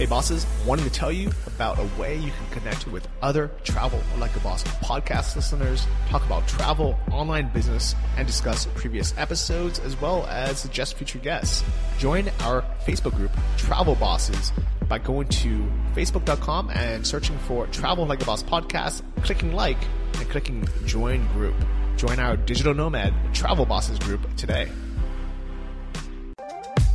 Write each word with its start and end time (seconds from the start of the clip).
Hey 0.00 0.06
bosses, 0.06 0.46
wanting 0.64 0.86
to 0.86 0.90
tell 0.90 1.12
you 1.12 1.30
about 1.46 1.78
a 1.78 1.86
way 2.00 2.16
you 2.16 2.30
can 2.30 2.58
connect 2.58 2.86
with 2.86 3.06
other 3.20 3.50
Travel 3.64 4.00
Like 4.16 4.34
a 4.34 4.40
Boss 4.40 4.64
podcast 4.82 5.36
listeners, 5.36 5.86
talk 6.08 6.24
about 6.24 6.48
travel, 6.48 6.98
online 7.12 7.52
business, 7.52 7.94
and 8.16 8.26
discuss 8.26 8.66
previous 8.74 9.12
episodes 9.18 9.78
as 9.80 10.00
well 10.00 10.24
as 10.28 10.58
suggest 10.58 10.94
future 10.94 11.18
guests. 11.18 11.62
Join 11.98 12.30
our 12.40 12.62
Facebook 12.86 13.14
group, 13.14 13.30
Travel 13.58 13.94
Bosses, 13.94 14.52
by 14.88 14.96
going 14.96 15.28
to 15.28 15.70
facebook.com 15.94 16.70
and 16.70 17.06
searching 17.06 17.36
for 17.40 17.66
Travel 17.66 18.06
Like 18.06 18.22
a 18.22 18.24
Boss 18.24 18.42
podcast, 18.42 19.02
clicking 19.22 19.52
like, 19.52 19.76
and 20.14 20.26
clicking 20.30 20.66
join 20.86 21.26
group. 21.34 21.56
Join 21.98 22.18
our 22.20 22.38
digital 22.38 22.72
nomad 22.72 23.12
Travel 23.34 23.66
Bosses 23.66 23.98
group 23.98 24.34
today. 24.36 24.70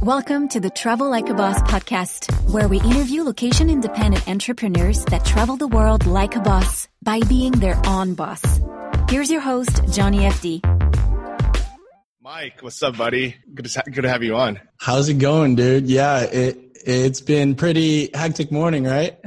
Welcome 0.02 0.50
to 0.50 0.60
the 0.60 0.70
Travel 0.70 1.10
Like 1.10 1.30
a 1.30 1.34
Boss 1.34 1.62
podcast, 1.64 2.30
where 2.52 2.68
we 2.68 2.80
interview 2.82 3.24
location 3.24 3.70
independent 3.70 4.28
entrepreneurs 4.28 5.04
that 5.06 5.26
travel 5.26 5.58
the 5.58 5.68
world 5.68 6.06
like 6.06 6.36
a 6.36 6.42
boss 6.42 6.88
by 7.02 7.22
being 7.22 7.54
their 7.54 7.80
own 7.88 8.14
boss. 8.14 8.42
Here's 9.10 9.32
your 9.32 9.42
host, 9.42 9.82
Johnny 9.92 10.20
FD. 10.20 10.62
Mike, 12.22 12.62
what's 12.62 12.82
up, 12.84 12.98
buddy? 12.98 13.36
Good 13.54 13.66
to, 13.66 13.84
good 13.90 14.02
to 14.02 14.10
have 14.10 14.22
you 14.22 14.36
on. 14.36 14.60
How's 14.78 15.10
it 15.10 15.16
going, 15.16 15.56
dude? 15.56 15.88
Yeah, 15.88 16.20
it 16.22 16.60
it's 16.86 17.22
been 17.22 17.56
pretty 17.56 18.10
hectic 18.14 18.52
morning, 18.52 18.84
right? 18.84 19.18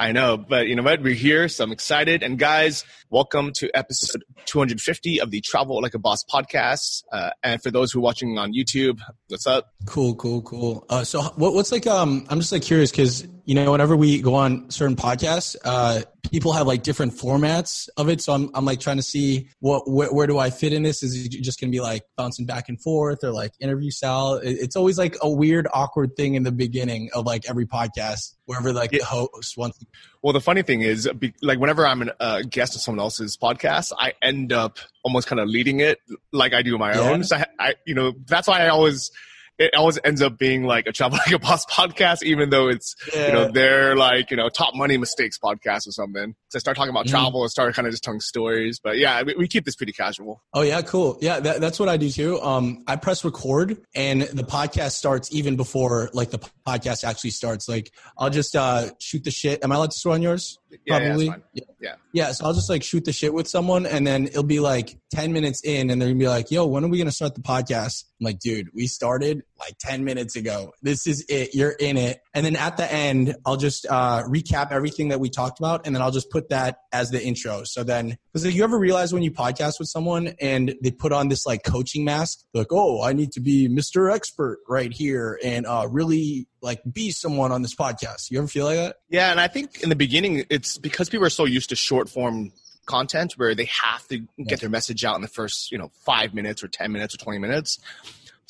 I 0.00 0.12
know, 0.12 0.36
but 0.36 0.68
you 0.68 0.76
know 0.76 0.84
what? 0.84 1.02
We're 1.02 1.12
here, 1.12 1.48
so 1.48 1.64
I'm 1.64 1.72
excited. 1.72 2.22
And 2.22 2.38
guys, 2.38 2.84
welcome 3.10 3.52
to 3.54 3.68
episode 3.74 4.22
250 4.44 5.20
of 5.20 5.32
the 5.32 5.40
Travel 5.40 5.82
Like 5.82 5.94
a 5.94 5.98
Boss 5.98 6.22
podcast. 6.22 7.02
Uh, 7.10 7.30
and 7.42 7.60
for 7.60 7.72
those 7.72 7.90
who 7.90 7.98
are 7.98 8.02
watching 8.02 8.38
on 8.38 8.52
YouTube, 8.52 9.00
what's 9.26 9.48
up? 9.48 9.72
Cool, 9.86 10.14
cool, 10.14 10.40
cool. 10.42 10.86
Uh, 10.88 11.02
so, 11.02 11.20
what, 11.34 11.52
what's 11.52 11.72
like? 11.72 11.88
Um, 11.88 12.24
I'm 12.28 12.38
just 12.38 12.52
like 12.52 12.62
curious 12.62 12.92
because 12.92 13.26
you 13.48 13.54
know, 13.54 13.72
whenever 13.72 13.96
we 13.96 14.20
go 14.20 14.34
on 14.34 14.68
certain 14.68 14.94
podcasts, 14.94 15.56
uh, 15.64 16.02
people 16.30 16.52
have 16.52 16.66
like 16.66 16.82
different 16.82 17.14
formats 17.14 17.88
of 17.96 18.10
it. 18.10 18.20
So 18.20 18.34
I'm, 18.34 18.50
I'm 18.52 18.66
like 18.66 18.78
trying 18.78 18.98
to 18.98 19.02
see 19.02 19.48
what, 19.60 19.90
where, 19.90 20.12
where 20.12 20.26
do 20.26 20.38
I 20.38 20.50
fit 20.50 20.74
in 20.74 20.82
this? 20.82 21.02
Is 21.02 21.24
it 21.24 21.30
just 21.30 21.58
going 21.58 21.70
to 21.70 21.74
be 21.74 21.80
like 21.80 22.02
bouncing 22.14 22.44
back 22.44 22.68
and 22.68 22.78
forth 22.78 23.24
or 23.24 23.30
like 23.30 23.54
interview 23.58 23.90
style? 23.90 24.38
It's 24.42 24.76
always 24.76 24.98
like 24.98 25.16
a 25.22 25.30
weird, 25.30 25.66
awkward 25.72 26.14
thing 26.14 26.34
in 26.34 26.42
the 26.42 26.52
beginning 26.52 27.08
of 27.14 27.24
like 27.24 27.48
every 27.48 27.64
podcast, 27.64 28.34
wherever 28.44 28.70
like 28.70 28.92
yeah. 28.92 28.98
the 28.98 29.06
host 29.06 29.56
wants. 29.56 29.82
Well, 30.20 30.34
the 30.34 30.42
funny 30.42 30.60
thing 30.60 30.82
is, 30.82 31.08
like 31.40 31.58
whenever 31.58 31.86
I'm 31.86 32.02
a 32.02 32.14
uh, 32.20 32.42
guest 32.42 32.74
of 32.74 32.82
someone 32.82 33.00
else's 33.00 33.38
podcast, 33.38 33.92
I 33.98 34.12
end 34.20 34.52
up 34.52 34.78
almost 35.02 35.26
kind 35.26 35.40
of 35.40 35.48
leading 35.48 35.80
it 35.80 36.00
like 36.32 36.52
I 36.52 36.60
do 36.60 36.76
my 36.76 36.92
yeah. 36.92 37.00
own. 37.00 37.24
So 37.24 37.36
I, 37.36 37.46
I, 37.58 37.74
you 37.86 37.94
know, 37.94 38.12
that's 38.26 38.46
why 38.46 38.60
I 38.60 38.68
always 38.68 39.10
it 39.58 39.74
always 39.74 39.98
ends 40.04 40.22
up 40.22 40.38
being 40.38 40.62
like 40.64 40.86
a 40.86 40.92
travel 40.92 41.18
like 41.18 41.34
a 41.34 41.38
boss 41.38 41.66
podcast, 41.70 42.22
even 42.22 42.50
though 42.50 42.68
it's 42.68 42.94
yeah. 43.12 43.26
you 43.26 43.32
know 43.32 43.50
they're 43.50 43.96
like 43.96 44.30
you 44.30 44.36
know 44.36 44.48
top 44.48 44.74
money 44.74 44.96
mistakes 44.96 45.38
podcast 45.38 45.86
or 45.86 45.92
something. 45.92 46.34
So 46.48 46.56
I 46.56 46.60
start 46.60 46.76
talking 46.76 46.90
about 46.90 47.06
mm-hmm. 47.06 47.16
travel 47.16 47.42
and 47.42 47.50
start 47.50 47.74
kind 47.74 47.86
of 47.86 47.92
just 47.92 48.04
telling 48.04 48.20
stories. 48.20 48.80
But 48.82 48.98
yeah, 48.98 49.22
we, 49.22 49.34
we, 49.36 49.48
keep 49.48 49.64
this 49.64 49.76
pretty 49.76 49.92
casual. 49.92 50.42
Oh 50.54 50.62
yeah, 50.62 50.82
cool. 50.82 51.18
Yeah, 51.20 51.40
that, 51.40 51.60
that's 51.60 51.80
what 51.80 51.88
I 51.88 51.96
do 51.96 52.10
too. 52.10 52.40
Um, 52.40 52.84
I 52.86 52.96
press 52.96 53.24
record 53.24 53.78
and 53.94 54.22
the 54.22 54.44
podcast 54.44 54.92
starts 54.92 55.32
even 55.32 55.56
before 55.56 56.10
like 56.12 56.30
the 56.30 56.38
podcast 56.66 57.04
actually 57.04 57.30
starts. 57.30 57.68
Like 57.68 57.92
I'll 58.16 58.30
just 58.30 58.54
uh, 58.54 58.90
shoot 58.98 59.24
the 59.24 59.30
shit. 59.30 59.64
Am 59.64 59.72
I 59.72 59.76
allowed 59.76 59.90
to 59.90 59.98
swear 59.98 60.14
on 60.14 60.22
yours? 60.22 60.58
Yeah, 60.84 60.98
Probably. 60.98 61.26
Yeah, 61.26 61.34
yeah. 61.52 61.64
yeah. 61.80 61.94
Yeah. 62.12 62.32
So 62.32 62.44
I'll 62.46 62.54
just 62.54 62.70
like 62.70 62.82
shoot 62.82 63.04
the 63.04 63.12
shit 63.12 63.32
with 63.32 63.48
someone 63.48 63.86
and 63.86 64.06
then 64.06 64.26
it'll 64.26 64.42
be 64.42 64.60
like 64.60 64.98
10 65.14 65.32
minutes 65.32 65.62
in 65.64 65.90
and 65.90 66.00
they're 66.00 66.08
gonna 66.08 66.18
be 66.18 66.28
like, 66.28 66.50
yo, 66.50 66.66
when 66.66 66.84
are 66.84 66.88
we 66.88 66.98
gonna 66.98 67.10
start 67.10 67.34
the 67.34 67.40
podcast? 67.40 68.04
I'm 68.20 68.24
like, 68.24 68.38
dude, 68.38 68.68
we 68.74 68.86
started 68.86 69.42
like 69.58 69.76
10 69.78 70.04
minutes 70.04 70.36
ago. 70.36 70.72
This 70.82 71.06
is 71.06 71.24
it. 71.28 71.54
You're 71.54 71.72
in 71.72 71.96
it. 71.96 72.20
And 72.34 72.44
then 72.44 72.56
at 72.56 72.76
the 72.76 72.90
end, 72.90 73.36
I'll 73.44 73.56
just 73.56 73.86
uh, 73.88 74.22
recap 74.24 74.70
everything 74.70 75.08
that 75.08 75.20
we 75.20 75.30
talked 75.30 75.58
about 75.58 75.86
and 75.86 75.94
then 75.94 76.02
I'll 76.02 76.10
just 76.10 76.30
put 76.30 76.48
that 76.50 76.80
as 76.92 77.10
the 77.10 77.22
intro. 77.22 77.64
So 77.64 77.84
then, 77.84 78.16
because 78.32 78.54
you 78.54 78.64
ever 78.64 78.78
realize 78.78 79.12
when 79.12 79.22
you 79.22 79.30
podcast 79.30 79.78
with 79.78 79.88
someone 79.88 80.34
and 80.40 80.74
they 80.82 80.90
put 80.90 81.12
on 81.12 81.28
this 81.28 81.46
like 81.46 81.64
coaching 81.64 82.04
mask, 82.04 82.40
like, 82.54 82.68
oh, 82.70 83.02
I 83.02 83.12
need 83.12 83.32
to 83.32 83.40
be 83.40 83.68
Mr. 83.68 84.12
Expert 84.12 84.60
right 84.68 84.92
here 84.92 85.38
and 85.42 85.66
uh, 85.66 85.86
really 85.90 86.46
like 86.62 86.80
be 86.90 87.10
someone 87.10 87.52
on 87.52 87.62
this 87.62 87.74
podcast. 87.74 88.30
You 88.30 88.38
ever 88.38 88.48
feel 88.48 88.66
like 88.66 88.76
that? 88.76 88.96
Yeah. 89.08 89.30
And 89.30 89.40
I 89.40 89.48
think 89.48 89.82
in 89.82 89.88
the 89.88 89.96
beginning, 89.96 90.44
it's 90.50 90.78
because 90.78 91.08
people 91.08 91.26
are 91.26 91.30
so 91.30 91.44
used 91.44 91.70
to 91.70 91.76
short 91.76 92.08
form 92.08 92.52
content 92.88 93.34
where 93.34 93.54
they 93.54 93.66
have 93.66 94.06
to 94.08 94.26
get 94.46 94.60
their 94.60 94.70
message 94.70 95.04
out 95.04 95.14
in 95.14 95.20
the 95.20 95.28
first 95.28 95.70
you 95.70 95.78
know 95.78 95.92
five 96.04 96.34
minutes 96.34 96.64
or 96.64 96.68
10 96.68 96.90
minutes 96.90 97.14
or 97.14 97.18
20 97.18 97.38
minutes 97.38 97.78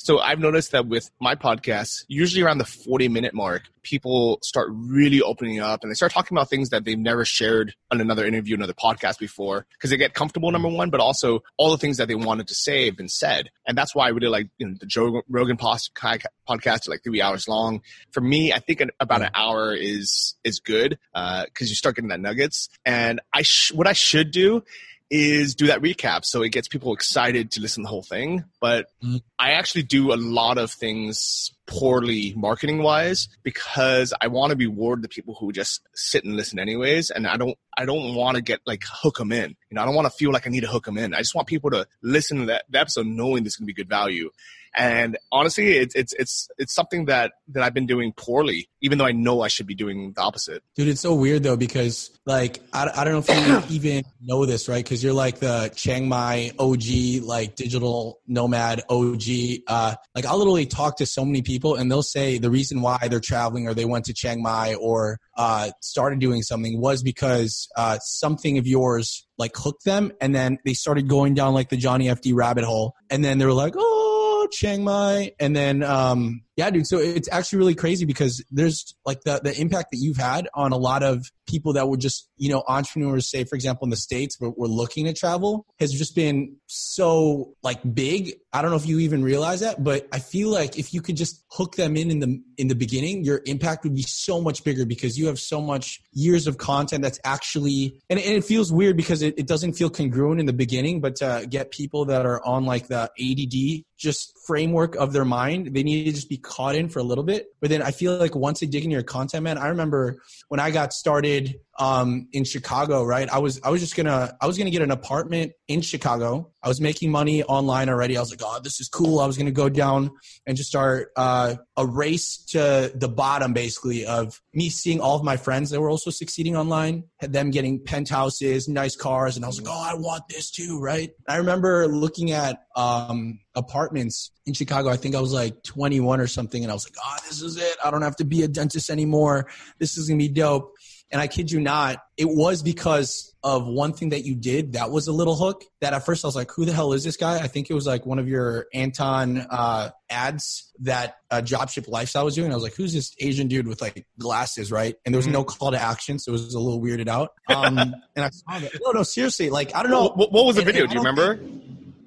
so 0.01 0.19
I've 0.19 0.39
noticed 0.39 0.71
that 0.71 0.87
with 0.87 1.11
my 1.19 1.35
podcast, 1.35 2.05
usually 2.07 2.41
around 2.41 2.59
the 2.59 2.65
40 2.65 3.09
minute 3.09 3.33
mark, 3.33 3.63
people 3.83 4.39
start 4.41 4.69
really 4.71 5.21
opening 5.21 5.59
up 5.59 5.83
and 5.83 5.91
they 5.91 5.95
start 5.95 6.13
talking 6.13 6.37
about 6.37 6.49
things 6.49 6.69
that 6.69 6.85
they've 6.85 6.97
never 6.97 7.25
shared 7.25 7.75
on 7.91 7.99
another 7.99 8.25
interview, 8.25 8.55
another 8.55 8.73
podcast 8.73 9.19
before, 9.19 9.65
because 9.73 9.89
they 9.89 9.97
get 9.97 10.13
comfortable, 10.13 10.51
number 10.51 10.69
one, 10.69 10.89
but 10.89 11.01
also 11.01 11.43
all 11.57 11.71
the 11.71 11.77
things 11.77 11.97
that 11.97 12.07
they 12.07 12.15
wanted 12.15 12.47
to 12.47 12.55
say 12.55 12.85
have 12.85 12.95
been 12.95 13.09
said. 13.09 13.49
And 13.67 13.77
that's 13.77 13.93
why 13.93 14.05
I 14.05 14.09
really 14.09 14.29
like 14.29 14.47
you 14.57 14.69
know, 14.69 14.75
the 14.79 14.85
Joe 14.85 15.21
Rogan 15.27 15.57
podcast, 15.57 16.87
like 16.87 17.03
three 17.03 17.21
hours 17.21 17.49
long. 17.49 17.81
For 18.11 18.21
me, 18.21 18.53
I 18.53 18.59
think 18.59 18.81
about 19.01 19.21
an 19.21 19.31
hour 19.33 19.75
is, 19.75 20.35
is 20.45 20.61
good, 20.61 20.97
uh, 21.13 21.45
cause 21.53 21.67
you 21.67 21.75
start 21.75 21.97
getting 21.97 22.09
that 22.09 22.21
nuggets. 22.21 22.69
And 22.85 23.19
I, 23.33 23.41
sh- 23.41 23.73
what 23.73 23.85
I 23.85 23.93
should 23.93 24.31
do 24.31 24.63
is 25.09 25.55
do 25.55 25.67
that 25.67 25.81
recap 25.81 26.23
so 26.23 26.43
it 26.43 26.49
gets 26.49 26.67
people 26.67 26.93
excited 26.93 27.51
to 27.51 27.61
listen 27.61 27.83
to 27.83 27.85
the 27.85 27.89
whole 27.89 28.03
thing. 28.03 28.43
But 28.61 28.87
mm-hmm. 29.03 29.17
I 29.37 29.51
actually 29.51 29.83
do 29.83 30.13
a 30.13 30.15
lot 30.15 30.57
of 30.57 30.71
things 30.71 31.51
poorly 31.65 32.33
marketing 32.35 32.81
wise 32.81 33.27
because 33.43 34.13
I 34.19 34.27
want 34.27 34.51
to 34.51 34.57
reward 34.57 35.01
the 35.01 35.07
people 35.07 35.35
who 35.35 35.51
just 35.51 35.81
sit 35.93 36.23
and 36.23 36.35
listen 36.35 36.59
anyways. 36.59 37.09
And 37.09 37.27
I 37.27 37.37
don't, 37.37 37.57
I 37.77 37.85
don't 37.85 38.15
want 38.15 38.35
to 38.35 38.41
get 38.41 38.59
like 38.65 38.83
hook 38.85 39.17
them 39.17 39.31
in. 39.31 39.55
You 39.69 39.75
know, 39.75 39.81
I 39.81 39.85
don't 39.85 39.95
want 39.95 40.05
to 40.05 40.17
feel 40.17 40.31
like 40.31 40.45
I 40.45 40.49
need 40.49 40.61
to 40.61 40.67
hook 40.67 40.85
them 40.85 40.97
in. 40.97 41.13
I 41.13 41.19
just 41.19 41.35
want 41.35 41.47
people 41.47 41.71
to 41.71 41.87
listen 42.01 42.39
to 42.39 42.45
that, 42.47 42.65
that 42.69 42.81
episode 42.81 43.07
knowing 43.07 43.43
there's 43.43 43.55
going 43.55 43.65
to 43.65 43.73
be 43.73 43.73
good 43.73 43.89
value. 43.89 44.29
And 44.75 45.17
honestly, 45.31 45.77
it's 45.77 45.95
it's 45.95 46.13
it's 46.13 46.47
it's 46.57 46.73
something 46.73 47.05
that 47.05 47.33
that 47.49 47.63
I've 47.63 47.73
been 47.73 47.87
doing 47.87 48.13
poorly, 48.15 48.69
even 48.81 48.97
though 48.97 49.05
I 49.05 49.11
know 49.11 49.41
I 49.41 49.47
should 49.47 49.67
be 49.67 49.75
doing 49.75 50.13
the 50.13 50.21
opposite. 50.21 50.63
Dude, 50.75 50.87
it's 50.87 51.01
so 51.01 51.15
weird 51.15 51.43
though 51.43 51.57
because 51.57 52.11
like 52.25 52.61
I, 52.73 52.89
I 52.95 53.03
don't 53.03 53.13
know 53.13 53.33
if 53.35 53.71
you 53.71 53.75
even 53.75 54.03
know 54.21 54.45
this, 54.45 54.69
right? 54.69 54.83
Because 54.83 55.03
you're 55.03 55.13
like 55.13 55.39
the 55.39 55.71
Chiang 55.75 56.07
Mai 56.07 56.51
OG, 56.59 57.23
like 57.23 57.55
digital 57.55 58.19
nomad 58.27 58.81
OG. 58.89 59.23
Uh, 59.67 59.95
like 60.15 60.25
I'll 60.25 60.37
literally 60.37 60.65
talk 60.65 60.97
to 60.97 61.05
so 61.05 61.25
many 61.25 61.41
people, 61.41 61.75
and 61.75 61.91
they'll 61.91 62.03
say 62.03 62.37
the 62.37 62.51
reason 62.51 62.81
why 62.81 63.07
they're 63.09 63.19
traveling 63.19 63.67
or 63.67 63.73
they 63.73 63.85
went 63.85 64.05
to 64.05 64.13
Chiang 64.13 64.41
Mai 64.41 64.75
or 64.75 65.19
uh, 65.37 65.71
started 65.81 66.19
doing 66.19 66.43
something 66.43 66.79
was 66.79 67.01
because 67.01 67.67
uh, 67.75 67.97
something 67.99 68.57
of 68.57 68.67
yours 68.67 69.25
like 69.37 69.51
hooked 69.55 69.85
them, 69.85 70.11
and 70.21 70.35
then 70.35 70.59
they 70.65 70.73
started 70.73 71.07
going 71.07 71.33
down 71.33 71.53
like 71.53 71.69
the 71.69 71.77
Johnny 71.77 72.07
FD 72.07 72.33
rabbit 72.35 72.65
hole, 72.65 72.93
and 73.09 73.23
then 73.25 73.39
they 73.39 73.45
were 73.45 73.53
like, 73.53 73.73
oh 73.75 74.08
Chiang 74.51 74.83
Mai, 74.83 75.33
and 75.39 75.55
then 75.55 75.83
um, 75.83 76.43
yeah, 76.59 76.69
dude. 76.69 76.87
So 76.87 76.97
it's 76.97 77.29
actually 77.31 77.59
really 77.59 77.75
crazy 77.75 78.03
because 78.03 78.43
there's 78.51 78.93
like 79.05 79.21
the 79.21 79.39
the 79.41 79.57
impact 79.57 79.91
that 79.91 79.97
you've 79.97 80.17
had 80.17 80.49
on 80.53 80.73
a 80.73 80.77
lot 80.77 81.03
of 81.03 81.31
people 81.47 81.71
that 81.73 81.87
would 81.87 82.01
just 82.01 82.29
you 82.35 82.49
know 82.49 82.65
entrepreneurs 82.67 83.31
say, 83.31 83.45
for 83.45 83.55
example, 83.55 83.85
in 83.85 83.91
the 83.91 83.95
states, 83.95 84.35
but 84.35 84.57
we're 84.57 84.67
looking 84.67 85.05
to 85.05 85.13
travel 85.13 85.65
has 85.79 85.93
just 85.93 86.15
been 86.15 86.57
so 86.67 87.53
like 87.63 87.79
big. 87.93 88.33
I 88.51 88.61
don't 88.61 88.71
know 88.71 88.77
if 88.77 88.85
you 88.85 88.99
even 88.99 89.23
realize 89.23 89.61
that, 89.61 89.81
but 89.81 90.05
I 90.11 90.19
feel 90.19 90.49
like 90.49 90.77
if 90.77 90.93
you 90.93 91.01
could 91.01 91.15
just 91.15 91.45
hook 91.49 91.77
them 91.77 91.95
in 91.95 92.11
in 92.11 92.19
the 92.19 92.43
in 92.57 92.67
the 92.67 92.75
beginning, 92.75 93.23
your 93.23 93.41
impact 93.45 93.85
would 93.85 93.95
be 93.95 94.01
so 94.01 94.41
much 94.41 94.65
bigger 94.65 94.85
because 94.85 95.17
you 95.17 95.27
have 95.27 95.39
so 95.39 95.61
much 95.61 96.01
years 96.11 96.45
of 96.45 96.57
content 96.57 97.03
that's 97.03 97.21
actually 97.23 98.01
and, 98.09 98.19
and 98.19 98.33
it 98.33 98.43
feels 98.43 98.69
weird 98.69 98.97
because 98.97 99.21
it, 99.21 99.33
it 99.37 99.47
doesn't 99.47 99.73
feel 99.73 99.89
congruent 99.89 100.41
in 100.41 100.45
the 100.45 100.51
beginning, 100.51 100.99
but 100.99 101.15
to 101.17 101.47
get 101.49 101.71
people 101.71 102.03
that 102.05 102.25
are 102.25 102.45
on 102.45 102.65
like 102.65 102.87
the 102.87 103.09
ADD 103.17 103.85
just 103.97 104.33
framework 104.45 104.95
of 104.95 105.13
their 105.13 105.25
mind, 105.25 105.75
they 105.75 105.83
need 105.83 106.05
to 106.05 106.11
just 106.11 106.29
be 106.29 106.37
caught 106.49 106.75
in 106.75 106.89
for 106.89 106.99
a 106.99 107.03
little 107.03 107.23
bit. 107.23 107.47
But 107.61 107.69
then 107.69 107.81
I 107.81 107.91
feel 107.91 108.17
like 108.17 108.35
once 108.35 108.59
they 108.59 108.65
dig 108.65 108.83
into 108.83 108.95
your 108.95 109.03
content, 109.03 109.43
man, 109.43 109.57
I 109.57 109.67
remember 109.67 110.21
when 110.49 110.59
I 110.59 110.71
got 110.71 110.91
started 110.91 111.59
um, 111.79 112.27
in 112.33 112.43
Chicago, 112.43 113.03
right? 113.05 113.29
I 113.29 113.39
was 113.39 113.59
I 113.63 113.69
was 113.69 113.79
just 113.79 113.95
gonna 113.95 114.35
I 114.41 114.45
was 114.45 114.57
gonna 114.57 114.69
get 114.69 114.81
an 114.81 114.91
apartment 114.91 115.53
in 115.69 115.81
Chicago. 115.81 116.51
I 116.61 116.67
was 116.67 116.81
making 116.81 117.09
money 117.09 117.41
online 117.43 117.87
already. 117.87 118.17
I 118.17 118.19
was 118.19 118.31
like, 118.31 118.41
oh, 118.43 118.59
this 118.61 118.81
is 118.81 118.89
cool. 118.89 119.21
I 119.21 119.25
was 119.25 119.37
gonna 119.37 119.51
go 119.51 119.69
down 119.69 120.11
and 120.45 120.57
just 120.57 120.69
start 120.69 121.11
uh, 121.15 121.55
a 121.77 121.85
race 121.85 122.37
to 122.49 122.91
the 122.93 123.07
bottom, 123.07 123.53
basically, 123.53 124.05
of 124.05 124.41
me 124.53 124.69
seeing 124.69 124.99
all 124.99 125.15
of 125.15 125.23
my 125.23 125.37
friends 125.37 125.69
that 125.69 125.79
were 125.79 125.89
also 125.89 126.09
succeeding 126.09 126.57
online, 126.57 127.05
had 127.19 127.31
them 127.31 127.49
getting 127.49 127.81
penthouses, 127.81 128.67
nice 128.67 128.97
cars, 128.97 129.37
and 129.37 129.45
I 129.45 129.47
was 129.47 129.61
like, 129.61 129.73
oh, 129.73 129.89
I 129.89 129.93
want 129.93 130.23
this 130.27 130.51
too, 130.51 130.79
right? 130.81 131.11
I 131.29 131.37
remember 131.37 131.87
looking 131.87 132.31
at 132.31 132.61
um, 132.75 133.39
apartments 133.55 134.31
in 134.45 134.53
Chicago. 134.53 134.89
I 134.89 134.97
think 134.97 135.15
I 135.15 135.21
was 135.21 135.31
like 135.31 135.63
21 135.63 136.19
or 136.19 136.27
something, 136.27 136.61
and 136.61 136.71
I 136.71 136.73
was 136.73 136.85
like, 136.85 136.97
oh, 137.01 137.15
this 137.25 137.41
is 137.41 137.55
it. 137.55 137.77
I 137.83 137.89
don't 137.89 138.01
have 138.01 138.17
to 138.17 138.25
be 138.25 138.43
a 138.43 138.49
dentist 138.49 138.89
anymore. 138.89 139.47
This 139.79 139.97
is 139.97 140.09
gonna 140.09 140.17
be 140.17 140.27
dope 140.27 140.73
And 141.11 141.19
I 141.19 141.27
kid 141.27 141.51
you 141.51 141.59
not, 141.59 141.97
it 142.17 142.29
was 142.29 142.61
because 142.61 143.33
of 143.43 143.65
one 143.65 143.93
thing 143.93 144.09
that 144.09 144.25
you 144.25 144.35
did 144.35 144.73
that 144.73 144.91
was 144.91 145.07
a 145.07 145.11
little 145.11 145.35
hook 145.35 145.63
that 145.81 145.93
at 145.93 146.05
first 146.05 146.23
I 146.23 146.27
was 146.27 146.35
like, 146.35 146.51
who 146.51 146.65
the 146.65 146.71
hell 146.73 146.93
is 146.93 147.03
this 147.03 147.17
guy? 147.17 147.39
I 147.39 147.47
think 147.47 147.69
it 147.69 147.73
was 147.73 147.87
like 147.87 148.05
one 148.05 148.19
of 148.19 148.27
your 148.27 148.67
Anton 148.75 149.39
uh, 149.49 149.89
ads 150.09 150.71
that 150.81 151.15
uh, 151.31 151.41
Dropship 151.43 151.87
Lifestyle 151.87 152.25
was 152.25 152.35
doing. 152.35 152.51
I 152.51 152.53
was 152.55 152.63
like, 152.63 152.75
who's 152.75 152.93
this 152.93 153.15
Asian 153.19 153.47
dude 153.47 153.67
with 153.67 153.81
like 153.81 154.05
glasses, 154.19 154.71
right? 154.71 154.95
And 155.03 155.13
there 155.15 155.17
was 155.17 155.25
no 155.25 155.43
call 155.43 155.71
to 155.71 155.81
action, 155.81 156.19
so 156.19 156.29
it 156.29 156.33
was 156.33 156.53
a 156.53 156.59
little 156.59 156.79
weirded 156.79 157.07
out. 157.07 157.31
Um, 157.47 157.77
and 158.15 158.25
I 158.25 158.29
saw 158.29 158.59
that. 158.59 158.71
No, 158.85 158.91
no, 158.91 159.03
seriously, 159.03 159.49
like 159.49 159.75
I 159.75 159.81
don't 159.81 159.91
know. 159.91 160.09
What, 160.09 160.31
what 160.31 160.45
was 160.45 160.57
the 160.57 160.61
And- 160.61 160.67
video? 160.67 160.83
and 160.83 160.91
Do 160.91 160.95
you 160.95 161.01
remember? 161.01 161.39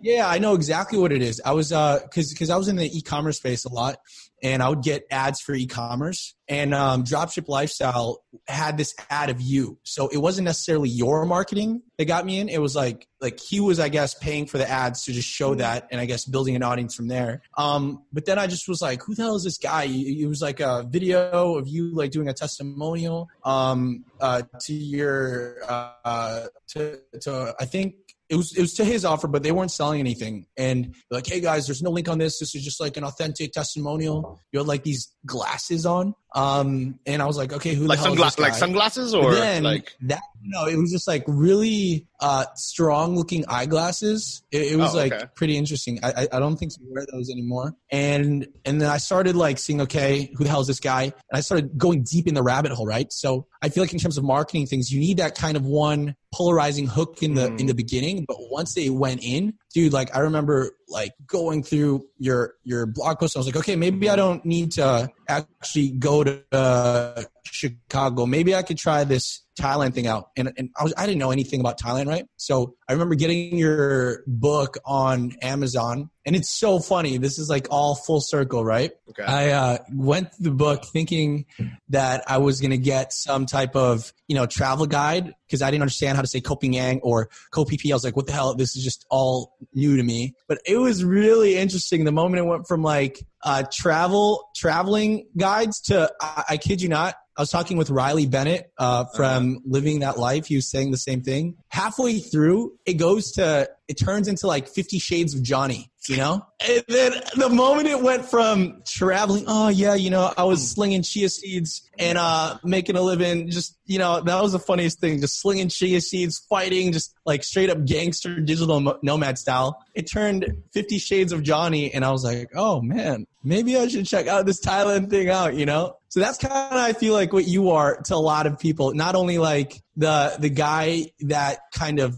Yeah, 0.04 0.28
I 0.28 0.38
know 0.38 0.54
exactly 0.54 0.98
what 0.98 1.12
it 1.12 1.22
is. 1.22 1.40
I 1.44 1.52
was 1.52 1.72
uh 1.72 2.00
cuz 2.12 2.34
cuz 2.34 2.50
I 2.50 2.56
was 2.56 2.66
in 2.68 2.74
the 2.76 2.86
e-commerce 2.98 3.36
space 3.38 3.64
a 3.64 3.68
lot 3.72 3.98
and 4.42 4.62
I 4.62 4.68
would 4.68 4.82
get 4.82 5.06
ads 5.10 5.40
for 5.40 5.54
e-commerce 5.54 6.34
and 6.48 6.74
um 6.74 7.04
Dropship 7.04 7.48
Lifestyle 7.48 8.22
had 8.46 8.76
this 8.76 8.94
ad 9.08 9.30
of 9.30 9.40
you. 9.40 9.78
So 9.84 10.08
it 10.08 10.18
wasn't 10.18 10.46
necessarily 10.46 10.88
your 10.88 11.24
marketing 11.24 11.82
that 11.96 12.06
got 12.06 12.26
me 12.26 12.40
in. 12.40 12.48
It 12.48 12.60
was 12.60 12.74
like 12.74 13.06
like 13.20 13.38
he 13.40 13.60
was 13.60 13.78
I 13.78 13.88
guess 13.88 14.14
paying 14.14 14.46
for 14.46 14.58
the 14.58 14.68
ads 14.68 15.04
to 15.04 15.12
just 15.12 15.28
show 15.28 15.54
that 15.54 15.88
and 15.90 16.00
I 16.00 16.06
guess 16.06 16.24
building 16.24 16.56
an 16.56 16.62
audience 16.62 16.94
from 16.94 17.08
there. 17.08 17.42
Um 17.56 18.02
but 18.12 18.26
then 18.26 18.38
I 18.38 18.46
just 18.46 18.68
was 18.68 18.82
like 18.82 19.02
who 19.02 19.14
the 19.14 19.22
hell 19.22 19.36
is 19.36 19.44
this 19.44 19.58
guy? 19.58 19.84
It 19.84 20.28
was 20.28 20.42
like 20.42 20.60
a 20.60 20.84
video 20.88 21.56
of 21.56 21.68
you 21.68 21.94
like 21.94 22.10
doing 22.10 22.28
a 22.28 22.34
testimonial 22.34 23.28
um 23.44 24.04
uh 24.20 24.42
to 24.62 24.74
your 24.74 25.58
uh 25.68 26.46
to 26.68 26.98
to 27.20 27.54
I 27.58 27.64
think 27.64 27.94
it 28.32 28.36
was 28.36 28.56
it 28.56 28.62
was 28.62 28.72
to 28.74 28.84
his 28.84 29.04
offer, 29.04 29.28
but 29.28 29.42
they 29.42 29.52
weren't 29.52 29.70
selling 29.70 30.00
anything. 30.00 30.46
And 30.56 30.86
they're 30.86 31.18
like, 31.18 31.26
hey 31.26 31.40
guys, 31.40 31.66
there's 31.66 31.82
no 31.82 31.90
link 31.90 32.08
on 32.08 32.16
this. 32.16 32.38
This 32.38 32.54
is 32.54 32.64
just 32.64 32.80
like 32.80 32.96
an 32.96 33.04
authentic 33.04 33.52
testimonial. 33.52 34.40
You 34.52 34.60
had 34.60 34.66
like 34.66 34.84
these 34.84 35.12
glasses 35.26 35.84
on. 35.84 36.14
Um, 36.34 36.98
and 37.04 37.20
I 37.20 37.26
was 37.26 37.36
like, 37.36 37.52
okay, 37.52 37.74
who 37.74 37.86
Like 37.86 37.98
the 37.98 38.06
hell 38.06 38.16
sungla- 38.16 38.38
like 38.38 38.54
sunglasses 38.54 39.12
or 39.14 39.34
then 39.34 39.62
like 39.64 39.92
that 40.02 40.22
no, 40.44 40.66
it 40.66 40.76
was 40.76 40.90
just 40.90 41.06
like 41.08 41.24
really 41.26 42.06
uh 42.20 42.44
strong 42.54 43.16
looking 43.16 43.44
eyeglasses. 43.48 44.42
It, 44.50 44.72
it 44.72 44.76
was 44.76 44.94
Oh, 44.94 44.98
like 44.98 45.12
okay. 45.12 45.24
pretty 45.34 45.56
interesting. 45.56 46.00
I, 46.02 46.12
I 46.22 46.28
I 46.34 46.38
don't 46.38 46.56
think 46.56 46.72
we 46.80 46.86
wear 46.92 47.06
those 47.12 47.30
anymore. 47.30 47.74
And 47.90 48.46
and 48.64 48.80
then 48.80 48.88
I 48.90 48.98
started 48.98 49.36
like 49.36 49.58
seeing, 49.58 49.80
okay, 49.82 50.32
who 50.36 50.44
the 50.44 50.50
hell 50.50 50.60
is 50.60 50.66
this 50.66 50.80
guy? 50.80 51.04
And 51.04 51.12
I 51.32 51.40
started 51.40 51.76
going 51.78 52.02
deep 52.04 52.26
in 52.26 52.34
the 52.34 52.42
rabbit 52.42 52.72
hole, 52.72 52.86
right? 52.86 53.12
So 53.12 53.46
I 53.62 53.68
feel 53.68 53.82
like 53.82 53.92
in 53.92 53.98
terms 53.98 54.18
of 54.18 54.24
marketing 54.24 54.66
things, 54.66 54.90
you 54.92 55.00
need 55.00 55.18
that 55.18 55.34
kind 55.36 55.56
of 55.56 55.64
one 55.64 56.14
polarizing 56.34 56.86
hook 56.86 57.22
in 57.22 57.34
the 57.34 57.42
Mm. 57.48 57.60
in 57.60 57.66
the 57.66 57.74
beginning. 57.74 58.24
But 58.26 58.36
once 58.50 58.74
they 58.74 58.88
went 58.90 59.22
in, 59.22 59.54
dude, 59.72 59.92
like 59.92 60.14
I 60.14 60.20
remember 60.20 60.72
like 60.88 61.12
going 61.26 61.62
through 61.62 62.06
your 62.18 62.54
your 62.62 62.86
blog 62.86 63.18
post. 63.18 63.36
I 63.36 63.40
was 63.40 63.46
like, 63.46 63.56
okay, 63.56 63.76
maybe 63.76 64.08
I 64.08 64.16
don't 64.16 64.44
need 64.44 64.72
to 64.72 65.10
actually 65.28 65.90
go 65.90 66.22
to 66.24 66.42
uh, 66.52 67.22
Chicago. 67.44 68.26
Maybe 68.26 68.54
I 68.54 68.62
could 68.62 68.78
try 68.78 69.04
this 69.04 69.42
Thailand 69.58 69.94
thing 69.94 70.06
out. 70.06 70.30
And 70.36 70.52
and 70.56 70.70
I 70.78 70.84
was 70.84 70.94
I 70.96 71.06
didn't 71.06 71.18
know 71.18 71.30
anything 71.30 71.60
about 71.60 71.80
Thailand, 71.80 72.06
right? 72.06 72.26
So 72.36 72.76
I 72.88 72.92
remember 72.92 73.14
getting 73.14 73.58
your 73.58 74.22
book 74.26 74.78
on 74.84 75.32
Amazon, 75.42 76.10
and 76.24 76.36
it's 76.36 76.50
so 76.50 76.78
funny. 76.78 77.18
This 77.18 77.38
is 77.38 77.48
like 77.48 77.66
all 77.70 77.94
full 77.94 78.20
circle, 78.20 78.64
right? 78.64 78.92
okay. 79.10 79.22
I 79.24 79.50
uh, 79.50 79.78
went 79.92 80.34
through 80.34 80.44
the 80.44 80.50
book 80.56 80.84
thinking 80.84 81.46
that 81.88 82.24
I 82.26 82.38
was 82.38 82.60
going 82.60 82.70
to 82.70 82.78
get 82.78 83.12
some 83.12 83.46
type 83.46 83.74
of 83.76 84.12
you 84.28 84.36
know 84.36 84.46
travel 84.46 84.86
guide 84.86 85.34
because 85.46 85.62
I 85.62 85.70
didn't 85.70 85.82
understand 85.82 86.16
how 86.16 86.22
to 86.22 86.28
say 86.28 86.40
Yang 86.62 87.00
or 87.00 87.28
Kopp. 87.50 87.68
I 87.72 87.92
was 87.92 88.04
like, 88.04 88.16
what 88.16 88.26
the 88.26 88.32
hell? 88.32 88.54
This 88.54 88.76
is 88.76 88.84
just 88.84 89.04
all 89.10 89.56
new 89.74 89.96
to 89.96 90.02
me. 90.02 90.34
But 90.48 90.58
it 90.64 90.76
was 90.78 91.04
really 91.04 91.56
interesting. 91.56 92.04
The 92.04 92.12
moment 92.12 92.40
it 92.44 92.48
went 92.48 92.66
from 92.66 92.82
like 92.82 93.18
uh, 93.44 93.64
travel 93.72 94.48
traveling 94.56 95.26
guides 95.36 95.80
to 95.82 96.12
I, 96.20 96.44
I 96.50 96.56
kid 96.56 96.80
you 96.80 96.88
not. 96.88 97.16
I 97.36 97.40
was 97.42 97.50
talking 97.50 97.78
with 97.78 97.88
Riley 97.88 98.26
Bennett 98.26 98.70
uh, 98.76 99.06
from 99.16 99.60
Living 99.64 100.00
That 100.00 100.18
Life. 100.18 100.46
He 100.46 100.56
was 100.56 100.70
saying 100.70 100.90
the 100.90 100.98
same 100.98 101.22
thing. 101.22 101.56
Halfway 101.68 102.18
through, 102.18 102.78
it 102.84 102.94
goes 102.94 103.32
to, 103.32 103.70
it 103.88 103.94
turns 103.94 104.28
into 104.28 104.46
like 104.46 104.68
Fifty 104.68 104.98
Shades 104.98 105.34
of 105.34 105.42
Johnny, 105.42 105.90
you 106.08 106.16
know? 106.16 106.46
And 106.64 106.84
then 106.86 107.12
the 107.34 107.48
moment 107.48 107.88
it 107.88 108.00
went 108.00 108.24
from 108.24 108.82
traveling, 108.86 109.46
oh 109.48 109.68
yeah, 109.68 109.94
you 109.94 110.10
know, 110.10 110.32
I 110.36 110.44
was 110.44 110.70
slinging 110.70 111.02
chia 111.02 111.28
seeds 111.28 111.90
and 111.98 112.16
uh, 112.16 112.58
making 112.62 112.94
a 112.94 113.02
living. 113.02 113.50
Just, 113.50 113.76
you 113.84 113.98
know, 113.98 114.20
that 114.20 114.40
was 114.40 114.52
the 114.52 114.60
funniest 114.60 115.00
thing. 115.00 115.20
Just 115.20 115.40
slinging 115.40 115.68
chia 115.68 116.00
seeds, 116.00 116.38
fighting, 116.48 116.92
just 116.92 117.14
like 117.26 117.42
straight 117.42 117.68
up 117.68 117.84
gangster 117.84 118.38
digital 118.38 118.96
nomad 119.02 119.38
style. 119.38 119.84
It 119.94 120.02
turned 120.02 120.62
Fifty 120.72 120.98
Shades 120.98 121.32
of 121.32 121.42
Johnny, 121.42 121.92
and 121.92 122.04
I 122.04 122.12
was 122.12 122.22
like, 122.22 122.50
oh 122.54 122.80
man, 122.80 123.26
maybe 123.42 123.76
I 123.76 123.88
should 123.88 124.06
check 124.06 124.26
out 124.26 124.46
this 124.46 124.60
Thailand 124.60 125.10
thing 125.10 125.28
out, 125.28 125.54
you 125.54 125.66
know? 125.66 125.96
So 126.08 126.20
that's 126.20 126.38
kind 126.38 126.52
of 126.52 126.78
I 126.78 126.92
feel 126.92 127.14
like 127.14 127.32
what 127.32 127.46
you 127.46 127.70
are 127.70 128.00
to 128.02 128.14
a 128.14 128.16
lot 128.16 128.46
of 128.46 128.58
people. 128.58 128.94
Not 128.94 129.14
only 129.14 129.38
like 129.38 129.82
the 129.96 130.36
the 130.38 130.50
guy 130.50 131.06
that 131.20 131.60
kind 131.72 132.00
of 132.00 132.16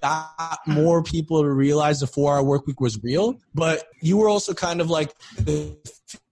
got 0.00 0.58
more 0.66 1.02
people 1.02 1.42
to 1.42 1.50
realize 1.50 2.00
the 2.00 2.06
four 2.06 2.36
hour 2.36 2.42
work 2.42 2.66
week 2.66 2.80
was 2.80 3.02
real, 3.02 3.38
but 3.54 3.84
you 4.00 4.16
were 4.16 4.28
also 4.28 4.54
kind 4.54 4.80
of 4.80 4.90
like 4.90 5.14
the 5.36 5.76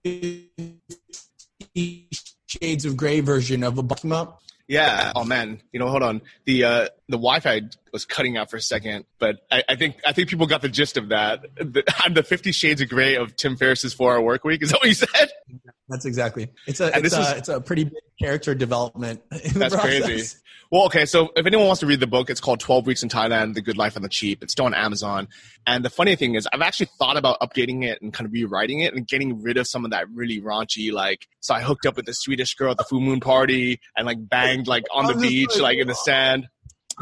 50 0.03 2.09
shades 2.47 2.85
of 2.85 2.97
gray 2.97 3.19
version 3.19 3.63
of 3.63 3.77
a 3.77 3.83
buck 3.83 4.03
up. 4.05 4.41
Yeah. 4.67 5.11
Oh 5.15 5.23
man. 5.23 5.61
You 5.71 5.79
know, 5.79 5.89
hold 5.89 6.01
on. 6.01 6.21
The 6.45 6.63
uh 6.63 6.87
the 7.09 7.17
Wi-Fi 7.17 7.61
was 7.91 8.05
cutting 8.05 8.37
out 8.37 8.49
for 8.49 8.57
a 8.57 8.61
second, 8.61 9.05
but 9.19 9.37
I, 9.51 9.63
I 9.69 9.75
think 9.75 9.97
I 10.05 10.11
think 10.13 10.29
people 10.29 10.47
got 10.47 10.61
the 10.61 10.69
gist 10.69 10.97
of 10.97 11.09
that. 11.09 11.41
The, 11.55 11.83
I'm 12.03 12.13
the 12.13 12.23
Fifty 12.23 12.51
Shades 12.51 12.81
of 12.81 12.89
Grey 12.89 13.15
of 13.15 13.35
Tim 13.35 13.57
Ferriss's 13.57 13.93
Four 13.93 14.13
Hour 14.13 14.21
Work 14.21 14.43
Week. 14.43 14.61
Is 14.61 14.71
that 14.71 14.79
what 14.79 14.87
you 14.87 14.93
said? 14.93 15.29
That's 15.89 16.05
exactly. 16.05 16.49
It's 16.67 16.79
a 16.79 16.87
it's 16.87 17.01
this 17.01 17.13
a, 17.13 17.19
was- 17.19 17.31
it's 17.33 17.49
a 17.49 17.59
pretty 17.61 17.85
big 17.85 17.93
character 18.19 18.55
development. 18.55 19.21
That's 19.55 19.75
crazy. 19.75 20.37
Well, 20.71 20.85
okay. 20.85 21.05
So 21.05 21.31
if 21.35 21.45
anyone 21.45 21.67
wants 21.67 21.81
to 21.81 21.85
read 21.85 21.99
the 21.99 22.07
book, 22.07 22.29
it's 22.29 22.39
called 22.39 22.61
12 22.61 22.87
Weeks 22.87 23.03
in 23.03 23.09
Thailand, 23.09 23.55
The 23.55 23.61
Good 23.61 23.77
Life 23.77 23.97
on 23.97 24.03
the 24.03 24.09
Cheap. 24.09 24.41
It's 24.41 24.53
still 24.53 24.63
on 24.63 24.73
Amazon. 24.73 25.27
And 25.67 25.83
the 25.83 25.89
funny 25.89 26.15
thing 26.15 26.35
is, 26.35 26.47
I've 26.53 26.61
actually 26.61 26.87
thought 26.97 27.17
about 27.17 27.41
updating 27.41 27.83
it 27.83 28.01
and 28.01 28.13
kind 28.13 28.25
of 28.25 28.31
rewriting 28.31 28.79
it 28.79 28.93
and 28.93 29.05
getting 29.05 29.41
rid 29.41 29.57
of 29.57 29.67
some 29.67 29.83
of 29.83 29.91
that 29.91 30.09
really 30.13 30.39
raunchy, 30.39 30.93
like, 30.93 31.27
so 31.41 31.53
I 31.53 31.61
hooked 31.61 31.85
up 31.85 31.97
with 31.97 32.05
the 32.05 32.13
Swedish 32.13 32.53
girl 32.55 32.71
at 32.71 32.77
the 32.77 32.85
full 32.85 33.01
moon 33.01 33.19
party 33.19 33.81
and 33.97 34.05
like 34.05 34.29
banged 34.29 34.67
like 34.67 34.85
on 34.93 35.07
the 35.07 35.11
I 35.11 35.15
was 35.15 35.23
just 35.23 35.29
beach, 35.33 35.59
like 35.59 35.77
in 35.77 35.87
the 35.87 35.93
sand. 35.93 36.47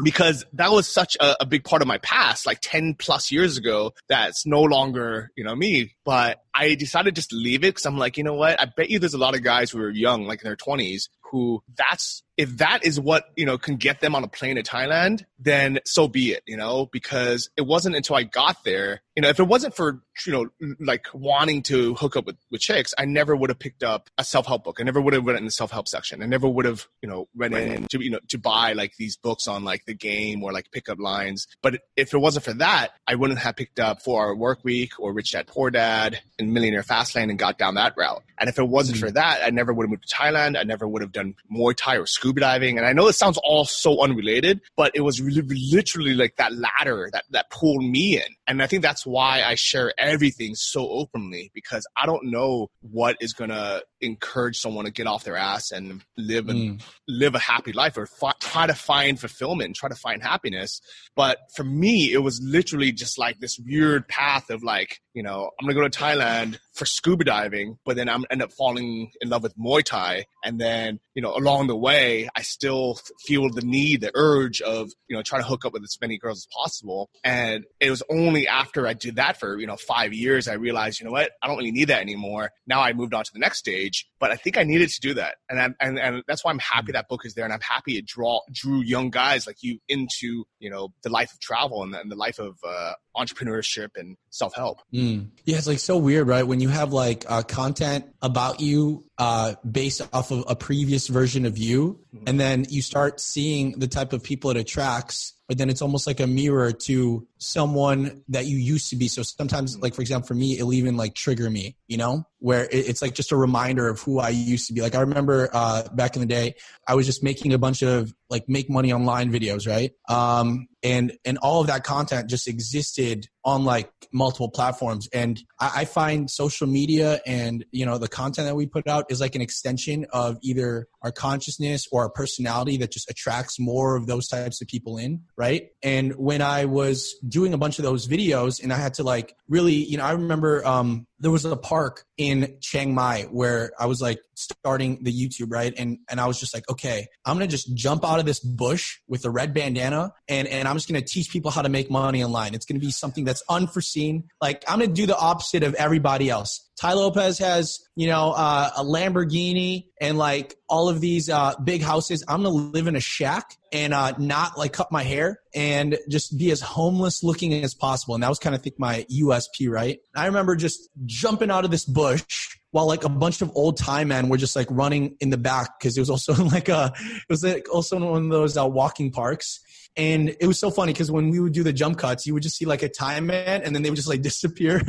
Because 0.02 0.44
that 0.54 0.70
was 0.70 0.88
such 0.88 1.16
a, 1.20 1.42
a 1.42 1.46
big 1.46 1.64
part 1.64 1.82
of 1.82 1.88
my 1.88 1.98
past, 1.98 2.46
like 2.46 2.58
10 2.60 2.94
plus 2.94 3.30
years 3.30 3.56
ago, 3.56 3.92
that's 4.08 4.46
no 4.46 4.62
longer, 4.62 5.30
you 5.36 5.44
know, 5.44 5.54
me. 5.54 5.94
But 6.04 6.42
I 6.54 6.74
decided 6.74 7.14
just 7.14 7.30
to 7.30 7.36
leave 7.36 7.64
it 7.64 7.74
because 7.74 7.86
I'm 7.86 7.98
like, 7.98 8.16
you 8.16 8.24
know 8.24 8.34
what? 8.34 8.60
I 8.60 8.66
bet 8.66 8.90
you 8.90 8.98
there's 8.98 9.14
a 9.14 9.18
lot 9.18 9.34
of 9.34 9.42
guys 9.42 9.70
who 9.70 9.80
are 9.80 9.90
young, 9.90 10.26
like 10.26 10.42
in 10.42 10.48
their 10.48 10.56
20s, 10.56 11.08
who 11.30 11.62
that's 11.76 12.22
if 12.40 12.56
that 12.56 12.86
is 12.86 12.98
what 12.98 13.26
you 13.36 13.44
know 13.44 13.58
can 13.58 13.76
get 13.76 14.00
them 14.00 14.14
on 14.14 14.24
a 14.24 14.28
plane 14.28 14.56
to 14.56 14.62
Thailand, 14.62 15.24
then 15.38 15.78
so 15.84 16.08
be 16.08 16.32
it. 16.32 16.42
You 16.46 16.56
know, 16.56 16.86
because 16.86 17.50
it 17.58 17.66
wasn't 17.66 17.96
until 17.96 18.16
I 18.16 18.22
got 18.22 18.64
there. 18.64 19.02
You 19.14 19.20
know, 19.22 19.28
if 19.28 19.38
it 19.38 19.42
wasn't 19.46 19.76
for 19.76 20.00
you 20.26 20.32
know 20.32 20.46
like 20.80 21.06
wanting 21.12 21.62
to 21.64 21.94
hook 21.96 22.16
up 22.16 22.24
with, 22.24 22.36
with 22.50 22.62
chicks, 22.62 22.94
I 22.98 23.04
never 23.04 23.36
would 23.36 23.50
have 23.50 23.58
picked 23.58 23.82
up 23.82 24.08
a 24.16 24.24
self 24.24 24.46
help 24.46 24.64
book. 24.64 24.78
I 24.80 24.84
never 24.84 25.02
would 25.02 25.12
have 25.12 25.26
read 25.26 25.34
it 25.34 25.40
in 25.40 25.44
the 25.44 25.50
self 25.50 25.70
help 25.70 25.86
section. 25.86 26.22
I 26.22 26.26
never 26.26 26.48
would 26.48 26.64
have 26.64 26.86
you 27.02 27.08
know 27.10 27.28
read 27.36 27.52
in 27.52 27.86
to 27.88 28.02
you 28.02 28.10
know 28.10 28.20
to 28.28 28.38
buy 28.38 28.72
like 28.72 28.94
these 28.96 29.18
books 29.18 29.46
on 29.46 29.62
like 29.62 29.84
the 29.84 29.92
game 29.94 30.42
or 30.42 30.50
like 30.50 30.70
pickup 30.72 30.98
lines. 30.98 31.46
But 31.62 31.82
if 31.94 32.14
it 32.14 32.18
wasn't 32.18 32.46
for 32.46 32.54
that, 32.54 32.92
I 33.06 33.16
wouldn't 33.16 33.40
have 33.40 33.56
picked 33.56 33.78
up 33.78 34.00
Four 34.00 34.24
Hour 34.24 34.34
Work 34.34 34.64
Week 34.64 34.98
or 34.98 35.12
Rich 35.12 35.32
Dad 35.32 35.46
Poor 35.46 35.70
Dad 35.70 36.20
and 36.38 36.54
Millionaire 36.54 36.82
Fastlane 36.82 37.28
and 37.28 37.38
got 37.38 37.58
down 37.58 37.74
that 37.74 37.92
route. 37.98 38.22
And 38.38 38.48
if 38.48 38.58
it 38.58 38.66
wasn't 38.66 38.96
Mm. 38.96 39.00
for 39.00 39.10
that, 39.10 39.40
I 39.44 39.50
never 39.50 39.72
would 39.74 39.84
have 39.84 39.90
moved 39.90 40.08
to 40.08 40.14
Thailand. 40.14 40.58
I 40.58 40.62
never 40.62 40.88
would 40.88 41.02
have 41.02 41.12
done 41.12 41.34
Muay 41.52 41.76
Thai 41.76 41.96
or 41.98 42.06
scuba 42.30 42.40
diving. 42.40 42.78
And 42.78 42.86
I 42.86 42.92
know 42.92 43.08
it 43.08 43.14
sounds 43.14 43.38
all 43.42 43.64
so 43.64 44.02
unrelated, 44.02 44.60
but 44.76 44.92
it 44.94 45.00
was 45.00 45.20
really, 45.20 45.42
literally 45.72 46.14
like 46.14 46.36
that 46.36 46.52
ladder 46.54 47.08
that, 47.12 47.24
that 47.30 47.50
pulled 47.50 47.82
me 47.84 48.16
in. 48.16 48.34
And 48.46 48.62
I 48.62 48.66
think 48.66 48.82
that's 48.82 49.04
why 49.06 49.42
I 49.42 49.54
share 49.56 49.92
everything 49.98 50.54
so 50.54 50.88
openly 50.88 51.50
because 51.54 51.86
I 51.96 52.06
don't 52.06 52.30
know 52.30 52.68
what 52.80 53.16
is 53.20 53.32
going 53.32 53.50
to 53.50 53.82
encourage 54.00 54.56
someone 54.58 54.84
to 54.86 54.90
get 54.90 55.06
off 55.06 55.24
their 55.24 55.36
ass 55.36 55.70
and 55.70 56.02
live 56.16 56.48
and 56.48 56.60
Mm. 56.60 56.82
live 57.08 57.34
a 57.34 57.38
happy 57.38 57.72
life 57.72 57.96
or 57.96 58.06
fi- 58.06 58.34
try 58.40 58.66
to 58.66 58.74
find 58.74 59.18
fulfillment 59.18 59.66
and 59.68 59.74
try 59.74 59.88
to 59.88 59.94
find 59.94 60.22
happiness. 60.22 60.80
But 61.16 61.38
for 61.54 61.64
me, 61.64 62.12
it 62.12 62.18
was 62.18 62.40
literally 62.42 62.92
just 62.92 63.18
like 63.18 63.38
this 63.40 63.58
weird 63.58 64.06
path 64.08 64.50
of 64.50 64.62
like, 64.62 65.00
you 65.14 65.22
know, 65.22 65.50
I'm 65.58 65.66
gonna 65.66 65.74
go 65.80 65.88
to 65.88 65.98
Thailand 65.98 66.58
for 66.80 66.86
scuba 66.86 67.24
diving, 67.24 67.76
but 67.84 67.94
then 67.94 68.08
I'm 68.08 68.24
end 68.30 68.42
up 68.42 68.52
falling 68.52 69.12
in 69.20 69.28
love 69.28 69.42
with 69.42 69.54
Muay 69.58 69.84
Thai, 69.84 70.24
and 70.42 70.58
then 70.58 70.98
you 71.14 71.20
know, 71.20 71.36
along 71.36 71.66
the 71.66 71.76
way, 71.76 72.30
I 72.34 72.40
still 72.40 72.98
feel 73.26 73.50
the 73.52 73.60
need, 73.60 74.00
the 74.00 74.10
urge 74.14 74.62
of 74.62 74.88
you 75.06 75.14
know, 75.14 75.22
trying 75.22 75.42
to 75.42 75.46
hook 75.46 75.66
up 75.66 75.74
with 75.74 75.82
as 75.82 75.98
many 76.00 76.16
girls 76.16 76.38
as 76.38 76.46
possible. 76.46 77.10
And 77.22 77.64
it 77.80 77.90
was 77.90 78.02
only 78.10 78.48
after 78.48 78.86
I 78.86 78.94
did 78.94 79.16
that 79.16 79.38
for 79.38 79.58
you 79.58 79.66
know 79.66 79.76
five 79.76 80.14
years, 80.14 80.48
I 80.48 80.54
realized, 80.54 81.00
you 81.00 81.04
know 81.04 81.12
what, 81.12 81.32
I 81.42 81.46
don't 81.46 81.58
really 81.58 81.70
need 81.70 81.88
that 81.88 82.00
anymore. 82.00 82.50
Now 82.66 82.80
I 82.80 82.94
moved 82.94 83.12
on 83.12 83.24
to 83.24 83.30
the 83.32 83.40
next 83.40 83.58
stage, 83.58 84.08
but 84.18 84.30
I 84.30 84.36
think 84.36 84.56
I 84.56 84.62
needed 84.62 84.88
to 84.88 85.00
do 85.00 85.14
that, 85.14 85.36
and 85.50 85.60
I, 85.60 85.68
and 85.84 85.98
and 85.98 86.22
that's 86.26 86.42
why 86.42 86.50
I'm 86.50 86.58
happy 86.60 86.92
that 86.92 87.08
book 87.08 87.26
is 87.26 87.34
there, 87.34 87.44
and 87.44 87.52
I'm 87.52 87.60
happy 87.60 87.98
it 87.98 88.06
draw 88.06 88.40
drew 88.50 88.80
young 88.80 89.10
guys 89.10 89.46
like 89.46 89.58
you 89.60 89.80
into 89.86 90.44
you 90.58 90.70
know 90.70 90.88
the 91.02 91.10
life 91.10 91.30
of 91.34 91.40
travel 91.40 91.82
and 91.82 91.92
the, 91.92 92.00
and 92.00 92.10
the 92.10 92.16
life 92.16 92.38
of 92.38 92.56
uh, 92.66 92.94
entrepreneurship 93.14 93.90
and 93.96 94.16
self 94.30 94.54
help. 94.54 94.78
Mm. 94.94 95.28
Yeah, 95.44 95.58
it's 95.58 95.66
like 95.66 95.78
so 95.78 95.98
weird, 95.98 96.26
right? 96.26 96.46
When 96.46 96.60
you 96.60 96.69
have 96.70 96.92
like 96.92 97.24
uh, 97.28 97.42
content 97.42 98.06
about 98.22 98.60
you 98.60 99.04
uh, 99.18 99.54
based 99.70 100.02
off 100.12 100.30
of 100.30 100.44
a 100.48 100.56
previous 100.56 101.08
version 101.08 101.44
of 101.44 101.58
you, 101.58 102.00
and 102.26 102.40
then 102.40 102.64
you 102.68 102.82
start 102.82 103.20
seeing 103.20 103.78
the 103.78 103.88
type 103.88 104.12
of 104.12 104.22
people 104.22 104.50
it 104.50 104.56
attracts 104.56 105.34
but 105.50 105.58
then 105.58 105.68
it's 105.68 105.82
almost 105.82 106.06
like 106.06 106.20
a 106.20 106.28
mirror 106.28 106.70
to 106.70 107.26
someone 107.40 108.22
that 108.28 108.46
you 108.46 108.58
used 108.58 108.90
to 108.90 108.96
be. 108.96 109.08
So 109.08 109.22
sometimes, 109.22 109.78
like 109.78 109.94
for 109.94 110.02
example, 110.02 110.28
for 110.28 110.34
me, 110.34 110.54
it'll 110.54 110.72
even 110.72 110.96
like 110.96 111.14
trigger 111.14 111.50
me, 111.50 111.76
you 111.88 111.96
know, 111.96 112.24
where 112.38 112.68
it's 112.70 113.02
like 113.02 113.14
just 113.14 113.32
a 113.32 113.36
reminder 113.36 113.88
of 113.88 114.00
who 114.00 114.18
I 114.18 114.30
used 114.30 114.66
to 114.68 114.72
be. 114.72 114.80
Like 114.80 114.94
I 114.94 115.00
remember 115.00 115.48
uh, 115.52 115.88
back 115.94 116.16
in 116.16 116.20
the 116.20 116.26
day, 116.26 116.54
I 116.86 116.94
was 116.94 117.06
just 117.06 117.22
making 117.22 117.52
a 117.52 117.58
bunch 117.58 117.82
of 117.82 118.12
like 118.30 118.48
make 118.48 118.70
money 118.70 118.92
online 118.92 119.32
videos, 119.32 119.68
right? 119.68 119.92
Um, 120.08 120.68
and 120.82 121.12
and 121.24 121.36
all 121.38 121.60
of 121.60 121.66
that 121.66 121.84
content 121.84 122.30
just 122.30 122.48
existed 122.48 123.26
on 123.44 123.64
like 123.64 123.90
multiple 124.12 124.48
platforms. 124.48 125.08
And 125.12 125.40
I, 125.58 125.72
I 125.76 125.84
find 125.84 126.30
social 126.30 126.66
media 126.66 127.20
and 127.26 127.64
you 127.70 127.84
know 127.84 127.98
the 127.98 128.08
content 128.08 128.46
that 128.48 128.54
we 128.54 128.66
put 128.66 128.86
out 128.88 129.06
is 129.10 129.20
like 129.20 129.34
an 129.34 129.42
extension 129.42 130.06
of 130.12 130.38
either 130.42 130.88
our 131.02 131.12
consciousness 131.12 131.86
or 131.92 132.02
our 132.02 132.10
personality 132.10 132.78
that 132.78 132.92
just 132.92 133.10
attracts 133.10 133.58
more 133.58 133.96
of 133.96 134.06
those 134.06 134.28
types 134.28 134.62
of 134.62 134.68
people 134.68 134.96
in, 134.96 135.22
right? 135.36 135.68
And 135.82 136.14
when 136.14 136.40
I 136.40 136.64
was 136.64 137.14
doing 137.30 137.54
a 137.54 137.58
bunch 137.58 137.78
of 137.78 137.84
those 137.84 138.06
videos 138.06 138.62
and 138.62 138.72
I 138.72 138.76
had 138.76 138.94
to 138.94 139.02
like 139.02 139.34
really, 139.48 139.74
you 139.74 139.96
know, 139.96 140.04
I 140.04 140.12
remember 140.12 140.66
um 140.66 141.06
there 141.18 141.30
was 141.30 141.44
a 141.44 141.56
park 141.56 142.04
in 142.16 142.56
Chiang 142.60 142.94
Mai 142.94 143.26
where 143.30 143.72
I 143.78 143.86
was 143.86 144.00
like 144.00 144.20
starting 144.34 145.02
the 145.02 145.12
YouTube, 145.12 145.48
right? 145.50 145.72
And 145.76 145.98
and 146.08 146.20
I 146.20 146.26
was 146.26 146.40
just 146.40 146.54
like, 146.54 146.68
okay, 146.70 147.06
I'm 147.24 147.36
gonna 147.36 147.46
just 147.46 147.74
jump 147.74 148.04
out 148.04 148.18
of 148.18 148.26
this 148.26 148.40
bush 148.40 148.98
with 149.06 149.24
a 149.24 149.30
red 149.30 149.54
bandana 149.54 150.12
and, 150.28 150.48
and 150.48 150.66
I'm 150.66 150.76
just 150.76 150.88
gonna 150.88 151.00
teach 151.02 151.30
people 151.30 151.50
how 151.50 151.62
to 151.62 151.68
make 151.68 151.90
money 151.90 152.24
online. 152.24 152.54
It's 152.54 152.66
gonna 152.66 152.80
be 152.80 152.90
something 152.90 153.24
that's 153.24 153.42
unforeseen. 153.48 154.24
Like 154.40 154.64
I'm 154.68 154.80
gonna 154.80 154.92
do 154.92 155.06
the 155.06 155.16
opposite 155.16 155.62
of 155.62 155.74
everybody 155.74 156.28
else. 156.28 156.69
Tai 156.80 156.94
Lopez 156.94 157.38
has, 157.40 157.80
you 157.94 158.06
know, 158.06 158.32
uh, 158.32 158.70
a 158.78 158.82
Lamborghini 158.82 159.84
and 160.00 160.16
like 160.16 160.54
all 160.66 160.88
of 160.88 161.02
these 161.02 161.28
uh, 161.28 161.54
big 161.62 161.82
houses. 161.82 162.24
I'm 162.26 162.42
gonna 162.42 162.54
live 162.54 162.86
in 162.86 162.96
a 162.96 163.00
shack 163.00 163.54
and 163.70 163.92
uh, 163.92 164.14
not 164.16 164.56
like 164.56 164.72
cut 164.72 164.90
my 164.90 165.02
hair 165.02 165.40
and 165.54 165.98
just 166.08 166.38
be 166.38 166.50
as 166.50 166.62
homeless 166.62 167.22
looking 167.22 167.52
as 167.52 167.74
possible. 167.74 168.14
And 168.14 168.24
that 168.24 168.30
was 168.30 168.38
kind 168.38 168.56
of 168.56 168.62
think 168.62 168.76
my 168.78 169.04
USP, 169.12 169.68
right? 169.68 169.98
I 170.16 170.24
remember 170.24 170.56
just 170.56 170.88
jumping 171.04 171.50
out 171.50 171.66
of 171.66 171.70
this 171.70 171.84
bush 171.84 172.56
while 172.70 172.86
like 172.86 173.04
a 173.04 173.10
bunch 173.10 173.42
of 173.42 173.52
old 173.54 173.76
Thai 173.76 174.04
men 174.04 174.30
were 174.30 174.38
just 174.38 174.56
like 174.56 174.68
running 174.70 175.16
in 175.20 175.28
the 175.28 175.36
back 175.36 175.78
because 175.78 175.98
it 175.98 176.00
was 176.00 176.08
also 176.08 176.32
like 176.44 176.70
a 176.70 176.94
it 176.96 177.28
was 177.28 177.44
like 177.44 177.66
also 177.70 177.98
one 177.98 178.24
of 178.24 178.30
those 178.30 178.56
uh, 178.56 178.66
walking 178.66 179.10
parks 179.10 179.60
and 179.96 180.36
it 180.40 180.46
was 180.46 180.58
so 180.58 180.70
funny 180.70 180.92
because 180.92 181.10
when 181.10 181.30
we 181.30 181.40
would 181.40 181.52
do 181.52 181.62
the 181.62 181.72
jump 181.72 181.98
cuts, 181.98 182.26
you 182.26 182.34
would 182.34 182.42
just 182.42 182.56
see 182.56 182.64
like 182.64 182.82
a 182.82 182.88
Thai 182.88 183.20
man 183.20 183.62
and 183.62 183.74
then 183.74 183.82
they 183.82 183.90
would 183.90 183.96
just 183.96 184.08
like 184.08 184.22
disappear 184.30 184.80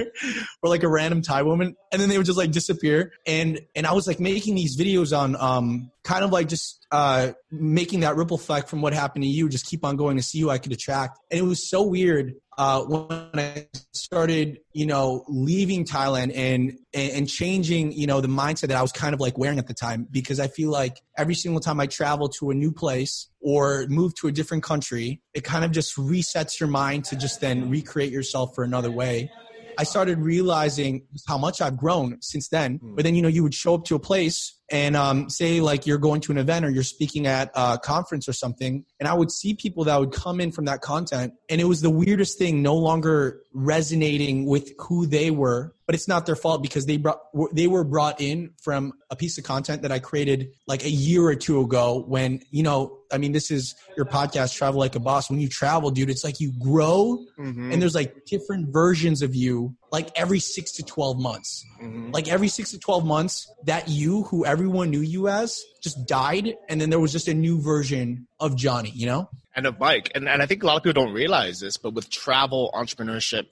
or 0.62 0.70
like 0.70 0.84
a 0.84 0.88
random 0.88 1.22
Thai 1.22 1.42
woman 1.44 1.76
and 1.92 2.02
then 2.02 2.10
they 2.10 2.18
would 2.18 2.26
just 2.26 2.38
like 2.38 2.52
disappear. 2.52 3.12
And, 3.26 3.60
and 3.76 3.88
I 3.88 3.94
was 3.94 4.08
like 4.08 4.20
making 4.20 4.56
these 4.56 4.78
videos 4.78 5.18
on, 5.18 5.36
um, 5.36 5.92
kind 6.04 6.24
of 6.24 6.32
like 6.32 6.48
just, 6.48 6.86
uh, 6.92 7.32
making 7.50 8.02
that 8.02 8.16
ripple 8.16 8.36
effect 8.36 8.70
from 8.70 8.82
what 8.82 8.94
happened 8.94 9.24
to 9.24 9.30
you, 9.30 9.50
just 9.50 9.66
keep 9.66 9.84
on 9.84 9.96
going 9.96 10.18
to 10.18 10.24
see 10.24 10.40
who 10.40 10.50
I 10.50 10.60
could 10.60 10.72
attract. 10.72 11.20
And 11.32 11.40
it 11.40 11.44
was 11.44 11.68
so 11.68 11.84
weird 11.84 12.36
uh, 12.58 12.84
when 12.84 13.30
I 13.34 13.68
started, 13.94 14.60
you 14.74 14.86
know, 14.86 15.24
leaving 15.28 15.86
Thailand 15.86 16.34
and 16.36 16.78
and 16.94 17.30
changing, 17.30 17.94
you 17.94 18.08
know, 18.08 18.20
the 18.20 18.28
mindset 18.28 18.68
that 18.68 18.78
I 18.78 18.82
was 18.82 18.92
kind 18.92 19.14
of 19.14 19.20
like 19.20 19.38
wearing 19.38 19.58
at 19.58 19.68
the 19.68 19.74
time, 19.74 20.08
because 20.12 20.40
I 20.40 20.48
feel 20.48 20.70
like 20.70 21.02
every 21.18 21.36
single 21.36 21.62
time 21.62 21.80
I 21.80 21.88
travel 21.88 22.28
to 22.30 22.52
a 22.52 22.54
new 22.54 22.72
place 22.72 23.30
or 23.40 23.86
move 23.88 24.14
to 24.16 24.28
a 24.28 24.32
different 24.32 24.64
country, 24.64 25.22
it 25.34 25.44
kind 25.44 25.64
of 25.64 25.72
just 25.72 25.96
resets 25.96 26.60
your 26.60 26.70
mind 26.70 27.06
to 27.06 27.16
just 27.16 27.40
then 27.40 27.70
recreate 27.70 28.12
yourself 28.12 28.54
for 28.54 28.64
another 28.64 28.92
way. 28.92 29.32
I 29.78 29.84
started 29.84 30.20
realizing 30.20 31.06
how 31.28 31.38
much 31.38 31.62
I've 31.62 31.78
grown 31.78 32.18
since 32.22 32.50
then. 32.50 32.78
Hmm. 32.78 32.96
But 32.96 33.06
then, 33.06 33.16
you 33.16 33.22
know, 33.22 33.28
you 33.28 33.44
would 33.44 33.54
show 33.54 33.76
up 33.76 33.86
to 33.86 33.96
a 33.96 34.00
place 34.00 34.62
and 34.72 34.96
um, 34.96 35.30
say 35.30 35.60
like 35.60 35.86
you're 35.86 35.98
going 35.98 36.22
to 36.22 36.32
an 36.32 36.38
event 36.38 36.66
or 36.66 36.70
you're 36.70 36.84
speaking 36.84 37.28
at 37.28 37.52
a 37.56 37.78
conference 37.78 38.28
or 38.28 38.34
something 38.34 38.86
and 39.00 39.08
i 39.08 39.14
would 39.14 39.30
see 39.30 39.54
people 39.54 39.84
that 39.84 40.00
would 40.00 40.12
come 40.12 40.40
in 40.40 40.52
from 40.52 40.66
that 40.66 40.82
content 40.82 41.34
and 41.50 41.60
it 41.62 41.66
was 41.66 41.82
the 41.82 41.90
weirdest 41.90 42.38
thing 42.38 42.62
no 42.62 42.76
longer 42.76 43.42
resonating 43.54 44.46
with 44.46 44.72
who 44.80 45.06
they 45.06 45.30
were 45.30 45.76
but 45.86 45.94
it's 45.94 46.08
not 46.08 46.26
their 46.26 46.36
fault 46.36 46.64
because 46.64 46.86
they 46.86 46.98
brought 46.98 47.20
they 47.54 47.68
were 47.68 47.84
brought 47.84 48.22
in 48.22 48.52
from 48.62 48.94
a 49.10 49.16
piece 49.16 49.38
of 49.38 49.44
content 49.44 49.82
that 49.82 49.92
i 49.92 50.00
created 50.00 50.52
like 50.68 50.84
a 50.84 50.90
year 50.90 51.24
or 51.24 51.36
two 51.36 51.60
ago 51.60 52.04
when 52.08 52.42
you 52.50 52.64
know 52.64 52.98
i 53.12 53.18
mean 53.18 53.32
this 53.32 53.52
is 53.52 53.76
your 53.96 54.06
podcast 54.06 54.56
travel 54.56 54.80
like 54.80 54.96
a 54.96 55.00
boss 55.00 55.30
when 55.30 55.40
you 55.40 55.48
travel 55.48 55.92
dude 55.92 56.10
it's 56.10 56.24
like 56.24 56.40
you 56.40 56.52
grow 56.60 57.24
mm-hmm. 57.38 57.72
and 57.72 57.82
there's 57.82 57.96
like 57.96 58.26
different 58.26 58.72
versions 58.72 59.22
of 59.22 59.36
you 59.36 59.76
like 59.92 60.10
every 60.16 60.40
six 60.40 60.72
to 60.74 60.84
12 60.84 61.20
months. 61.20 61.66
Mm-hmm. 61.82 62.12
Like 62.12 62.30
every 62.30 62.48
six 62.48 62.72
to 62.72 62.80
12 62.80 63.06
months, 63.06 63.52
that 63.66 63.90
you 63.90 64.24
who 64.24 64.46
everyone 64.46 64.90
knew 64.90 65.02
you 65.02 65.28
as 65.28 65.62
just 65.82 66.08
died. 66.08 66.56
And 66.70 66.80
then 66.80 66.90
there 66.90 67.00
was 67.00 67.12
just 67.12 67.28
a 67.28 67.34
new 67.34 67.62
version 67.62 68.28
of 68.40 68.56
Johnny, 68.56 68.92
you 68.92 69.06
know? 69.06 69.30
And 69.54 69.68
of 69.68 69.80
Mike. 69.80 70.12
And, 70.16 70.30
and 70.30 70.42
I 70.42 70.46
think 70.46 70.64
a 70.64 70.66
lot 70.66 70.78
of 70.78 70.84
people 70.84 71.04
don't 71.04 71.14
realize 71.14 71.60
this, 71.60 71.76
but 71.76 71.94
with 71.94 72.10
travel, 72.10 72.72
entrepreneurship, 72.74 73.48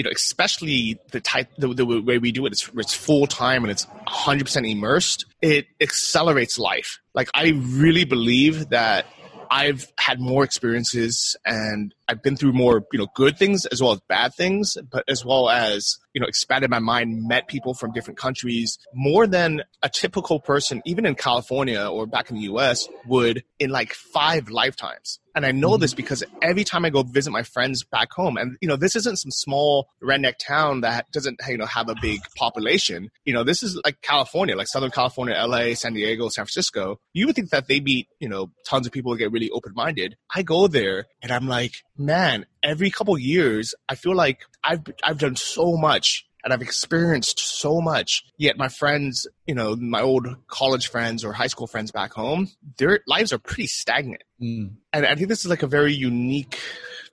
you 0.00 0.04
know, 0.04 0.10
especially 0.10 0.98
the 1.10 1.20
type, 1.20 1.48
the, 1.58 1.68
the 1.74 1.84
way 1.84 2.16
we 2.16 2.32
do 2.32 2.46
it, 2.46 2.52
it's, 2.52 2.70
it's 2.74 2.94
full 2.94 3.26
time 3.26 3.64
and 3.64 3.70
it's 3.70 3.84
100% 4.08 4.70
immersed. 4.70 5.26
It 5.42 5.66
accelerates 5.78 6.58
life. 6.58 7.00
Like, 7.12 7.28
I 7.34 7.52
really 7.54 8.04
believe 8.06 8.70
that 8.70 9.04
I've 9.50 9.92
had 9.98 10.18
more 10.18 10.42
experiences 10.42 11.36
and 11.44 11.94
I've 12.10 12.22
been 12.22 12.34
through 12.34 12.52
more, 12.52 12.84
you 12.92 12.98
know, 12.98 13.06
good 13.14 13.38
things 13.38 13.66
as 13.66 13.80
well 13.80 13.92
as 13.92 14.00
bad 14.08 14.34
things, 14.34 14.76
but 14.90 15.04
as 15.06 15.24
well 15.24 15.48
as, 15.48 15.96
you 16.12 16.20
know, 16.20 16.26
expanded 16.26 16.68
my 16.68 16.80
mind, 16.80 17.28
met 17.28 17.46
people 17.46 17.72
from 17.72 17.92
different 17.92 18.18
countries 18.18 18.78
more 18.92 19.28
than 19.28 19.62
a 19.80 19.88
typical 19.88 20.40
person, 20.40 20.82
even 20.84 21.06
in 21.06 21.14
California 21.14 21.86
or 21.86 22.06
back 22.06 22.28
in 22.28 22.36
the 22.36 22.42
US, 22.42 22.88
would 23.06 23.44
in 23.60 23.70
like 23.70 23.92
five 23.92 24.50
lifetimes. 24.50 25.20
And 25.34 25.46
I 25.46 25.52
know 25.52 25.76
this 25.76 25.92
mm-hmm. 25.92 25.96
because 25.96 26.24
every 26.42 26.64
time 26.64 26.84
I 26.84 26.90
go 26.90 27.02
visit 27.02 27.30
my 27.30 27.42
friends 27.42 27.84
back 27.84 28.12
home, 28.12 28.36
and 28.36 28.56
you 28.60 28.68
know, 28.68 28.76
this 28.76 28.96
isn't 28.96 29.16
some 29.16 29.30
small 29.30 29.88
redneck 30.02 30.38
town 30.38 30.80
that 30.80 31.10
doesn't, 31.12 31.40
you 31.48 31.58
know, 31.58 31.66
have 31.66 31.88
a 31.88 31.94
big 32.00 32.20
population. 32.36 33.10
You 33.24 33.34
know, 33.34 33.44
this 33.44 33.62
is 33.62 33.80
like 33.84 34.00
California, 34.02 34.56
like 34.56 34.66
Southern 34.66 34.90
California, 34.90 35.36
LA, 35.36 35.74
San 35.74 35.94
Diego, 35.94 36.28
San 36.28 36.44
Francisco. 36.44 36.98
You 37.12 37.26
would 37.26 37.36
think 37.36 37.50
that 37.50 37.68
they 37.68 37.80
meet, 37.80 38.08
you 38.18 38.28
know, 38.28 38.50
tons 38.66 38.86
of 38.86 38.92
people 38.92 39.14
get 39.14 39.32
really 39.32 39.50
open 39.50 39.72
minded. 39.74 40.16
I 40.34 40.42
go 40.42 40.66
there 40.66 41.06
and 41.22 41.30
I'm 41.30 41.46
like, 41.46 41.74
man, 42.00 42.46
every 42.62 42.90
couple 42.90 43.16
years, 43.18 43.74
I 43.88 43.94
feel 43.94 44.14
like 44.14 44.40
I've 44.64 44.82
I've 45.04 45.18
done 45.18 45.36
so 45.36 45.76
much 45.76 46.26
and 46.42 46.52
I've 46.52 46.62
experienced 46.62 47.38
so 47.38 47.80
much. 47.80 48.24
Yet 48.38 48.56
my 48.56 48.68
friends, 48.68 49.26
you 49.46 49.54
know, 49.54 49.76
my 49.76 50.00
old 50.00 50.26
college 50.48 50.88
friends 50.88 51.24
or 51.24 51.32
high 51.32 51.48
school 51.48 51.66
friends 51.66 51.90
back 51.92 52.14
home, 52.14 52.48
their 52.78 53.00
lives 53.06 53.32
are 53.32 53.38
pretty 53.38 53.66
stagnant. 53.66 54.22
Mm. 54.40 54.72
And 54.92 55.06
I 55.06 55.14
think 55.14 55.28
this 55.28 55.44
is 55.44 55.50
like 55.50 55.62
a 55.62 55.66
very 55.68 55.92
unique 55.92 56.58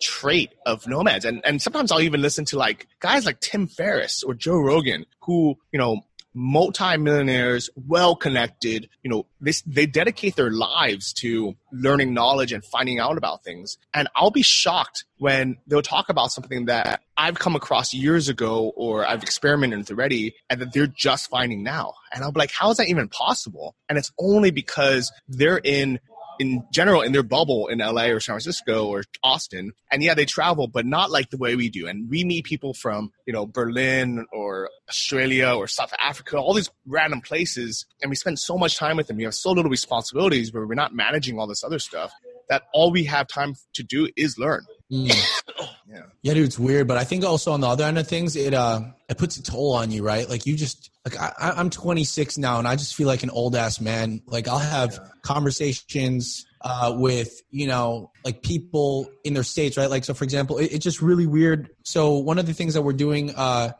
trait 0.02 0.54
of 0.66 0.88
nomads. 0.88 1.26
And 1.26 1.42
and 1.46 1.62
sometimes 1.62 1.92
I'll 1.92 2.02
even 2.02 2.22
listen 2.22 2.46
to 2.46 2.58
like 2.58 2.88
guys 3.00 3.26
like 3.26 3.42
Tim 3.42 3.68
Ferriss 3.68 4.24
or 4.24 4.34
Joe 4.34 4.58
Rogan 4.58 5.06
who, 5.22 5.58
you 5.72 5.80
know, 5.80 6.02
multi-millionaires, 6.38 7.70
well 7.76 8.16
connected, 8.16 8.88
you 9.02 9.10
know, 9.10 9.26
they, 9.42 9.54
they 9.66 9.86
dedicate 9.88 10.36
their 10.36 10.52
lives 10.52 11.12
to 11.14 11.56
learning 11.72 12.14
knowledge 12.14 12.54
and 12.54 12.64
finding 12.64 13.00
out 13.00 13.18
about 13.18 13.44
things. 13.44 13.78
And 13.94 14.08
I'll 14.16 14.32
be 14.32 14.44
shocked 14.44 15.06
when 15.18 15.58
they'll 15.66 15.82
talk 15.82 16.10
about 16.10 16.32
something 16.32 16.66
that 16.66 17.02
I've 17.18 17.40
come 17.40 17.56
across 17.56 17.94
years 17.94 18.30
ago 18.30 18.72
or 18.76 19.06
I've 19.06 19.24
experimented 19.24 19.80
with 19.80 19.92
already 19.92 20.36
and 20.50 20.62
that 20.62 20.74
they're 20.74 20.88
just 20.88 21.30
finding 21.30 21.64
now. 21.64 21.96
And 22.14 22.24
I'll 22.24 22.32
be 22.32 22.40
like, 22.40 22.52
how 22.52 22.70
is 22.70 22.78
that 22.78 22.88
even 22.88 23.10
possible? 23.10 23.76
And 23.90 23.98
it's 23.98 24.12
only 24.20 24.52
because 24.52 25.12
they're 25.28 25.60
in 25.64 26.00
in 26.40 26.64
general 26.72 27.02
in 27.02 27.12
their 27.12 27.24
bubble 27.24 27.68
in 27.68 27.80
LA 27.80 28.06
or 28.06 28.20
San 28.20 28.34
Francisco 28.34 28.88
or 28.88 29.04
Austin. 29.24 29.72
And 29.92 30.04
yeah, 30.04 30.14
they 30.14 30.26
travel, 30.26 30.68
but 30.68 30.86
not 30.86 31.12
like 31.12 31.30
the 31.30 31.38
way 31.38 31.56
we 31.56 31.70
do. 31.70 31.88
And 31.88 32.10
we 32.10 32.24
meet 32.24 32.46
people 32.46 32.74
from, 32.74 33.12
you 33.26 33.34
know, 33.34 33.46
Berlin 33.46 34.26
or 34.32 34.70
Australia 34.90 35.50
or 35.50 35.68
South 35.68 35.94
Africa, 36.00 36.38
all 36.38 36.54
these 36.54 36.70
random 36.86 37.22
places. 37.22 37.86
And 38.02 38.10
we 38.10 38.16
spend 38.16 38.40
so 38.40 38.58
much 38.58 38.78
time 38.78 38.98
with 38.98 39.08
them. 39.08 39.18
We 39.18 39.24
have 39.24 39.36
so 39.36 39.52
little 39.52 39.72
responsibilities, 39.72 40.54
where 40.54 40.66
we're 40.66 40.76
not 40.76 40.94
managing 40.94 41.40
all 41.40 41.48
this 41.48 41.64
other 41.64 41.80
stuff 41.80 42.12
that 42.50 42.64
all 42.74 42.92
we 42.92 43.04
have 43.06 43.28
time 43.28 43.56
to 43.74 43.84
do 43.84 44.10
is 44.16 44.38
learn. 44.38 44.66
Mm. 44.92 45.08
yeah. 45.90 46.02
yeah, 46.22 46.34
dude, 46.34 46.46
it's 46.46 46.60
weird, 46.60 46.88
but 46.88 46.98
I 46.98 47.04
think 47.04 47.24
also 47.24 47.52
on 47.52 47.62
the 47.62 47.68
other 47.68 47.84
end 47.84 47.98
of 47.98 48.08
things, 48.08 48.36
it 48.36 48.54
uh, 48.54 48.82
it 49.10 49.18
puts 49.18 49.38
a 49.38 49.44
toll 49.44 49.74
on 49.74 49.92
you, 49.92 50.04
right? 50.04 50.30
Like 50.30 50.46
you 50.46 50.56
just 50.56 50.92
like 51.06 51.20
I, 51.20 51.52
I'm 51.56 51.70
26 51.70 52.38
now, 52.38 52.60
and 52.60 52.68
I 52.68 52.76
just 52.76 52.96
feel 52.96 53.08
like 53.08 53.24
an 53.24 53.30
old 53.30 53.56
ass 53.56 53.82
man. 53.82 54.22
Like 54.26 54.48
I'll 54.48 54.58
have 54.58 54.94
yeah. 54.94 55.08
conversations 55.22 56.46
uh, 56.62 56.94
with 56.96 57.42
you 57.50 57.68
know 57.68 58.12
like 58.24 58.42
people 58.42 59.10
in 59.24 59.34
their 59.34 59.44
states, 59.44 59.78
right? 59.78 59.90
Like 59.90 60.06
so, 60.06 60.14
for 60.14 60.24
example, 60.24 60.58
it, 60.58 60.72
it's 60.72 60.84
just 60.84 61.02
really 61.02 61.28
weird. 61.28 61.70
So 61.84 62.18
one 62.18 62.40
of 62.40 62.46
the 62.46 62.54
things 62.54 62.74
that 62.74 62.82
we're 62.82 62.94
doing. 62.94 63.34
Uh, 63.36 63.72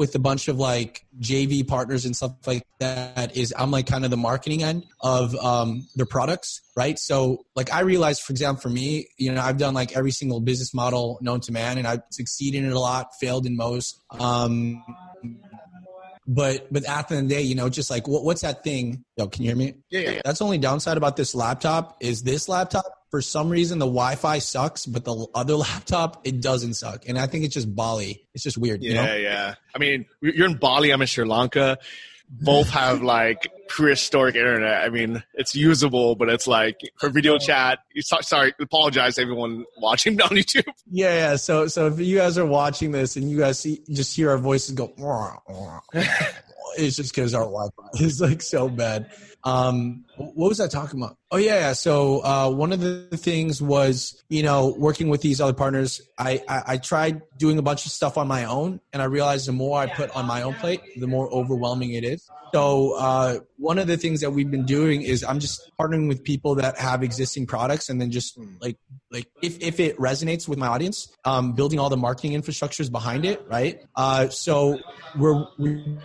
with 0.00 0.14
a 0.14 0.18
bunch 0.18 0.48
of 0.48 0.58
like 0.58 1.04
JV 1.20 1.68
partners 1.68 2.06
and 2.06 2.16
stuff 2.16 2.32
like 2.46 2.62
that 2.78 3.36
is 3.36 3.52
I'm 3.58 3.70
like 3.70 3.86
kind 3.86 4.06
of 4.06 4.10
the 4.10 4.16
marketing 4.16 4.62
end 4.62 4.86
of 5.02 5.34
um, 5.36 5.86
their 5.94 6.06
products, 6.06 6.62
right? 6.74 6.98
So 6.98 7.44
like 7.54 7.70
I 7.70 7.80
realized, 7.80 8.22
for 8.22 8.32
example, 8.32 8.62
for 8.62 8.70
me, 8.70 9.08
you 9.18 9.30
know, 9.30 9.42
I've 9.42 9.58
done 9.58 9.74
like 9.74 9.94
every 9.94 10.10
single 10.10 10.40
business 10.40 10.72
model 10.72 11.18
known 11.20 11.40
to 11.40 11.52
man, 11.52 11.76
and 11.76 11.86
I've 11.86 12.00
succeeded 12.12 12.64
in 12.64 12.70
it 12.70 12.72
a 12.72 12.80
lot, 12.80 13.08
failed 13.20 13.44
in 13.44 13.58
most. 13.58 14.02
Um, 14.18 14.82
But 16.26 16.72
but 16.72 16.84
at 16.84 17.08
the 17.08 17.16
end 17.16 17.24
of 17.24 17.28
the 17.28 17.34
day, 17.34 17.42
you 17.42 17.54
know, 17.54 17.68
just 17.68 17.90
like 17.90 18.08
what, 18.08 18.24
what's 18.24 18.40
that 18.40 18.64
thing? 18.64 19.04
Yo, 19.18 19.26
can 19.26 19.42
you 19.42 19.50
hear 19.50 19.56
me? 19.56 19.74
Yeah, 19.90 20.00
yeah, 20.00 20.10
yeah. 20.12 20.20
That's 20.24 20.38
the 20.38 20.46
only 20.46 20.58
downside 20.58 20.96
about 20.96 21.16
this 21.16 21.34
laptop 21.34 21.98
is 22.00 22.22
this 22.22 22.48
laptop. 22.48 22.86
For 23.10 23.20
some 23.20 23.50
reason, 23.50 23.78
the 23.78 23.86
Wi-Fi 23.86 24.38
sucks, 24.38 24.86
but 24.86 25.04
the 25.04 25.26
other 25.34 25.56
laptop 25.56 26.26
it 26.26 26.40
doesn't 26.40 26.74
suck, 26.74 27.08
and 27.08 27.18
I 27.18 27.26
think 27.26 27.44
it's 27.44 27.54
just 27.54 27.74
Bali. 27.74 28.26
It's 28.34 28.44
just 28.44 28.58
weird. 28.58 28.82
Yeah, 28.82 28.88
you 28.88 28.94
know? 28.94 29.16
yeah. 29.16 29.54
I 29.74 29.78
mean, 29.78 30.06
you're 30.20 30.48
in 30.48 30.56
Bali. 30.56 30.92
I'm 30.92 31.00
in 31.00 31.06
Sri 31.06 31.24
Lanka. 31.24 31.78
Both 32.28 32.70
have 32.70 33.02
like 33.02 33.48
prehistoric 33.68 34.36
internet. 34.36 34.82
I 34.82 34.88
mean, 34.88 35.22
it's 35.34 35.54
usable, 35.56 36.14
but 36.14 36.28
it's 36.28 36.46
like 36.46 36.80
for 36.98 37.08
video 37.08 37.38
chat. 37.38 37.80
Sorry, 38.00 38.54
apologize 38.60 39.16
to 39.16 39.22
everyone 39.22 39.64
watching 39.78 40.20
on 40.22 40.28
YouTube. 40.30 40.72
Yeah, 40.90 41.14
yeah. 41.14 41.36
So, 41.36 41.66
so 41.66 41.88
if 41.88 41.98
you 41.98 42.16
guys 42.18 42.38
are 42.38 42.46
watching 42.46 42.92
this 42.92 43.16
and 43.16 43.28
you 43.28 43.38
guys 43.38 43.58
see, 43.58 43.82
just 43.90 44.14
hear 44.14 44.30
our 44.30 44.38
voices 44.38 44.74
go, 44.74 44.92
it's 46.76 46.96
just 46.96 47.14
because 47.14 47.34
our 47.34 47.44
Wi-Fi 47.44 48.04
is 48.04 48.20
like 48.20 48.42
so 48.42 48.68
bad. 48.68 49.10
Um, 49.44 50.04
what 50.20 50.48
was 50.48 50.60
I 50.60 50.68
talking 50.68 51.00
about? 51.00 51.16
Oh 51.30 51.36
yeah, 51.36 51.58
yeah. 51.58 51.72
So 51.72 52.20
uh, 52.24 52.50
one 52.50 52.72
of 52.72 52.80
the 52.80 53.16
things 53.16 53.62
was, 53.62 54.22
you 54.28 54.42
know, 54.42 54.74
working 54.76 55.08
with 55.08 55.22
these 55.22 55.40
other 55.40 55.52
partners. 55.52 56.00
I, 56.18 56.42
I 56.48 56.62
I 56.66 56.76
tried 56.76 57.22
doing 57.38 57.58
a 57.58 57.62
bunch 57.62 57.86
of 57.86 57.92
stuff 57.92 58.18
on 58.18 58.28
my 58.28 58.44
own, 58.44 58.80
and 58.92 59.00
I 59.00 59.06
realized 59.06 59.48
the 59.48 59.52
more 59.52 59.80
I 59.80 59.86
put 59.86 60.10
on 60.10 60.26
my 60.26 60.42
own 60.42 60.54
plate, 60.54 60.80
the 60.96 61.06
more 61.06 61.32
overwhelming 61.32 61.92
it 61.92 62.04
is. 62.04 62.28
So 62.52 62.96
uh, 62.98 63.38
one 63.56 63.78
of 63.78 63.86
the 63.86 63.96
things 63.96 64.20
that 64.20 64.32
we've 64.32 64.50
been 64.50 64.66
doing 64.66 65.02
is 65.02 65.22
I'm 65.22 65.38
just 65.38 65.70
partnering 65.80 66.08
with 66.08 66.24
people 66.24 66.56
that 66.56 66.78
have 66.78 67.02
existing 67.02 67.46
products, 67.46 67.88
and 67.88 68.00
then 68.00 68.10
just 68.10 68.38
like 68.60 68.76
like 69.10 69.26
if 69.42 69.60
if 69.62 69.80
it 69.80 69.96
resonates 69.98 70.48
with 70.48 70.58
my 70.58 70.66
audience, 70.66 71.14
um, 71.24 71.52
building 71.52 71.78
all 71.78 71.88
the 71.88 71.96
marketing 71.96 72.32
infrastructures 72.32 72.90
behind 72.90 73.24
it, 73.24 73.40
right? 73.48 73.80
Uh, 73.94 74.28
so 74.28 74.78
we're 75.16 75.46
we 75.58 75.98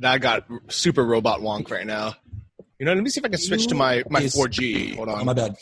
That 0.00 0.18
got 0.20 0.46
super 0.68 1.04
robot 1.04 1.40
wonk 1.40 1.70
right 1.70 1.86
now. 1.86 2.14
You 2.78 2.86
know, 2.86 2.92
let 2.92 3.02
me 3.02 3.08
see 3.10 3.20
if 3.20 3.24
I 3.24 3.28
can 3.28 3.38
switch 3.38 3.68
to 3.68 3.74
my 3.74 4.02
my 4.10 4.22
4G. 4.22 4.96
Hold 4.96 5.08
Oh, 5.08 5.12
on. 5.14 5.26
my 5.26 5.32
bad. 5.32 5.56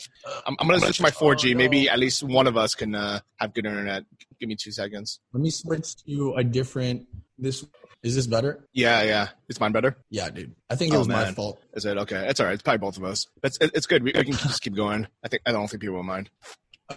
I'm, 0.45 0.55
I'm 0.59 0.67
gonna 0.67 0.79
switch 0.79 0.97
to 0.97 1.03
my 1.03 1.11
4G. 1.11 1.55
Maybe 1.55 1.87
at 1.87 1.99
least 1.99 2.23
one 2.23 2.47
of 2.47 2.57
us 2.57 2.75
can 2.75 2.95
uh, 2.95 3.19
have 3.37 3.53
good 3.53 3.65
internet. 3.65 4.03
Give 4.39 4.49
me 4.49 4.55
two 4.55 4.71
seconds. 4.71 5.19
Let 5.31 5.41
me 5.41 5.49
switch 5.51 5.95
to 6.05 6.33
a 6.35 6.43
different. 6.43 7.07
This 7.37 7.65
is 8.01 8.15
this 8.15 8.27
better? 8.27 8.67
Yeah, 8.73 9.03
yeah. 9.03 9.29
Is 9.47 9.59
mine 9.59 9.71
better? 9.71 9.95
Yeah, 10.09 10.29
dude. 10.29 10.55
I 10.69 10.75
think 10.75 10.91
it 10.91 10.95
Oh, 10.95 10.99
was 10.99 11.07
my 11.07 11.31
fault. 11.31 11.61
Is 11.73 11.85
it 11.85 11.97
okay? 11.99 12.25
It's 12.27 12.39
all 12.39 12.47
right. 12.47 12.53
It's 12.53 12.63
probably 12.63 12.79
both 12.79 12.97
of 12.97 13.03
us. 13.05 13.27
It's 13.43 13.57
it, 13.61 13.71
it's 13.73 13.85
good. 13.85 14.03
We, 14.03 14.11
we 14.15 14.23
can 14.23 14.33
just 14.33 14.61
keep 14.61 14.75
going. 14.75 15.07
I 15.23 15.27
think 15.29 15.43
I 15.45 15.51
don't 15.51 15.67
think 15.69 15.81
people 15.81 15.95
will 15.95 16.03
mind. 16.03 16.29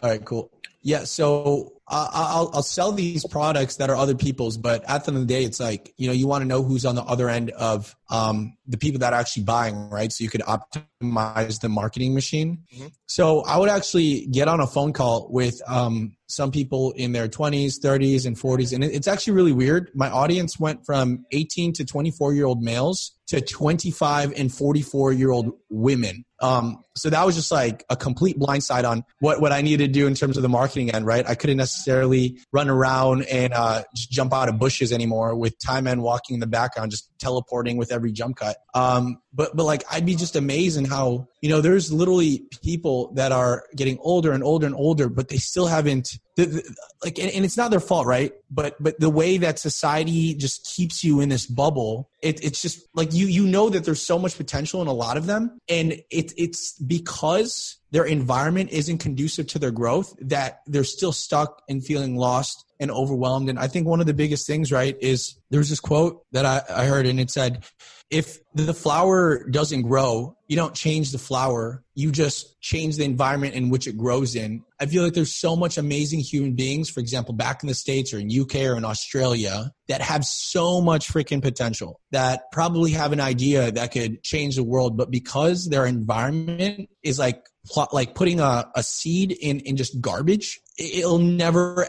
All 0.02 0.10
right, 0.10 0.24
cool. 0.24 0.50
Yeah, 0.82 1.04
so 1.04 1.72
I 1.88 2.08
I'll 2.12 2.50
I'll 2.54 2.62
sell 2.62 2.92
these 2.92 3.26
products 3.26 3.76
that 3.76 3.90
are 3.90 3.96
other 3.96 4.14
people's, 4.14 4.56
but 4.56 4.84
at 4.88 5.04
the 5.04 5.10
end 5.10 5.16
of 5.16 5.26
the 5.26 5.34
day, 5.34 5.44
it's 5.44 5.58
like 5.58 5.92
you 5.96 6.06
know 6.06 6.12
you 6.12 6.26
want 6.26 6.42
to 6.42 6.46
know 6.46 6.62
who's 6.62 6.84
on 6.84 6.94
the 6.94 7.02
other 7.02 7.28
end 7.28 7.50
of 7.50 7.94
um, 8.10 8.56
the 8.66 8.76
people 8.76 9.00
that 9.00 9.12
are 9.12 9.18
actually 9.18 9.44
buying, 9.44 9.90
right? 9.90 10.12
So 10.12 10.22
you 10.22 10.30
could 10.30 10.42
optimize 10.42 11.60
the 11.60 11.68
marketing 11.68 12.14
machine. 12.14 12.64
Mhm. 12.76 12.92
So 13.06 13.42
I 13.42 13.56
would 13.58 13.68
actually 13.68 14.26
get 14.26 14.48
on 14.48 14.60
a 14.60 14.66
phone 14.66 14.92
call 14.92 15.28
with 15.30 15.60
um, 15.66 16.15
some 16.26 16.50
people 16.50 16.92
in 16.92 17.12
their 17.12 17.28
20s, 17.28 17.80
30s, 17.80 18.26
and 18.26 18.36
40s, 18.36 18.72
and 18.72 18.82
it's 18.82 19.08
actually 19.08 19.34
really 19.34 19.52
weird. 19.52 19.90
My 19.94 20.10
audience 20.10 20.58
went 20.58 20.84
from 20.84 21.24
18 21.32 21.72
to 21.74 21.84
24 21.84 22.34
year 22.34 22.46
old 22.46 22.62
males 22.62 23.12
to 23.28 23.40
25 23.40 24.32
and 24.36 24.52
44 24.52 25.12
year 25.12 25.30
old 25.30 25.52
women. 25.68 26.24
Um, 26.40 26.84
so 26.94 27.10
that 27.10 27.24
was 27.24 27.34
just 27.34 27.50
like 27.50 27.84
a 27.88 27.96
complete 27.96 28.38
blindside 28.38 28.88
on 28.88 29.04
what, 29.20 29.40
what 29.40 29.52
I 29.52 29.62
needed 29.62 29.86
to 29.86 29.92
do 29.92 30.06
in 30.06 30.14
terms 30.14 30.36
of 30.36 30.42
the 30.42 30.48
marketing 30.48 30.90
end, 30.90 31.06
right? 31.06 31.26
I 31.26 31.34
couldn't 31.34 31.56
necessarily 31.56 32.38
run 32.52 32.68
around 32.68 33.22
and 33.24 33.54
uh, 33.54 33.84
just 33.94 34.10
jump 34.10 34.34
out 34.34 34.48
of 34.48 34.58
bushes 34.58 34.92
anymore 34.92 35.34
with 35.34 35.58
Thai 35.58 35.80
man 35.80 36.02
walking 36.02 36.34
in 36.34 36.40
the 36.40 36.46
background, 36.46 36.90
just 36.90 37.10
teleporting 37.18 37.76
with 37.76 37.92
every 37.92 38.12
jump 38.12 38.36
cut. 38.36 38.56
Um, 38.74 39.20
but 39.32 39.54
but 39.56 39.64
like 39.64 39.84
I'd 39.90 40.06
be 40.06 40.16
just 40.16 40.36
amazed 40.36 40.78
in 40.78 40.84
how 40.84 41.28
you 41.40 41.48
know 41.48 41.60
there's 41.60 41.92
literally 41.92 42.46
people 42.62 43.12
that 43.14 43.32
are 43.32 43.64
getting 43.74 43.98
older 44.00 44.32
and 44.32 44.42
older 44.42 44.66
and 44.66 44.74
older, 44.74 45.08
but 45.08 45.28
they 45.28 45.36
still 45.36 45.66
haven't 45.66 46.18
the, 46.36 46.46
the, 46.46 46.76
like 47.02 47.18
and, 47.18 47.30
and 47.30 47.44
it's 47.44 47.56
not 47.56 47.70
their 47.70 47.80
fault, 47.80 48.06
right? 48.06 48.32
But 48.50 48.76
but 48.82 49.00
the 49.00 49.10
way 49.10 49.38
that 49.38 49.58
society 49.58 50.34
just 50.34 50.66
keeps 50.74 51.02
you 51.02 51.20
in 51.20 51.28
this 51.28 51.46
bubble, 51.46 52.10
it, 52.22 52.42
it's 52.44 52.60
just 52.60 52.86
like 52.94 53.12
you 53.12 53.26
you 53.26 53.46
know 53.46 53.70
that 53.70 53.84
there's 53.84 54.02
so 54.02 54.18
much 54.18 54.36
potential 54.36 54.82
in 54.82 54.88
a 54.88 54.92
lot 54.92 55.16
of 55.16 55.26
them, 55.26 55.58
and 55.68 55.92
it, 56.10 56.32
it's 56.36 56.78
because 56.78 57.78
their 57.90 58.04
environment 58.04 58.70
isn't 58.70 58.98
conducive 58.98 59.46
to 59.46 59.58
their 59.58 59.70
growth 59.70 60.14
that 60.20 60.60
they're 60.66 60.84
still 60.84 61.12
stuck 61.12 61.62
and 61.68 61.84
feeling 61.84 62.16
lost 62.16 62.65
and 62.80 62.90
overwhelmed. 62.90 63.48
And 63.48 63.58
I 63.58 63.68
think 63.68 63.86
one 63.86 64.00
of 64.00 64.06
the 64.06 64.14
biggest 64.14 64.46
things, 64.46 64.70
right, 64.72 64.96
is 65.00 65.36
there's 65.50 65.70
this 65.70 65.80
quote 65.80 66.22
that 66.32 66.44
I, 66.44 66.62
I 66.68 66.84
heard 66.86 67.06
and 67.06 67.18
it 67.20 67.30
said, 67.30 67.64
if 68.08 68.38
the 68.54 68.72
flower 68.72 69.48
doesn't 69.48 69.82
grow, 69.82 70.36
you 70.46 70.54
don't 70.54 70.74
change 70.74 71.10
the 71.10 71.18
flower. 71.18 71.82
You 71.96 72.12
just 72.12 72.60
change 72.60 72.96
the 72.96 73.04
environment 73.04 73.54
in 73.54 73.68
which 73.68 73.88
it 73.88 73.96
grows 73.98 74.36
in. 74.36 74.62
I 74.78 74.86
feel 74.86 75.02
like 75.02 75.14
there's 75.14 75.32
so 75.32 75.56
much 75.56 75.76
amazing 75.76 76.20
human 76.20 76.54
beings, 76.54 76.88
for 76.88 77.00
example, 77.00 77.34
back 77.34 77.64
in 77.64 77.66
the 77.66 77.74
States 77.74 78.14
or 78.14 78.18
in 78.18 78.28
UK 78.30 78.56
or 78.66 78.76
in 78.76 78.84
Australia 78.84 79.72
that 79.88 80.02
have 80.02 80.24
so 80.24 80.80
much 80.80 81.08
freaking 81.12 81.42
potential 81.42 82.00
that 82.12 82.42
probably 82.52 82.92
have 82.92 83.10
an 83.12 83.20
idea 83.20 83.72
that 83.72 83.90
could 83.90 84.22
change 84.22 84.54
the 84.54 84.62
world. 84.62 84.96
But 84.96 85.10
because 85.10 85.66
their 85.68 85.84
environment 85.84 86.88
is 87.02 87.18
like, 87.18 87.44
like 87.92 88.14
putting 88.14 88.38
a, 88.38 88.70
a 88.76 88.84
seed 88.84 89.32
in, 89.32 89.58
in 89.60 89.76
just 89.76 90.00
garbage, 90.00 90.60
it- 90.78 91.00
it'll 91.00 91.18
never 91.18 91.84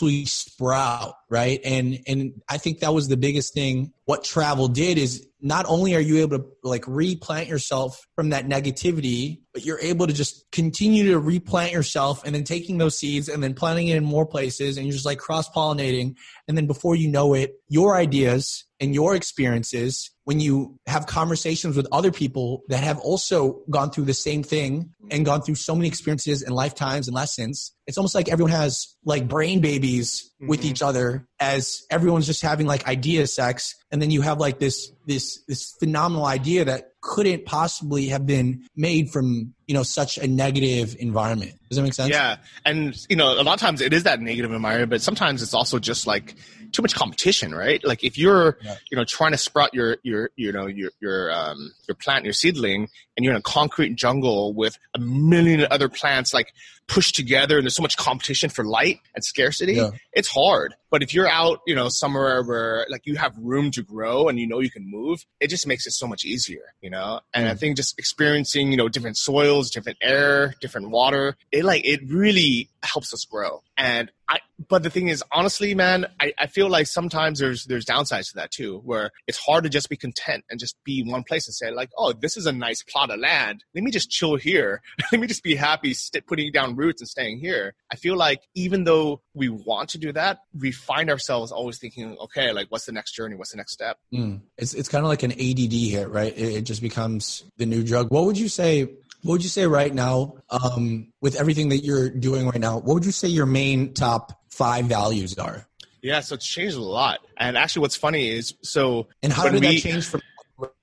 actually 0.00 0.24
sprout 0.24 1.14
right? 1.30 1.60
And 1.64 2.00
and 2.06 2.42
i 2.48 2.58
think 2.58 2.80
that 2.80 2.92
was 2.92 3.08
the 3.08 3.16
biggest 3.16 3.54
thing. 3.54 3.92
What 4.04 4.24
travel 4.24 4.68
did 4.68 4.98
is 4.98 5.26
not 5.42 5.66
only 5.68 5.94
are 5.94 6.00
you 6.00 6.18
able 6.18 6.38
to 6.38 6.46
like 6.62 6.84
replant 6.86 7.48
yourself 7.48 8.06
from 8.14 8.30
that 8.30 8.46
negativity 8.46 9.40
but 9.52 9.64
you're 9.64 9.80
able 9.80 10.06
to 10.06 10.12
just 10.12 10.50
continue 10.52 11.10
to 11.10 11.18
replant 11.18 11.72
yourself 11.72 12.22
and 12.24 12.34
then 12.34 12.44
taking 12.44 12.78
those 12.78 12.98
seeds 12.98 13.28
and 13.28 13.42
then 13.42 13.54
planting 13.54 13.88
it 13.88 13.96
in 13.96 14.04
more 14.04 14.26
places 14.26 14.76
and 14.76 14.86
you're 14.86 14.92
just 14.92 15.06
like 15.06 15.18
cross 15.18 15.48
pollinating 15.48 16.14
and 16.46 16.56
then 16.56 16.66
before 16.66 16.94
you 16.94 17.08
know 17.08 17.34
it 17.34 17.54
your 17.68 17.96
ideas 17.96 18.64
and 18.80 18.94
your 18.94 19.14
experiences 19.14 20.10
when 20.24 20.40
you 20.40 20.78
have 20.86 21.06
conversations 21.06 21.76
with 21.76 21.86
other 21.90 22.12
people 22.12 22.62
that 22.68 22.82
have 22.82 22.98
also 22.98 23.62
gone 23.70 23.90
through 23.90 24.04
the 24.04 24.14
same 24.14 24.42
thing 24.42 24.90
and 25.10 25.24
gone 25.24 25.42
through 25.42 25.54
so 25.54 25.74
many 25.74 25.88
experiences 25.88 26.42
and 26.42 26.54
lifetimes 26.54 27.08
and 27.08 27.14
lessons 27.14 27.72
it's 27.86 27.98
almost 27.98 28.14
like 28.14 28.28
everyone 28.28 28.52
has 28.52 28.94
like 29.04 29.26
brain 29.26 29.60
babies 29.60 30.29
with 30.46 30.62
Mhm. 30.62 30.64
each 30.70 30.82
other 30.82 31.26
as 31.38 31.82
everyone's 31.90 32.26
just 32.26 32.42
having 32.42 32.66
like 32.66 32.86
idea 32.88 33.26
sex. 33.26 33.74
And 33.90 34.00
then 34.00 34.10
you 34.10 34.22
have 34.22 34.38
like 34.38 34.58
this 34.58 34.90
this 35.06 35.40
this 35.48 35.74
phenomenal 35.78 36.24
idea 36.26 36.64
that 36.64 36.92
couldn't 37.02 37.44
possibly 37.46 38.06
have 38.08 38.26
been 38.26 38.62
made 38.76 39.10
from 39.10 39.54
you 39.66 39.74
know 39.74 39.82
such 39.82 40.18
a 40.18 40.26
negative 40.26 40.96
environment. 40.98 41.52
Does 41.68 41.76
that 41.76 41.82
make 41.82 41.94
sense? 41.94 42.10
Yeah, 42.10 42.36
and 42.64 42.96
you 43.08 43.16
know, 43.16 43.40
a 43.40 43.42
lot 43.42 43.54
of 43.54 43.60
times 43.60 43.80
it 43.80 43.92
is 43.92 44.04
that 44.04 44.20
negative 44.20 44.52
environment, 44.52 44.90
but 44.90 45.02
sometimes 45.02 45.42
it's 45.42 45.54
also 45.54 45.78
just 45.78 46.06
like 46.06 46.34
too 46.72 46.82
much 46.82 46.94
competition, 46.94 47.54
right? 47.54 47.82
Like 47.84 48.04
if 48.04 48.16
you're, 48.18 48.58
Yeah. 48.62 48.76
you 48.90 48.96
know, 48.96 49.04
trying 49.04 49.32
to 49.32 49.38
sprout 49.38 49.74
your 49.74 49.98
your 50.02 50.30
you 50.36 50.52
know 50.52 50.66
your 50.66 50.90
your 51.00 51.32
um 51.32 51.72
your 51.88 51.94
plant, 51.94 52.24
your 52.24 52.32
seedling, 52.34 52.88
and 53.16 53.24
you're 53.24 53.32
in 53.32 53.38
a 53.38 53.42
concrete 53.42 53.94
jungle 53.96 54.54
with 54.54 54.78
a 54.94 54.98
million 54.98 55.66
other 55.70 55.88
plants 55.88 56.32
like 56.34 56.52
pushed 56.86 57.14
together, 57.14 57.56
and 57.56 57.64
there's 57.64 57.76
so 57.76 57.82
much 57.82 57.96
competition 57.96 58.50
for 58.50 58.64
light 58.64 58.98
and 59.14 59.24
scarcity. 59.24 59.74
Yeah. 59.74 59.90
It's 60.12 60.26
hard. 60.28 60.74
But 60.90 61.04
if 61.04 61.14
you're 61.14 61.28
out, 61.28 61.60
you 61.64 61.74
know, 61.76 61.88
somewhere 61.88 62.42
where 62.42 62.84
like 62.90 63.02
you 63.06 63.14
have 63.16 63.32
room 63.38 63.70
to 63.72 63.82
grow 63.82 64.28
and 64.28 64.40
you 64.40 64.46
know 64.48 64.58
you 64.58 64.70
can 64.70 64.90
move, 64.90 65.24
it 65.38 65.48
just 65.50 65.66
makes 65.68 65.86
it 65.86 65.92
so 65.92 66.08
much 66.08 66.24
easier, 66.24 66.74
you 66.80 66.90
know. 66.90 67.20
And 67.32 67.48
I 67.48 67.54
Mm. 67.54 67.58
think 67.60 67.76
just 67.76 67.96
experiencing, 67.96 68.72
you 68.72 68.76
know, 68.76 68.88
different 68.88 69.16
soils, 69.16 69.70
different 69.70 69.98
air, 70.02 70.54
different 70.60 70.90
water, 70.90 71.36
it 71.52 71.64
like 71.64 71.86
it 71.86 72.00
really 72.08 72.68
helps 72.82 73.14
us 73.14 73.24
grow. 73.24 73.62
And 73.76 74.10
I, 74.28 74.38
but 74.68 74.82
the 74.82 74.90
thing 74.90 75.08
is, 75.08 75.24
honestly, 75.32 75.74
man, 75.74 76.06
I, 76.20 76.32
I 76.38 76.46
feel 76.46 76.68
like 76.68 76.86
sometimes 76.86 77.38
there's 77.38 77.64
there's 77.64 77.84
downsides 77.84 78.28
to 78.30 78.34
that 78.36 78.50
too, 78.50 78.80
where 78.84 79.10
it's 79.26 79.38
hard 79.38 79.64
to 79.64 79.70
just 79.70 79.88
be 79.88 79.96
content 79.96 80.44
and 80.50 80.60
just 80.60 80.76
be 80.84 81.02
one 81.02 81.22
place 81.22 81.46
and 81.46 81.54
say 81.54 81.70
like, 81.70 81.90
oh, 81.96 82.12
this 82.12 82.36
is 82.36 82.46
a 82.46 82.52
nice 82.52 82.82
plot 82.82 83.10
of 83.10 83.20
land. 83.20 83.64
Let 83.74 83.84
me 83.84 83.90
just 83.90 84.10
chill 84.10 84.36
here. 84.36 84.82
Let 85.12 85.20
me 85.20 85.26
just 85.26 85.42
be 85.42 85.54
happy 85.54 85.94
st- 85.94 86.26
putting 86.26 86.52
down 86.52 86.76
roots 86.76 87.00
and 87.00 87.08
staying 87.08 87.38
here. 87.38 87.74
I 87.90 87.96
feel 87.96 88.16
like 88.16 88.42
even 88.54 88.84
though 88.84 89.22
we 89.34 89.48
want 89.48 89.90
to 89.90 89.98
do 89.98 90.12
that, 90.12 90.40
we 90.58 90.72
find 90.72 91.10
ourselves 91.10 91.52
always 91.52 91.78
thinking, 91.78 92.16
okay, 92.18 92.52
like 92.52 92.68
what's 92.68 92.84
the 92.84 92.92
next 92.92 93.12
journey? 93.12 93.36
What's 93.36 93.52
the 93.52 93.56
next 93.56 93.72
step? 93.72 93.98
Mm. 94.12 94.40
It's 94.58 94.74
it's 94.74 94.88
kind 94.88 95.04
of 95.04 95.08
like 95.08 95.22
an 95.22 95.32
ADD 95.32 95.72
hit, 95.72 96.08
right? 96.10 96.36
It, 96.36 96.56
it 96.56 96.62
just 96.62 96.82
becomes 96.82 97.44
the 97.56 97.66
new 97.66 97.82
drug. 97.82 98.10
What 98.10 98.24
would 98.26 98.38
you 98.38 98.48
say? 98.48 98.88
What 99.22 99.32
would 99.32 99.42
you 99.42 99.48
say 99.48 99.66
right 99.66 99.92
now, 99.92 100.36
um, 100.48 101.12
with 101.20 101.36
everything 101.36 101.68
that 101.70 101.84
you're 101.84 102.08
doing 102.08 102.46
right 102.46 102.60
now? 102.60 102.78
What 102.78 102.94
would 102.94 103.04
you 103.04 103.12
say 103.12 103.28
your 103.28 103.46
main 103.46 103.92
top 103.94 104.40
five 104.48 104.86
values 104.86 105.36
are? 105.38 105.66
Yeah, 106.02 106.20
so 106.20 106.36
it's 106.36 106.46
changed 106.46 106.76
a 106.76 106.82
lot. 106.82 107.20
And 107.36 107.58
actually, 107.58 107.82
what's 107.82 107.96
funny 107.96 108.30
is 108.30 108.54
so 108.62 109.08
And 109.22 109.32
how 109.32 109.48
did 109.48 109.60
we- 109.60 109.74
that 109.76 109.82
change 109.82 110.06
from 110.06 110.22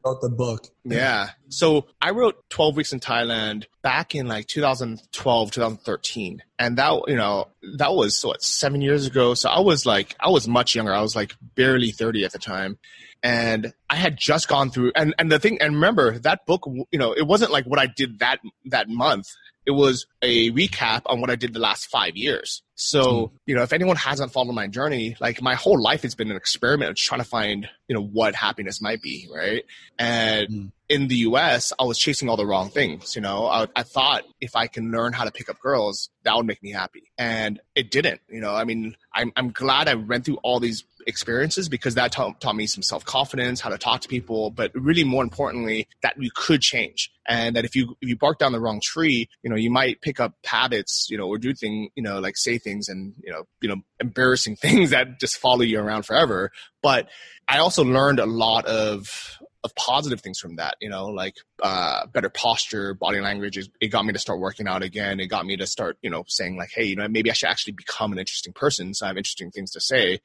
wrote 0.06 0.21
the 0.21 0.30
book. 0.30 0.67
Yeah. 0.84 1.30
So 1.50 1.88
I 2.02 2.12
wrote 2.12 2.50
12 2.50 2.76
Weeks 2.76 2.93
in 2.93 3.00
Thailand 3.00 3.65
back 3.82 4.15
in 4.15 4.28
like 4.28 4.47
2012, 4.47 5.52
2013. 5.52 6.41
And 6.60 6.78
that, 6.78 7.04
you 7.08 7.15
know, 7.15 7.47
that 7.78 7.93
was 7.93 8.23
what, 8.23 8.41
seven 8.41 8.82
years 8.82 9.06
ago. 9.06 9.34
So 9.34 9.50
I 9.50 9.60
was 9.60 9.86
like, 9.86 10.15
I 10.19 10.30
was 10.30 10.47
much 10.47 10.76
younger. 10.76 10.93
I 10.93 11.02
was 11.02 11.15
like 11.15 11.36
barely 11.56 11.91
30 11.91 12.26
at 12.26 12.32
the 12.32 12.39
time. 12.39 12.78
And 13.23 13.73
I 13.89 13.95
had 13.95 14.17
just 14.17 14.47
gone 14.47 14.69
through, 14.69 14.91
and, 14.95 15.13
and 15.17 15.32
the 15.32 15.39
thing, 15.39 15.58
and 15.62 15.75
remember 15.75 16.19
that 16.19 16.45
book, 16.45 16.63
you 16.91 16.99
know, 16.99 17.13
it 17.13 17.25
wasn't 17.27 17.51
like 17.51 17.65
what 17.65 17.80
I 17.80 17.88
did 17.88 18.19
that, 18.19 18.39
that 18.65 18.89
month. 18.89 19.27
It 19.65 19.71
was 19.71 20.06
a 20.21 20.51
recap 20.51 21.01
on 21.06 21.19
what 21.19 21.30
I 21.30 21.36
did 21.36 21.53
the 21.53 21.60
last 21.60 21.88
five 21.88 22.15
years. 22.15 22.63
So, 22.79 23.01
mm. 23.01 23.31
you 23.47 23.55
know, 23.55 23.63
if 23.63 23.73
anyone 23.73 23.95
hasn't 23.95 24.31
followed 24.31 24.53
my 24.53 24.67
journey, 24.67 25.17
like 25.19 25.41
my 25.41 25.55
whole 25.55 25.81
life 25.81 26.03
has 26.03 26.13
been 26.13 26.29
an 26.29 26.37
experiment 26.37 26.91
of 26.91 26.95
trying 26.95 27.21
to 27.21 27.27
find, 27.27 27.67
you 27.87 27.95
know, 27.95 28.03
what 28.03 28.35
happiness 28.35 28.79
might 28.79 29.01
be, 29.01 29.27
right? 29.33 29.63
And 29.97 30.47
mm. 30.47 30.71
in 30.87 31.07
the 31.07 31.15
US, 31.15 31.73
I 31.79 31.85
was 31.85 31.97
chasing 31.97 32.29
all 32.29 32.37
the 32.37 32.45
wrong 32.45 32.69
things, 32.69 33.15
you 33.15 33.21
know. 33.21 33.47
I, 33.47 33.67
I 33.75 33.81
thought 33.81 34.25
if 34.39 34.55
I 34.55 34.67
can 34.67 34.91
learn 34.91 35.11
how 35.11 35.23
to 35.25 35.31
pick 35.31 35.49
up 35.49 35.59
girls, 35.59 36.09
that 36.23 36.35
would 36.35 36.45
make 36.45 36.61
me 36.61 36.71
happy. 36.71 37.11
And 37.17 37.59
it 37.73 37.89
didn't, 37.89 38.21
you 38.29 38.41
know. 38.41 38.53
I 38.53 38.63
mean, 38.63 38.95
I'm, 39.11 39.33
I'm 39.35 39.49
glad 39.49 39.87
I 39.87 39.95
went 39.95 40.25
through 40.25 40.37
all 40.43 40.59
these 40.59 40.83
experiences 41.07 41.69
because 41.69 41.95
that 41.95 42.11
taught, 42.11 42.39
taught 42.39 42.55
me 42.55 42.67
some 42.67 42.83
self 42.83 43.03
confidence, 43.05 43.61
how 43.61 43.69
to 43.69 43.77
talk 43.77 44.01
to 44.01 44.07
people, 44.07 44.51
but 44.51 44.71
really 44.75 45.03
more 45.03 45.23
importantly, 45.23 45.87
that 46.03 46.21
you 46.21 46.29
could 46.35 46.61
change. 46.61 47.11
And 47.27 47.55
that 47.55 47.65
if 47.65 47.75
you 47.75 47.97
if 48.01 48.07
you 48.07 48.15
bark 48.15 48.39
down 48.39 48.51
the 48.51 48.59
wrong 48.59 48.79
tree, 48.81 49.27
you 49.41 49.49
know, 49.49 49.55
you 49.55 49.71
might 49.71 50.01
pick 50.01 50.19
up 50.19 50.33
habits, 50.45 51.07
you 51.09 51.17
know, 51.17 51.27
or 51.27 51.37
do 51.37 51.53
things, 51.53 51.89
you 51.95 52.03
know, 52.03 52.19
like 52.19 52.37
say 52.37 52.57
things 52.67 52.89
and 52.89 53.13
you 53.23 53.32
know 53.32 53.43
you 53.62 53.69
know 53.69 53.77
embarrassing 53.99 54.56
things 54.65 54.89
that 54.89 55.19
just 55.19 55.38
follow 55.38 55.62
you 55.62 55.80
around 55.80 56.03
forever. 56.03 56.51
But 56.82 57.08
i 57.49 57.60
also 57.60 57.84
learned 57.84 58.19
a 58.19 58.25
lot 58.25 58.65
of 58.65 59.39
of 59.63 59.73
positive 59.75 60.21
things 60.21 60.39
from 60.39 60.56
that 60.58 60.75
you 60.80 60.89
know 60.89 61.08
like 61.08 61.36
uh, 61.63 62.06
better 62.08 62.30
posture 62.30 62.93
body 62.93 63.19
language 63.19 63.58
it 63.58 63.88
got 63.88 64.06
me 64.06 64.13
to 64.13 64.19
start 64.19 64.39
working 64.39 64.67
out 64.67 64.84
again. 64.84 65.19
It 65.19 65.27
got 65.27 65.45
me 65.45 65.58
to 65.58 65.65
start 65.65 65.97
you 66.01 66.10
know 66.10 66.23
saying 66.27 66.58
like 66.58 66.69
hey 66.73 66.86
you 66.86 66.95
know 66.95 67.08
maybe 67.08 67.30
i 67.30 67.34
should 67.34 67.49
actually 67.49 67.73
become 67.73 68.12
an 68.12 68.19
interesting 68.19 68.53
person 68.53 68.93
so 68.93 69.06
i 69.06 69.10
have 69.10 69.17
interesting 69.17 69.51
things 69.51 69.71
to 69.71 69.82
say 69.82 70.19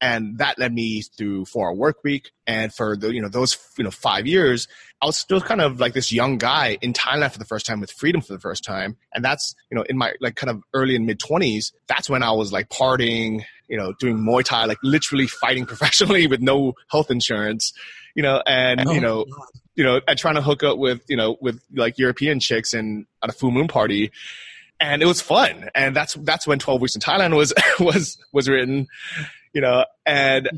and 0.00 0.38
that 0.38 0.58
led 0.58 0.72
me 0.72 1.02
through 1.02 1.44
four 1.44 1.68
hour 1.68 1.74
work 1.74 1.98
week. 2.04 2.30
And 2.46 2.72
for 2.72 2.96
the 2.96 3.12
you 3.12 3.20
know 3.20 3.28
those 3.28 3.58
you 3.76 3.84
know 3.84 3.90
five 3.90 4.26
years 4.26 4.68
i 5.02 5.06
was 5.06 5.16
still 5.16 5.40
kind 5.40 5.60
of 5.60 5.78
like 5.80 5.92
this 5.92 6.12
young 6.12 6.38
guy 6.38 6.78
in 6.80 6.92
thailand 6.92 7.30
for 7.32 7.38
the 7.38 7.44
first 7.44 7.66
time 7.66 7.78
with 7.78 7.90
freedom 7.90 8.20
for 8.20 8.32
the 8.32 8.40
first 8.40 8.64
time. 8.64 8.96
And 9.12 9.24
that's 9.24 9.54
you 9.70 9.76
know 9.76 9.82
in 9.82 9.98
my 9.98 10.14
like 10.20 10.36
kind 10.36 10.50
of 10.50 10.62
early 10.72 10.96
and 10.96 11.06
mid 11.06 11.20
20s 11.20 11.72
that's 11.88 12.08
when 12.08 12.22
i 12.22 12.32
was 12.32 12.52
like 12.52 12.68
partying 12.70 13.44
you 13.68 13.76
know 13.76 13.92
doing 14.00 14.16
muay 14.16 14.44
thai 14.44 14.64
like 14.64 14.78
literally 14.82 15.26
fighting 15.26 15.66
professionally 15.72 16.26
with 16.26 16.40
no 16.40 16.72
health 16.90 17.10
insurance 17.10 17.72
you 18.14 18.22
know 18.22 18.42
and 18.46 18.86
oh, 18.86 18.92
you 18.92 19.00
know 19.00 19.24
God. 19.24 19.46
you 19.76 19.84
know 19.84 20.00
and 20.08 20.18
trying 20.18 20.36
to 20.36 20.42
hook 20.42 20.62
up 20.62 20.78
with 20.78 21.02
you 21.08 21.16
know 21.16 21.36
with 21.40 21.60
like 21.74 21.98
european 21.98 22.40
chicks 22.40 22.72
and 22.72 23.06
at 23.22 23.30
a 23.30 23.32
full 23.32 23.50
moon 23.50 23.68
party. 23.68 24.10
And 24.80 25.02
it 25.02 25.06
was 25.06 25.20
fun. 25.20 25.70
And 25.74 25.94
that's 25.94 26.14
that's 26.14 26.46
when 26.46 26.58
12 26.58 26.80
weeks 26.80 26.94
in 26.94 27.00
thailand 27.00 27.36
was 27.36 27.52
was 27.80 28.16
was 28.32 28.48
written 28.48 28.86
you 29.58 29.62
know, 29.62 29.84
and 30.06 30.48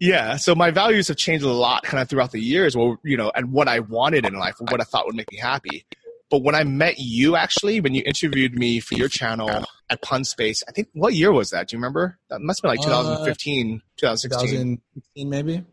yeah, 0.00 0.36
so 0.36 0.54
my 0.54 0.70
values 0.70 1.08
have 1.08 1.18
changed 1.18 1.44
a 1.44 1.52
lot 1.52 1.82
kind 1.82 2.00
of 2.00 2.08
throughout 2.08 2.32
the 2.32 2.40
years. 2.40 2.74
Well, 2.74 2.96
you 3.04 3.18
know, 3.18 3.30
and 3.34 3.52
what 3.52 3.68
I 3.68 3.80
wanted 3.80 4.24
in 4.24 4.32
life, 4.32 4.54
what 4.60 4.80
I 4.80 4.84
thought 4.84 5.04
would 5.04 5.14
make 5.14 5.30
me 5.30 5.36
happy. 5.36 5.84
But 6.30 6.42
when 6.42 6.54
I 6.54 6.64
met 6.64 6.94
you, 6.96 7.36
actually, 7.36 7.82
when 7.82 7.92
you 7.92 8.02
interviewed 8.06 8.58
me 8.58 8.80
for 8.80 8.94
your 8.94 9.08
channel 9.08 9.50
at 9.90 10.00
Punspace, 10.00 10.62
I 10.66 10.72
think 10.72 10.88
what 10.94 11.12
year 11.12 11.30
was 11.32 11.50
that? 11.50 11.68
Do 11.68 11.76
you 11.76 11.80
remember? 11.80 12.18
That 12.30 12.40
must 12.40 12.62
have 12.62 12.70
been 12.70 12.78
like 12.78 12.86
2015, 12.86 13.76
uh, 13.76 13.80
2016, 13.98 14.80
2016 15.04 15.28
maybe. 15.28 15.64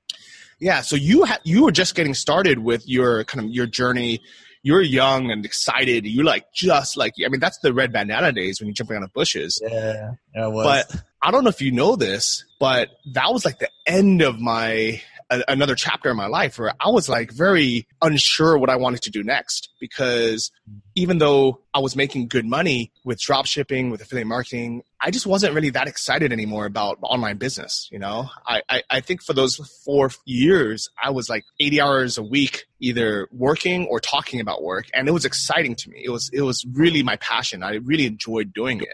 Yeah, 0.60 0.82
so 0.82 0.98
you 0.98 1.24
had 1.24 1.40
you 1.46 1.64
were 1.64 1.72
just 1.72 1.96
getting 1.96 2.14
started 2.14 2.60
with 2.60 2.86
your 2.86 3.24
kind 3.24 3.46
of 3.46 3.52
your 3.52 3.66
journey 3.66 4.20
you're 4.66 4.82
young 4.82 5.30
and 5.30 5.46
excited. 5.46 6.08
You 6.08 6.24
like 6.24 6.52
just 6.52 6.98
like 6.98 7.14
I 7.24 7.30
mean 7.30 7.40
that's 7.40 7.60
the 7.60 7.72
red 7.72 7.94
bandana 7.94 8.32
days 8.32 8.60
when 8.60 8.68
you're 8.68 8.74
jumping 8.74 8.96
on 8.96 9.04
the 9.04 9.10
bushes. 9.10 9.62
Yeah, 9.64 10.14
yeah, 10.36 10.50
But 10.52 10.92
I 11.22 11.32
don't 11.32 11.44
know 11.44 11.50
if 11.50 11.62
you 11.62 11.72
know 11.72 11.96
this, 11.96 12.46
but 12.60 12.90
that 13.14 13.32
was 13.34 13.46
like 13.46 13.60
the 13.60 13.70
end 13.88 14.22
of 14.22 14.40
my 14.40 15.02
a, 15.30 15.44
another 15.48 15.76
chapter 15.76 16.10
in 16.10 16.18
my 16.18 16.28
life 16.28 16.60
where 16.60 16.74
I 16.80 16.90
was 16.90 17.10
like 17.10 17.32
very 17.32 17.88
unsure 18.02 18.58
what 18.58 18.70
I 18.70 18.76
wanted 18.76 19.02
to 19.04 19.12
do 19.12 19.24
next 19.24 19.70
because 19.80 20.52
even 20.96 21.18
though 21.18 21.62
I 21.74 21.80
was 21.80 21.96
making 21.96 22.28
good 22.28 22.46
money 22.46 22.92
with 23.04 23.20
drop 23.20 23.46
shipping, 23.46 23.90
with 23.90 24.02
affiliate 24.02 24.28
marketing, 24.28 24.84
I 25.02 25.12
just 25.12 25.26
wasn't 25.26 25.54
really 25.54 25.72
that 25.72 25.88
excited 25.88 26.32
anymore 26.32 26.66
about 26.66 26.98
online 27.02 27.38
business. 27.38 27.90
You 27.92 28.00
know, 28.00 28.30
I, 28.46 28.62
I, 28.70 28.84
I 28.90 29.00
think 29.02 29.24
for 29.24 29.34
those 29.34 29.58
four 29.84 30.12
years, 30.26 30.90
I 31.02 31.10
was 31.12 31.30
like 31.30 31.44
80 31.60 31.82
hours 31.82 32.18
a 32.18 32.24
week, 32.24 32.66
either 32.80 33.28
working 33.32 33.88
or 33.88 34.00
talking 34.00 34.40
about 34.40 34.64
work. 34.64 34.86
And 34.94 35.08
it 35.08 35.12
was 35.12 35.26
exciting 35.26 35.76
to 35.76 35.90
me. 35.90 36.02
It 36.04 36.10
was, 36.10 36.30
it 36.34 36.42
was 36.42 36.66
really 36.74 37.04
my 37.04 37.18
passion. 37.18 37.64
I 37.64 37.76
really 37.76 38.06
enjoyed 38.06 38.54
doing 38.54 38.82
it. 38.82 38.90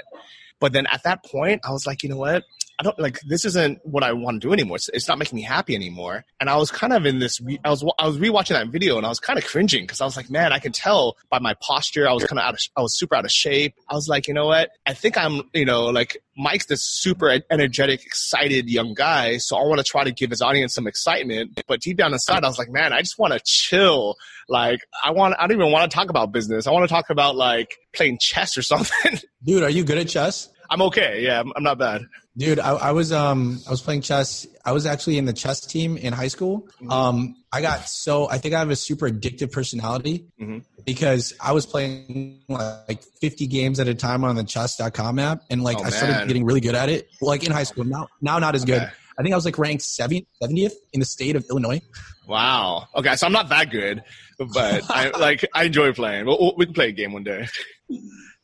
But 0.61 0.71
then 0.71 0.87
at 0.87 1.03
that 1.03 1.25
point, 1.25 1.61
I 1.67 1.71
was 1.71 1.85
like, 1.85 2.03
you 2.03 2.09
know 2.09 2.17
what? 2.17 2.45
I 2.81 2.83
don't 2.83 2.97
like 2.97 3.19
this 3.21 3.45
isn't 3.45 3.79
what 3.83 4.01
I 4.03 4.11
want 4.13 4.41
to 4.41 4.47
do 4.47 4.53
anymore. 4.53 4.77
It's, 4.77 4.89
it's, 4.89 5.07
not 5.07 5.19
making 5.19 5.35
me 5.35 5.43
happy 5.43 5.75
anymore. 5.75 6.25
And 6.39 6.49
I 6.49 6.55
was 6.55 6.71
kind 6.71 6.93
of 6.93 7.05
in 7.05 7.19
this. 7.19 7.39
Re- 7.39 7.59
I 7.63 7.69
was 7.69 7.85
I 7.99 8.07
was 8.07 8.17
rewatching 8.17 8.53
that 8.53 8.69
video 8.69 8.97
and 8.97 9.05
I 9.05 9.09
was 9.09 9.19
kind 9.19 9.37
of 9.37 9.45
cringing 9.45 9.83
because 9.83 10.01
I 10.01 10.05
was 10.05 10.17
like, 10.17 10.31
man, 10.31 10.51
I 10.51 10.57
can 10.57 10.71
tell 10.71 11.15
by 11.29 11.37
my 11.37 11.53
posture. 11.61 12.09
I 12.09 12.13
was 12.13 12.23
kind 12.23 12.39
of 12.39 12.45
out 12.45 12.55
of. 12.55 12.59
I 12.75 12.81
was 12.81 12.97
super 12.97 13.13
out 13.15 13.23
of 13.23 13.31
shape. 13.31 13.75
I 13.87 13.93
was 13.93 14.07
like, 14.07 14.27
you 14.27 14.33
know 14.33 14.47
what? 14.47 14.71
I 14.87 14.95
think 14.95 15.15
I'm. 15.15 15.43
You 15.53 15.65
know, 15.65 15.85
like 15.85 16.17
Mike's 16.35 16.65
this 16.65 16.83
super 16.83 17.39
energetic, 17.51 18.03
excited 18.03 18.67
young 18.67 18.95
guy. 18.95 19.37
So 19.37 19.57
I 19.57 19.61
want 19.61 19.77
to 19.77 19.83
try 19.83 20.03
to 20.03 20.11
give 20.11 20.31
his 20.31 20.41
audience 20.41 20.73
some 20.73 20.87
excitement. 20.87 21.61
But 21.67 21.81
deep 21.81 21.97
down 21.97 22.13
inside, 22.13 22.43
I 22.43 22.47
was 22.47 22.57
like, 22.57 22.71
man, 22.71 22.93
I 22.93 23.01
just 23.01 23.19
want 23.19 23.33
to 23.33 23.41
chill. 23.45 24.15
Like 24.49 24.79
I 25.03 25.11
want. 25.11 25.35
I 25.37 25.45
don't 25.45 25.55
even 25.55 25.71
want 25.71 25.91
to 25.91 25.95
talk 25.95 26.09
about 26.09 26.31
business. 26.31 26.65
I 26.65 26.71
want 26.71 26.89
to 26.89 26.91
talk 26.91 27.11
about 27.11 27.35
like 27.35 27.75
playing 27.93 28.17
chess 28.19 28.57
or 28.57 28.63
something. 28.63 29.19
Dude, 29.43 29.61
are 29.61 29.69
you 29.69 29.83
good 29.83 29.99
at 29.99 30.07
chess? 30.07 30.49
I'm 30.71 30.81
okay. 30.83 31.21
Yeah, 31.21 31.41
I'm, 31.41 31.51
I'm 31.55 31.63
not 31.63 31.77
bad. 31.77 32.03
Dude, 32.37 32.57
I, 32.57 32.71
I, 32.71 32.91
was 32.91 33.11
um 33.11 33.59
I 33.67 33.71
was 33.71 33.81
playing 33.81 34.01
chess. 34.01 34.47
I 34.63 34.71
was 34.71 34.85
actually 34.85 35.17
in 35.17 35.25
the 35.25 35.33
chess 35.33 35.59
team 35.59 35.97
in 35.97 36.13
high 36.13 36.29
school. 36.29 36.61
Mm-hmm. 36.61 36.89
Um, 36.89 37.35
I 37.51 37.61
got 37.61 37.89
so 37.89 38.29
I 38.29 38.37
think 38.37 38.55
I 38.55 38.59
have 38.59 38.69
a 38.69 38.75
super 38.77 39.09
addictive 39.09 39.51
personality 39.51 40.27
mm-hmm. 40.39 40.59
because 40.85 41.33
I 41.41 41.51
was 41.51 41.65
playing 41.65 42.41
like 42.47 43.03
50 43.03 43.47
games 43.47 43.81
at 43.81 43.89
a 43.89 43.93
time 43.93 44.23
on 44.23 44.37
the 44.37 44.45
chess.com 44.45 45.19
app, 45.19 45.41
and 45.49 45.61
like 45.61 45.77
oh, 45.77 45.83
I 45.83 45.89
started 45.89 46.25
getting 46.27 46.45
really 46.45 46.61
good 46.61 46.75
at 46.75 46.87
it. 46.87 47.09
Like 47.19 47.43
in 47.43 47.51
high 47.51 47.63
school. 47.63 47.83
Now, 47.83 48.07
now 48.21 48.39
not 48.39 48.55
as 48.55 48.63
okay. 48.63 48.79
good. 48.79 48.91
I 49.19 49.23
think 49.23 49.33
I 49.33 49.35
was 49.35 49.45
like 49.45 49.57
ranked 49.57 49.83
70th 49.83 50.71
in 50.93 50.99
the 50.99 51.05
state 51.05 51.35
of 51.35 51.45
Illinois. 51.49 51.81
Wow. 52.27 52.87
Okay, 52.95 53.15
so 53.17 53.27
I'm 53.27 53.33
not 53.33 53.49
that 53.49 53.69
good, 53.69 54.03
but 54.39 54.83
I 54.89 55.09
like 55.09 55.45
I 55.53 55.65
enjoy 55.65 55.91
playing. 55.91 56.25
We'll, 56.25 56.55
we 56.55 56.65
can 56.65 56.73
play 56.73 56.89
a 56.89 56.91
game 56.93 57.11
one 57.11 57.23
day. 57.23 57.47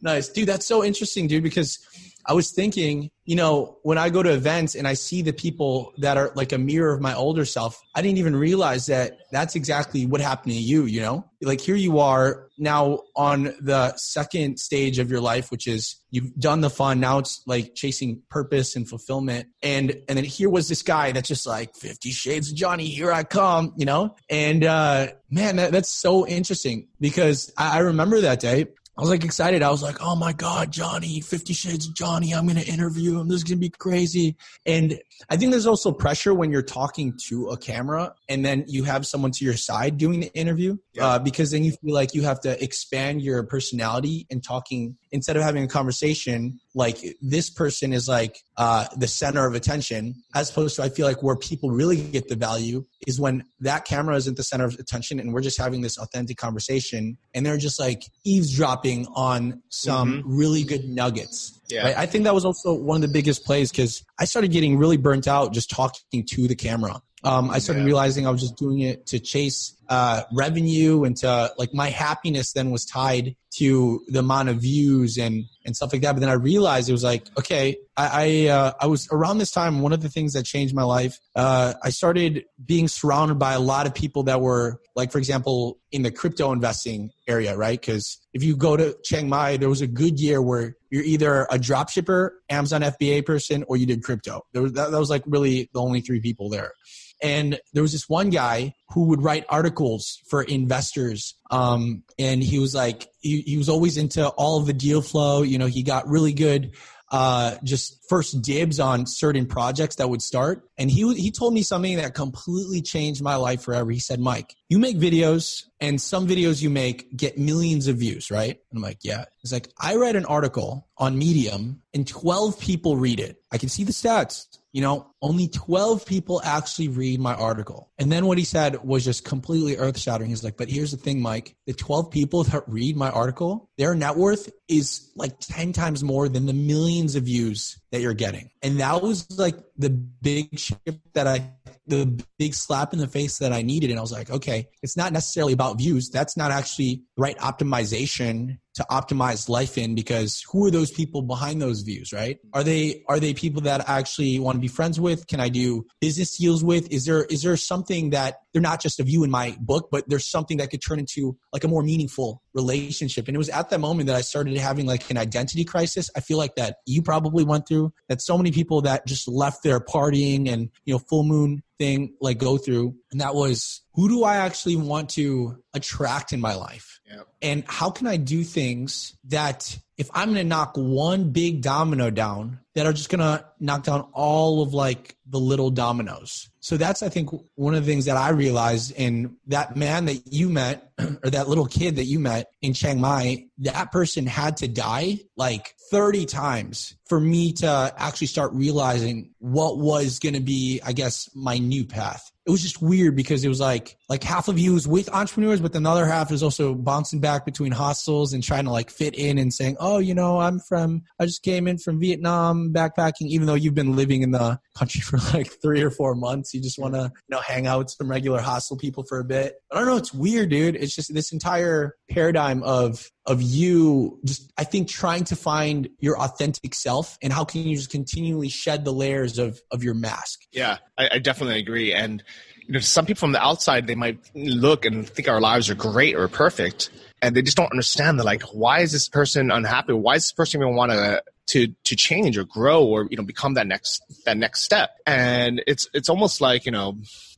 nice, 0.02 0.28
dude. 0.28 0.50
That's 0.50 0.66
so 0.66 0.84
interesting, 0.84 1.28
dude. 1.28 1.42
Because 1.42 1.80
I 2.28 2.34
was 2.34 2.52
thinking, 2.52 3.10
you 3.24 3.38
know, 3.38 3.78
when 3.84 3.98
I 3.98 4.10
go 4.10 4.22
to 4.22 4.34
events 4.34 4.76
and 4.76 4.86
I 4.86 4.96
see 4.96 5.22
the 5.22 5.32
people 5.32 5.94
that 6.00 6.18
are 6.18 6.34
like 6.36 6.52
a 6.52 6.58
mirror 6.58 6.94
of 6.94 7.00
my 7.00 7.14
older 7.14 7.46
self, 7.46 7.80
I 7.96 8.02
didn't 8.02 8.18
even 8.18 8.36
realize 8.36 8.88
that 8.88 9.20
that's 9.32 9.56
exactly 9.56 10.06
what 10.06 10.20
happened 10.20 10.54
to 10.54 10.60
you, 10.60 10.86
you 10.86 11.00
know? 11.00 11.24
Like 11.42 11.62
here 11.62 11.76
you 11.76 12.00
are 12.00 12.50
now 12.58 13.00
on 13.16 13.56
the 13.62 13.96
second 13.96 14.60
stage 14.60 15.00
of 15.00 15.10
your 15.10 15.22
life, 15.22 15.52
which 15.52 15.68
is 15.68 16.02
you've 16.12 16.36
done 16.36 16.60
the 16.60 16.70
fun. 16.70 17.00
Now 17.00 17.20
it's 17.20 17.42
like 17.46 17.76
chasing 17.76 18.22
purpose 18.30 18.76
and 18.76 18.88
fulfillment. 18.88 19.48
And, 19.64 19.96
and 20.10 20.18
then 20.18 20.26
here 20.26 20.50
was 20.50 20.68
this 20.68 20.82
guy 20.82 21.14
that's 21.14 21.30
just 21.30 21.48
like 21.48 21.76
50 21.76 22.12
shades 22.12 22.52
of 22.52 22.58
Johnny, 22.58 22.88
here 22.88 23.12
I 23.12 23.24
come, 23.24 23.74
you 23.78 23.86
know? 23.86 24.16
And, 24.30 24.66
uh, 24.66 25.08
man, 25.30 25.56
that, 25.58 25.72
that's 25.72 25.90
so 25.90 26.28
interesting 26.28 26.90
because 27.00 27.54
I, 27.58 27.78
I 27.78 27.80
remember 27.80 28.20
that 28.22 28.42
day 28.42 28.66
I 28.98 29.02
was 29.02 29.12
like 29.12 29.24
excited. 29.24 29.62
I 29.62 29.70
was 29.70 29.84
like, 29.84 29.98
oh 30.02 30.16
my 30.16 30.34
God, 30.34 30.72
Johnny, 30.72 31.22
Fifty 31.22 31.54
Shades 31.54 31.88
of 31.88 31.94
Johnny. 31.94 32.34
I'm 32.34 32.48
going 32.48 32.58
to 32.58 32.68
interview 32.68 33.20
him. 33.20 33.28
This 33.28 33.38
is 33.38 33.44
going 33.44 33.58
to 33.58 33.62
be 33.62 33.70
crazy. 33.70 34.38
And 34.66 35.00
I 35.30 35.38
think 35.38 35.52
there's 35.52 35.68
also 35.68 35.92
pressure 35.92 36.34
when 36.34 36.52
you're 36.52 36.64
talking 36.64 37.18
to 37.28 37.50
a 37.50 37.58
camera 37.58 38.16
and 38.28 38.44
then 38.44 38.66
you 38.68 38.86
have 38.86 39.06
someone 39.06 39.32
to 39.32 39.46
your 39.46 39.56
side 39.56 39.98
doing 39.98 40.22
the 40.22 40.34
interview 40.34 40.78
yeah. 40.94 41.06
uh, 41.06 41.20
because 41.20 41.52
then 41.52 41.64
you 41.64 41.74
feel 41.74 41.94
like 41.94 42.16
you 42.16 42.24
have 42.24 42.40
to 42.42 42.64
expand 42.64 43.22
your 43.22 43.44
personality 43.44 44.26
and 44.32 44.44
talking 44.44 44.98
instead 45.12 45.38
of 45.38 45.44
having 45.44 45.64
a 45.64 45.68
conversation 45.68 46.60
like 46.74 46.98
this 47.22 47.50
person 47.50 47.94
is 47.94 48.08
like 48.08 48.38
uh, 48.58 48.86
the 48.98 49.08
center 49.08 49.46
of 49.46 49.56
attention 49.56 50.16
as 50.36 50.50
opposed 50.50 50.76
to 50.76 50.84
i 50.84 50.90
feel 50.90 51.06
like 51.06 51.22
where 51.24 51.36
people 51.36 51.70
really 51.72 52.02
get 52.02 52.28
the 52.28 52.36
value 52.36 52.86
is 53.06 53.20
when 53.20 53.44
that 53.60 53.86
camera 53.86 54.16
isn't 54.16 54.38
the 54.38 54.44
center 54.44 54.66
of 54.66 54.74
attention 54.76 55.20
and 55.20 55.34
we're 55.34 55.42
just 55.42 55.58
having 55.58 55.82
this 55.82 55.98
authentic 55.98 56.38
conversation 56.38 57.18
and 57.34 57.46
they're 57.46 57.58
just 57.58 57.80
like 57.80 58.04
eavesdropping 58.24 59.08
on 59.16 59.62
some 59.70 60.22
mm-hmm. 60.22 60.38
really 60.38 60.64
good 60.64 60.86
nuggets 60.86 61.58
yeah. 61.70 61.84
Right? 61.84 61.98
I 61.98 62.06
think 62.06 62.24
that 62.24 62.34
was 62.34 62.46
also 62.46 62.74
one 62.74 62.96
of 62.98 63.02
the 63.02 63.14
biggest 63.14 63.44
plays 63.46 63.72
because 63.72 64.04
I 64.20 64.26
started 64.26 64.52
getting 64.52 64.78
really 64.78 64.98
burnt 64.98 65.28
out 65.28 65.54
just 65.54 65.70
talking 65.70 66.26
to 66.26 66.48
the 66.48 66.56
camera. 66.56 67.02
Um, 67.24 67.50
I 67.50 67.60
started 67.60 67.82
yeah. 67.82 67.88
realizing 67.88 68.28
I 68.28 68.30
was 68.30 68.42
just 68.42 68.58
doing 68.58 68.80
it 68.80 69.08
to 69.08 69.20
chase 69.20 69.76
uh, 69.90 70.24
revenue 70.32 71.04
and 71.04 71.16
to 71.18 71.54
like 71.58 71.74
my 71.74 71.90
happiness 71.90 72.54
then 72.54 72.72
was 72.72 72.86
tied 72.86 73.36
to 73.58 74.02
the 74.08 74.20
amount 74.20 74.50
of 74.50 74.58
views 74.58 75.18
and 75.18 75.46
and 75.66 75.76
stuff 75.76 75.92
like 75.92 76.02
that. 76.02 76.14
But 76.14 76.20
then 76.20 76.30
I 76.30 76.34
realized 76.34 76.90
it 76.90 76.92
was 76.92 77.04
like, 77.04 77.26
okay, 77.40 77.78
I 77.96 78.48
I, 78.48 78.48
uh, 78.48 78.72
I 78.82 78.88
was 78.88 79.08
around 79.12 79.38
this 79.38 79.52
time. 79.52 79.82
One 79.82 79.94
of 79.94 80.02
the 80.02 80.10
things 80.10 80.34
that 80.34 80.44
changed 80.44 80.76
my 80.76 80.84
life, 80.84 81.20
uh, 81.36 81.74
I 81.84 81.90
started 81.90 82.46
being 82.64 82.88
surrounded 82.88 83.40
by 83.40 83.54
a 83.54 83.60
lot 83.60 83.88
of 83.88 83.96
people 83.96 84.24
that 84.24 84.42
were 84.42 84.80
like, 84.96 85.12
for 85.12 85.18
example, 85.18 85.80
in 85.92 86.04
the 86.04 86.12
crypto 86.12 86.52
investing 86.52 87.12
area, 87.28 87.56
right? 87.58 87.80
Because 87.80 88.20
if 88.34 88.44
you 88.44 88.56
go 88.56 88.78
to 88.78 88.96
Chiang 89.04 89.30
Mai, 89.30 89.58
there 89.58 89.70
was 89.70 89.82
a 89.82 89.88
good 89.88 90.20
year 90.20 90.42
where 90.42 90.76
you're 90.90 91.04
either 91.04 91.48
a 91.50 91.58
drop 91.58 91.90
shipper, 91.90 92.40
Amazon 92.50 92.82
FBA 92.82 93.26
person, 93.26 93.64
or 93.68 93.78
you 93.78 93.86
did 93.86 94.04
crypto. 94.04 94.46
There 94.54 94.62
was, 94.62 94.74
that, 94.74 94.92
that 94.92 95.00
was 95.00 95.10
like 95.10 95.24
really 95.26 95.70
the 95.74 95.82
only 95.82 96.02
three 96.02 96.22
people 96.22 96.50
there. 96.50 96.74
And 97.22 97.60
there 97.74 97.82
was 97.82 97.92
this 97.92 98.08
one 98.08 98.30
guy 98.30 98.76
who 98.90 99.06
would 99.06 99.22
write 99.22 99.46
articles 99.50 100.22
for 100.30 100.44
investors. 100.44 101.36
Um, 101.52 102.04
and 102.18 102.42
he 102.42 102.60
was 102.60 102.74
like, 102.74 103.08
he, 103.20 103.42
he 103.42 103.58
was 103.58 103.70
always 103.70 103.98
into 103.98 104.28
all 104.28 104.60
of 104.60 104.66
the 104.66 104.74
deal 104.74 105.02
flow. 105.02 105.42
You 105.42 105.58
know, 105.58 105.66
he 105.66 105.84
got 105.84 106.08
really 106.08 106.34
good 106.34 106.72
uh, 107.10 107.56
just 107.64 107.98
first 108.10 108.42
dibs 108.42 108.80
on 108.80 109.06
certain 109.06 109.46
projects 109.46 109.96
that 109.96 110.10
would 110.10 110.22
start. 110.22 110.68
And 110.78 110.92
he 110.92 111.14
he 111.16 111.32
told 111.32 111.54
me 111.54 111.64
something 111.64 111.98
that 111.98 112.14
completely 112.14 112.82
changed 112.82 113.22
my 113.22 113.36
life 113.36 113.62
forever. 113.62 113.92
He 113.92 114.00
said, 114.00 114.20
"Mike, 114.20 114.54
you 114.70 114.78
make 114.78 114.98
videos, 114.98 115.64
and 115.80 116.02
some 116.02 116.28
videos 116.28 116.62
you 116.62 116.70
make 116.70 117.16
get 117.16 117.38
millions 117.38 117.88
of 117.88 117.98
views, 117.98 118.30
right?" 118.30 118.60
And 118.70 118.78
I'm 118.78 118.84
like, 118.84 119.00
"Yeah." 119.04 119.26
He's 119.42 119.54
like, 119.54 119.70
"I 119.80 119.96
read 119.96 120.16
an 120.16 120.26
article 120.26 120.88
on 120.98 121.18
Medium, 121.18 121.82
and 121.94 122.06
12 122.06 122.60
people 122.60 122.98
read 122.98 123.20
it. 123.20 123.42
I 123.52 123.58
can 123.58 123.70
see 123.70 123.84
the 123.84 123.94
stats. 123.94 124.46
You 124.78 124.84
know, 124.84 125.08
only 125.24 125.48
12 125.48 126.06
people 126.06 126.40
actually 126.44 126.90
read 126.90 127.20
my 127.20 127.34
article." 127.34 127.90
And 127.98 128.12
then 128.12 128.28
what 128.28 128.38
he 128.38 128.44
said 128.44 128.84
was 128.84 129.04
just 129.04 129.26
completely 129.26 129.76
earth 129.78 129.98
shattering. 129.98 130.30
He's 130.30 130.44
like, 130.44 130.56
"But 130.56 130.70
here's 130.70 130.92
the 130.92 130.98
thing, 130.98 131.20
Mike. 131.20 131.56
The 131.66 131.74
12 131.74 132.12
people 132.12 132.44
that 132.44 132.64
read 132.68 132.96
my 132.96 133.10
article, 133.10 133.72
their 133.80 133.96
net 133.96 134.16
worth 134.16 134.52
is 134.68 135.12
like 135.16 135.40
10 135.40 135.74
times 135.74 136.04
more 136.04 136.30
than 136.30 136.46
the 136.46 136.54
millions 136.54 137.16
of 137.16 137.24
views 137.24 137.80
that 137.92 138.02
you're 138.02 138.14
getting. 138.14 138.50
And 138.62 138.80
that 138.80 139.02
was 139.02 139.26
like 139.38 139.56
the 139.78 139.90
big 139.90 140.60
shift 140.60 141.00
that 141.14 141.26
I, 141.26 141.54
the 141.88 142.24
big 142.38 142.54
slap 142.54 142.94
in 142.94 143.00
the 143.00 143.08
face 143.08 143.38
that 143.40 143.54
I 143.54 143.62
needed. 143.62 143.90
And 143.90 143.98
I 143.98 144.02
was 144.02 144.12
like, 144.12 144.30
okay, 144.30 144.68
it's 144.84 144.98
not 144.98 145.14
necessarily 145.14 145.54
about 145.54 145.78
views. 145.78 146.10
That's 146.10 146.36
not 146.36 146.52
actually 146.52 147.04
the 147.16 147.22
right 147.22 147.38
optimization 147.38 148.60
to 148.78 148.86
optimize 148.90 149.50
life 149.50 149.78
in 149.78 149.96
because 149.96 150.44
who 150.52 150.66
are 150.66 150.72
those 150.72 150.92
people 150.92 151.22
behind 151.24 151.62
those 151.62 151.82
views 151.82 152.14
right? 152.14 152.38
Are 152.54 152.64
they 152.64 153.04
are 153.08 153.20
they 153.20 153.34
people 153.34 153.62
that 153.64 153.90
I 153.90 153.98
actually 153.98 154.40
want 154.40 154.56
to 154.56 154.60
be 154.60 154.68
friends 154.68 155.00
with? 155.00 155.28
Can 155.28 155.40
i 155.40 155.50
do 155.50 155.86
business 156.00 156.38
deals 156.38 156.64
with? 156.64 156.90
Is 156.92 157.06
there 157.06 157.26
is 157.26 157.42
there 157.42 157.58
something 157.58 158.12
that 158.12 158.36
they're 158.54 158.62
not 158.62 158.80
just 158.80 159.00
a 159.00 159.04
view 159.04 159.24
in 159.24 159.32
my 159.32 159.58
book 159.60 159.90
but 159.92 160.08
there's 160.08 160.30
something 160.30 160.58
that 160.58 160.70
could 160.70 160.82
turn 160.82 161.00
into 161.00 161.38
like 161.52 161.64
a 161.64 161.68
more 161.68 161.84
meaningful 161.84 162.42
relationship? 162.54 163.28
And 163.28 163.36
it 163.36 163.40
was 163.40 163.50
at 163.50 163.70
that 163.72 163.80
moment 163.80 164.08
that 164.08 164.16
i 164.16 164.22
started 164.22 164.56
having 164.58 164.86
like 164.86 165.10
an 165.10 165.18
identity 165.18 165.66
crisis. 165.66 166.10
I 166.16 166.20
feel 166.20 166.38
like 166.38 166.56
that 166.56 166.78
you 166.86 167.02
probably 167.02 167.44
went 167.44 167.68
through 167.68 167.94
that 168.10 168.22
so 168.22 168.38
many 168.38 168.52
people 168.52 168.82
that 168.82 169.08
just 169.08 169.28
left 169.28 169.64
their 169.64 169.80
partying 169.80 170.48
and 170.48 170.70
you 170.86 170.94
know 170.94 171.00
full 171.00 171.24
moon 171.24 171.64
thing 171.78 172.14
like 172.22 172.38
go 172.38 172.58
through 172.58 172.96
and 173.12 173.22
that 173.22 173.36
was 173.36 173.82
who 173.94 174.08
do 174.10 174.24
i 174.24 174.38
actually 174.38 174.76
want 174.76 175.10
to 175.10 175.62
attract 175.74 176.34
in 176.34 176.42
my 176.42 176.56
life 176.56 176.98
Yep. 177.10 177.28
and 177.42 177.64
how 177.68 177.90
can 177.90 178.06
I 178.06 178.18
do 178.18 178.44
things 178.44 179.16
that 179.30 179.78
if 179.98 180.10
I'm 180.14 180.28
going 180.34 180.38
to 180.38 180.44
knock 180.44 180.74
one 180.76 181.32
big 181.32 181.62
domino 181.62 182.10
down, 182.10 182.60
that 182.76 182.86
are 182.86 182.94
just 182.94 183.10
going 183.10 183.22
to 183.22 183.46
knock 183.60 183.84
down 183.84 184.02
all 184.14 184.62
of 184.62 184.74
like 184.74 185.16
the 185.26 185.40
little 185.40 185.72
dominoes. 185.72 186.50
So 186.60 186.78
that's, 186.78 187.02
I 187.02 187.10
think, 187.10 187.30
one 187.56 187.74
of 187.74 187.86
the 187.86 187.92
things 187.92 188.06
that 188.06 188.18
I 188.18 188.30
realized 188.30 188.92
in 188.92 189.38
that 189.48 189.76
man 189.76 190.06
that 190.06 190.32
you 190.32 190.50
met 190.50 190.92
or 191.00 191.30
that 191.32 191.48
little 191.48 191.66
kid 191.66 191.96
that 191.96 192.06
you 192.06 192.20
met 192.20 192.52
in 192.62 192.74
Chiang 192.74 193.02
Mai, 193.02 193.46
that 193.60 193.92
person 193.92 194.28
had 194.28 194.58
to 194.58 194.68
die 194.68 195.20
like 195.36 195.74
30 195.90 196.26
times 196.26 196.96
for 197.08 197.20
me 197.20 197.54
to 197.54 197.94
actually 197.98 198.28
start 198.28 198.52
realizing 198.54 199.34
what 199.40 199.78
was 199.80 200.20
going 200.20 200.36
to 200.36 200.42
be, 200.42 200.82
I 200.86 200.92
guess, 200.92 201.30
my 201.34 201.58
new 201.58 201.86
path 201.86 202.32
it 202.48 202.52
was 202.52 202.62
just 202.62 202.82
weird 202.82 203.14
because 203.14 203.44
it 203.44 203.50
was 203.50 203.60
like 203.60 203.98
like 204.08 204.24
half 204.24 204.48
of 204.48 204.58
you 204.58 204.78
is 204.78 204.88
with 204.88 205.14
entrepreneurs, 205.14 205.60
but 205.60 205.74
the 205.74 205.84
other 205.84 206.06
half 206.06 206.32
is 206.32 206.42
also 206.42 206.74
bouncing 206.74 207.20
back 207.20 207.46
between 207.46 207.74
hostels 207.74 208.32
and 208.32 208.42
trying 208.42 208.64
to 208.64 208.72
like 208.72 208.90
fit 208.90 209.16
in 209.16 209.38
and 209.38 209.54
saying, 209.54 209.76
"Oh, 209.82 209.98
you 209.98 210.16
know, 210.16 210.40
I'm 210.40 210.60
from 210.60 211.02
I 211.20 211.26
just 211.26 211.44
came 211.44 211.68
in 211.68 211.78
from 211.78 212.00
Vietnam 212.00 212.72
backpacking." 212.74 213.28
Even 213.28 213.48
though 213.48 213.54
you've 213.54 213.76
been 213.76 213.98
living 213.98 214.22
in 214.22 214.32
the 214.32 214.58
country 214.78 215.02
for 215.04 215.18
like 215.36 215.52
three 215.62 215.82
or 215.82 215.92
four 215.92 216.16
months, 216.16 216.54
you 216.54 216.62
just 216.62 216.80
want 216.80 216.94
to 216.94 217.12
you 217.14 217.36
know 217.36 217.42
hang 217.42 217.68
out 217.68 217.80
with 217.80 217.90
some 217.92 218.10
regular 218.10 218.40
hostel 218.40 218.78
people 218.78 219.04
for 219.04 219.20
a 219.20 219.26
bit. 219.26 219.56
I 219.70 219.80
don't 219.80 219.88
know. 219.88 219.98
It's 219.98 220.14
weird, 220.14 220.50
dude. 220.50 220.78
It's 220.78 220.96
just 220.96 221.14
this 221.14 221.34
entire 221.34 221.98
paradigm 222.10 222.64
of 222.64 223.12
of 223.28 223.42
you 223.42 224.20
just 224.26 224.52
i 224.58 224.64
think 224.64 224.88
trying 224.88 225.24
to 225.24 225.36
find 225.36 225.90
your 226.00 226.20
authentic 226.20 226.74
self 226.74 227.18
and 227.22 227.32
how 227.32 227.44
can 227.44 227.62
you 227.62 227.76
just 227.76 227.92
continually 227.92 228.50
shed 228.50 228.84
the 228.86 228.94
layers 228.94 229.38
of 229.38 229.62
of 229.72 229.84
your 229.84 229.94
mask 229.94 230.42
Yeah, 230.52 230.78
I, 230.98 231.10
I 231.14 231.20
definitely 231.20 231.60
agree. 231.60 231.94
And 231.94 232.24
you 232.66 232.74
know, 232.74 232.80
some 232.80 233.06
people 233.06 233.20
from 233.20 233.32
the 233.32 233.42
outside 233.42 233.88
they 233.88 233.96
might 233.96 234.20
look 234.34 234.86
and 234.86 235.08
think 235.08 235.30
our 235.30 235.40
lives 235.40 235.70
are 235.70 235.76
great 235.76 236.16
or 236.16 236.28
perfect, 236.28 236.90
and 237.22 237.36
they 237.36 237.42
just 237.42 237.58
don't 237.58 237.72
understand. 237.72 238.20
They're 238.20 238.26
like, 238.26 238.44
why 238.44 238.80
is 238.80 238.92
this 238.92 239.08
person 239.08 239.52
unhappy? 239.52 239.94
Why 239.94 240.16
is 240.16 240.24
this 240.24 240.32
person 240.34 240.62
even 240.62 240.76
want 240.76 240.92
to 240.92 241.24
to 241.48 241.68
to 241.86 241.96
change 241.96 242.38
or 242.38 242.44
grow 242.44 242.84
or 242.84 243.08
you 243.10 243.18
know 243.18 243.24
become 243.24 243.54
that 243.54 243.68
next 243.68 244.02
that 244.26 244.38
next 244.38 244.64
step? 244.64 244.92
And 245.06 245.62
it's 245.68 245.88
it's 245.94 246.10
almost 246.10 246.42
like 246.42 246.66
you 246.66 246.72
know. 246.72 246.98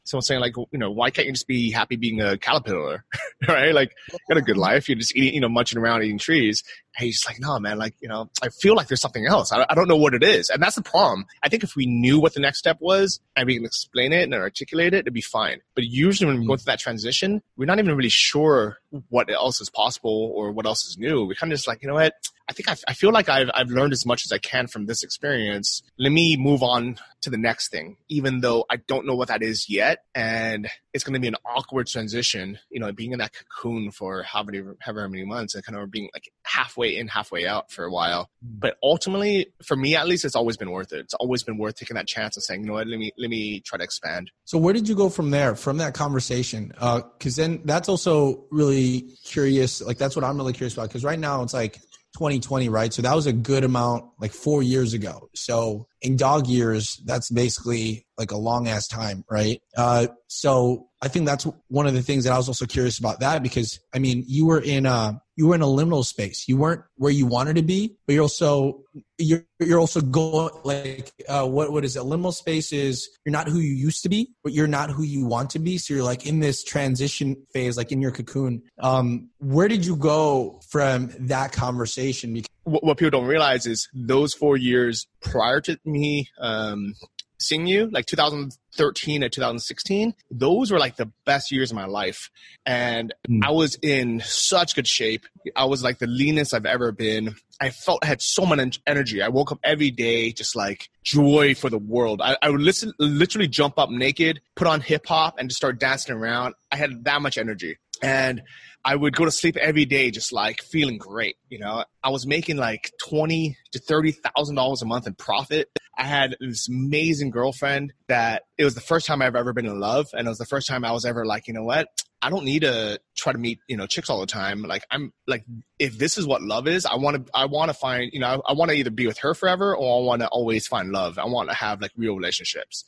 Someone 0.10 0.24
saying 0.24 0.42
like, 0.42 0.56
you 0.58 0.80
know, 0.80 0.90
why 0.90 1.12
can't 1.12 1.28
you 1.28 1.34
just 1.34 1.48
be 1.48 1.72
happy 1.72 1.96
being 1.96 2.22
a 2.22 2.38
caterpillar, 2.38 3.06
right? 3.48 3.74
Like, 3.74 3.96
got 4.28 4.38
a 4.38 4.42
good 4.42 4.58
life. 4.58 4.90
You're 4.90 4.98
just 4.98 5.16
eating, 5.16 5.36
you 5.36 5.40
know, 5.40 5.50
munching 5.50 5.78
around, 5.78 6.04
eating 6.04 6.18
trees. 6.18 6.64
And 6.98 7.06
he's 7.06 7.24
like, 7.28 7.40
no, 7.40 7.60
man, 7.60 7.78
like, 7.78 7.94
you 8.02 8.08
know, 8.08 8.30
I 8.42 8.50
feel 8.50 8.76
like 8.76 8.88
there's 8.88 9.02
something 9.02 9.28
else. 9.28 9.52
I, 9.52 9.66
I 9.70 9.76
don't 9.76 9.88
know 9.88 9.96
what 9.96 10.14
it 10.14 10.24
is. 10.24 10.50
And 10.50 10.62
that's 10.62 10.76
the 10.76 10.82
problem. 10.82 11.26
I 11.44 11.50
think 11.50 11.64
if 11.64 11.76
we 11.76 11.86
knew 11.86 12.20
what 12.20 12.34
the 12.34 12.40
next 12.40 12.60
step 12.60 12.78
was 12.80 13.20
and 13.36 13.46
we 13.46 13.56
can 13.56 13.66
explain 13.66 14.12
it 14.14 14.24
and 14.24 14.34
articulate 14.34 14.94
it, 14.94 15.00
it'd 15.00 15.14
be 15.14 15.22
fine. 15.22 15.62
But 15.76 15.84
usually 15.86 16.28
when 16.28 16.40
we 16.40 16.48
go 16.48 16.54
mm. 16.54 16.58
through 16.58 16.72
that 16.72 16.80
transition, 16.80 17.42
we're 17.56 17.66
not 17.66 17.80
even 17.80 17.96
really 17.96 18.10
sure 18.10 18.80
what 19.10 19.30
else 19.30 19.62
is 19.62 19.70
possible 19.70 20.32
or 20.36 20.52
what 20.52 20.66
else 20.66 20.86
is 20.86 20.98
new. 20.98 21.26
We're 21.26 21.36
kind 21.36 21.54
of 21.54 21.58
just 21.58 21.68
like, 21.68 21.84
you 21.84 21.88
know 21.88 21.96
what? 21.96 22.14
I 22.50 22.52
think 22.52 22.68
I, 22.68 22.76
I 22.88 22.94
feel 22.94 23.12
like 23.12 23.30
I've, 23.30 23.50
I've 23.54 23.70
learned 23.70 23.94
as 23.94 24.06
much 24.06 24.26
as 24.26 24.32
I 24.32 24.40
can 24.40 24.68
from 24.68 24.88
this 24.88 25.04
experience. 25.04 25.84
Let 26.00 26.12
me 26.12 26.36
move 26.36 26.64
on 26.64 26.98
to 27.22 27.30
the 27.30 27.38
next 27.38 27.70
thing, 27.70 27.98
even 28.10 28.42
though 28.42 28.66
I 28.70 28.78
don't 28.78 29.06
know 29.06 29.16
what 29.16 29.28
that 29.28 29.44
is 29.44 29.70
yet. 29.70 30.00
And 30.16 30.68
it's 30.94 31.04
going 31.04 31.14
to 31.14 31.20
be 31.20 31.28
an 31.28 31.36
awkward 31.46 31.88
transition, 31.88 32.58
you 32.72 32.80
know, 32.80 32.92
being 32.92 33.12
in 33.12 33.20
that 33.20 33.34
cocoon 33.34 33.92
for 33.92 34.24
however, 34.24 34.76
however 34.80 35.08
many 35.08 35.26
months 35.26 35.54
and 35.54 35.64
kind 35.64 35.78
of 35.78 35.92
being 35.92 36.10
like 36.14 36.32
halfway 36.44 36.98
in, 36.98 37.08
halfway 37.08 37.46
out 37.46 37.72
for 37.72 37.86
a 37.86 37.92
while. 37.92 38.30
Mm. 38.44 38.60
But 38.60 38.78
ultimately, 38.82 39.54
for 39.64 39.76
me 39.76 39.96
at 39.96 40.08
least, 40.08 40.26
it's 40.26 40.36
always 40.36 40.58
been 40.58 40.72
worth 40.72 40.92
it. 40.92 41.00
It's 41.02 41.14
always 41.14 41.44
been 41.44 41.58
worth 41.58 41.76
taking 41.76 41.96
that 41.96 42.08
chance 42.08 42.36
and 42.36 42.44
saying, 42.44 42.62
you 42.62 42.68
know 42.68 42.74
what, 42.74 42.88
let 42.88 42.98
me, 42.98 43.12
let 43.18 43.30
me 43.30 43.60
try 43.60 43.78
to 43.78 43.84
expand. 43.84 44.32
so 44.46 44.58
where 44.58 44.74
did 44.74 44.90
you 44.90 44.96
go 44.96 45.10
from 45.10 45.30
there 45.30 45.56
from 45.56 45.78
that 45.78 45.94
conversation 45.94 46.74
uh, 46.80 47.02
because 47.18 47.36
then 47.36 47.62
that's 47.66 47.90
also 47.90 48.46
really 48.50 49.02
curious 49.24 49.82
like 49.82 49.98
that's 49.98 50.16
what 50.16 50.26
i'm 50.26 50.38
really 50.38 50.54
curious 50.54 50.74
about 50.74 50.88
because 50.88 51.04
right 51.04 51.20
now 51.20 51.44
it's 51.44 51.54
like 51.54 51.80
2020 52.16 52.70
right? 52.70 52.94
So 52.94 53.02
that 53.02 53.16
was 53.16 53.28
a 53.28 53.34
good 53.34 53.64
amount 53.64 54.06
like 54.20 54.32
four 54.32 54.64
years 54.64 54.94
ago. 54.94 55.30
So 55.36 55.89
in 56.02 56.16
dog 56.16 56.48
years 56.48 57.02
that's 57.06 57.30
basically 57.30 58.06
like 58.18 58.32
a 58.32 58.38
long 58.38 58.68
ass 58.68 58.88
time 58.88 59.24
right? 59.30 59.62
Uh, 59.76 60.08
so 60.28 60.88
i 61.02 61.08
think 61.08 61.26
that's 61.26 61.48
one 61.70 61.88
of 61.88 61.94
the 61.94 62.02
things 62.02 62.26
that 62.26 62.34
i 62.34 62.38
was 62.38 62.50
also 62.50 62.66
curious 62.66 63.00
about 63.00 63.22
that 63.22 63.42
because 63.42 63.80
i 63.96 64.00
mean 64.00 64.24
you 64.28 64.46
were 64.46 64.62
in 64.62 64.86
a 64.86 65.22
you 65.40 65.48
were 65.48 65.56
in 65.56 65.62
a 65.62 65.66
liminal 65.66 66.04
space. 66.04 66.50
You 66.50 66.58
weren't 66.58 66.82
where 66.98 67.14
you 67.14 67.26
wanted 67.26 67.56
to 67.56 67.62
be 67.62 67.96
but 68.06 68.14
you're 68.14 68.24
also 68.24 68.84
you're 69.18 69.46
you're 69.62 69.80
also 69.80 70.02
going 70.02 70.54
like 70.66 71.14
uh, 71.30 71.48
what 71.48 71.72
what 71.72 71.86
is 71.86 71.96
it? 71.96 72.02
Liminal 72.02 72.34
space 72.34 72.74
is 72.74 73.10
you're 73.26 73.32
not 73.32 73.48
who 73.48 73.60
you 73.60 73.74
used 73.74 74.04
to 74.04 74.10
be 74.10 74.34
but 74.44 74.52
you're 74.52 74.68
not 74.68 74.90
who 74.90 75.04
you 75.04 75.26
want 75.26 75.52
to 75.52 75.60
be. 75.60 75.78
So 75.78 75.94
you're 75.94 76.04
like 76.04 76.26
in 76.26 76.42
this 76.42 76.62
transition 76.62 77.38
phase 77.54 77.78
like 77.78 77.94
in 77.94 78.02
your 78.02 78.12
cocoon. 78.12 78.64
Um 78.80 79.30
where 79.38 79.70
did 79.70 79.86
you 79.86 79.96
go 79.96 80.60
from 80.68 81.10
that 81.20 81.54
conversation? 81.54 82.34
Because 82.34 82.50
what, 82.64 82.84
what 82.84 82.98
people 82.98 83.20
don't 83.20 83.28
realize 83.28 83.66
is 83.66 83.88
those 83.94 84.34
four 84.34 84.58
years 84.58 85.08
prior 85.22 85.62
to 85.62 85.80
me 85.86 86.30
um, 86.40 86.94
seeing 87.40 87.68
you, 87.68 87.90
like 87.90 88.06
2013 88.06 89.22
to 89.22 89.30
2016, 89.30 90.14
those 90.30 90.72
were 90.72 90.80
like 90.80 90.98
the 90.98 91.12
best 91.26 91.52
years 91.52 91.72
of 91.72 91.76
my 91.76 91.86
life. 91.86 92.30
And 92.66 93.14
Mm. 93.30 93.46
I 93.46 93.52
was 93.52 93.78
in 93.82 94.22
such 94.22 94.76
good 94.76 94.88
shape. 94.88 95.26
I 95.56 95.66
was 95.66 95.84
like 95.84 96.00
the 96.00 96.08
leanest 96.08 96.54
I've 96.54 96.66
ever 96.66 96.92
been. 96.92 97.36
I 97.62 97.70
felt 97.70 98.00
I 98.04 98.08
had 98.08 98.22
so 98.22 98.46
much 98.46 98.80
energy. 98.88 99.22
I 99.22 99.28
woke 99.30 99.52
up 99.52 99.60
every 99.64 99.92
day 99.92 100.32
just 100.32 100.56
like 100.56 100.90
joy 101.04 101.56
for 101.56 101.70
the 101.70 101.78
world. 101.78 102.22
I, 102.22 102.38
I 102.42 102.50
would 102.50 102.62
listen, 102.62 102.94
literally 103.00 103.48
jump 103.48 103.78
up 103.78 103.90
naked, 103.90 104.42
put 104.56 104.68
on 104.68 104.82
hip 104.82 105.06
hop, 105.08 105.36
and 105.38 105.50
just 105.50 105.58
start 105.58 105.80
dancing 105.80 106.16
around. 106.16 106.56
I 106.72 106.78
had 106.78 107.04
that 107.06 107.22
much 107.22 107.38
energy. 107.38 107.78
And 108.02 108.42
I 108.90 108.96
would 108.96 109.16
go 109.16 109.24
to 109.24 109.30
sleep 109.30 109.56
every 109.58 109.86
day 109.86 110.10
just 110.10 110.34
like 110.34 110.64
feeling 110.64 110.98
great. 110.98 111.36
You 111.48 111.60
know, 111.60 111.86
I 112.04 112.10
was 112.10 112.26
making 112.26 112.58
like 112.58 112.92
twenty 113.00 113.56
to 113.72 113.78
thirty 113.78 114.14
thousand 114.14 114.56
dollars 114.56 114.82
a 114.82 114.88
month 114.88 115.06
in 115.06 115.14
profit. 115.14 115.70
I 115.96 116.06
had 116.06 116.36
this 116.40 116.68
amazing 116.68 117.30
girlfriend 117.30 117.94
that 118.08 118.46
it 118.58 118.64
was 118.64 118.74
the 118.74 118.82
first 118.82 119.06
time 119.06 119.22
I've 119.22 119.36
ever 119.36 119.54
been 119.54 119.68
in 119.68 119.80
love, 119.80 120.08
and 120.14 120.26
it 120.26 120.30
was 120.30 120.40
the 120.40 120.46
first 120.46 120.68
time 120.68 120.84
I 120.84 120.92
was 120.92 121.06
ever 121.06 121.24
like, 121.24 121.48
you 121.48 121.54
know 121.54 121.64
what? 121.64 121.88
I 122.22 122.30
don't 122.30 122.44
need 122.44 122.62
to 122.64 123.00
try 123.16 123.32
to 123.34 123.40
meet, 123.40 123.60
you 123.68 123.78
know, 123.78 123.88
chicks 123.88 124.10
all 124.10 124.20
the 124.20 124.26
time. 124.26 124.64
Like 124.64 124.84
I'm 124.92 125.14
like, 125.28 125.46
if 125.78 125.98
this 125.98 126.18
is 126.18 126.28
what 126.28 126.42
love 126.42 126.68
is, 126.68 126.86
I 126.86 126.96
want 126.96 127.26
to, 127.26 127.32
I 127.34 127.46
want 127.46 127.70
to 127.70 127.74
find, 127.74 128.12
you 128.14 128.20
know, 128.20 128.28
I, 128.28 128.52
I 128.52 128.54
want 128.54 128.72
to 128.72 128.78
either 128.78 128.92
be 128.92 129.08
with 129.08 129.20
her 129.20 129.34
forever 129.34 129.76
or 129.76 130.02
I 130.02 130.06
want 130.06 130.22
to 130.22 130.28
always 130.28 130.68
find 130.68 130.92
love. 130.92 131.18
I 131.18 131.26
want 131.26 131.50
to 131.50 131.56
have 131.56 131.82
like 131.82 131.92
real 131.96 132.16
relationships. 132.16 132.84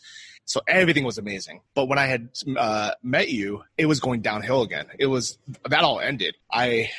So 0.46 0.60
everything 0.68 1.06
was 1.06 1.18
amazing. 1.18 1.62
But 1.76 1.86
when 1.86 1.98
I 1.98 2.08
had 2.08 2.30
uh, 2.58 2.92
met 3.04 3.30
you, 3.30 3.64
it 3.78 3.86
was 3.86 4.00
going 4.00 4.22
downhill 4.22 4.64
again. 4.64 4.88
It 5.00 5.06
was 5.06 5.38
that 5.70 5.84
all 5.84 6.00
ended. 6.00 6.36
I 6.52 6.90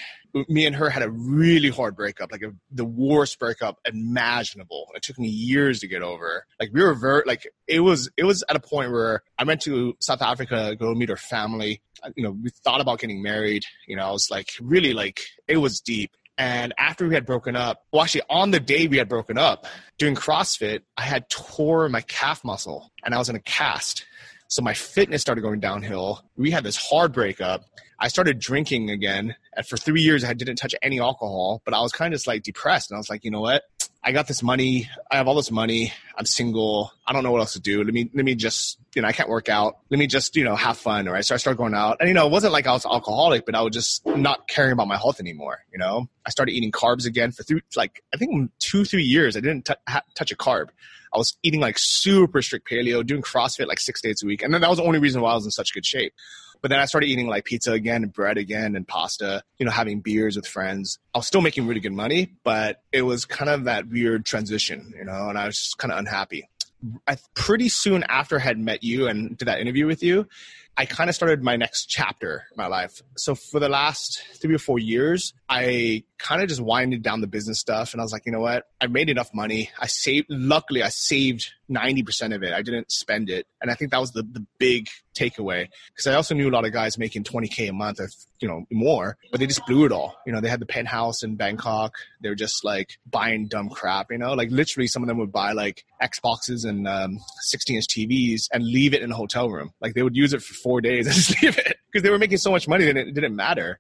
me 0.49 0.67
and 0.67 0.77
her 0.77 0.91
had 0.91 1.03
a 1.03 1.11
really 1.11 1.69
hard 1.69 1.97
breakup, 1.97 2.33
like 2.33 2.43
a, 2.43 2.53
the 2.71 2.85
worst 2.85 3.39
breakup 3.39 3.79
imaginable. 3.85 4.89
It 4.95 5.03
took 5.03 5.19
me 5.19 5.29
years 5.29 5.81
to 5.81 5.89
get 5.89 6.03
over. 6.03 6.47
Like 6.59 6.71
we 6.73 6.83
were 6.83 6.95
very, 6.95 7.23
like 7.27 7.47
it 7.67 7.81
was, 7.81 8.11
it 8.17 8.25
was 8.25 8.43
at 8.49 8.57
a 8.57 8.61
point 8.61 8.93
where 8.93 9.23
I 9.39 9.45
went 9.45 9.61
to 9.63 9.97
South 10.01 10.23
Africa, 10.23 10.77
go 10.79 10.95
meet 10.95 11.09
her 11.09 11.17
family. 11.17 11.83
You 12.17 12.25
know, 12.25 12.31
we 12.31 12.51
thought 12.51 12.81
about 12.81 12.99
getting 12.99 13.23
married. 13.23 13.65
You 13.87 13.97
know, 13.97 14.07
I 14.07 14.11
was 14.11 14.29
like 14.31 14.49
really 14.61 14.93
like 14.93 15.21
it 15.47 15.59
was 15.59 15.81
deep. 15.81 16.17
And 16.39 16.73
after 16.79 17.07
we 17.07 17.15
had 17.15 17.27
broken 17.27 17.57
up, 17.57 17.85
well, 17.93 18.03
actually, 18.03 18.23
on 18.31 18.51
the 18.51 18.59
day 18.59 18.87
we 18.87 18.97
had 18.97 19.09
broken 19.09 19.37
up, 19.39 19.67
doing 19.99 20.15
CrossFit, 20.15 20.81
I 20.97 21.03
had 21.03 21.29
tore 21.29 21.89
my 21.89 22.01
calf 22.01 22.43
muscle 22.45 22.91
and 23.05 23.15
I 23.15 23.19
was 23.19 23.29
in 23.29 23.37
a 23.37 23.41
cast. 23.41 24.07
So 24.53 24.61
my 24.61 24.75
fitness 24.75 25.23
started 25.23 25.41
going 25.41 25.61
downhill. 25.61 26.23
We 26.37 26.51
had 26.51 26.63
this 26.63 26.77
hard 26.77 27.15
breakup. 27.15 27.65
I 27.99 28.09
started 28.09 28.39
drinking 28.39 28.91
again. 28.91 29.35
And 29.57 29.67
for 29.67 29.79
three 29.79 30.03
years, 30.03 30.25
I 30.25 30.35
didn't 30.35 30.57
touch 30.57 30.75
any 30.83 31.01
alcohol, 31.01 31.63
but 31.65 31.73
I 31.73 31.81
was 31.81 31.91
kind 31.91 32.13
of 32.13 32.19
just 32.19 32.27
like 32.27 32.43
depressed. 32.43 32.91
And 32.91 32.97
I 32.97 32.99
was 32.99 33.09
like, 33.09 33.25
you 33.25 33.31
know 33.31 33.41
what? 33.41 33.63
I 34.05 34.13
got 34.13 34.27
this 34.29 34.43
money. 34.43 34.91
I 35.11 35.17
have 35.17 35.27
all 35.27 35.37
this 35.37 35.51
money. 35.51 35.95
I'm 36.19 36.27
single. 36.27 36.93
I 37.07 37.15
don't 37.15 37.23
know 37.23 37.31
what 37.31 37.39
else 37.39 37.55
to 37.55 37.61
do. 37.61 37.83
Let 37.83 37.95
me, 37.95 38.11
let 38.13 38.27
me 38.27 38.35
just, 38.35 38.79
you 38.95 39.01
know, 39.01 39.09
I 39.09 39.13
can't 39.13 39.31
work 39.31 39.49
out. 39.49 39.79
Let 39.89 39.99
me 39.99 40.07
just, 40.07 40.37
you 40.37 40.45
know, 40.45 40.55
have 40.55 40.77
fun. 40.77 41.07
Right. 41.07 41.25
So 41.25 41.35
I 41.35 41.39
started 41.39 41.57
going 41.57 41.73
out 41.73 41.97
and, 42.01 42.09
you 42.09 42.15
know, 42.15 42.27
it 42.27 42.31
wasn't 42.31 42.53
like 42.53 42.67
I 42.67 42.73
was 42.73 42.85
alcoholic, 42.85 43.47
but 43.47 43.55
I 43.55 43.63
was 43.63 43.73
just 43.73 44.05
not 44.05 44.49
caring 44.49 44.73
about 44.73 44.87
my 44.87 44.99
health 44.99 45.19
anymore. 45.19 45.61
You 45.73 45.79
know, 45.79 46.11
I 46.27 46.31
started 46.31 46.53
eating 46.53 46.73
carbs 46.73 47.07
again 47.07 47.33
for 47.33 47.43
three, 47.43 47.63
like, 47.75 48.05
I 48.13 48.19
think 48.19 48.51
two, 48.59 48.85
three 48.85 49.05
years. 49.05 49.35
I 49.35 49.41
didn't 49.41 49.65
t- 49.65 49.75
ha- 49.89 50.03
touch 50.15 50.31
a 50.31 50.37
carb. 50.37 50.69
I 51.15 51.19
was 51.19 51.37
eating 51.43 51.61
like 51.61 51.77
super 51.79 52.43
strict 52.43 52.69
paleo, 52.69 53.05
doing 53.05 53.23
CrossFit 53.23 53.67
like 53.67 53.81
six 53.81 54.01
days 54.01 54.23
a 54.23 54.27
week. 54.27 54.43
And 54.43 54.53
then 54.53 54.61
that 54.61 54.71
was 54.71 54.79
the 54.79 54.85
only 54.85 54.99
reason 54.99 55.21
why 55.21 55.33
I 55.33 55.35
was 55.35 55.45
in 55.45 55.51
such 55.51 55.75
good 55.75 55.85
shape. 55.85 56.15
But 56.63 56.71
then 56.71 56.79
I 56.79 56.85
started 56.85 57.09
eating 57.09 57.27
like 57.27 57.45
pizza 57.45 57.73
again 57.73 58.05
and 58.05 58.13
bread 58.13 58.39
again 58.39 58.77
and 58.77 58.87
pasta, 58.87 59.43
you 59.59 59.67
know, 59.67 59.73
having 59.73 60.01
beers 60.01 60.37
with 60.37 60.47
friends. 60.47 60.99
I 61.13 61.19
was 61.19 61.27
still 61.27 61.41
making 61.41 61.67
really 61.67 61.81
good 61.81 61.93
money, 61.93 62.33
but 62.45 62.83
it 62.93 63.03
was 63.03 63.25
kind 63.25 63.51
of 63.51 63.65
that 63.65 63.89
weird 63.89 64.25
transition, 64.25 64.95
you 64.97 65.05
know, 65.05 65.29
and 65.29 65.37
I 65.37 65.47
was 65.47 65.57
just 65.57 65.79
kind 65.79 65.93
of 65.93 65.99
unhappy. 65.99 66.49
I, 67.07 67.17
pretty 67.35 67.69
soon 67.69 68.05
after 68.05 68.39
I 68.39 68.43
had 68.43 68.59
met 68.59 68.85
you 68.85 69.09
and 69.09 69.37
did 69.37 69.47
that 69.47 69.61
interview 69.61 69.87
with 69.87 70.03
you, 70.03 70.29
I 70.77 70.87
kind 70.87 71.11
of 71.11 71.15
started 71.15 71.43
my 71.43 71.57
next 71.57 71.87
chapter 71.87 72.45
in 72.51 72.57
my 72.57 72.67
life. 72.67 73.03
So 73.17 73.35
for 73.35 73.61
the 73.61 73.69
last 73.69 74.23
three 74.41 74.55
or 74.55 74.59
four 74.59 74.79
years, 74.79 75.35
I 75.49 76.05
kind 76.19 76.41
of 76.41 76.49
just 76.49 76.61
winded 76.61 77.03
down 77.03 77.21
the 77.21 77.27
business 77.27 77.59
stuff 77.59 77.93
and 77.93 78.01
I 78.01 78.05
was 78.05 78.13
like, 78.13 78.25
you 78.25 78.33
know 78.33 78.41
what? 78.41 78.65
I 78.81 78.87
made 78.87 79.11
enough 79.11 79.35
money. 79.35 79.71
I 79.79 79.87
saved, 79.87 80.29
luckily, 80.31 80.83
I 80.83 80.89
saved 80.89 81.51
90% 81.71 82.35
of 82.35 82.43
it. 82.43 82.53
I 82.53 82.63
didn't 82.63 82.91
spend 82.91 83.29
it. 83.29 83.47
And 83.61 83.71
I 83.71 83.75
think 83.75 83.91
that 83.91 84.01
was 84.01 84.13
the, 84.13 84.23
the 84.23 84.47
big 84.59 84.89
takeaway 85.15 85.69
because 85.89 86.07
I 86.07 86.15
also 86.15 86.35
knew 86.35 86.49
a 86.49 86.53
lot 86.53 86.65
of 86.65 86.73
guys 86.73 86.97
making 86.97 87.25
20K 87.25 87.69
a 87.69 87.73
month 87.73 88.01
or, 88.01 88.09
you 88.41 88.49
know, 88.49 88.65
more, 88.71 89.17
but 89.31 89.41
they 89.41 89.47
just 89.47 89.67
blew 89.67 89.85
it 89.85 89.93
all. 89.93 90.17
You 90.27 90.33
know, 90.33 90.41
they 90.41 90.49
had 90.49 90.61
the 90.61 90.67
penthouse 90.67 91.23
in 91.23 91.37
Bangkok. 91.37 91.95
They 92.23 92.29
were 92.29 92.35
just 92.35 92.65
like 92.65 92.99
buying 93.11 93.47
dumb 93.47 93.69
crap, 93.69 94.11
you 94.11 94.19
know, 94.19 94.35
like 94.35 94.51
literally 94.51 94.87
some 94.87 95.03
of 95.03 95.09
them 95.09 95.19
would 95.19 95.33
buy 95.33 95.53
like 95.53 95.85
Xboxes 96.03 96.65
and 96.65 96.89
um, 96.89 97.19
16 97.43 97.77
inch 97.77 97.87
TVs 97.89 98.49
and 98.53 98.65
leave 98.65 98.95
it 98.95 99.03
in 99.03 99.11
a 99.11 99.17
hotel 99.17 99.51
room. 99.51 99.73
Like 99.81 99.95
they 99.95 100.03
would 100.03 100.17
use 100.17 100.33
it 100.33 100.43
for 100.43 100.55
four 100.63 100.81
days 100.81 101.07
and 101.07 101.15
just 101.15 101.43
leave 101.43 101.59
it 101.59 101.77
because 101.91 102.03
they 102.03 102.11
were 102.11 102.19
making 102.19 102.39
so 102.39 102.51
much 102.51 102.69
money 102.69 102.85
that 102.85 102.97
it 102.97 103.15
didn't 103.15 103.37
matter. 103.37 103.79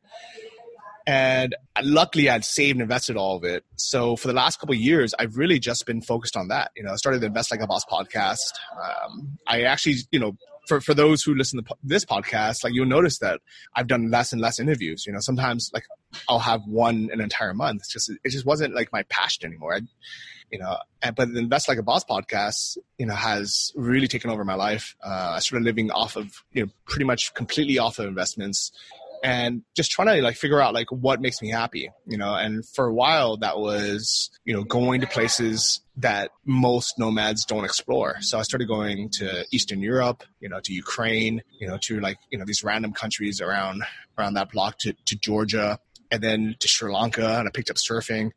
And 1.07 1.57
luckily, 1.83 2.29
I'd 2.29 2.45
saved 2.45 2.77
and 2.77 2.83
invested 2.83 3.17
all 3.17 3.37
of 3.37 3.45
it. 3.45 3.65
So 3.77 4.15
for 4.15 4.29
the 4.29 4.35
last 4.35 4.61
couple 4.61 4.75
of 4.75 4.81
years, 4.81 5.15
I've 5.19 5.37
really 5.37 5.59
just 5.59 5.85
been 5.85 6.01
focused 6.01 6.37
on 6.37 6.49
that. 6.49 6.71
You 6.77 6.85
know, 6.85 6.93
I 6.93 6.97
started 6.97 7.21
the 7.21 7.27
Invest 7.27 7.51
Like 7.51 7.61
a 7.61 7.67
Boss 7.67 7.85
podcast. 7.85 8.53
Um, 8.81 9.39
I 9.47 9.63
actually, 9.63 9.97
you 10.13 10.21
know, 10.21 10.37
for, 10.69 10.81
for 10.81 10.95
those 10.95 11.23
who 11.23 11.35
listen 11.35 11.63
to 11.63 11.75
this 11.83 12.05
podcast, 12.05 12.63
like 12.63 12.73
you'll 12.73 12.87
notice 12.87 13.19
that 13.19 13.41
I've 13.75 13.89
done 13.89 14.11
less 14.11 14.33
and 14.33 14.41
less 14.41 14.61
interviews. 14.61 15.05
You 15.07 15.13
know, 15.13 15.19
sometimes 15.21 15.71
like 15.75 15.85
I'll 16.29 16.39
have 16.39 16.67
one 16.67 17.11
an 17.13 17.21
entire 17.21 17.55
month. 17.55 17.83
It's 17.83 17.93
just 17.93 18.11
it 18.11 18.31
just 18.31 18.47
wasn't 18.47 18.75
like 18.75 18.93
my 18.93 19.03
passion 19.05 19.47
anymore. 19.47 19.75
I, 19.75 19.81
you 20.51 20.59
know, 20.59 20.77
and, 21.01 21.17
but 21.17 21.33
the 21.33 21.39
Invest 21.39 21.67
Like 21.67 21.79
a 21.79 21.83
Boss 21.83 22.05
podcast, 22.05 22.77
you 22.99 23.07
know, 23.07 23.15
has 23.15 23.73
really 23.75 24.07
taken 24.07 24.31
over 24.31 24.45
my 24.45 24.55
life. 24.55 24.95
Uh, 25.03 25.33
I 25.37 25.39
started 25.39 25.65
living 25.65 25.91
off 25.91 26.17
of, 26.17 26.31
you 26.53 26.65
know, 26.65 26.73
pretty 26.87 27.07
much 27.07 27.33
completely 27.33 27.79
off 27.79 27.99
of 27.99 28.07
investments 28.07 28.71
and 29.23 29.63
just 29.75 29.91
trying 29.91 30.09
to 30.09 30.23
like 30.23 30.37
figure 30.37 30.61
out 30.61 30.75
like 30.75 30.91
what 30.91 31.21
makes 31.21 31.41
me 31.41 31.49
happy, 31.49 31.91
you 32.07 32.19
know. 32.19 32.35
And 32.35 32.67
for 32.67 32.87
a 32.87 32.93
while, 32.93 33.37
that 33.39 33.59
was 33.59 34.31
you 34.45 34.53
know 34.53 34.65
going 34.65 35.01
to 35.03 35.07
places 35.07 35.81
that 35.97 36.31
most 36.45 36.99
nomads 36.99 37.45
don't 37.45 37.65
explore. 37.65 38.17
So 38.21 38.39
I 38.39 38.43
started 38.43 38.67
going 38.67 39.11
to 39.11 39.45
Eastern 39.53 39.81
Europe, 39.81 40.25
you 40.41 40.49
know, 40.49 40.61
to 40.61 40.73
Ukraine, 40.73 41.43
you 41.59 41.69
know, 41.69 41.79
to 41.83 42.01
like 42.01 42.19
you 42.31 42.39
know 42.39 42.45
these 42.45 42.65
random 42.65 42.93
countries 42.93 43.41
around 43.41 43.85
around 44.19 44.35
that 44.35 44.51
block 44.51 44.79
to, 44.81 44.93
to 45.07 45.17
Georgia, 45.17 45.79
and 46.13 46.23
then 46.23 46.55
to 46.61 46.69
Sri 46.69 46.93
Lanka, 46.93 47.39
and 47.39 47.49
I 47.49 47.51
picked 47.51 47.71
up 47.71 47.77
surfing. 47.77 48.31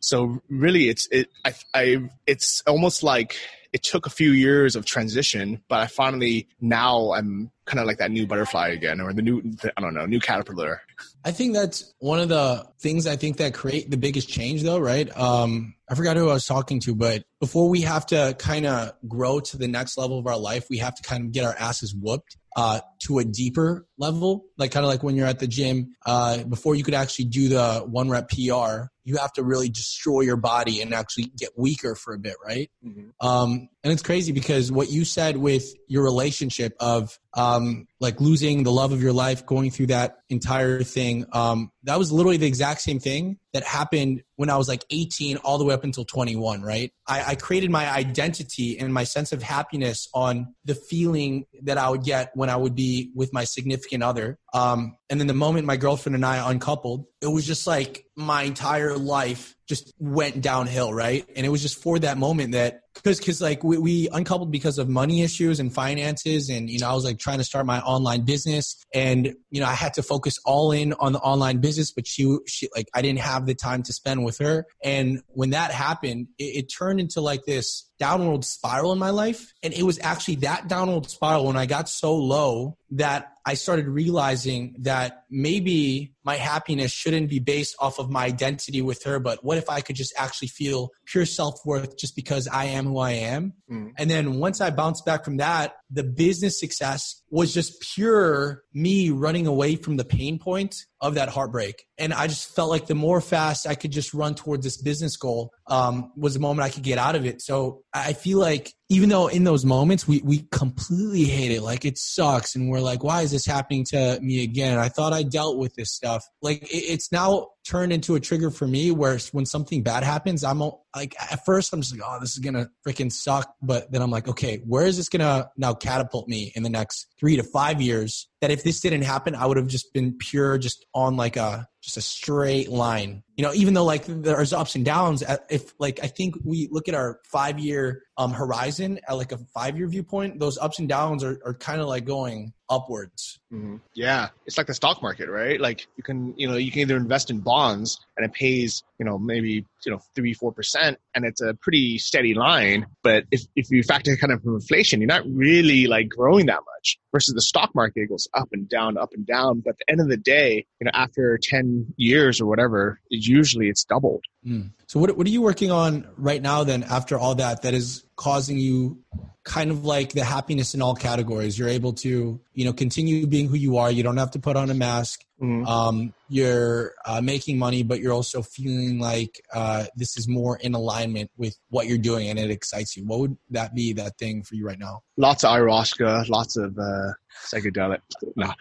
So 0.00 0.42
really, 0.50 0.88
it's 0.88 1.08
it 1.10 1.30
I, 1.44 1.54
I 1.72 2.10
it's 2.26 2.62
almost 2.66 3.02
like 3.02 3.36
it 3.72 3.82
took 3.82 4.06
a 4.06 4.10
few 4.10 4.32
years 4.32 4.76
of 4.76 4.84
transition, 4.84 5.62
but 5.68 5.80
I 5.80 5.86
finally 5.86 6.48
now 6.60 7.12
I'm 7.12 7.50
kind 7.66 7.78
of 7.78 7.86
like 7.86 7.98
that 7.98 8.10
new 8.10 8.26
butterfly 8.26 8.68
again, 8.68 9.00
or 9.00 9.12
the 9.12 9.22
new 9.22 9.42
I 9.76 9.80
don't 9.80 9.94
know 9.94 10.06
new 10.06 10.20
caterpillar. 10.20 10.80
I 11.24 11.30
think 11.30 11.54
that's 11.54 11.92
one 11.98 12.18
of 12.18 12.28
the 12.28 12.66
things 12.80 13.06
I 13.06 13.16
think 13.16 13.36
that 13.36 13.54
create 13.54 13.90
the 13.90 13.96
biggest 13.96 14.28
change, 14.28 14.62
though, 14.62 14.78
right? 14.78 15.14
Um, 15.16 15.74
I 15.88 15.94
forgot 15.94 16.16
who 16.16 16.28
I 16.30 16.34
was 16.34 16.46
talking 16.46 16.80
to, 16.80 16.94
but 16.94 17.22
before 17.38 17.68
we 17.68 17.82
have 17.82 18.06
to 18.06 18.34
kind 18.38 18.66
of 18.66 18.92
grow 19.06 19.40
to 19.40 19.56
the 19.56 19.68
next 19.68 19.96
level 19.96 20.18
of 20.18 20.26
our 20.26 20.38
life, 20.38 20.66
we 20.68 20.78
have 20.78 20.94
to 20.96 21.02
kind 21.02 21.24
of 21.24 21.32
get 21.32 21.44
our 21.44 21.54
asses 21.58 21.94
whooped 21.94 22.36
uh, 22.56 22.80
to 23.00 23.18
a 23.18 23.24
deeper 23.24 23.86
level, 23.98 24.46
like 24.58 24.72
kind 24.72 24.84
of 24.84 24.90
like 24.90 25.02
when 25.02 25.14
you're 25.14 25.26
at 25.26 25.38
the 25.38 25.46
gym. 25.46 25.94
Uh, 26.04 26.42
before 26.44 26.74
you 26.74 26.82
could 26.82 26.94
actually 26.94 27.26
do 27.26 27.48
the 27.48 27.84
one 27.86 28.08
rep 28.08 28.28
PR, 28.28 28.86
you 29.10 29.16
have 29.16 29.32
to 29.32 29.42
really 29.42 29.68
destroy 29.68 30.20
your 30.20 30.36
body 30.36 30.80
and 30.80 30.94
actually 30.94 31.24
get 31.36 31.50
weaker 31.56 31.96
for 31.96 32.14
a 32.14 32.18
bit, 32.18 32.36
right? 32.44 32.70
Mm-hmm. 32.86 33.26
Um, 33.26 33.68
and 33.82 33.92
it's 33.92 34.02
crazy 34.02 34.30
because 34.30 34.70
what 34.70 34.88
you 34.88 35.04
said 35.04 35.36
with 35.36 35.64
your 35.88 36.04
relationship 36.04 36.76
of 36.78 37.18
um, 37.34 37.88
like 37.98 38.20
losing 38.20 38.62
the 38.62 38.70
love 38.70 38.92
of 38.92 39.02
your 39.02 39.12
life, 39.12 39.44
going 39.44 39.72
through 39.72 39.88
that 39.88 40.18
entire 40.28 40.84
thing, 40.84 41.26
um, 41.32 41.72
that 41.82 41.98
was 41.98 42.12
literally 42.12 42.36
the 42.36 42.46
exact 42.46 42.82
same 42.82 43.00
thing 43.00 43.39
that 43.52 43.64
happened 43.64 44.22
when 44.36 44.48
I 44.48 44.56
was 44.56 44.68
like 44.68 44.84
18 44.90 45.38
all 45.38 45.58
the 45.58 45.64
way 45.64 45.74
up 45.74 45.84
until 45.84 46.04
21, 46.04 46.62
right? 46.62 46.92
I, 47.06 47.24
I, 47.28 47.34
created 47.34 47.70
my 47.70 47.90
identity 47.90 48.78
and 48.78 48.94
my 48.94 49.04
sense 49.04 49.32
of 49.32 49.42
happiness 49.42 50.08
on 50.14 50.54
the 50.64 50.74
feeling 50.74 51.46
that 51.62 51.76
I 51.76 51.88
would 51.88 52.04
get 52.04 52.30
when 52.34 52.48
I 52.48 52.56
would 52.56 52.74
be 52.74 53.10
with 53.14 53.32
my 53.32 53.44
significant 53.44 54.02
other. 54.02 54.38
Um, 54.54 54.96
and 55.08 55.18
then 55.18 55.26
the 55.26 55.34
moment 55.34 55.66
my 55.66 55.76
girlfriend 55.76 56.14
and 56.14 56.24
I 56.24 56.48
uncoupled, 56.50 57.06
it 57.20 57.26
was 57.26 57.46
just 57.46 57.66
like 57.66 58.04
my 58.16 58.44
entire 58.44 58.96
life 58.96 59.56
just 59.70 59.94
went 59.98 60.42
downhill, 60.42 60.92
right? 60.92 61.24
And 61.36 61.46
it 61.46 61.48
was 61.48 61.62
just 61.62 61.80
for 61.80 61.98
that 62.00 62.18
moment 62.18 62.52
that 62.52 62.82
because 62.94 63.18
because 63.18 63.40
like 63.40 63.62
we, 63.62 63.78
we 63.78 64.08
uncoupled 64.08 64.50
because 64.50 64.78
of 64.78 64.88
money 64.88 65.22
issues 65.22 65.60
and 65.60 65.72
finances, 65.72 66.50
and 66.50 66.68
you 66.68 66.80
know 66.80 66.90
I 66.90 66.92
was 66.92 67.04
like 67.04 67.18
trying 67.18 67.38
to 67.38 67.44
start 67.44 67.64
my 67.64 67.80
online 67.80 68.22
business, 68.22 68.84
and 68.92 69.34
you 69.50 69.60
know 69.60 69.66
I 69.66 69.74
had 69.74 69.94
to 69.94 70.02
focus 70.02 70.38
all 70.44 70.72
in 70.72 70.92
on 70.94 71.12
the 71.12 71.20
online 71.20 71.58
business, 71.58 71.92
but 71.92 72.06
she 72.06 72.36
she 72.46 72.68
like 72.74 72.88
I 72.92 73.00
didn't 73.00 73.20
have 73.20 73.46
the 73.46 73.54
time 73.54 73.84
to 73.84 73.92
spend 73.92 74.24
with 74.24 74.38
her, 74.38 74.66
and 74.82 75.22
when 75.28 75.50
that 75.50 75.70
happened, 75.70 76.26
it, 76.38 76.64
it 76.64 76.72
turned 76.76 77.00
into 77.00 77.20
like 77.20 77.44
this 77.46 77.88
downward 77.98 78.44
spiral 78.44 78.92
in 78.92 78.98
my 78.98 79.10
life, 79.10 79.54
and 79.62 79.72
it 79.72 79.84
was 79.84 80.00
actually 80.02 80.36
that 80.36 80.66
downward 80.66 81.08
spiral 81.08 81.46
when 81.46 81.56
I 81.56 81.66
got 81.66 81.88
so 81.88 82.16
low 82.16 82.76
that 82.90 83.34
I 83.46 83.54
started 83.54 83.86
realizing 83.86 84.74
that 84.80 85.19
maybe 85.30 86.12
my 86.24 86.36
happiness 86.36 86.92
shouldn't 86.92 87.30
be 87.30 87.38
based 87.38 87.74
off 87.78 87.98
of 87.98 88.10
my 88.10 88.24
identity 88.24 88.82
with 88.82 89.02
her, 89.04 89.18
but 89.18 89.42
what 89.44 89.58
if 89.58 89.70
I 89.70 89.80
could 89.80 89.96
just 89.96 90.12
actually 90.16 90.48
feel 90.48 90.90
pure 91.06 91.24
self 91.24 91.54
worth 91.64 91.96
just 91.96 92.14
because 92.14 92.46
I 92.48 92.66
am 92.66 92.86
who 92.86 92.98
I 92.98 93.12
am? 93.12 93.54
Mm. 93.70 93.92
And 93.96 94.10
then 94.10 94.34
once 94.34 94.60
I 94.60 94.70
bounced 94.70 95.04
back 95.06 95.24
from 95.24 95.38
that, 95.38 95.74
the 95.90 96.04
business 96.04 96.60
success 96.60 97.22
was 97.30 97.52
just 97.52 97.80
pure 97.94 98.62
me 98.72 99.10
running 99.10 99.46
away 99.46 99.76
from 99.76 99.96
the 99.96 100.04
pain 100.04 100.38
point 100.38 100.76
of 101.00 101.14
that 101.14 101.28
heartbreak. 101.28 101.84
And 101.98 102.12
I 102.12 102.26
just 102.26 102.54
felt 102.54 102.70
like 102.70 102.86
the 102.86 102.94
more 102.94 103.20
fast 103.20 103.66
I 103.66 103.74
could 103.74 103.90
just 103.90 104.12
run 104.12 104.34
towards 104.34 104.64
this 104.64 104.80
business 104.80 105.16
goal 105.16 105.50
um, 105.66 106.12
was 106.16 106.34
the 106.34 106.40
moment 106.40 106.66
I 106.66 106.68
could 106.68 106.82
get 106.82 106.98
out 106.98 107.16
of 107.16 107.24
it. 107.24 107.40
So 107.40 107.82
I 107.94 108.12
feel 108.12 108.38
like 108.38 108.72
even 108.90 109.08
though 109.08 109.28
in 109.28 109.44
those 109.44 109.64
moments 109.64 110.06
we, 110.06 110.20
we 110.22 110.46
completely 110.50 111.24
hate 111.24 111.52
it, 111.52 111.62
like 111.62 111.84
it 111.84 111.96
sucks. 111.96 112.54
And 112.54 112.70
we're 112.70 112.80
like, 112.80 113.02
why 113.02 113.22
is 113.22 113.30
this 113.30 113.46
happening 113.46 113.84
to 113.90 114.18
me 114.20 114.42
again? 114.42 114.78
I 114.78 114.88
thought 114.88 115.12
I 115.12 115.19
I 115.20 115.22
dealt 115.22 115.58
with 115.58 115.74
this 115.74 115.92
stuff, 115.92 116.24
like 116.42 116.62
it, 116.62 116.84
it's 116.92 117.12
now 117.12 117.48
turned 117.64 117.92
into 117.92 118.14
a 118.14 118.20
trigger 118.20 118.50
for 118.50 118.66
me 118.66 118.90
where 118.90 119.18
when 119.32 119.46
something 119.46 119.82
bad 119.82 120.02
happens, 120.02 120.42
I'm 120.42 120.60
like, 120.96 121.14
at 121.20 121.44
first 121.44 121.72
I'm 121.72 121.82
just 121.82 121.94
like, 121.94 122.02
oh, 122.04 122.18
this 122.20 122.32
is 122.32 122.38
going 122.38 122.54
to 122.54 122.70
freaking 122.86 123.12
suck. 123.12 123.54
But 123.62 123.92
then 123.92 124.02
I'm 124.02 124.10
like, 124.10 124.28
okay, 124.28 124.62
where 124.66 124.86
is 124.86 124.96
this 124.96 125.08
going 125.08 125.20
to 125.20 125.48
now 125.56 125.74
catapult 125.74 126.26
me 126.26 126.52
in 126.56 126.62
the 126.62 126.70
next 126.70 127.14
three 127.18 127.36
to 127.36 127.42
five 127.42 127.80
years? 127.80 128.28
That 128.40 128.50
if 128.50 128.64
this 128.64 128.80
didn't 128.80 129.02
happen, 129.02 129.34
I 129.34 129.46
would 129.46 129.58
have 129.58 129.66
just 129.66 129.92
been 129.92 130.16
pure, 130.16 130.56
just 130.58 130.86
on 130.94 131.16
like 131.16 131.36
a, 131.36 131.68
just 131.82 131.96
a 131.96 132.02
straight 132.02 132.70
line. 132.70 133.22
You 133.40 133.46
know, 133.46 133.54
even 133.54 133.72
though 133.72 133.86
like 133.86 134.04
there's 134.06 134.52
ups 134.52 134.74
and 134.74 134.84
downs, 134.84 135.24
if 135.48 135.72
like 135.78 135.98
I 136.02 136.08
think 136.08 136.34
we 136.44 136.68
look 136.70 136.88
at 136.88 136.94
our 136.94 137.20
five 137.24 137.58
year 137.58 138.02
um, 138.18 138.32
horizon 138.32 139.00
at 139.08 139.14
like 139.14 139.32
a 139.32 139.38
five 139.54 139.78
year 139.78 139.88
viewpoint, 139.88 140.38
those 140.38 140.58
ups 140.58 140.78
and 140.78 140.86
downs 140.86 141.24
are, 141.24 141.40
are 141.46 141.54
kind 141.54 141.80
of 141.80 141.88
like 141.88 142.04
going 142.04 142.52
upwards. 142.68 143.40
Mm-hmm. 143.52 143.76
Yeah, 143.94 144.28
it's 144.46 144.58
like 144.58 144.66
the 144.66 144.74
stock 144.74 145.02
market, 145.02 145.30
right? 145.30 145.60
Like 145.60 145.86
you 145.96 146.02
can, 146.02 146.34
you 146.36 146.48
know, 146.48 146.56
you 146.56 146.70
can 146.70 146.82
either 146.82 146.96
invest 146.96 147.30
in 147.30 147.40
bonds 147.40 147.98
and 148.16 148.24
it 148.24 148.32
pays, 148.32 148.84
you 148.98 149.06
know, 149.06 149.18
maybe 149.18 149.64
you 149.84 149.92
know 149.92 150.00
three 150.14 150.34
four 150.34 150.52
percent, 150.52 150.98
and 151.14 151.24
it's 151.24 151.40
a 151.40 151.54
pretty 151.54 151.98
steady 151.98 152.34
line. 152.34 152.86
But 153.02 153.24
if 153.30 153.42
if 153.56 153.70
you 153.70 153.82
factor 153.82 154.14
kind 154.16 154.32
of 154.32 154.44
inflation, 154.44 155.00
you're 155.00 155.08
not 155.08 155.24
really 155.26 155.86
like 155.86 156.08
growing 156.08 156.46
that 156.46 156.60
much. 156.60 156.98
Versus 157.12 157.34
the 157.34 157.42
stock 157.42 157.74
market 157.74 158.08
goes 158.08 158.28
up 158.34 158.48
and 158.52 158.68
down, 158.68 158.96
up 158.96 159.10
and 159.14 159.26
down. 159.26 159.60
But 159.60 159.70
at 159.70 159.78
the 159.78 159.92
end 159.92 160.00
of 160.00 160.08
the 160.08 160.16
day, 160.16 160.66
you 160.80 160.84
know, 160.84 160.92
after 160.94 161.38
ten 161.42 161.86
years 161.96 162.40
or 162.40 162.46
whatever, 162.46 163.00
usually 163.30 163.68
it's 163.68 163.84
doubled. 163.84 164.24
Mm. 164.46 164.70
So 164.86 164.98
what 165.00 165.16
what 165.16 165.26
are 165.26 165.30
you 165.30 165.42
working 165.42 165.70
on 165.70 166.06
right 166.16 166.42
now? 166.42 166.64
Then 166.64 166.82
after 166.82 167.18
all 167.18 167.34
that, 167.36 167.62
that 167.62 167.74
is 167.74 168.04
causing 168.16 168.58
you 168.58 168.98
kind 169.44 169.70
of 169.70 169.84
like 169.84 170.12
the 170.12 170.24
happiness 170.24 170.74
in 170.74 170.82
all 170.82 170.94
categories. 170.94 171.58
You're 171.58 171.68
able 171.68 171.94
to, 171.94 172.40
you 172.54 172.64
know, 172.64 172.72
continue 172.72 173.26
being 173.26 173.48
who 173.48 173.56
you 173.56 173.78
are. 173.78 173.90
You 173.90 174.02
don't 174.02 174.18
have 174.18 174.32
to 174.32 174.38
put 174.38 174.56
on 174.56 174.70
a 174.70 174.74
mask. 174.74 175.24
Mm-hmm. 175.40 175.66
Um, 175.66 176.14
you're 176.28 176.92
uh, 177.06 177.20
making 177.20 177.58
money, 177.58 177.82
but 177.82 178.00
you're 178.00 178.12
also 178.12 178.42
feeling 178.42 178.98
like 178.98 179.40
uh, 179.54 179.86
this 179.96 180.16
is 180.18 180.28
more 180.28 180.58
in 180.58 180.74
alignment 180.74 181.30
with 181.36 181.56
what 181.70 181.86
you're 181.86 181.98
doing 181.98 182.28
and 182.28 182.38
it 182.38 182.50
excites 182.50 182.96
you. 182.96 183.06
What 183.06 183.20
would 183.20 183.36
that 183.50 183.74
be, 183.74 183.94
that 183.94 184.18
thing 184.18 184.42
for 184.42 184.54
you 184.54 184.66
right 184.66 184.78
now? 184.78 185.00
Lots 185.16 185.44
of 185.44 185.50
ayahuasca, 185.50 186.28
lots 186.28 186.56
of 186.56 186.78
uh, 186.78 187.12
psychedelic. 187.52 188.00
No, 188.36 188.52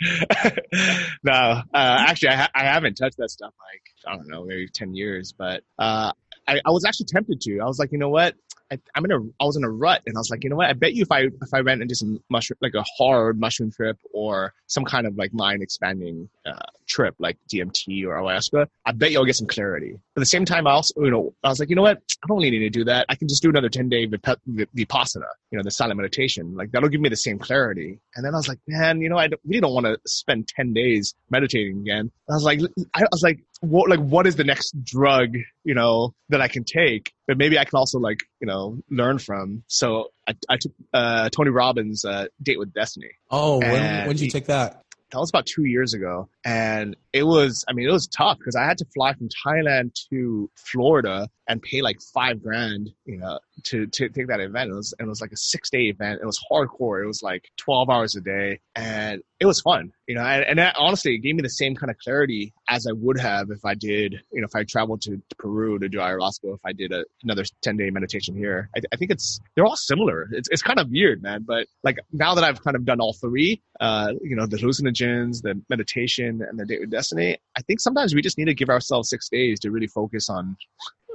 no. 1.24 1.32
Uh, 1.32 1.62
actually, 1.74 2.28
I, 2.30 2.36
ha- 2.36 2.50
I 2.54 2.64
haven't 2.64 2.94
touched 2.94 3.16
that 3.18 3.30
stuff 3.30 3.52
like 3.72 3.82
I 4.06 4.16
don't 4.16 4.28
know, 4.28 4.44
maybe 4.44 4.68
ten 4.72 4.94
years. 4.94 5.34
But 5.36 5.62
uh, 5.78 6.12
I, 6.48 6.60
I 6.64 6.70
was 6.70 6.84
actually 6.84 7.06
tempted 7.06 7.40
to. 7.42 7.60
I 7.60 7.66
was 7.66 7.78
like, 7.78 7.92
you 7.92 7.98
know 7.98 8.08
what? 8.08 8.34
I, 8.70 8.78
am 8.96 9.04
in 9.04 9.12
a, 9.12 9.18
I 9.40 9.46
was 9.46 9.56
in 9.56 9.64
a 9.64 9.70
rut 9.70 10.02
and 10.06 10.16
I 10.16 10.20
was 10.20 10.30
like, 10.30 10.44
you 10.44 10.50
know 10.50 10.56
what? 10.56 10.68
I 10.68 10.72
bet 10.74 10.94
you 10.94 11.02
if 11.02 11.12
I, 11.12 11.20
if 11.20 11.54
I 11.54 11.60
went 11.62 11.80
into 11.80 11.94
some 11.94 12.22
mushroom, 12.28 12.58
like 12.60 12.74
a 12.74 12.84
hard 12.98 13.38
mushroom 13.38 13.70
trip 13.70 13.98
or 14.12 14.52
some 14.66 14.84
kind 14.84 15.06
of 15.06 15.16
like 15.16 15.32
mind 15.32 15.62
expanding 15.62 16.28
uh, 16.44 16.58
trip, 16.86 17.14
like 17.18 17.38
DMT 17.52 18.04
or 18.04 18.16
ayahuasca, 18.16 18.66
I 18.84 18.92
bet 18.92 19.10
you 19.10 19.18
I'll 19.18 19.24
get 19.24 19.36
some 19.36 19.46
clarity. 19.46 19.92
But 20.14 20.20
at 20.20 20.22
the 20.22 20.26
same 20.26 20.44
time, 20.44 20.66
I 20.66 20.72
also, 20.72 21.00
you 21.02 21.10
know, 21.10 21.34
I 21.42 21.48
was 21.48 21.60
like, 21.60 21.70
you 21.70 21.76
know 21.76 21.82
what? 21.82 21.98
I 22.22 22.26
don't 22.26 22.38
really 22.38 22.50
need 22.50 22.58
to 22.60 22.70
do 22.70 22.84
that. 22.84 23.06
I 23.08 23.14
can 23.14 23.28
just 23.28 23.42
do 23.42 23.48
another 23.48 23.68
10 23.68 23.88
day 23.88 24.06
vipassana, 24.06 25.28
you 25.50 25.58
know, 25.58 25.62
the 25.62 25.70
silent 25.70 25.96
meditation. 25.96 26.54
Like 26.54 26.70
that'll 26.72 26.90
give 26.90 27.00
me 27.00 27.08
the 27.08 27.16
same 27.16 27.38
clarity. 27.38 27.98
And 28.16 28.24
then 28.24 28.34
I 28.34 28.36
was 28.36 28.48
like, 28.48 28.58
man, 28.66 29.00
you 29.00 29.08
know, 29.08 29.18
I 29.18 29.28
really 29.46 29.60
don't 29.60 29.74
want 29.74 29.86
to 29.86 29.98
spend 30.06 30.48
10 30.48 30.74
days 30.74 31.14
meditating 31.30 31.80
again. 31.80 32.10
I 32.28 32.34
was 32.34 32.44
like, 32.44 32.60
I 32.94 33.04
was 33.10 33.22
like, 33.22 33.40
what, 33.60 33.90
like, 33.90 34.00
what 34.00 34.26
is 34.26 34.36
the 34.36 34.44
next 34.44 34.72
drug, 34.84 35.34
you 35.64 35.74
know, 35.74 36.14
that 36.28 36.40
I 36.40 36.48
can 36.48 36.64
take? 36.64 37.12
But 37.26 37.38
maybe 37.38 37.58
I 37.58 37.64
can 37.64 37.76
also 37.76 37.98
like, 37.98 38.20
you 38.40 38.46
know, 38.46 38.78
learn 38.90 39.18
from. 39.18 39.64
So 39.66 40.08
I, 40.28 40.34
I 40.48 40.56
took 40.58 40.72
uh, 40.94 41.28
Tony 41.30 41.50
Robbins' 41.50 42.04
uh, 42.04 42.26
Date 42.42 42.58
with 42.58 42.72
Destiny. 42.72 43.10
Oh, 43.30 43.58
when, 43.58 44.06
when 44.06 44.16
did 44.16 44.20
you 44.20 44.30
take 44.30 44.46
that? 44.46 44.82
That 45.10 45.18
was 45.18 45.30
about 45.30 45.46
two 45.46 45.64
years 45.64 45.94
ago. 45.94 46.28
And 46.44 46.94
it 47.14 47.22
was, 47.22 47.64
I 47.66 47.72
mean, 47.72 47.88
it 47.88 47.92
was 47.92 48.06
tough 48.08 48.36
because 48.38 48.54
I 48.54 48.64
had 48.64 48.76
to 48.78 48.84
fly 48.94 49.14
from 49.14 49.30
Thailand 49.46 49.94
to 50.10 50.50
Florida 50.54 51.28
and 51.48 51.62
pay 51.62 51.80
like 51.80 51.96
five 52.12 52.42
grand, 52.42 52.90
you 53.06 53.16
know, 53.16 53.38
to, 53.64 53.86
to 53.86 54.08
take 54.08 54.28
that 54.28 54.40
event. 54.40 54.70
It 54.70 54.74
was, 54.74 54.94
it 54.98 55.06
was 55.06 55.20
like 55.20 55.32
a 55.32 55.36
six 55.36 55.70
day 55.70 55.84
event. 55.84 56.20
It 56.22 56.26
was 56.26 56.40
hardcore. 56.50 57.02
It 57.02 57.06
was 57.06 57.22
like 57.22 57.50
12 57.58 57.90
hours 57.90 58.16
a 58.16 58.20
day 58.20 58.60
and 58.74 59.22
it 59.40 59.46
was 59.46 59.60
fun, 59.60 59.92
you 60.06 60.14
know, 60.14 60.22
and, 60.22 60.44
and 60.44 60.58
that, 60.58 60.74
honestly, 60.76 61.14
it 61.14 61.18
gave 61.18 61.36
me 61.36 61.42
the 61.42 61.48
same 61.48 61.76
kind 61.76 61.90
of 61.90 61.98
clarity 61.98 62.52
as 62.68 62.86
I 62.86 62.92
would 62.92 63.20
have 63.20 63.50
if 63.50 63.64
I 63.64 63.74
did, 63.74 64.14
you 64.32 64.40
know, 64.40 64.46
if 64.46 64.56
I 64.56 64.64
traveled 64.64 65.02
to, 65.02 65.22
Peru 65.38 65.78
to 65.78 65.88
do 65.88 65.98
ayahuasca, 65.98 66.54
if 66.54 66.60
I 66.64 66.72
did 66.72 66.92
a, 66.92 67.04
another 67.22 67.44
10 67.62 67.76
day 67.76 67.90
meditation 67.90 68.36
here. 68.36 68.68
I, 68.76 68.80
I, 68.92 68.96
think 68.96 69.10
it's, 69.10 69.40
they're 69.54 69.64
all 69.64 69.76
similar. 69.76 70.28
It's, 70.32 70.48
it's 70.50 70.62
kind 70.62 70.80
of 70.80 70.90
weird, 70.90 71.22
man. 71.22 71.44
But 71.46 71.68
like 71.84 71.98
now 72.12 72.34
that 72.34 72.44
I've 72.44 72.62
kind 72.62 72.76
of 72.76 72.84
done 72.84 73.00
all 73.00 73.12
three, 73.12 73.62
uh, 73.80 74.14
you 74.22 74.34
know, 74.34 74.46
the 74.46 74.56
hallucinogens, 74.56 75.42
the 75.42 75.60
meditation 75.68 76.42
and 76.42 76.58
the 76.58 76.66
date 76.66 76.80
with 76.80 76.90
destiny, 76.90 77.38
I 77.56 77.62
think 77.62 77.80
sometimes 77.80 78.14
we 78.14 78.22
just 78.22 78.38
need 78.38 78.46
to 78.46 78.54
give 78.54 78.68
ourselves 78.68 79.08
six 79.08 79.28
days 79.28 79.60
to 79.60 79.70
really 79.70 79.86
focus 79.86 80.28
on 80.28 80.56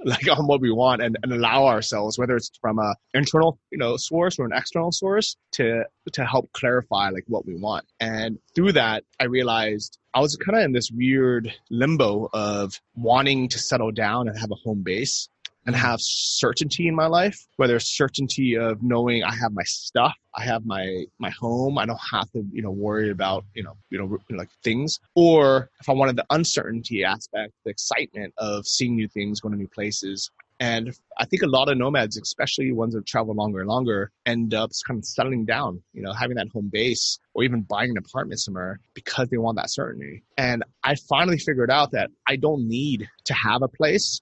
like 0.05 0.27
on 0.29 0.47
what 0.47 0.61
we 0.61 0.71
want 0.71 1.01
and, 1.01 1.17
and 1.23 1.31
allow 1.31 1.65
ourselves, 1.65 2.17
whether 2.17 2.35
it's 2.35 2.51
from 2.61 2.79
a 2.79 2.95
internal, 3.13 3.59
you 3.71 3.77
know, 3.77 3.97
source 3.97 4.37
or 4.39 4.45
an 4.45 4.51
external 4.53 4.91
source 4.91 5.35
to 5.53 5.83
to 6.11 6.25
help 6.25 6.51
clarify 6.53 7.09
like 7.09 7.23
what 7.27 7.45
we 7.45 7.55
want. 7.55 7.85
And 7.99 8.39
through 8.55 8.73
that, 8.73 9.03
I 9.19 9.25
realized 9.25 9.97
I 10.13 10.19
was 10.19 10.35
kind 10.35 10.57
of 10.57 10.65
in 10.65 10.71
this 10.73 10.91
weird 10.91 11.53
limbo 11.69 12.29
of 12.33 12.79
wanting 12.95 13.49
to 13.49 13.59
settle 13.59 13.91
down 13.91 14.27
and 14.27 14.37
have 14.37 14.51
a 14.51 14.55
home 14.55 14.83
base 14.83 15.29
and 15.65 15.75
mm-hmm. 15.75 15.85
have 15.85 15.99
certainty 16.01 16.87
in 16.87 16.95
my 16.95 17.07
life, 17.07 17.37
whether 17.57 17.79
certainty 17.79 18.57
of 18.57 18.81
knowing 18.81 19.23
I 19.23 19.35
have 19.35 19.51
my 19.51 19.63
stuff, 19.63 20.15
I 20.35 20.43
have 20.43 20.65
my 20.65 21.05
my 21.19 21.29
home, 21.29 21.77
I 21.77 21.85
don't 21.85 22.01
have 22.11 22.29
to 22.31 22.43
you 22.51 22.61
know 22.61 22.71
worry 22.71 23.09
about 23.09 23.45
you 23.53 23.63
know 23.63 23.77
you 23.89 23.99
know 23.99 24.17
like 24.35 24.49
things, 24.63 24.99
or 25.15 25.69
if 25.79 25.89
I 25.89 25.93
wanted 25.93 26.15
the 26.15 26.25
uncertainty 26.29 27.03
aspect, 27.03 27.53
the 27.63 27.71
excitement 27.71 28.33
of 28.37 28.65
seeing 28.65 28.95
new 28.95 29.07
things, 29.07 29.39
going 29.39 29.53
to 29.53 29.57
new 29.57 29.67
places. 29.67 30.31
And 30.59 30.93
I 31.17 31.25
think 31.25 31.41
a 31.41 31.47
lot 31.47 31.69
of 31.69 31.77
nomads, 31.77 32.15
especially 32.15 32.71
ones 32.71 32.93
that 32.93 33.05
travel 33.05 33.33
longer 33.35 33.59
and 33.59 33.67
longer, 33.67 34.11
end 34.25 34.53
up 34.53 34.71
kind 34.87 34.97
of 34.97 35.05
settling 35.05 35.45
down, 35.45 35.81
you 35.93 36.01
know, 36.01 36.13
having 36.13 36.37
that 36.37 36.47
home 36.53 36.69
base 36.71 37.19
or 37.33 37.43
even 37.43 37.63
buying 37.63 37.89
an 37.89 37.97
apartment 37.97 38.39
somewhere 38.39 38.79
because 38.93 39.27
they 39.29 39.37
want 39.37 39.57
that 39.57 39.69
certainty. 39.69 40.23
And 40.37 40.63
I 40.83 40.95
finally 41.09 41.37
figured 41.37 41.71
out 41.71 41.91
that 41.91 42.11
I 42.27 42.37
don't 42.37 42.67
need 42.67 43.09
to 43.25 43.33
have 43.33 43.61
a 43.61 43.67
place 43.67 44.21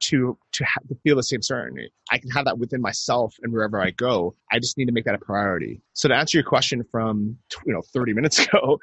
to 0.00 0.38
to, 0.52 0.64
have, 0.64 0.86
to 0.88 0.94
feel 1.02 1.16
the 1.16 1.22
same 1.22 1.42
certainty. 1.42 1.92
I 2.10 2.18
can 2.18 2.30
have 2.30 2.44
that 2.46 2.58
within 2.58 2.80
myself 2.80 3.34
and 3.42 3.52
wherever 3.52 3.80
I 3.80 3.90
go. 3.90 4.34
I 4.50 4.58
just 4.58 4.78
need 4.78 4.86
to 4.86 4.92
make 4.92 5.04
that 5.04 5.14
a 5.14 5.18
priority. 5.18 5.82
So 5.94 6.08
to 6.08 6.14
answer 6.14 6.38
your 6.38 6.44
question 6.44 6.84
from 6.90 7.38
you 7.66 7.72
know 7.72 7.82
30 7.92 8.14
minutes 8.14 8.38
ago, 8.46 8.78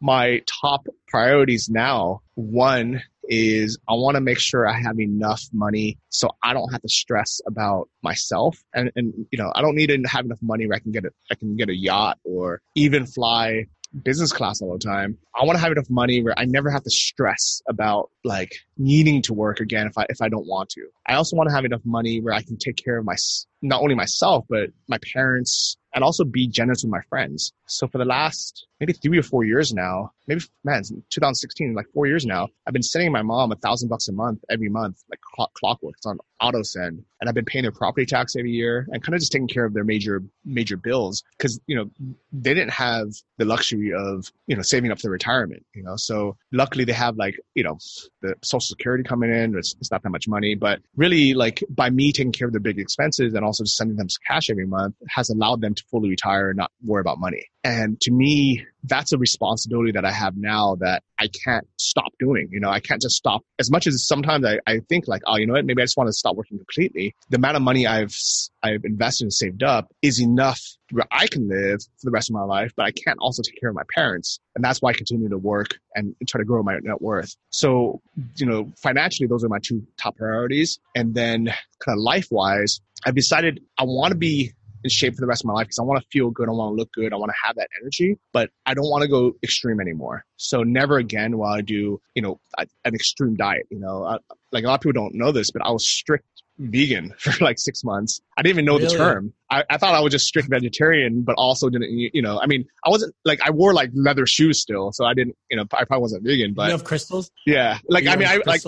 my 0.00 0.40
top 0.62 0.86
priorities 1.08 1.68
now 1.68 2.20
one 2.34 3.02
is 3.26 3.78
I 3.88 3.94
want 3.94 4.16
to 4.16 4.20
make 4.20 4.38
sure 4.38 4.68
I 4.68 4.78
have 4.78 5.00
enough 5.00 5.42
money 5.52 5.98
so 6.10 6.30
I 6.42 6.52
don't 6.52 6.70
have 6.72 6.82
to 6.82 6.88
stress 6.88 7.40
about 7.46 7.88
myself 8.02 8.58
and 8.74 8.90
and 8.96 9.14
you 9.30 9.38
know 9.38 9.50
I 9.54 9.62
don't 9.62 9.76
need 9.76 9.86
to 9.88 9.98
have 10.08 10.26
enough 10.26 10.42
money 10.42 10.66
where 10.66 10.76
I 10.76 10.80
can 10.80 10.92
get 10.92 11.04
a 11.06 11.10
I 11.30 11.34
can 11.34 11.56
get 11.56 11.70
a 11.70 11.74
yacht 11.74 12.18
or 12.24 12.60
even 12.74 13.06
fly 13.06 13.64
business 14.02 14.32
class 14.32 14.60
all 14.60 14.72
the 14.72 14.78
time. 14.78 15.18
I 15.34 15.44
want 15.44 15.56
to 15.56 15.62
have 15.62 15.72
enough 15.72 15.88
money 15.88 16.22
where 16.22 16.34
I 16.36 16.44
never 16.44 16.70
have 16.70 16.82
to 16.82 16.90
stress 16.90 17.62
about 17.68 18.10
like 18.24 18.52
needing 18.78 19.22
to 19.22 19.34
work 19.34 19.60
again 19.60 19.86
if 19.86 19.96
I 19.96 20.06
if 20.08 20.20
I 20.20 20.28
don't 20.28 20.46
want 20.46 20.70
to. 20.70 20.86
I 21.06 21.14
also 21.14 21.36
want 21.36 21.48
to 21.50 21.54
have 21.54 21.64
enough 21.64 21.82
money 21.84 22.20
where 22.20 22.34
I 22.34 22.42
can 22.42 22.56
take 22.56 22.76
care 22.76 22.98
of 22.98 23.04
my 23.04 23.16
not 23.62 23.82
only 23.82 23.94
myself 23.94 24.44
but 24.48 24.70
my 24.88 24.98
parents 25.12 25.76
and 25.94 26.02
also 26.02 26.24
be 26.24 26.48
generous 26.48 26.82
with 26.82 26.90
my 26.90 27.00
friends. 27.08 27.52
So 27.66 27.86
for 27.86 27.98
the 27.98 28.04
last 28.04 28.66
maybe 28.80 28.92
three 28.92 29.18
or 29.18 29.22
four 29.22 29.44
years 29.44 29.72
now, 29.72 30.10
maybe 30.26 30.42
man, 30.64 30.82
2016, 30.82 31.74
like 31.74 31.86
four 31.94 32.06
years 32.06 32.26
now, 32.26 32.48
I've 32.66 32.72
been 32.72 32.82
sending 32.82 33.12
my 33.12 33.22
mom 33.22 33.52
a 33.52 33.56
thousand 33.56 33.88
bucks 33.88 34.08
a 34.08 34.12
month 34.12 34.44
every 34.50 34.68
month, 34.68 35.02
like 35.08 35.20
clock, 35.20 35.54
clockwork. 35.54 35.94
It's 35.96 36.06
on 36.06 36.18
auto 36.40 36.62
send, 36.62 37.04
and 37.20 37.28
I've 37.28 37.34
been 37.34 37.44
paying 37.44 37.62
their 37.62 37.72
property 37.72 38.04
tax 38.04 38.34
every 38.36 38.50
year 38.50 38.86
and 38.90 39.02
kind 39.02 39.14
of 39.14 39.20
just 39.20 39.32
taking 39.32 39.48
care 39.48 39.64
of 39.64 39.72
their 39.72 39.84
major 39.84 40.22
major 40.44 40.76
bills 40.76 41.22
because 41.38 41.60
you 41.66 41.76
know 41.76 41.90
they 42.32 42.54
didn't 42.54 42.72
have 42.72 43.08
the 43.38 43.44
luxury 43.44 43.92
of 43.94 44.30
you 44.46 44.56
know 44.56 44.62
saving 44.62 44.90
up 44.90 45.00
for 45.00 45.10
retirement. 45.10 45.64
You 45.74 45.84
know, 45.84 45.94
so 45.96 46.36
luckily 46.52 46.84
they 46.84 46.92
have 46.92 47.16
like 47.16 47.36
you 47.54 47.62
know 47.62 47.78
the 48.24 48.34
social 48.42 48.60
security 48.60 49.04
coming 49.04 49.30
in. 49.30 49.56
It's, 49.56 49.74
it's 49.80 49.90
not 49.90 50.02
that 50.02 50.10
much 50.10 50.26
money, 50.26 50.54
but 50.54 50.80
really 50.96 51.34
like 51.34 51.62
by 51.68 51.90
me 51.90 52.12
taking 52.12 52.32
care 52.32 52.46
of 52.46 52.52
their 52.52 52.60
big 52.60 52.78
expenses 52.78 53.34
and 53.34 53.44
also 53.44 53.64
sending 53.64 53.96
them 53.96 54.08
cash 54.26 54.50
every 54.50 54.66
month 54.66 54.94
has 55.08 55.30
allowed 55.30 55.60
them 55.60 55.74
to 55.74 55.82
fully 55.90 56.08
retire 56.08 56.50
and 56.50 56.56
not 56.56 56.72
worry 56.82 57.00
about 57.00 57.18
money. 57.18 57.46
And 57.62 58.00
to 58.02 58.10
me, 58.10 58.64
that's 58.82 59.12
a 59.12 59.18
responsibility 59.18 59.92
that 59.92 60.04
I 60.04 60.12
have 60.12 60.36
now 60.36 60.76
that 60.80 61.02
I 61.18 61.28
can't 61.28 61.66
stop 61.78 62.12
doing. 62.18 62.48
You 62.50 62.60
know, 62.60 62.68
I 62.68 62.80
can't 62.80 63.00
just 63.00 63.16
stop 63.16 63.42
as 63.58 63.70
much 63.70 63.86
as 63.86 64.06
sometimes 64.06 64.44
I, 64.44 64.58
I 64.66 64.80
think 64.88 65.08
like, 65.08 65.22
oh, 65.26 65.36
you 65.36 65.46
know 65.46 65.54
what, 65.54 65.64
maybe 65.64 65.80
I 65.80 65.84
just 65.84 65.96
want 65.96 66.08
to 66.08 66.12
stop 66.12 66.36
working 66.36 66.58
completely. 66.58 67.14
The 67.30 67.36
amount 67.36 67.56
of 67.56 67.62
money 67.62 67.86
I've, 67.86 68.14
I've 68.62 68.84
invested 68.84 69.24
and 69.24 69.32
saved 69.32 69.62
up 69.62 69.88
is 70.02 70.20
enough 70.20 70.60
where 70.94 71.06
I 71.10 71.26
can 71.26 71.48
live 71.48 71.80
for 71.82 72.04
the 72.04 72.12
rest 72.12 72.30
of 72.30 72.34
my 72.34 72.44
life, 72.44 72.72
but 72.76 72.86
I 72.86 72.92
can't 72.92 73.18
also 73.20 73.42
take 73.42 73.58
care 73.60 73.68
of 73.68 73.74
my 73.74 73.82
parents. 73.92 74.38
And 74.54 74.64
that's 74.64 74.80
why 74.80 74.90
I 74.90 74.92
continue 74.92 75.28
to 75.28 75.38
work 75.38 75.78
and 75.96 76.14
try 76.28 76.38
to 76.38 76.44
grow 76.44 76.62
my 76.62 76.78
net 76.82 77.02
worth. 77.02 77.34
So, 77.50 78.00
you 78.36 78.46
know, 78.46 78.72
financially, 78.80 79.26
those 79.26 79.44
are 79.44 79.48
my 79.48 79.58
two 79.60 79.84
top 80.00 80.16
priorities. 80.16 80.78
And 80.94 81.12
then 81.12 81.46
kind 81.80 81.98
of 81.98 81.98
life 81.98 82.28
wise, 82.30 82.80
I've 83.04 83.16
decided 83.16 83.60
I 83.76 83.82
want 83.82 84.12
to 84.12 84.18
be 84.18 84.52
in 84.84 84.90
shape 84.90 85.14
for 85.14 85.20
the 85.20 85.26
rest 85.26 85.42
of 85.42 85.46
my 85.46 85.54
life 85.54 85.66
because 85.66 85.80
I 85.80 85.82
want 85.82 86.00
to 86.00 86.06
feel 86.12 86.30
good. 86.30 86.48
I 86.48 86.52
want 86.52 86.72
to 86.72 86.76
look 86.76 86.92
good. 86.92 87.12
I 87.12 87.16
want 87.16 87.30
to 87.30 87.46
have 87.46 87.56
that 87.56 87.68
energy, 87.80 88.16
but 88.32 88.50
I 88.64 88.74
don't 88.74 88.88
want 88.88 89.02
to 89.02 89.08
go 89.08 89.32
extreme 89.42 89.80
anymore. 89.80 90.24
So 90.36 90.62
never 90.62 90.98
again 90.98 91.36
will 91.38 91.46
I 91.46 91.62
do, 91.62 92.00
you 92.14 92.22
know, 92.22 92.38
an 92.56 92.94
extreme 92.94 93.34
diet. 93.34 93.66
You 93.70 93.80
know, 93.80 94.04
I, 94.04 94.18
like 94.52 94.62
a 94.62 94.68
lot 94.68 94.74
of 94.74 94.80
people 94.82 95.02
don't 95.02 95.14
know 95.14 95.32
this, 95.32 95.50
but 95.50 95.62
I 95.64 95.70
was 95.72 95.88
strict 95.88 96.26
vegan 96.58 97.14
for 97.18 97.32
like 97.42 97.58
six 97.58 97.82
months. 97.84 98.20
I 98.36 98.42
didn't 98.42 98.56
even 98.56 98.64
know 98.66 98.78
really? 98.78 98.88
the 98.88 98.96
term. 98.96 99.32
I, 99.50 99.64
I, 99.68 99.78
thought 99.78 99.94
I 99.94 100.00
was 100.00 100.12
just 100.12 100.26
strict 100.26 100.48
vegetarian, 100.48 101.22
but 101.22 101.34
also 101.36 101.68
didn't, 101.68 101.90
you 101.90 102.22
know, 102.22 102.40
I 102.40 102.46
mean, 102.46 102.64
I 102.84 102.90
wasn't 102.90 103.14
like, 103.24 103.40
I 103.44 103.50
wore 103.50 103.74
like 103.74 103.90
leather 103.94 104.26
shoes 104.26 104.60
still. 104.60 104.92
So 104.92 105.04
I 105.04 105.14
didn't, 105.14 105.36
you 105.50 105.56
know, 105.56 105.64
I 105.72 105.84
probably 105.84 106.00
wasn't 106.00 106.24
vegan, 106.24 106.54
but. 106.54 106.66
You 106.66 106.72
have 106.72 106.84
crystals? 106.84 107.30
Yeah. 107.46 107.78
Like, 107.88 108.06
I 108.06 108.16
mean, 108.16 108.28
I 108.28 108.40
like, 108.46 108.62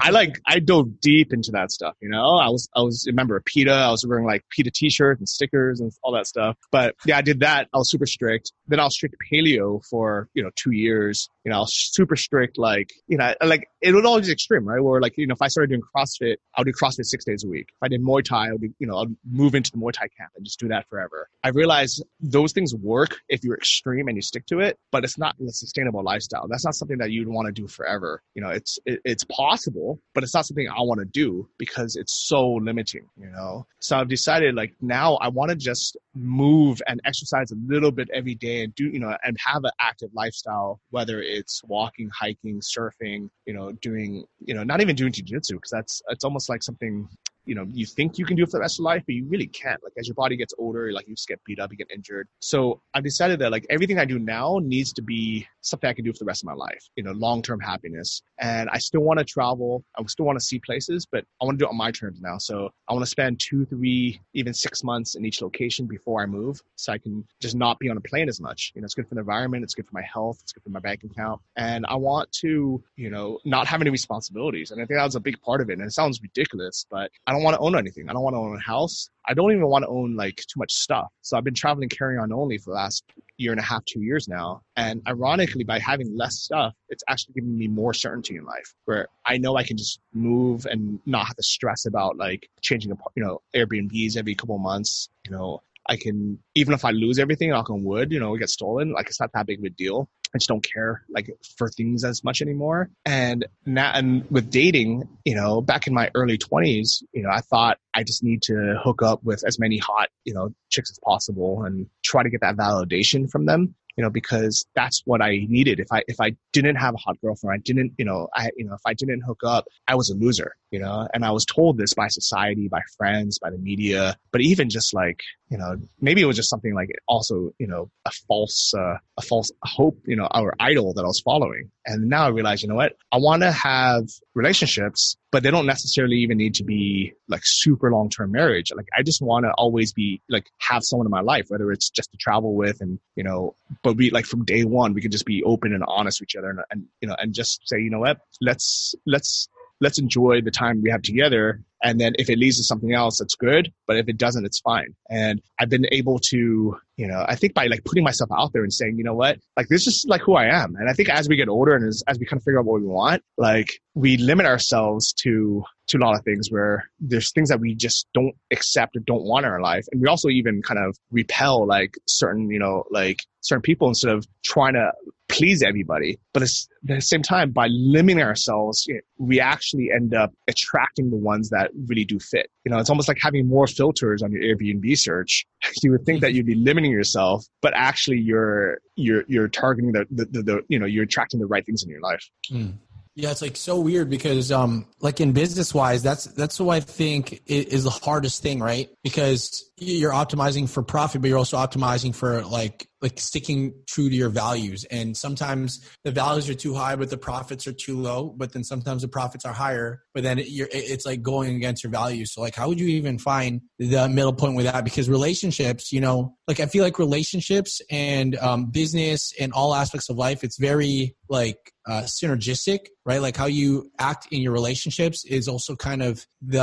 I 0.00 0.10
like, 0.10 0.40
I 0.46 0.58
dove 0.58 1.00
deep 1.00 1.32
into 1.32 1.50
that 1.52 1.70
stuff, 1.70 1.94
you 2.00 2.08
know, 2.08 2.36
I 2.38 2.48
was, 2.48 2.68
I 2.74 2.80
was, 2.80 3.04
remember 3.06 3.40
PETA, 3.44 3.72
I 3.72 3.90
was 3.90 4.06
wearing 4.06 4.26
like 4.26 4.44
PETA 4.50 4.70
t-shirts 4.74 5.20
and 5.20 5.28
stickers 5.28 5.80
and 5.80 5.92
all 6.02 6.12
that 6.12 6.26
stuff. 6.26 6.56
But 6.72 6.94
yeah, 7.04 7.18
I 7.18 7.22
did 7.22 7.40
that. 7.40 7.68
I 7.74 7.78
was 7.78 7.90
super 7.90 8.06
strict. 8.06 8.52
Then 8.66 8.80
I 8.80 8.84
was 8.84 8.94
strict 8.94 9.16
paleo 9.32 9.82
for, 9.88 10.28
you 10.34 10.42
know, 10.42 10.50
two 10.56 10.72
years. 10.72 11.28
You 11.44 11.52
know, 11.52 11.58
I 11.58 11.60
was 11.60 11.74
super 11.74 12.16
strict, 12.16 12.58
like, 12.58 12.90
you 13.06 13.18
know, 13.18 13.34
like 13.44 13.68
it 13.80 13.94
was 13.94 14.04
always 14.04 14.28
extreme, 14.28 14.66
right? 14.66 14.82
Where 14.82 15.00
like, 15.00 15.14
you 15.16 15.26
know, 15.26 15.34
if 15.34 15.42
I 15.42 15.48
started 15.48 15.70
doing 15.70 15.82
CrossFit, 15.96 16.36
I'll 16.56 16.64
do 16.64 16.72
CrossFit 16.72 17.04
six 17.04 17.24
days 17.24 17.44
a 17.44 17.48
week. 17.48 17.66
If 17.68 17.82
I 17.82 17.88
did 17.88 18.02
Muay 18.02 18.24
Thai, 18.24 18.48
I'll 18.48 18.58
do, 18.58 18.72
you 18.78 18.86
know, 18.86 18.96
I'll 18.96 19.06
move 19.24 19.54
into 19.54 19.70
the 19.70 19.78
Muay 19.78 19.92
Thai 19.92 20.05
camp 20.08 20.32
and 20.36 20.44
just 20.44 20.58
do 20.58 20.68
that 20.68 20.88
forever. 20.88 21.28
I 21.42 21.48
realized 21.48 22.04
those 22.20 22.52
things 22.52 22.74
work 22.74 23.18
if 23.28 23.44
you're 23.44 23.56
extreme 23.56 24.08
and 24.08 24.16
you 24.16 24.22
stick 24.22 24.46
to 24.46 24.60
it, 24.60 24.78
but 24.90 25.04
it's 25.04 25.18
not 25.18 25.36
a 25.40 25.50
sustainable 25.50 26.02
lifestyle. 26.02 26.46
That's 26.48 26.64
not 26.64 26.74
something 26.74 26.98
that 26.98 27.10
you'd 27.10 27.28
want 27.28 27.46
to 27.46 27.52
do 27.52 27.68
forever. 27.68 28.22
You 28.34 28.42
know, 28.42 28.50
it's 28.50 28.78
it, 28.86 29.00
it's 29.04 29.24
possible, 29.24 30.00
but 30.14 30.24
it's 30.24 30.34
not 30.34 30.46
something 30.46 30.68
I 30.68 30.80
want 30.80 31.00
to 31.00 31.06
do 31.06 31.48
because 31.58 31.96
it's 31.96 32.26
so 32.26 32.54
limiting. 32.54 33.06
You 33.16 33.30
know, 33.30 33.66
so 33.80 33.98
I've 33.98 34.08
decided 34.08 34.54
like 34.54 34.74
now 34.80 35.16
I 35.16 35.28
want 35.28 35.50
to 35.50 35.56
just 35.56 35.96
move 36.14 36.80
and 36.86 37.00
exercise 37.04 37.50
a 37.50 37.56
little 37.66 37.90
bit 37.92 38.08
every 38.12 38.34
day 38.34 38.64
and 38.64 38.74
do 38.74 38.84
you 38.84 38.98
know 38.98 39.16
and 39.24 39.36
have 39.44 39.64
an 39.64 39.70
active 39.80 40.10
lifestyle, 40.14 40.80
whether 40.90 41.20
it's 41.20 41.62
walking, 41.64 42.10
hiking, 42.10 42.60
surfing, 42.60 43.30
you 43.46 43.54
know, 43.54 43.72
doing 43.72 44.24
you 44.40 44.54
know 44.54 44.62
not 44.62 44.80
even 44.80 44.96
doing 44.96 45.12
jujitsu 45.12 45.52
because 45.52 45.70
that's 45.70 46.02
it's 46.08 46.24
almost 46.24 46.48
like 46.48 46.62
something 46.62 47.08
you 47.46 47.54
know 47.54 47.66
you 47.72 47.86
think 47.86 48.18
you 48.18 48.26
can 48.26 48.36
do 48.36 48.42
it 48.42 48.46
for 48.46 48.58
the 48.58 48.60
rest 48.60 48.78
of 48.78 48.84
life 48.84 49.02
but 49.06 49.14
you 49.14 49.24
really 49.26 49.46
can't. 49.46 49.82
Like 49.82 49.92
as 49.98 50.08
your 50.08 50.14
body 50.14 50.36
gets 50.36 50.52
older 50.58 50.92
like 50.92 51.08
you 51.08 51.14
just 51.14 51.28
get 51.28 51.42
beat 51.44 51.60
up 51.60 51.70
you 51.70 51.78
get 51.78 51.90
injured. 51.90 52.28
So 52.40 52.82
i've 52.94 53.04
decided 53.04 53.38
that 53.38 53.50
like 53.50 53.64
everything 53.70 53.98
i 53.98 54.04
do 54.04 54.18
now 54.18 54.58
needs 54.62 54.92
to 54.94 55.02
be 55.02 55.46
something 55.60 55.88
i 55.88 55.92
can 55.92 56.04
do 56.04 56.12
for 56.12 56.18
the 56.18 56.24
rest 56.24 56.42
of 56.42 56.46
my 56.46 56.54
life 56.54 56.88
you 56.96 57.02
know 57.02 57.12
long-term 57.12 57.60
happiness. 57.60 58.22
And 58.38 58.68
i 58.70 58.78
still 58.78 59.00
want 59.00 59.18
to 59.18 59.24
travel. 59.24 59.84
I 59.98 60.04
still 60.06 60.26
want 60.26 60.38
to 60.38 60.44
see 60.44 60.58
places 60.58 61.06
but 61.06 61.24
i 61.40 61.44
want 61.44 61.58
to 61.58 61.64
do 61.64 61.68
it 61.68 61.70
on 61.70 61.76
my 61.76 61.90
terms 61.90 62.20
now. 62.20 62.38
So 62.38 62.70
i 62.88 62.92
want 62.92 63.04
to 63.04 63.10
spend 63.10 63.40
two 63.40 63.64
three 63.64 64.20
even 64.34 64.52
six 64.52 64.82
months 64.82 65.14
in 65.14 65.24
each 65.24 65.40
location 65.40 65.86
before 65.86 66.22
i 66.22 66.26
move 66.26 66.60
so 66.74 66.92
i 66.92 66.98
can 66.98 67.24
just 67.40 67.54
not 67.54 67.78
be 67.78 67.88
on 67.88 67.96
a 67.96 68.00
plane 68.00 68.28
as 68.28 68.40
much. 68.40 68.72
You 68.74 68.80
know 68.80 68.86
it's 68.86 68.94
good 68.94 69.08
for 69.08 69.14
the 69.14 69.20
environment 69.20 69.62
it's 69.64 69.74
good 69.74 69.86
for 69.86 69.94
my 69.94 70.06
health 70.12 70.38
it's 70.42 70.52
good 70.52 70.64
for 70.64 70.70
my 70.70 70.80
bank 70.80 71.04
account. 71.04 71.40
And 71.56 71.86
i 71.86 71.94
want 71.94 72.30
to 72.44 72.82
you 72.96 73.10
know 73.10 73.38
not 73.44 73.66
have 73.66 73.80
any 73.80 73.90
responsibilities. 73.90 74.70
And 74.70 74.80
i 74.80 74.84
think 74.84 74.98
that 74.98 75.04
was 75.04 75.16
a 75.16 75.20
big 75.20 75.40
part 75.42 75.60
of 75.60 75.70
it. 75.70 75.74
And 75.74 75.82
it 75.82 75.92
sounds 75.92 76.20
ridiculous 76.20 76.86
but 76.90 77.10
i 77.26 77.35
don't 77.36 77.44
want 77.44 77.54
to 77.54 77.60
own 77.60 77.76
anything. 77.76 78.08
I 78.08 78.12
don't 78.12 78.22
want 78.22 78.34
to 78.34 78.38
own 78.38 78.56
a 78.56 78.60
house. 78.60 79.08
I 79.26 79.34
don't 79.34 79.52
even 79.52 79.66
want 79.66 79.84
to 79.84 79.88
own 79.88 80.16
like 80.16 80.36
too 80.36 80.58
much 80.58 80.72
stuff. 80.72 81.08
So 81.22 81.36
I've 81.36 81.44
been 81.44 81.54
traveling 81.54 81.88
carry 81.88 82.18
on 82.18 82.32
only 82.32 82.58
for 82.58 82.70
the 82.70 82.76
last 82.76 83.04
year 83.38 83.52
and 83.52 83.60
a 83.60 83.64
half, 83.64 83.84
two 83.84 84.02
years 84.02 84.28
now. 84.28 84.62
And 84.76 85.02
ironically, 85.06 85.64
by 85.64 85.78
having 85.78 86.16
less 86.16 86.38
stuff, 86.38 86.74
it's 86.88 87.04
actually 87.08 87.34
giving 87.34 87.58
me 87.58 87.68
more 87.68 87.92
certainty 87.92 88.36
in 88.36 88.44
life 88.44 88.74
where 88.86 89.08
I 89.24 89.38
know 89.38 89.56
I 89.56 89.64
can 89.64 89.76
just 89.76 90.00
move 90.14 90.66
and 90.66 91.00
not 91.06 91.26
have 91.26 91.36
to 91.36 91.42
stress 91.42 91.86
about 91.86 92.16
like 92.16 92.48
changing, 92.62 92.92
a, 92.92 92.96
you 93.14 93.22
know, 93.22 93.40
Airbnbs 93.54 94.16
every 94.16 94.34
couple 94.34 94.58
months. 94.58 95.08
You 95.24 95.32
know, 95.32 95.62
I 95.88 95.96
can, 95.96 96.38
even 96.54 96.74
if 96.74 96.84
I 96.84 96.90
lose 96.90 97.18
everything, 97.18 97.50
knock 97.50 97.70
on 97.70 97.84
wood, 97.84 98.12
you 98.12 98.20
know, 98.20 98.34
it 98.34 98.38
gets 98.38 98.54
stolen, 98.54 98.92
like 98.92 99.06
it's 99.08 99.20
not 99.20 99.30
that 99.34 99.46
big 99.46 99.58
of 99.58 99.64
a 99.64 99.70
deal. 99.70 100.08
I 100.36 100.38
just 100.38 100.48
don't 100.48 100.64
care 100.64 101.02
like 101.08 101.30
for 101.56 101.68
things 101.68 102.04
as 102.04 102.22
much 102.22 102.42
anymore. 102.42 102.90
And 103.04 103.46
now, 103.64 103.92
and 103.94 104.30
with 104.30 104.50
dating, 104.50 105.08
you 105.24 105.34
know, 105.34 105.60
back 105.60 105.86
in 105.86 105.94
my 105.94 106.10
early 106.14 106.38
twenties, 106.38 107.02
you 107.12 107.22
know, 107.22 107.30
I 107.30 107.40
thought 107.40 107.78
I 107.94 108.04
just 108.04 108.22
need 108.22 108.42
to 108.42 108.78
hook 108.82 109.02
up 109.02 109.24
with 109.24 109.42
as 109.46 109.58
many 109.58 109.78
hot, 109.78 110.08
you 110.24 110.34
know, 110.34 110.54
chicks 110.70 110.90
as 110.90 110.98
possible 111.04 111.64
and 111.64 111.86
try 112.04 112.22
to 112.22 112.30
get 112.30 112.42
that 112.42 112.56
validation 112.56 113.30
from 113.30 113.46
them 113.46 113.74
you 113.96 114.04
know, 114.04 114.10
because 114.10 114.66
that's 114.74 115.02
what 115.06 115.22
I 115.22 115.46
needed. 115.48 115.80
If 115.80 115.88
I 115.90 116.02
if 116.06 116.20
I 116.20 116.36
didn't 116.52 116.76
have 116.76 116.94
a 116.94 116.98
hot 116.98 117.18
girlfriend, 117.20 117.58
I 117.58 117.62
didn't, 117.64 117.94
you 117.96 118.04
know, 118.04 118.28
I 118.34 118.50
you 118.56 118.66
know, 118.66 118.74
if 118.74 118.82
I 118.84 118.92
didn't 118.92 119.22
hook 119.22 119.40
up, 119.44 119.66
I 119.88 119.94
was 119.94 120.10
a 120.10 120.14
loser, 120.14 120.54
you 120.70 120.78
know. 120.78 121.08
And 121.14 121.24
I 121.24 121.30
was 121.30 121.46
told 121.46 121.78
this 121.78 121.94
by 121.94 122.08
society, 122.08 122.68
by 122.68 122.82
friends, 122.98 123.38
by 123.38 123.50
the 123.50 123.58
media, 123.58 124.18
but 124.32 124.42
even 124.42 124.68
just 124.68 124.92
like, 124.92 125.22
you 125.48 125.58
know, 125.58 125.76
maybe 126.00 126.20
it 126.20 126.24
was 126.24 126.36
just 126.36 126.50
something 126.50 126.74
like 126.74 126.90
also, 127.06 127.52
you 127.58 127.68
know, 127.68 127.88
a 128.04 128.10
false 128.26 128.72
uh, 128.76 128.96
a 129.16 129.22
false 129.22 129.50
hope, 129.62 129.96
you 130.04 130.16
know, 130.16 130.26
our 130.32 130.54
idol 130.58 130.92
that 130.94 131.02
I 131.02 131.06
was 131.06 131.20
following. 131.20 131.70
And 131.86 132.08
now 132.08 132.26
I 132.26 132.28
realize, 132.30 132.62
you 132.62 132.68
know 132.68 132.74
what? 132.74 132.96
I 133.12 133.18
want 133.18 133.42
to 133.42 133.52
have 133.52 134.08
relationships, 134.34 135.16
but 135.30 135.44
they 135.44 135.52
don't 135.52 135.66
necessarily 135.66 136.16
even 136.16 136.36
need 136.36 136.54
to 136.54 136.64
be 136.64 137.12
like 137.28 137.42
super 137.44 137.92
long 137.92 138.10
term 138.10 138.32
marriage. 138.32 138.72
Like 138.74 138.88
I 138.98 139.02
just 139.02 139.22
want 139.22 139.44
to 139.44 139.52
always 139.52 139.92
be 139.92 140.20
like 140.28 140.46
have 140.58 140.82
someone 140.82 141.06
in 141.06 141.12
my 141.12 141.20
life, 141.20 141.46
whether 141.48 141.70
it's 141.70 141.90
just 141.90 142.10
to 142.10 142.16
travel 142.16 142.54
with 142.54 142.80
and, 142.80 142.98
you 143.14 143.22
know, 143.22 143.54
but 143.84 143.96
we 143.96 144.10
like 144.10 144.26
from 144.26 144.44
day 144.44 144.64
one, 144.64 144.94
we 144.94 145.00
can 145.00 145.12
just 145.12 145.26
be 145.26 145.44
open 145.44 145.72
and 145.72 145.84
honest 145.86 146.20
with 146.20 146.30
each 146.30 146.36
other 146.36 146.50
and, 146.50 146.60
and 146.70 146.86
you 147.00 147.08
know, 147.08 147.14
and 147.18 147.32
just 147.32 147.60
say, 147.68 147.78
you 147.78 147.90
know 147.90 148.00
what? 148.00 148.18
Let's, 148.40 148.96
let's, 149.06 149.48
let's 149.80 149.98
enjoy 149.98 150.40
the 150.40 150.50
time 150.50 150.82
we 150.82 150.90
have 150.90 151.02
together 151.02 151.60
and 151.82 152.00
then 152.00 152.14
if 152.18 152.30
it 152.30 152.38
leads 152.38 152.56
to 152.56 152.64
something 152.64 152.94
else, 152.94 153.18
that's 153.18 153.34
good. 153.34 153.72
But 153.86 153.96
if 153.96 154.08
it 154.08 154.16
doesn't, 154.16 154.44
it's 154.44 154.60
fine. 154.60 154.94
And 155.10 155.40
I've 155.60 155.68
been 155.68 155.86
able 155.92 156.18
to, 156.30 156.76
you 156.96 157.06
know, 157.06 157.24
I 157.28 157.36
think 157.36 157.54
by 157.54 157.66
like 157.66 157.84
putting 157.84 158.02
myself 158.02 158.30
out 158.36 158.52
there 158.52 158.62
and 158.62 158.72
saying, 158.72 158.96
you 158.96 159.04
know 159.04 159.14
what, 159.14 159.38
like 159.56 159.68
this 159.68 159.86
is 159.86 160.04
like 160.08 160.22
who 160.22 160.34
I 160.34 160.46
am. 160.46 160.74
And 160.76 160.88
I 160.88 160.94
think 160.94 161.08
as 161.08 161.28
we 161.28 161.36
get 161.36 161.48
older 161.48 161.74
and 161.74 161.86
as, 161.86 162.02
as 162.08 162.18
we 162.18 162.26
kind 162.26 162.40
of 162.40 162.44
figure 162.44 162.58
out 162.58 162.64
what 162.64 162.80
we 162.80 162.86
want, 162.86 163.22
like 163.36 163.80
we 163.94 164.16
limit 164.16 164.46
ourselves 164.46 165.12
to 165.22 165.62
to 165.88 165.98
a 165.98 166.00
lot 166.00 166.18
of 166.18 166.24
things 166.24 166.50
where 166.50 166.90
there's 166.98 167.30
things 167.30 167.48
that 167.48 167.60
we 167.60 167.72
just 167.72 168.08
don't 168.12 168.34
accept 168.50 168.96
or 168.96 169.00
don't 169.06 169.22
want 169.22 169.46
in 169.46 169.52
our 169.52 169.60
life. 169.60 169.86
And 169.92 170.00
we 170.00 170.08
also 170.08 170.28
even 170.28 170.60
kind 170.60 170.80
of 170.80 170.96
repel 171.12 171.64
like 171.64 171.94
certain, 172.08 172.50
you 172.50 172.58
know, 172.58 172.82
like 172.90 173.22
certain 173.42 173.62
people 173.62 173.86
instead 173.86 174.12
of 174.12 174.26
trying 174.42 174.74
to 174.74 174.90
please 175.28 175.62
everybody. 175.62 176.18
But 176.32 176.42
at 176.42 176.50
the 176.82 177.00
same 177.00 177.22
time, 177.22 177.50
by 177.50 177.68
limiting 177.68 178.22
ourselves, 178.22 178.88
we 179.18 179.40
actually 179.40 179.90
end 179.94 180.14
up 180.14 180.32
attracting 180.48 181.10
the 181.10 181.16
ones 181.16 181.50
that 181.50 181.70
really 181.86 182.04
do 182.04 182.18
fit. 182.18 182.50
You 182.64 182.70
know, 182.70 182.78
it's 182.78 182.90
almost 182.90 183.08
like 183.08 183.18
having 183.20 183.48
more 183.48 183.66
filters 183.66 184.22
on 184.22 184.32
your 184.32 184.42
Airbnb 184.42 184.98
search. 184.98 185.46
You 185.82 185.92
would 185.92 186.06
think 186.06 186.20
that 186.22 186.32
you'd 186.32 186.46
be 186.46 186.54
limiting 186.54 186.90
yourself, 186.90 187.44
but 187.60 187.72
actually 187.74 188.18
you're 188.18 188.78
you're 188.94 189.24
you're 189.28 189.48
targeting 189.48 189.92
the 189.92 190.06
the, 190.10 190.24
the, 190.24 190.42
the 190.42 190.60
you 190.68 190.78
know 190.78 190.86
you're 190.86 191.04
attracting 191.04 191.38
the 191.38 191.46
right 191.46 191.66
things 191.66 191.82
in 191.82 191.90
your 191.90 192.00
life. 192.00 192.30
Mm. 192.50 192.78
Yeah, 193.18 193.30
it's 193.30 193.40
like 193.40 193.56
so 193.56 193.80
weird 193.80 194.10
because 194.10 194.52
um 194.52 194.86
like 195.00 195.22
in 195.22 195.32
business 195.32 195.72
wise, 195.72 196.02
that's 196.02 196.24
that's 196.24 196.60
what 196.60 196.74
I 196.76 196.80
think 196.80 197.42
is 197.46 197.84
the 197.84 197.90
hardest 197.90 198.42
thing, 198.42 198.60
right? 198.60 198.90
Because 199.02 199.64
you're 199.78 200.12
optimizing 200.12 200.68
for 200.68 200.82
profit, 200.82 201.22
but 201.22 201.28
you're 201.28 201.38
also 201.38 201.56
optimizing 201.56 202.14
for 202.14 202.42
like 202.44 202.86
like 203.00 203.18
sticking 203.18 203.72
true 203.86 204.10
to 204.10 204.14
your 204.14 204.28
values. 204.28 204.84
And 204.84 205.16
sometimes 205.16 205.86
the 206.04 206.10
values 206.10 206.50
are 206.50 206.54
too 206.54 206.74
high, 206.74 206.96
but 206.96 207.08
the 207.08 207.16
profits 207.16 207.66
are 207.66 207.72
too 207.72 207.98
low. 207.98 208.34
But 208.36 208.52
then 208.52 208.64
sometimes 208.64 209.02
the 209.02 209.08
profits 209.08 209.44
are 209.44 209.52
higher, 209.52 210.02
but 210.14 210.22
then 210.22 210.38
you're, 210.44 210.68
it's 210.70 211.06
like 211.06 211.22
going 211.22 211.56
against 211.56 211.84
your 211.84 211.90
values. 211.90 212.32
So 212.32 212.40
like, 212.40 212.54
how 212.54 212.68
would 212.68 212.80
you 212.80 212.88
even 212.88 213.18
find 213.18 213.60
the 213.78 214.08
middle 214.08 214.32
point 214.32 214.56
with 214.56 214.66
that? 214.66 214.84
Because 214.84 215.08
relationships, 215.08 215.92
you 215.92 216.00
know, 216.00 216.36
like 216.48 216.60
I 216.60 216.66
feel 216.66 216.84
like 216.84 216.98
relationships 216.98 217.80
and 217.90 218.36
um, 218.36 218.66
business 218.70 219.32
and 219.38 219.52
all 219.52 219.74
aspects 219.74 220.08
of 220.08 220.16
life, 220.16 220.42
it's 220.42 220.58
very 220.58 221.16
like 221.28 221.72
uh, 221.86 222.02
synergistic, 222.02 222.88
right? 223.04 223.20
Like 223.20 223.36
how 223.36 223.46
you 223.46 223.90
act 223.98 224.28
in 224.30 224.42
your 224.42 224.52
relationships 224.52 225.24
is 225.24 225.48
also 225.48 225.76
kind 225.76 226.02
of 226.02 226.26
the 226.40 226.62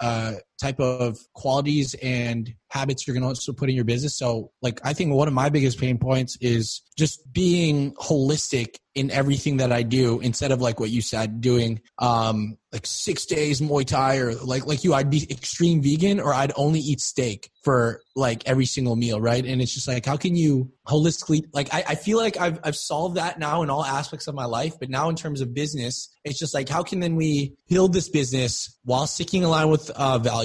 uh, 0.00 0.32
type 0.60 0.80
of 0.80 1.18
qualities 1.34 1.94
and 2.02 2.54
habits 2.70 3.06
you're 3.06 3.14
going 3.14 3.22
to 3.22 3.28
also 3.28 3.52
put 3.52 3.68
in 3.68 3.76
your 3.76 3.84
business. 3.84 4.16
So, 4.16 4.50
like, 4.60 4.80
I 4.84 4.92
think 4.92 5.12
one 5.12 5.28
of 5.28 5.34
my 5.34 5.48
biggest 5.48 5.78
pain 5.78 5.98
points 5.98 6.36
is 6.40 6.82
just 6.96 7.32
being 7.32 7.94
holistic 7.94 8.76
in 8.94 9.10
everything 9.10 9.56
that 9.56 9.72
I 9.72 9.82
do 9.82 10.20
instead 10.20 10.52
of 10.52 10.60
like 10.60 10.78
what 10.78 10.90
you 10.90 11.02
said, 11.02 11.40
doing 11.40 11.80
um, 11.98 12.56
like 12.72 12.86
six 12.86 13.26
days 13.26 13.60
Muay 13.60 13.84
Thai 13.84 14.18
or 14.18 14.34
like 14.34 14.66
like 14.66 14.84
you, 14.84 14.94
I'd 14.94 15.10
be 15.10 15.26
extreme 15.30 15.82
vegan 15.82 16.20
or 16.20 16.32
I'd 16.32 16.52
only 16.54 16.78
eat 16.78 17.00
steak 17.00 17.50
for 17.64 18.02
like 18.14 18.46
every 18.46 18.66
single 18.66 18.94
meal, 18.94 19.20
right? 19.20 19.44
And 19.44 19.60
it's 19.60 19.74
just 19.74 19.88
like, 19.88 20.06
how 20.06 20.16
can 20.16 20.36
you 20.36 20.70
holistically 20.86 21.44
like 21.52 21.74
I, 21.74 21.84
I 21.88 21.94
feel 21.96 22.18
like 22.18 22.36
I've 22.36 22.60
I've 22.62 22.76
solved 22.76 23.16
that 23.16 23.38
now 23.38 23.62
in 23.62 23.70
all 23.70 23.84
aspects 23.84 24.28
of 24.28 24.34
my 24.36 24.44
life, 24.44 24.74
but 24.78 24.90
now 24.90 25.08
in 25.08 25.16
terms 25.16 25.40
of 25.40 25.52
business, 25.54 26.14
it's 26.24 26.38
just 26.38 26.54
like 26.54 26.68
how 26.68 26.84
can 26.84 27.00
then 27.00 27.16
we 27.16 27.54
build 27.68 27.92
this 27.92 28.08
business 28.08 28.78
while 28.84 29.08
sticking 29.08 29.42
in 29.42 29.48
line 29.48 29.70
with 29.70 29.90
uh, 29.90 30.18
values 30.18 30.43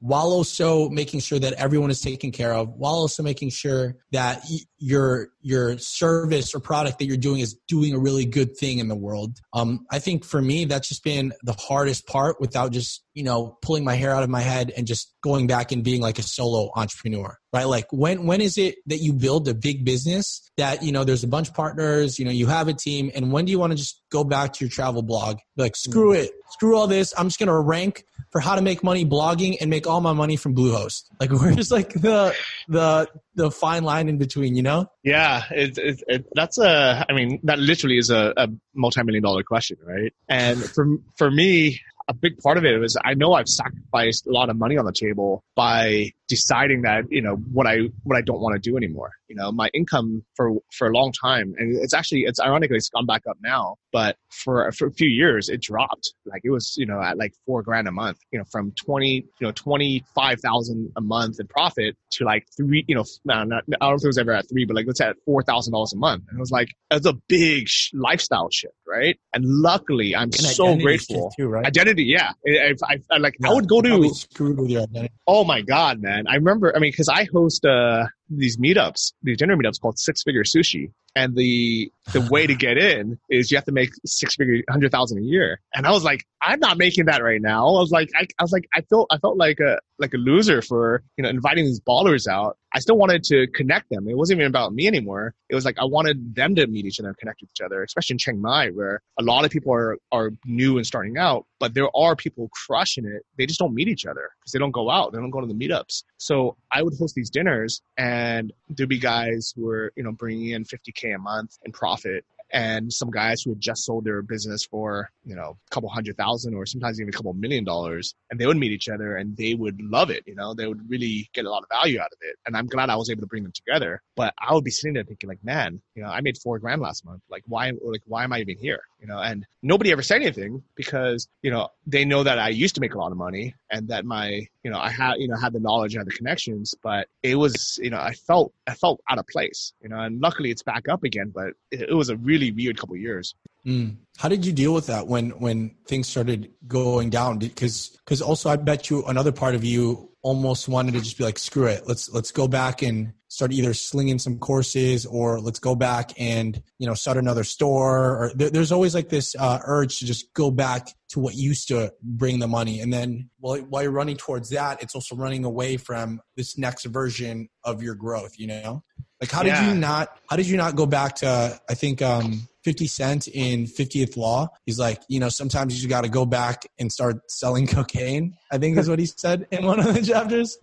while 0.00 0.28
also 0.28 0.88
making 0.88 1.20
sure 1.20 1.38
that 1.38 1.52
everyone 1.54 1.90
is 1.90 2.00
taken 2.00 2.32
care 2.32 2.52
of, 2.52 2.68
while 2.70 2.94
also 2.94 3.22
making 3.22 3.50
sure 3.50 3.96
that 4.12 4.44
your 4.78 5.28
your 5.40 5.78
service 5.78 6.54
or 6.54 6.60
product 6.60 6.98
that 6.98 7.06
you're 7.06 7.16
doing 7.16 7.40
is 7.40 7.58
doing 7.68 7.94
a 7.94 7.98
really 7.98 8.24
good 8.24 8.56
thing 8.56 8.78
in 8.78 8.88
the 8.88 8.96
world. 8.96 9.38
Um, 9.52 9.86
I 9.90 9.98
think 9.98 10.24
for 10.24 10.40
me, 10.40 10.64
that's 10.64 10.88
just 10.88 11.04
been 11.04 11.32
the 11.42 11.52
hardest 11.52 12.06
part 12.06 12.40
without 12.40 12.72
just 12.72 13.04
you 13.14 13.22
know 13.22 13.58
pulling 13.62 13.84
my 13.84 13.94
hair 13.94 14.12
out 14.12 14.22
of 14.22 14.30
my 14.30 14.40
head 14.40 14.72
and 14.76 14.86
just 14.86 15.14
going 15.22 15.46
back 15.46 15.72
and 15.72 15.84
being 15.84 16.00
like 16.00 16.18
a 16.18 16.22
solo 16.22 16.70
entrepreneur 16.74 17.36
right? 17.52 17.64
Like 17.64 17.86
when 17.92 18.26
when 18.26 18.40
is 18.40 18.58
it 18.58 18.76
that 18.86 18.98
you 18.98 19.12
build 19.12 19.48
a 19.48 19.54
big 19.54 19.84
business 19.84 20.42
that 20.56 20.82
you 20.82 20.92
know 20.92 21.04
there's 21.04 21.24
a 21.24 21.28
bunch 21.28 21.48
of 21.48 21.54
partners 21.54 22.18
you 22.18 22.24
know 22.24 22.30
you 22.30 22.46
have 22.46 22.68
a 22.68 22.72
team 22.72 23.10
and 23.14 23.32
when 23.32 23.44
do 23.44 23.50
you 23.50 23.58
want 23.58 23.72
to 23.72 23.76
just 23.76 24.02
go 24.10 24.24
back 24.24 24.52
to 24.54 24.64
your 24.64 24.70
travel 24.70 25.02
blog? 25.02 25.38
Like 25.56 25.76
screw 25.76 26.12
it. 26.12 26.30
Screw 26.50 26.76
all 26.76 26.86
this. 26.86 27.14
I'm 27.16 27.28
just 27.28 27.38
going 27.38 27.48
to 27.48 27.58
rank 27.58 28.04
for 28.30 28.40
how 28.40 28.54
to 28.54 28.62
make 28.62 28.82
money 28.82 29.04
blogging 29.04 29.56
and 29.60 29.68
make 29.68 29.86
all 29.86 30.00
my 30.00 30.12
money 30.12 30.36
from 30.36 30.54
bluehost. 30.54 31.04
Like 31.18 31.32
where's 31.40 31.70
like 31.70 31.92
the 31.92 32.34
the 32.68 33.08
the 33.34 33.50
fine 33.50 33.84
line 33.84 34.08
in 34.08 34.18
between 34.18 34.54
you 34.56 34.62
know? 34.62 34.90
Yeah 35.02 35.44
it's 35.50 35.78
it, 35.78 36.02
it, 36.06 36.26
that's 36.34 36.58
a 36.58 37.04
i 37.08 37.12
mean 37.12 37.40
that 37.44 37.58
literally 37.58 37.98
is 37.98 38.10
a, 38.10 38.32
a 38.36 38.48
multi-million 38.74 39.22
dollar 39.22 39.42
question 39.42 39.78
right? 39.84 40.12
And 40.28 40.58
for 40.58 40.86
for 41.16 41.30
me 41.30 41.80
a 42.08 42.14
big 42.14 42.38
part 42.38 42.58
of 42.58 42.64
it 42.64 42.76
was 42.78 42.96
I 43.04 43.14
know 43.14 43.34
I've 43.34 43.48
sacrificed 43.48 44.26
a 44.26 44.32
lot 44.32 44.50
of 44.50 44.56
money 44.56 44.76
on 44.76 44.84
the 44.84 44.92
table 44.92 45.44
by 45.54 46.12
deciding 46.28 46.82
that 46.82 47.04
you 47.10 47.22
know 47.22 47.36
what 47.36 47.66
I 47.66 47.90
what 48.02 48.16
I 48.16 48.22
don't 48.22 48.40
want 48.40 48.60
to 48.60 48.70
do 48.70 48.76
anymore. 48.76 49.12
You 49.30 49.36
know, 49.36 49.52
my 49.52 49.70
income 49.72 50.24
for 50.34 50.54
for 50.72 50.88
a 50.88 50.92
long 50.92 51.12
time, 51.12 51.54
and 51.56 51.76
it's 51.76 51.94
actually 51.94 52.22
it's 52.22 52.40
ironically 52.40 52.76
it's 52.76 52.88
gone 52.88 53.06
back 53.06 53.22
up 53.28 53.38
now, 53.40 53.76
but 53.92 54.16
for 54.30 54.70
for 54.72 54.88
a 54.88 54.92
few 54.92 55.08
years 55.08 55.48
it 55.48 55.62
dropped. 55.62 56.12
Like 56.26 56.42
it 56.42 56.50
was 56.50 56.74
you 56.76 56.84
know 56.84 57.00
at 57.00 57.16
like 57.16 57.32
four 57.46 57.62
grand 57.62 57.86
a 57.86 57.92
month. 57.92 58.18
You 58.32 58.40
know, 58.40 58.44
from 58.50 58.72
twenty 58.72 59.24
you 59.40 59.46
know 59.46 59.52
twenty 59.52 60.04
five 60.16 60.40
thousand 60.40 60.90
a 60.96 61.00
month 61.00 61.38
in 61.38 61.46
profit 61.46 61.96
to 62.12 62.24
like 62.24 62.46
three. 62.56 62.84
You 62.88 62.96
know, 62.96 63.04
no, 63.24 63.44
not, 63.44 63.64
I 63.68 63.86
don't 63.86 63.90
know 63.90 63.96
if 63.96 64.04
it 64.04 64.06
was 64.08 64.18
ever 64.18 64.32
at 64.32 64.48
three, 64.48 64.64
but 64.64 64.74
like 64.74 64.86
let's 64.86 64.98
say 64.98 65.06
at 65.06 65.16
four 65.24 65.44
thousand 65.44 65.74
dollars 65.74 65.92
a 65.92 65.96
month. 65.96 66.24
And 66.28 66.38
it 66.38 66.40
was 66.40 66.50
like 66.50 66.70
it's 66.90 67.06
a 67.06 67.14
big 67.28 67.68
sh- 67.68 67.90
lifestyle 67.94 68.48
shift, 68.50 68.74
right? 68.86 69.16
And 69.32 69.44
luckily, 69.44 70.16
I'm 70.16 70.32
so 70.32 70.76
grateful. 70.76 71.32
Too, 71.36 71.46
right? 71.46 71.64
Identity, 71.64 72.04
yeah. 72.04 72.32
If 72.42 72.80
I, 72.82 72.96
I 73.12 73.18
like, 73.18 73.36
yeah, 73.38 73.50
I 73.50 73.54
would 73.54 73.68
go 73.68 73.80
to 73.80 74.12
screwed 74.12 74.58
with 74.58 74.70
your 74.70 74.82
identity. 74.82 75.14
Oh 75.26 75.44
my 75.44 75.62
god, 75.62 76.00
man! 76.00 76.26
I 76.26 76.34
remember. 76.34 76.74
I 76.74 76.80
mean, 76.80 76.90
because 76.90 77.08
I 77.08 77.26
host 77.32 77.64
uh, 77.64 78.06
these 78.30 78.56
meetups, 78.56 79.12
these 79.22 79.36
dinner 79.36 79.56
meetups 79.56 79.80
called 79.80 79.98
Six 79.98 80.22
Figure 80.22 80.44
Sushi, 80.44 80.92
and 81.14 81.36
the 81.36 81.92
the 82.12 82.20
way 82.30 82.46
to 82.46 82.54
get 82.54 82.76
in 82.76 83.18
is 83.28 83.50
you 83.50 83.56
have 83.56 83.64
to 83.64 83.72
make 83.72 83.90
six 84.04 84.34
figure 84.36 84.62
hundred 84.68 84.90
thousand 84.90 85.18
a 85.18 85.22
year. 85.22 85.60
And 85.74 85.86
I 85.86 85.90
was 85.90 86.04
like, 86.04 86.24
I'm 86.42 86.60
not 86.60 86.78
making 86.78 87.06
that 87.06 87.22
right 87.22 87.40
now. 87.40 87.66
I 87.66 87.80
was 87.80 87.90
like, 87.90 88.10
I, 88.16 88.26
I 88.38 88.42
was 88.42 88.52
like, 88.52 88.68
I 88.74 88.80
felt 88.82 89.08
I 89.10 89.18
felt 89.18 89.36
like 89.36 89.60
a 89.60 89.78
like 89.98 90.14
a 90.14 90.16
loser 90.16 90.62
for 90.62 91.02
you 91.16 91.22
know 91.22 91.28
inviting 91.30 91.64
these 91.64 91.80
ballers 91.80 92.26
out. 92.26 92.56
I 92.72 92.78
still 92.78 92.96
wanted 92.96 93.24
to 93.24 93.46
connect 93.48 93.90
them. 93.90 94.08
It 94.08 94.16
wasn't 94.16 94.40
even 94.40 94.48
about 94.48 94.72
me 94.72 94.86
anymore. 94.86 95.34
It 95.48 95.54
was 95.54 95.64
like 95.64 95.78
I 95.78 95.84
wanted 95.84 96.34
them 96.34 96.54
to 96.54 96.66
meet 96.66 96.86
each 96.86 97.00
other 97.00 97.08
and 97.08 97.18
connect 97.18 97.40
with 97.40 97.50
each 97.50 97.64
other, 97.64 97.82
especially 97.82 98.14
in 98.14 98.18
Chiang 98.18 98.40
Mai, 98.40 98.68
where 98.70 99.02
a 99.18 99.22
lot 99.22 99.44
of 99.44 99.50
people 99.50 99.72
are 99.72 99.98
are 100.12 100.30
new 100.44 100.76
and 100.76 100.86
starting 100.86 101.18
out, 101.18 101.46
but 101.58 101.74
there 101.74 101.94
are 101.94 102.16
people 102.16 102.48
crushing 102.66 103.04
it. 103.04 103.22
They 103.36 103.46
just 103.46 103.58
don't 103.58 103.74
meet 103.74 103.88
each 103.88 104.06
other 104.06 104.30
because 104.40 104.52
they 104.52 104.58
don't 104.58 104.70
go 104.70 104.90
out. 104.90 105.12
They 105.12 105.18
don't 105.18 105.30
go 105.30 105.40
to 105.40 105.46
the 105.46 105.54
meetups. 105.54 106.04
So 106.16 106.56
I 106.72 106.82
would 106.82 106.94
host 106.98 107.14
these 107.14 107.30
dinners, 107.30 107.82
and 107.98 108.52
there'd 108.68 108.88
be 108.88 108.98
guys 108.98 109.52
who 109.54 109.66
were 109.66 109.92
you 109.96 110.02
know 110.02 110.12
bringing 110.12 110.50
in 110.50 110.64
50k 111.00 111.14
a 111.14 111.18
month 111.18 111.58
in 111.64 111.72
profit 111.72 112.24
and 112.52 112.92
some 112.92 113.10
guys 113.10 113.42
who 113.42 113.50
had 113.50 113.60
just 113.60 113.84
sold 113.84 114.04
their 114.04 114.22
business 114.22 114.64
for 114.64 115.10
you 115.24 115.34
know 115.34 115.56
a 115.66 115.74
couple 115.74 115.88
hundred 115.88 116.16
thousand 116.16 116.54
or 116.54 116.66
sometimes 116.66 117.00
even 117.00 117.12
a 117.12 117.16
couple 117.16 117.32
million 117.34 117.64
dollars 117.64 118.14
and 118.30 118.40
they 118.40 118.46
would 118.46 118.56
meet 118.56 118.72
each 118.72 118.88
other 118.88 119.16
and 119.16 119.36
they 119.36 119.54
would 119.54 119.80
love 119.80 120.10
it 120.10 120.24
you 120.26 120.34
know 120.34 120.54
they 120.54 120.66
would 120.66 120.88
really 120.90 121.30
get 121.32 121.44
a 121.44 121.50
lot 121.50 121.62
of 121.62 121.68
value 121.68 122.00
out 122.00 122.12
of 122.12 122.18
it. 122.22 122.36
And 122.46 122.56
i'm 122.56 122.66
glad 122.66 122.90
i 122.90 122.96
was 122.96 123.10
able 123.10 123.20
to 123.20 123.26
bring 123.26 123.42
them 123.42 123.52
together 123.52 124.02
but 124.16 124.34
i 124.38 124.52
would 124.52 124.64
be 124.64 124.70
sitting 124.70 124.94
there 124.94 125.04
thinking 125.04 125.28
like 125.28 125.42
man 125.44 125.80
you 125.94 126.02
know 126.02 126.08
i 126.08 126.20
made 126.20 126.38
four 126.38 126.58
grand 126.58 126.80
last 126.80 127.04
month. 127.04 127.22
Like 127.30 127.44
why 127.46 127.72
like 127.82 128.02
why 128.06 128.24
am 128.24 128.32
i 128.32 128.40
even 128.40 128.56
here? 128.58 128.82
You 129.00 129.06
know 129.06 129.18
and 129.18 129.46
nobody 129.62 129.92
ever 129.92 130.02
said 130.02 130.20
anything 130.20 130.62
because 130.74 131.28
you 131.42 131.50
know 131.50 131.68
they 131.86 132.04
know 132.04 132.22
that 132.22 132.38
i 132.38 132.48
used 132.48 132.74
to 132.74 132.80
make 132.80 132.94
a 132.94 132.98
lot 132.98 133.12
of 133.12 133.18
money 133.18 133.54
and 133.70 133.88
that 133.88 134.04
my 134.04 134.46
you 134.62 134.70
know 134.70 134.78
i 134.78 134.90
had 134.90 135.14
you 135.18 135.28
know 135.28 135.36
had 135.36 135.52
the 135.52 135.60
knowledge 135.60 135.94
had 135.94 136.06
the 136.06 136.12
connections 136.12 136.74
but 136.82 137.08
it 137.22 137.36
was 137.36 137.78
you 137.82 137.90
know 137.90 137.98
i 137.98 138.12
felt 138.12 138.52
i 138.66 138.74
felt 138.74 139.00
out 139.08 139.18
of 139.18 139.26
place 139.26 139.72
you 139.82 139.88
know 139.88 139.98
and 139.98 140.20
luckily 140.20 140.50
it's 140.50 140.62
back 140.62 140.88
up 140.88 141.02
again 141.04 141.32
but 141.34 141.48
it, 141.70 141.88
it 141.90 141.94
was 141.94 142.08
a 142.08 142.16
really 142.16 142.50
weird 142.52 142.76
couple 142.76 142.96
years. 142.96 143.34
Mm. 143.66 143.96
how 144.16 144.28
did 144.28 144.46
you 144.46 144.52
deal 144.52 144.72
with 144.72 144.86
that 144.86 145.06
when 145.06 145.30
when 145.38 145.74
things 145.86 146.08
started 146.08 146.50
going 146.66 147.10
down? 147.10 147.38
Because 147.38 147.90
because 148.04 148.22
also 148.22 148.48
i 148.48 148.56
bet 148.56 148.88
you 148.88 149.04
another 149.04 149.32
part 149.32 149.54
of 149.54 149.64
you 149.64 150.10
almost 150.22 150.68
wanted 150.68 150.94
to 150.94 151.00
just 151.00 151.18
be 151.18 151.24
like 151.24 151.38
screw 151.38 151.66
it. 151.66 151.86
Let's 151.86 152.10
let's 152.10 152.32
go 152.32 152.48
back 152.48 152.82
and 152.82 153.12
start 153.30 153.52
either 153.52 153.72
slinging 153.72 154.18
some 154.18 154.38
courses 154.38 155.06
or 155.06 155.40
let's 155.40 155.60
go 155.60 155.76
back 155.76 156.10
and 156.18 156.60
you 156.78 156.86
know 156.86 156.94
start 156.94 157.16
another 157.16 157.44
store 157.44 158.16
or 158.16 158.32
there, 158.34 158.50
there's 158.50 158.72
always 158.72 158.92
like 158.94 159.08
this 159.08 159.36
uh, 159.38 159.60
urge 159.64 160.00
to 160.00 160.04
just 160.04 160.34
go 160.34 160.50
back 160.50 160.88
to 161.08 161.20
what 161.20 161.34
used 161.34 161.68
to 161.68 161.92
bring 162.02 162.40
the 162.40 162.48
money 162.48 162.80
and 162.80 162.92
then 162.92 163.30
while, 163.38 163.58
while 163.60 163.82
you're 163.84 163.92
running 163.92 164.16
towards 164.16 164.50
that 164.50 164.82
it's 164.82 164.96
also 164.96 165.14
running 165.14 165.44
away 165.44 165.76
from 165.76 166.20
this 166.36 166.58
next 166.58 166.84
version 166.86 167.48
of 167.64 167.82
your 167.82 167.94
growth 167.94 168.34
you 168.36 168.48
know 168.48 168.82
like 169.20 169.30
how 169.30 169.44
did 169.44 169.56
you 169.64 169.74
not 169.74 170.08
how 170.28 170.34
did 170.34 170.48
you 170.48 170.56
not 170.56 170.74
go 170.74 170.84
back 170.84 171.14
to 171.14 171.60
i 171.68 171.74
think 171.74 172.02
um 172.02 172.48
50 172.62 172.86
Cent 172.88 173.26
in 173.28 173.64
50th 173.64 174.18
Law. 174.18 174.48
He's 174.66 174.78
like, 174.78 175.00
you 175.08 175.18
know, 175.18 175.30
sometimes 175.30 175.72
you 175.72 175.78
just 175.78 175.88
got 175.88 176.04
to 176.04 176.10
go 176.10 176.26
back 176.26 176.66
and 176.78 176.92
start 176.92 177.30
selling 177.30 177.66
cocaine. 177.66 178.34
I 178.52 178.58
think 178.58 178.76
is 178.76 178.86
what 178.86 178.98
he 178.98 179.06
said 179.06 179.46
in 179.50 179.64
one 179.64 179.80
of 179.80 179.94
the 179.94 180.02
chapters. 180.02 180.58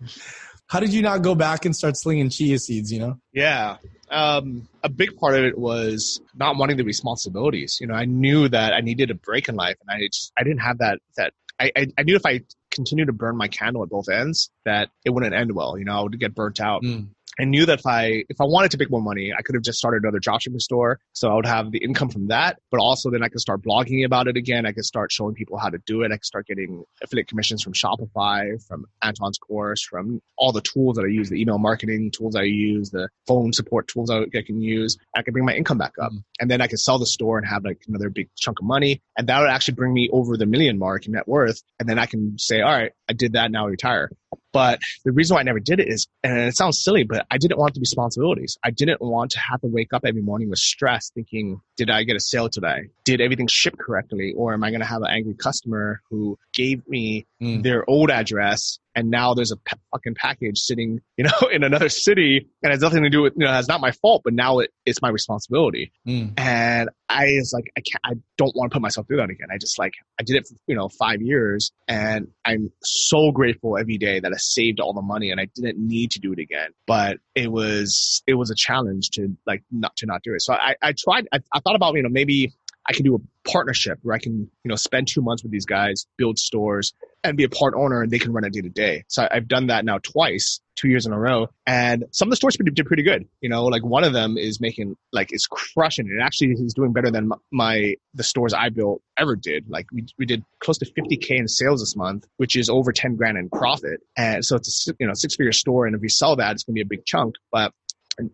How 0.68 0.80
did 0.80 0.92
you 0.92 1.02
not 1.02 1.22
go 1.22 1.34
back 1.34 1.64
and 1.64 1.74
start 1.74 1.94
slinging 1.96 2.30
chia 2.30 2.58
seeds, 2.58 2.92
you 2.92 3.00
know? 3.00 3.18
Yeah. 3.32 3.78
Um, 4.10 4.68
a 4.82 4.88
big 4.88 5.16
part 5.16 5.34
of 5.34 5.44
it 5.44 5.58
was 5.58 6.20
not 6.34 6.56
wanting 6.56 6.76
the 6.76 6.84
responsibilities. 6.84 7.78
You 7.80 7.86
know, 7.86 7.94
I 7.94 8.04
knew 8.04 8.48
that 8.48 8.72
I 8.72 8.80
needed 8.80 9.10
a 9.10 9.14
break 9.14 9.48
in 9.48 9.56
life 9.56 9.76
and 9.80 9.90
I 9.90 10.06
just, 10.06 10.32
I 10.38 10.44
didn't 10.44 10.60
have 10.60 10.78
that, 10.78 10.98
that 11.16 11.32
I, 11.58 11.72
I, 11.74 11.86
I 11.98 12.02
knew 12.02 12.16
if 12.16 12.26
I 12.26 12.40
continued 12.70 13.06
to 13.06 13.12
burn 13.12 13.36
my 13.36 13.48
candle 13.48 13.82
at 13.82 13.88
both 13.88 14.08
ends, 14.08 14.50
that 14.64 14.90
it 15.04 15.10
wouldn't 15.10 15.34
end 15.34 15.52
well. 15.52 15.78
You 15.78 15.84
know, 15.84 15.98
I 15.98 16.02
would 16.02 16.18
get 16.20 16.34
burnt 16.34 16.60
out. 16.60 16.82
Mm. 16.82 17.08
I 17.40 17.44
knew 17.44 17.66
that 17.66 17.78
if 17.80 17.86
I 17.86 18.24
if 18.28 18.40
I 18.40 18.44
wanted 18.44 18.72
to 18.72 18.78
make 18.78 18.90
more 18.90 19.02
money, 19.02 19.32
I 19.36 19.42
could 19.42 19.54
have 19.54 19.62
just 19.62 19.78
started 19.78 20.02
another 20.02 20.18
dropshipping 20.18 20.60
store. 20.60 20.98
So 21.12 21.30
I 21.30 21.34
would 21.34 21.46
have 21.46 21.70
the 21.70 21.78
income 21.78 22.10
from 22.10 22.28
that, 22.28 22.58
but 22.70 22.80
also 22.80 23.10
then 23.10 23.22
I 23.22 23.28
could 23.28 23.40
start 23.40 23.62
blogging 23.62 24.04
about 24.04 24.26
it 24.26 24.36
again. 24.36 24.66
I 24.66 24.72
could 24.72 24.84
start 24.84 25.12
showing 25.12 25.34
people 25.34 25.56
how 25.58 25.68
to 25.68 25.78
do 25.86 26.02
it. 26.02 26.10
I 26.12 26.16
could 26.16 26.24
start 26.24 26.46
getting 26.46 26.84
affiliate 27.02 27.28
commissions 27.28 27.62
from 27.62 27.74
Shopify, 27.74 28.60
from 28.66 28.86
Anton's 29.02 29.38
course, 29.38 29.82
from 29.82 30.20
all 30.36 30.52
the 30.52 30.60
tools 30.60 30.96
that 30.96 31.04
I 31.04 31.08
use, 31.08 31.28
the 31.28 31.40
email 31.40 31.58
marketing 31.58 32.10
tools 32.10 32.34
I 32.34 32.42
use, 32.42 32.90
the 32.90 33.08
phone 33.26 33.52
support 33.52 33.88
tools 33.88 34.10
I 34.10 34.26
can 34.42 34.60
use. 34.60 34.96
I 35.14 35.22
can 35.22 35.32
bring 35.32 35.44
my 35.44 35.54
income 35.54 35.78
back 35.78 35.94
up, 36.00 36.10
mm-hmm. 36.10 36.18
and 36.40 36.50
then 36.50 36.60
I 36.60 36.66
could 36.66 36.80
sell 36.80 36.98
the 36.98 37.06
store 37.06 37.38
and 37.38 37.46
have 37.46 37.64
like 37.64 37.82
another 37.86 38.10
big 38.10 38.28
chunk 38.36 38.60
of 38.60 38.66
money, 38.66 39.00
and 39.16 39.28
that 39.28 39.40
would 39.40 39.50
actually 39.50 39.74
bring 39.74 39.92
me 39.92 40.08
over 40.12 40.36
the 40.36 40.46
million 40.46 40.78
mark 40.78 41.06
in 41.06 41.12
net 41.12 41.28
worth. 41.28 41.62
And 41.78 41.88
then 41.88 41.98
I 41.98 42.06
can 42.06 42.38
say, 42.38 42.60
all 42.60 42.72
right, 42.72 42.92
I 43.08 43.12
did 43.12 43.34
that. 43.34 43.50
Now 43.50 43.66
I 43.66 43.70
retire. 43.70 44.10
But 44.58 44.80
the 45.04 45.12
reason 45.12 45.36
why 45.36 45.40
I 45.40 45.44
never 45.44 45.60
did 45.60 45.78
it 45.78 45.86
is, 45.86 46.08
and 46.24 46.36
it 46.36 46.56
sounds 46.56 46.82
silly, 46.82 47.04
but 47.04 47.24
I 47.30 47.38
didn't 47.38 47.58
want 47.58 47.74
the 47.74 47.80
responsibilities. 47.80 48.58
I 48.64 48.72
didn't 48.72 49.00
want 49.00 49.30
to 49.30 49.38
have 49.38 49.60
to 49.60 49.68
wake 49.68 49.92
up 49.92 50.02
every 50.04 50.20
morning 50.20 50.50
with 50.50 50.58
stress 50.58 51.12
thinking, 51.14 51.60
did 51.76 51.90
I 51.90 52.02
get 52.02 52.16
a 52.16 52.20
sale 52.20 52.48
today? 52.48 52.88
Did 53.04 53.20
everything 53.20 53.46
ship 53.46 53.78
correctly? 53.78 54.34
Or 54.36 54.54
am 54.54 54.64
I 54.64 54.70
going 54.70 54.80
to 54.80 54.86
have 54.86 55.02
an 55.02 55.10
angry 55.10 55.34
customer 55.34 56.02
who 56.10 56.40
gave 56.52 56.82
me 56.88 57.24
mm. 57.40 57.62
their 57.62 57.88
old 57.88 58.10
address 58.10 58.80
and 58.98 59.10
now 59.10 59.32
there's 59.32 59.52
a 59.52 59.56
pe- 59.56 59.78
fucking 59.92 60.16
package 60.16 60.58
sitting, 60.58 61.00
you 61.16 61.22
know, 61.22 61.48
in 61.52 61.62
another 61.62 61.88
city 61.88 62.48
and 62.64 62.72
has 62.72 62.80
nothing 62.80 63.04
to 63.04 63.10
do 63.10 63.22
with, 63.22 63.34
you 63.36 63.46
know, 63.46 63.56
it's 63.56 63.68
not 63.68 63.80
my 63.80 63.92
fault, 63.92 64.22
but 64.24 64.34
now 64.34 64.58
it, 64.58 64.70
it's 64.84 65.00
my 65.00 65.08
responsibility. 65.08 65.92
Mm. 66.04 66.32
And 66.36 66.90
I 67.08 67.26
was 67.38 67.52
like, 67.54 67.70
I 67.76 67.80
can't, 67.80 68.00
I 68.04 68.14
don't 68.36 68.56
want 68.56 68.72
to 68.72 68.74
put 68.74 68.82
myself 68.82 69.06
through 69.06 69.18
that 69.18 69.30
again. 69.30 69.48
I 69.52 69.58
just 69.58 69.78
like, 69.78 69.92
I 70.18 70.24
did 70.24 70.34
it 70.34 70.48
for, 70.48 70.56
you 70.66 70.74
know, 70.74 70.88
five 70.88 71.22
years 71.22 71.70
and 71.86 72.26
I'm 72.44 72.72
so 72.82 73.30
grateful 73.30 73.78
every 73.78 73.98
day 73.98 74.18
that 74.18 74.32
I 74.32 74.36
saved 74.36 74.80
all 74.80 74.92
the 74.92 75.00
money 75.00 75.30
and 75.30 75.40
I 75.40 75.46
didn't 75.54 75.78
need 75.78 76.10
to 76.12 76.18
do 76.18 76.32
it 76.32 76.40
again. 76.40 76.70
But 76.84 77.18
it 77.36 77.52
was, 77.52 78.24
it 78.26 78.34
was 78.34 78.50
a 78.50 78.56
challenge 78.56 79.10
to 79.10 79.36
like 79.46 79.62
not, 79.70 79.94
to 79.98 80.06
not 80.06 80.22
do 80.24 80.34
it. 80.34 80.42
So 80.42 80.54
I, 80.54 80.74
I 80.82 80.92
tried, 80.98 81.28
I, 81.32 81.38
I 81.52 81.60
thought 81.60 81.76
about, 81.76 81.94
you 81.94 82.02
know, 82.02 82.08
maybe 82.08 82.52
I 82.88 82.94
can 82.94 83.04
do 83.04 83.14
a 83.14 83.48
partnership 83.48 83.98
where 84.02 84.14
I 84.14 84.18
can, 84.18 84.50
you 84.64 84.68
know, 84.68 84.76
spend 84.76 85.08
two 85.08 85.20
months 85.20 85.42
with 85.42 85.52
these 85.52 85.66
guys, 85.66 86.06
build 86.16 86.38
stores, 86.38 86.94
and 87.22 87.36
be 87.36 87.44
a 87.44 87.48
part 87.48 87.74
owner, 87.76 88.02
and 88.02 88.10
they 88.10 88.18
can 88.18 88.32
run 88.32 88.44
it 88.44 88.52
day 88.52 88.62
to 88.62 88.68
day. 88.68 89.04
So 89.08 89.28
I've 89.30 89.48
done 89.48 89.66
that 89.66 89.84
now 89.84 89.98
twice, 89.98 90.60
two 90.74 90.88
years 90.88 91.04
in 91.04 91.12
a 91.12 91.18
row, 91.18 91.48
and 91.66 92.04
some 92.12 92.28
of 92.28 92.30
the 92.30 92.36
stores 92.36 92.56
did 92.56 92.86
pretty 92.86 93.02
good. 93.02 93.28
You 93.40 93.50
know, 93.50 93.66
like 93.66 93.84
one 93.84 94.04
of 94.04 94.12
them 94.12 94.38
is 94.38 94.60
making 94.60 94.96
like 95.12 95.32
is 95.32 95.46
crushing 95.46 96.06
it. 96.06 96.22
Actually, 96.22 96.52
is 96.52 96.74
doing 96.74 96.92
better 96.92 97.10
than 97.10 97.30
my 97.50 97.94
the 98.14 98.22
stores 98.22 98.54
I 98.54 98.70
built 98.70 99.02
ever 99.18 99.36
did. 99.36 99.68
Like 99.68 99.86
we 99.92 100.06
we 100.18 100.24
did 100.24 100.44
close 100.60 100.78
to 100.78 100.86
50k 100.86 101.30
in 101.30 101.48
sales 101.48 101.80
this 101.80 101.96
month, 101.96 102.26
which 102.36 102.56
is 102.56 102.70
over 102.70 102.92
10 102.92 103.16
grand 103.16 103.36
in 103.36 103.50
profit, 103.50 104.00
and 104.16 104.44
so 104.44 104.56
it's 104.56 104.88
a 104.88 104.94
you 104.98 105.06
know 105.06 105.14
six 105.14 105.36
figure 105.36 105.52
store, 105.52 105.86
and 105.86 105.94
if 105.94 106.00
we 106.00 106.08
sell 106.08 106.36
that, 106.36 106.52
it's 106.52 106.64
going 106.64 106.74
to 106.74 106.78
be 106.78 106.82
a 106.82 106.98
big 106.98 107.04
chunk. 107.04 107.34
But 107.52 107.72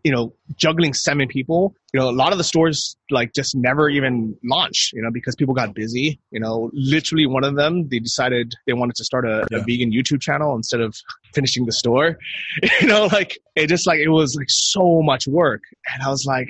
you 0.03 0.13
know, 0.13 0.33
juggling 0.57 0.95
seven 0.95 1.29
people, 1.29 1.75
you 1.93 2.01
know, 2.01 2.09
a 2.09 2.13
lot 2.13 2.33
of 2.33 2.39
the 2.39 2.45
stores 2.45 2.97
like 3.11 3.33
just 3.35 3.55
never 3.55 3.89
even 3.89 4.37
launched, 4.45 4.93
you 4.93 5.03
know, 5.03 5.11
because 5.13 5.37
people 5.37 5.55
got 5.55 5.75
busy. 5.75 6.21
You 6.31 6.41
know, 6.41 6.71
literally 6.73 7.27
one 7.27 7.45
of 7.45 7.57
them, 7.57 7.89
they 7.89 7.99
decided 7.99 8.55
they 8.67 8.73
wanted 8.73 8.97
to 8.97 9.05
start 9.05 9.27
a, 9.27 9.47
yeah. 9.51 9.59
a 9.59 9.61
vegan 9.61 9.93
YouTube 9.93 10.21
channel 10.21 10.55
instead 10.55 10.81
of 10.81 10.97
finishing 11.35 11.67
the 11.67 11.73
store. 11.73 12.19
you 12.81 12.87
know, 12.87 13.07
like 13.07 13.39
it 13.55 13.69
just 13.69 13.87
like 13.87 14.01
it 14.01 14.09
was 14.09 14.35
like 14.37 14.49
so 14.49 15.03
much 15.03 15.27
work. 15.27 15.63
And 15.93 16.03
I 16.03 16.09
was 16.09 16.25
like, 16.27 16.49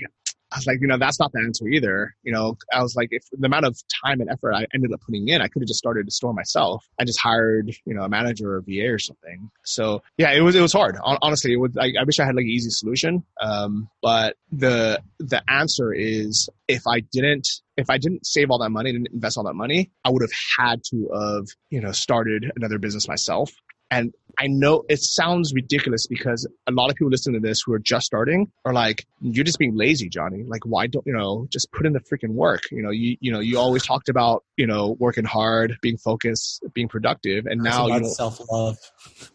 I 0.54 0.58
was 0.58 0.66
like, 0.66 0.78
you 0.80 0.86
know, 0.86 0.98
that's 0.98 1.18
not 1.18 1.32
the 1.32 1.40
answer 1.40 1.66
either. 1.66 2.14
You 2.22 2.32
know, 2.32 2.56
I 2.72 2.80
was 2.80 2.94
like, 2.94 3.08
if 3.10 3.24
the 3.32 3.46
amount 3.46 3.66
of 3.66 3.76
time 4.04 4.20
and 4.20 4.30
effort 4.30 4.52
I 4.54 4.66
ended 4.72 4.92
up 4.92 5.00
putting 5.00 5.28
in, 5.28 5.42
I 5.42 5.48
could 5.48 5.62
have 5.62 5.66
just 5.66 5.78
started 5.78 6.06
a 6.06 6.12
store 6.12 6.32
myself. 6.32 6.86
I 7.00 7.04
just 7.04 7.20
hired, 7.20 7.74
you 7.84 7.94
know, 7.94 8.02
a 8.02 8.08
manager 8.08 8.52
or 8.52 8.56
a 8.58 8.62
VA 8.62 8.92
or 8.92 9.00
something. 9.00 9.50
So 9.64 10.02
yeah, 10.16 10.30
it 10.30 10.42
was 10.42 10.54
it 10.54 10.60
was 10.60 10.72
hard. 10.72 10.96
Honestly, 11.02 11.52
it 11.52 11.56
was. 11.56 11.76
I, 11.76 11.92
I 12.00 12.04
wish 12.04 12.20
I 12.20 12.24
had 12.24 12.36
like 12.36 12.44
an 12.44 12.50
easy 12.50 12.70
solution. 12.70 13.24
Um, 13.40 13.88
but 14.00 14.36
the 14.52 15.02
the 15.18 15.42
answer 15.48 15.92
is 15.92 16.48
if 16.68 16.86
I 16.86 17.00
didn't 17.00 17.48
if 17.76 17.90
I 17.90 17.98
didn't 17.98 18.24
save 18.24 18.50
all 18.50 18.58
that 18.60 18.70
money, 18.70 18.92
didn't 18.92 19.12
invest 19.12 19.36
all 19.36 19.44
that 19.44 19.54
money, 19.54 19.90
I 20.04 20.10
would 20.10 20.22
have 20.22 20.32
had 20.58 20.82
to 20.90 21.08
have, 21.12 21.46
you 21.70 21.80
know, 21.80 21.92
started 21.92 22.52
another 22.54 22.78
business 22.78 23.08
myself. 23.08 23.52
And 23.94 24.12
I 24.38 24.48
know 24.48 24.82
it 24.88 25.00
sounds 25.00 25.52
ridiculous 25.54 26.08
because 26.08 26.48
a 26.66 26.72
lot 26.72 26.90
of 26.90 26.96
people 26.96 27.10
listening 27.10 27.40
to 27.40 27.48
this 27.48 27.62
who 27.64 27.72
are 27.72 27.78
just 27.78 28.06
starting 28.06 28.50
are 28.64 28.72
like, 28.72 29.06
you're 29.20 29.44
just 29.44 29.58
being 29.58 29.76
lazy, 29.76 30.08
Johnny. 30.08 30.42
Like, 30.44 30.66
why 30.66 30.88
don't, 30.88 31.06
you 31.06 31.12
know, 31.12 31.46
just 31.50 31.70
put 31.70 31.86
in 31.86 31.92
the 31.92 32.00
freaking 32.00 32.30
work? 32.30 32.62
You 32.72 32.82
know, 32.82 32.90
you, 32.90 33.16
you 33.20 33.30
know, 33.30 33.38
you 33.38 33.58
always 33.58 33.86
talked 33.86 34.08
about, 34.08 34.42
you 34.56 34.66
know, 34.66 34.96
working 34.98 35.24
hard, 35.24 35.76
being 35.80 35.96
focused, 35.96 36.64
being 36.74 36.88
productive. 36.88 37.46
And 37.46 37.62
now, 37.62 37.86
you 37.86 38.00
know, 38.00 38.08
self 38.08 38.40
love. 38.50 38.76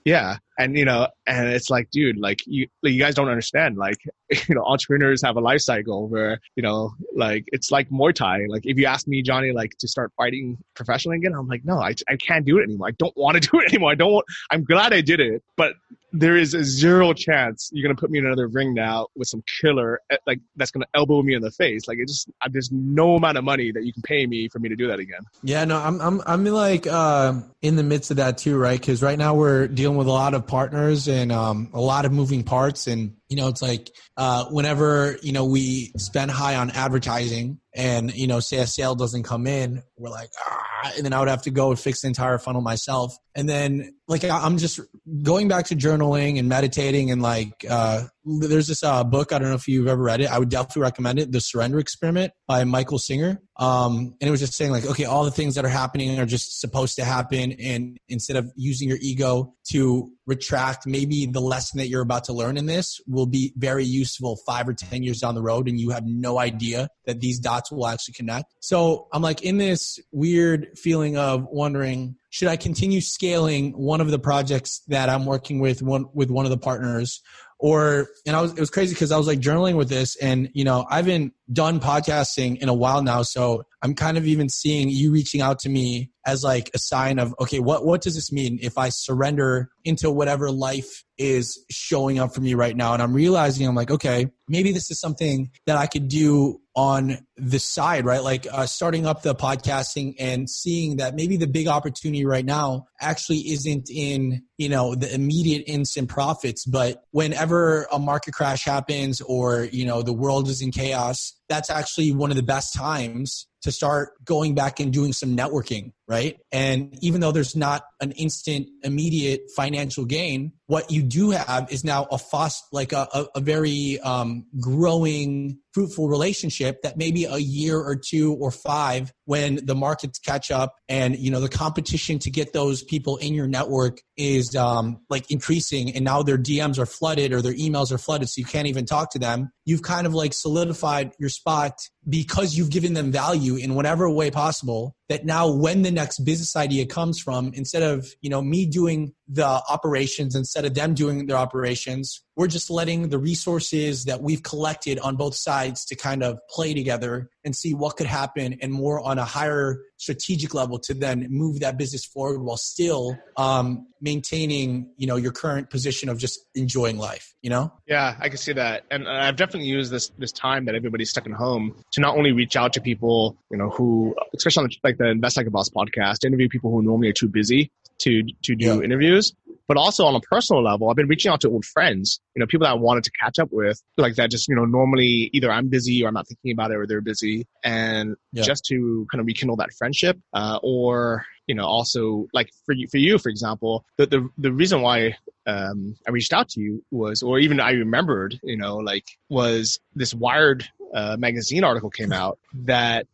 Yeah. 0.03 0.38
And, 0.60 0.78
you 0.78 0.84
know, 0.84 1.07
and 1.26 1.47
it's 1.47 1.70
like, 1.70 1.89
dude, 1.89 2.20
like 2.20 2.41
you, 2.45 2.68
like, 2.84 2.91
you 2.91 2.99
guys 2.99 3.16
don't 3.16 3.30
understand. 3.30 3.78
Like, 3.78 3.97
you 4.47 4.55
know, 4.55 4.64
entrepreneurs 4.66 5.22
have 5.24 5.38
a 5.38 5.39
life 5.39 5.62
cycle 5.62 6.10
where, 6.10 6.41
you 6.55 6.62
know, 6.62 6.91
like 7.16 7.45
it's 7.47 7.72
like 7.72 7.89
Muay 7.89 8.14
Thai. 8.14 8.39
Like 8.49 8.66
if 8.66 8.78
you 8.78 8.86
ask 8.86 9.07
me, 9.07 9.22
Johnny, 9.22 9.53
like 9.53 9.72
to 9.80 9.88
start 9.88 10.12
fighting 10.18 10.57
professionally 10.76 11.18
again, 11.18 11.34
I'm 11.34 11.47
like, 11.47 11.64
no, 11.64 11.80
I, 11.80 11.95
I 12.10 12.18
can't 12.18 12.45
do 12.45 12.60
it 12.60 12.64
anymore. 12.64 12.89
I 12.89 12.95
don't 12.99 13.16
want 13.16 13.41
to 13.41 13.49
do 13.51 13.60
it 13.62 13.70
anymore. 13.70 13.91
I 13.91 13.95
don't 13.95 14.12
want, 14.12 14.26
I'm 14.51 14.66
glad 14.66 14.91
I 14.91 14.99
did 14.99 15.22
it, 15.22 15.41
but 15.55 15.74
there 16.12 16.36
is 16.36 16.53
a 16.53 16.64
zero 16.64 17.14
chance 17.14 17.70
you're 17.72 17.84
gonna 17.84 17.99
put 17.99 18.10
me 18.10 18.20
in 18.20 18.26
another 18.26 18.47
ring 18.47 18.74
now 18.74 19.07
with 19.16 19.28
some 19.28 19.43
killer 19.62 20.01
eh, 20.10 20.18
like 20.26 20.39
that's 20.55 20.72
gonna 20.72 20.86
elbow 20.93 21.22
me 21.22 21.36
in 21.36 21.41
the 21.41 21.51
face. 21.51 21.88
Like 21.88 21.97
it 21.99 22.07
just 22.07 22.30
there's 22.51 22.72
no 22.72 23.16
amount 23.16 23.38
of 23.38 23.43
money 23.43 23.72
that 23.72 23.86
you 23.86 23.93
can 23.93 24.01
pay 24.01 24.26
me 24.26 24.49
for 24.49 24.60
me 24.60 24.70
to 24.70 24.76
do 24.76 24.88
that 24.88 24.99
again. 24.99 25.22
Yeah, 25.43 25.66
no, 25.66 25.78
I'm 25.78 26.01
I'm 26.01 26.22
I'm 26.26 26.45
like 26.45 26.88
uh, 26.88 27.41
in 27.62 27.76
the 27.76 27.84
midst 27.84 28.12
of 28.12 28.18
that 28.18 28.38
too, 28.38 28.57
right? 28.57 28.80
Because 28.80 29.01
right 29.01 29.18
now 29.18 29.36
we're 29.36 29.68
dealing 29.68 29.97
with 29.97 30.07
a 30.07 30.12
lot 30.12 30.34
of 30.34 30.47
partners 30.47 31.07
and 31.07 31.32
um, 31.32 31.70
a 31.74 31.82
lot 31.82 32.05
of 32.05 32.12
moving 32.12 32.43
parts, 32.43 32.88
and 32.88 33.16
you 33.30 33.36
know 33.36 33.48
it's 33.48 33.62
like 33.62 33.92
uh, 34.18 34.46
whenever 34.46 35.18
you 35.22 35.32
know 35.32 35.46
we 35.46 35.92
spend 35.98 36.32
high 36.32 36.56
on 36.56 36.72
advertising 36.72 37.60
and 37.76 38.14
you 38.16 38.28
know 38.28 38.40
say 38.40 38.58
a 38.58 38.68
sale 38.68 38.96
doesn't 38.96 39.24
come 39.24 39.46
in, 39.46 39.84
we're 39.98 40.10
like 40.10 40.32
ah, 40.40 40.92
and 40.98 41.06
then 41.06 41.14
I 41.14 41.20
would 41.20 41.30
have 41.30 41.44
to 41.44 41.52
go 41.52 41.70
and 41.70 41.80
fix 41.80 42.02
the 42.02 42.08
entire 42.08 42.40
funnel 42.40 42.62
myself, 42.62 43.16
and 43.36 43.48
then 43.48 43.94
like 44.08 44.24
I'm 44.24 44.58
just 44.58 44.80
going 45.22 45.48
back 45.48 45.68
to 45.68 45.76
journaling 45.76 46.40
and 46.40 46.50
meditating 46.50 47.12
and 47.12 47.22
like 47.22 47.66
uh, 47.70 48.06
there's 48.26 48.68
this 48.68 48.84
uh, 48.84 49.04
book 49.04 49.32
I 49.32 49.40
don't 49.40 49.50
know 49.50 49.56
if 49.56 49.68
you've 49.68 49.88
ever 49.88 50.02
read 50.02 50.22
it. 50.22 50.32
I 50.32 50.40
would 50.40 50.50
definitely 50.50 50.82
recommend 50.82 51.20
it, 51.20 51.32
The 51.32 51.40
Surrender 51.40 51.80
Experiment 51.80 52.34
by 52.48 52.64
Michael 52.64 53.00
Singer. 53.00 53.42
Um, 53.60 54.16
and 54.22 54.28
it 54.28 54.32
was 54.32 54.39
just 54.39 54.53
saying 54.53 54.72
like, 54.72 54.86
okay, 54.86 55.03
all 55.03 55.26
the 55.26 55.32
things 55.32 55.55
that 55.55 55.66
are 55.66 55.70
happening 55.70 56.18
are 56.18 56.26
just 56.26 56.62
supposed 56.62 56.95
to 56.95 57.03
happen, 57.03 57.51
and 57.51 57.97
instead 58.07 58.38
of 58.38 58.49
using 58.55 58.88
your 58.88 58.97
ego 59.01 59.53
to 59.72 60.10
retract, 60.26 60.88
maybe 60.88 61.26
the 61.26 61.41
lesson 61.41 61.78
that 61.80 61.89
you're 61.89 62.01
about 62.01 62.24
to 62.24 62.34
learn 62.34 62.55
in 62.55 62.68
this 62.68 63.01
will 63.05 63.26
be 63.26 63.53
very 63.57 63.84
useful 63.84 64.38
five 64.45 64.68
or 64.68 64.74
ten 64.74 65.03
years 65.03 65.20
down 65.20 65.36
the 65.36 65.41
road, 65.41 65.68
and 65.68 65.78
you 65.78 65.89
have 65.89 66.05
no 66.05 66.39
idea 66.39 66.88
that 67.05 67.20
these 67.20 67.38
dots 67.38 67.70
will 67.70 67.86
actually 67.86 68.14
connect. 68.14 68.45
So 68.62 69.07
I'm 69.12 69.22
like 69.22 69.41
in 69.41 69.57
this 69.57 69.99
weird 70.14 70.70
feeling 70.78 71.18
of 71.18 71.45
wondering 71.51 72.16
should 72.32 72.47
I 72.47 72.57
continue 72.57 73.01
scaling 73.01 73.72
one 73.72 74.01
of 74.01 74.12
the 74.12 74.20
projects 74.20 74.84
that 74.88 75.10
I'm 75.10 75.26
working 75.26 75.60
with 75.60 75.82
one 75.82 76.05
with 76.14 76.30
one 76.30 76.45
of 76.45 76.51
the 76.51 76.57
partners 76.57 77.22
or 77.60 78.07
and 78.26 78.36
I 78.36 78.41
was 78.41 78.53
it 78.53 78.60
was 78.60 78.70
crazy 78.70 78.93
because 78.93 79.12
I 79.12 79.18
was 79.18 79.28
like 79.28 79.39
journaling 79.39 79.76
with 79.76 79.89
this 79.89 80.16
and 80.16 80.49
you 80.53 80.64
know 80.64 80.86
I 80.89 80.97
haven't 80.97 81.34
done 81.51 81.80
podcasting 81.80 82.57
in 82.60 82.70
a 82.70 82.74
while 82.74 83.03
now 83.03 83.22
so 83.22 83.64
I'm 83.82 83.96
kind 83.96 84.18
of 84.18 84.26
even 84.26 84.50
seeing 84.50 84.90
you 84.90 85.12
reaching 85.12 85.42
out 85.42 85.60
to 85.60 85.70
me 85.70 86.12
as 86.26 86.44
like 86.44 86.70
a 86.74 86.80
sign 86.80 87.18
of 87.18 87.34
okay 87.40 87.60
what 87.60 87.86
what 87.86 88.02
does 88.02 88.16
this 88.16 88.32
mean 88.32 88.60
if 88.62 88.78
I 88.78 88.90
surrender 88.90 89.70
into 89.86 90.12
whatever 90.12 90.52
life 90.52 91.04
is 91.18 91.64
showing 91.70 92.20
up 92.20 92.36
for 92.36 92.42
me 92.42 92.54
right 92.54 92.76
now 92.76 92.94
and 92.94 93.02
I'm 93.02 93.14
realizing 93.14 93.68
I'm 93.68 93.76
like 93.76 93.90
okay 93.90 94.28
maybe 94.48 94.72
this 94.72 94.92
is 94.92 95.00
something 95.00 95.50
that 95.66 95.78
I 95.78 95.88
could 95.88 96.08
do 96.08 96.60
on 96.80 97.18
the 97.36 97.60
side, 97.60 98.06
right? 98.06 98.24
Like 98.24 98.48
uh, 98.50 98.66
starting 98.66 99.06
up 99.06 99.22
the 99.22 99.36
podcasting 99.36 100.16
and 100.18 100.50
seeing 100.50 100.96
that 100.96 101.14
maybe 101.14 101.36
the 101.36 101.46
big 101.46 101.68
opportunity 101.68 102.26
right 102.26 102.46
now 102.46 102.86
actually 103.02 103.40
isn't 103.52 103.90
in, 103.90 104.44
you 104.58 104.70
know, 104.70 104.96
the 104.96 105.14
immediate 105.14 105.66
instant 105.68 106.08
profits, 106.08 106.64
but 106.66 107.04
whenever 107.12 107.86
a 107.92 108.00
market 108.00 108.34
crash 108.34 108.64
happens 108.64 109.20
or, 109.20 109.66
you 109.74 109.86
know, 109.86 110.02
the 110.02 110.14
world 110.14 110.48
is 110.48 110.62
in 110.62 110.72
chaos, 110.72 111.34
that's 111.50 111.70
actually 111.70 112.14
one 112.14 112.30
of 112.30 112.38
the 112.38 112.44
best 112.44 112.74
times 112.74 113.46
to 113.62 113.72
start 113.72 114.24
going 114.24 114.55
back 114.55 114.80
and 114.80 114.93
doing 114.93 115.14
some 115.14 115.36
networking, 115.36 115.91
right? 116.10 116.38
And 116.51 116.97
even 117.03 117.22
though 117.22 117.32
there's 117.32 117.55
not 117.55 117.84
an 118.01 118.12
instant, 118.14 118.68
immediate 118.84 119.41
financial 119.55 120.05
gain, 120.05 120.53
what 120.66 120.91
you 120.91 121.03
do 121.03 121.30
have 121.30 121.72
is 121.72 121.84
now 121.84 122.07
a 122.10 122.18
fast, 122.18 122.64
like 122.72 122.93
a, 122.93 123.07
a, 123.14 123.26
a 123.36 123.39
very 123.39 123.99
um, 123.99 124.47
growing, 124.60 125.60
fruitful 125.72 126.10
relationship 126.10 126.82
that 126.82 126.97
maybe 126.97 127.26
a 127.26 127.38
year 127.38 127.78
or 127.78 127.95
two 127.95 128.34
or 128.34 128.49
five, 128.49 129.14
when 129.26 129.64
the 129.64 129.76
markets 129.76 130.18
catch 130.18 130.49
up 130.49 130.74
and 130.88 131.18
you 131.20 131.30
know 131.30 131.39
the 131.39 131.49
competition 131.49 132.18
to 132.18 132.32
get 132.32 132.53
those 132.53 132.84
people 132.84 133.18
in 133.18 133.36
your 133.36 133.47
network 133.47 133.99
is 134.18 134.55
um, 134.55 134.99
like 135.12 135.30
increasing, 135.30 135.95
and 135.95 136.03
now 136.03 136.24
their 136.24 136.39
DMs 136.39 136.80
are 136.80 136.88
flooded 136.88 137.34
or 137.34 137.43
their 137.43 137.53
emails 137.53 137.91
are 137.91 137.99
flooded, 137.99 138.30
so 138.30 138.39
you 138.39 138.45
can't 138.45 138.68
even 138.68 138.88
talk 138.88 139.12
to 139.12 139.20
them. 139.20 139.51
You've 139.66 139.84
kind 139.84 140.07
of 140.07 140.16
like 140.16 140.34
solidified 140.34 141.12
your 141.20 141.30
spot 141.30 141.74
because 142.07 142.57
you've 142.57 142.72
given 142.72 142.93
them 142.93 143.12
value 143.12 143.57
in 143.57 143.76
whatever 143.76 144.10
way 144.10 144.32
possible 144.32 144.95
that 145.10 145.26
now 145.26 145.51
when 145.51 145.82
the 145.82 145.91
next 145.91 146.20
business 146.20 146.55
idea 146.55 146.86
comes 146.86 147.20
from 147.20 147.51
instead 147.53 147.84
of 147.84 148.07
you 148.22 148.30
know 148.30 148.41
me 148.41 148.66
doing 148.66 149.14
the 149.30 149.46
operations 149.46 150.36
instead 150.36 150.66
of 150.66 150.74
them 150.74 150.94
doing 150.94 151.28
their 151.28 151.38
operations 151.38 152.24
we're 152.40 152.48
just 152.48 152.70
letting 152.70 153.10
the 153.10 153.20
resources 153.20 154.06
that 154.06 154.22
we've 154.22 154.44
collected 154.44 154.98
on 155.00 155.18
both 155.18 155.36
sides 155.36 155.84
to 155.84 155.94
kind 155.94 156.24
of 156.24 156.40
play 156.50 156.74
together 156.74 157.30
and 157.44 157.54
see 157.54 157.74
what 157.74 157.98
could 157.98 158.08
happen 158.08 158.58
and 158.62 158.72
more 158.72 159.02
on 159.02 159.20
a 159.20 159.26
higher 159.26 159.82
strategic 159.98 160.54
level 160.54 160.80
to 160.80 160.94
then 160.94 161.28
move 161.30 161.60
that 161.60 161.78
business 161.78 162.06
forward 162.06 162.40
while 162.40 162.56
still 162.56 163.18
um, 163.36 163.86
maintaining 164.00 164.90
you 164.96 165.06
know 165.06 165.18
your 165.18 165.34
current 165.34 165.70
position 165.70 166.08
of 166.08 166.18
just 166.18 166.40
enjoying 166.56 166.98
life 166.98 167.36
you 167.42 167.50
know? 167.50 167.72
Yeah 167.86 168.16
i 168.20 168.30
can 168.30 168.38
see 168.38 168.54
that. 168.54 168.86
And 168.90 169.08
i've 169.08 169.36
definitely 169.36 169.68
used 169.68 169.92
this 169.92 170.10
this 170.18 170.32
time 170.32 170.66
that 170.66 170.76
everybody's 170.76 171.10
stuck 171.10 171.26
at 171.28 171.34
home 171.34 171.76
to 171.92 172.02
not 172.02 172.16
only 172.16 172.32
reach 172.32 172.56
out 172.56 172.72
to 172.74 172.82
people 172.82 173.36
you 173.52 173.58
know 173.58 173.70
who 173.70 174.16
especially 174.34 174.64
on 174.64 174.70
the, 174.70 174.78
like 174.84 174.98
the 174.98 175.10
invest 175.10 175.36
like 175.36 175.48
a 175.48 175.52
boss 175.52 175.70
podcast 175.70 176.24
interview 176.24 176.48
people 176.48 176.72
who 176.72 176.82
normally 176.82 177.10
are 177.10 177.14
too 177.14 177.28
busy 177.28 177.70
to 178.00 178.24
to 178.43 178.56
do 178.56 178.66
yeah. 178.66 178.80
interviews 178.82 179.34
but 179.70 179.78
also 179.78 180.04
on 180.06 180.16
a 180.16 180.20
personal 180.20 180.64
level, 180.64 180.89
I've 180.89 180.95
been 180.95 181.08
reaching 181.08 181.32
out 181.32 181.41
to 181.41 181.47
old 181.47 181.64
friends, 181.64 182.20
you 182.36 182.39
know, 182.39 182.47
people 182.47 182.66
that 182.66 182.72
I 182.72 182.76
wanted 182.76 183.04
to 183.04 183.12
catch 183.12 183.38
up 183.38 183.50
with, 183.52 183.80
like 183.97 184.16
that 184.16 184.32
just, 184.32 184.50
you 184.50 184.56
know, 184.56 184.66
normally 184.66 185.30
either 185.32 185.52
I'm 185.52 185.70
busy 185.70 186.04
or 186.04 186.08
I'm 186.08 186.16
not 186.16 186.28
thinking 186.28 186.52
about 186.52 186.72
it 186.72 186.78
or 186.78 186.88
they're 186.88 187.02
busy. 187.02 187.45
And 187.64 188.16
yeah. 188.34 188.41
just 188.41 188.66
to 188.70 189.06
kind 189.12 189.20
of 189.22 189.28
rekindle 189.28 189.58
that 189.58 189.70
friendship, 189.78 190.18
uh, 190.34 190.58
or, 190.64 191.24
you 191.45 191.54
know, 191.54 191.66
also 191.66 192.26
like 192.34 192.50
for 192.66 192.74
you, 192.74 192.88
for 192.89 192.97
you, 192.97 193.20
for 193.20 193.30
example, 193.30 193.86
the, 193.97 194.08
the, 194.08 194.30
the 194.39 194.52
reason 194.52 194.82
why, 194.82 195.16
um, 195.45 195.95
I 196.08 196.12
reached 196.12 196.34
out 196.34 196.50
to 196.50 196.62
you 196.62 196.84
was, 196.89 197.22
or 197.22 197.38
even 197.38 197.60
I 197.60 197.74
remembered, 197.74 198.39
you 198.41 198.58
know, 198.58 198.78
like 198.78 199.06
was 199.30 199.80
this 199.93 200.16
Wired 200.16 200.68
uh, 200.95 201.16
magazine 201.20 201.64
article 201.64 201.91
came 201.91 202.12
out 202.12 202.39
that 202.54 203.06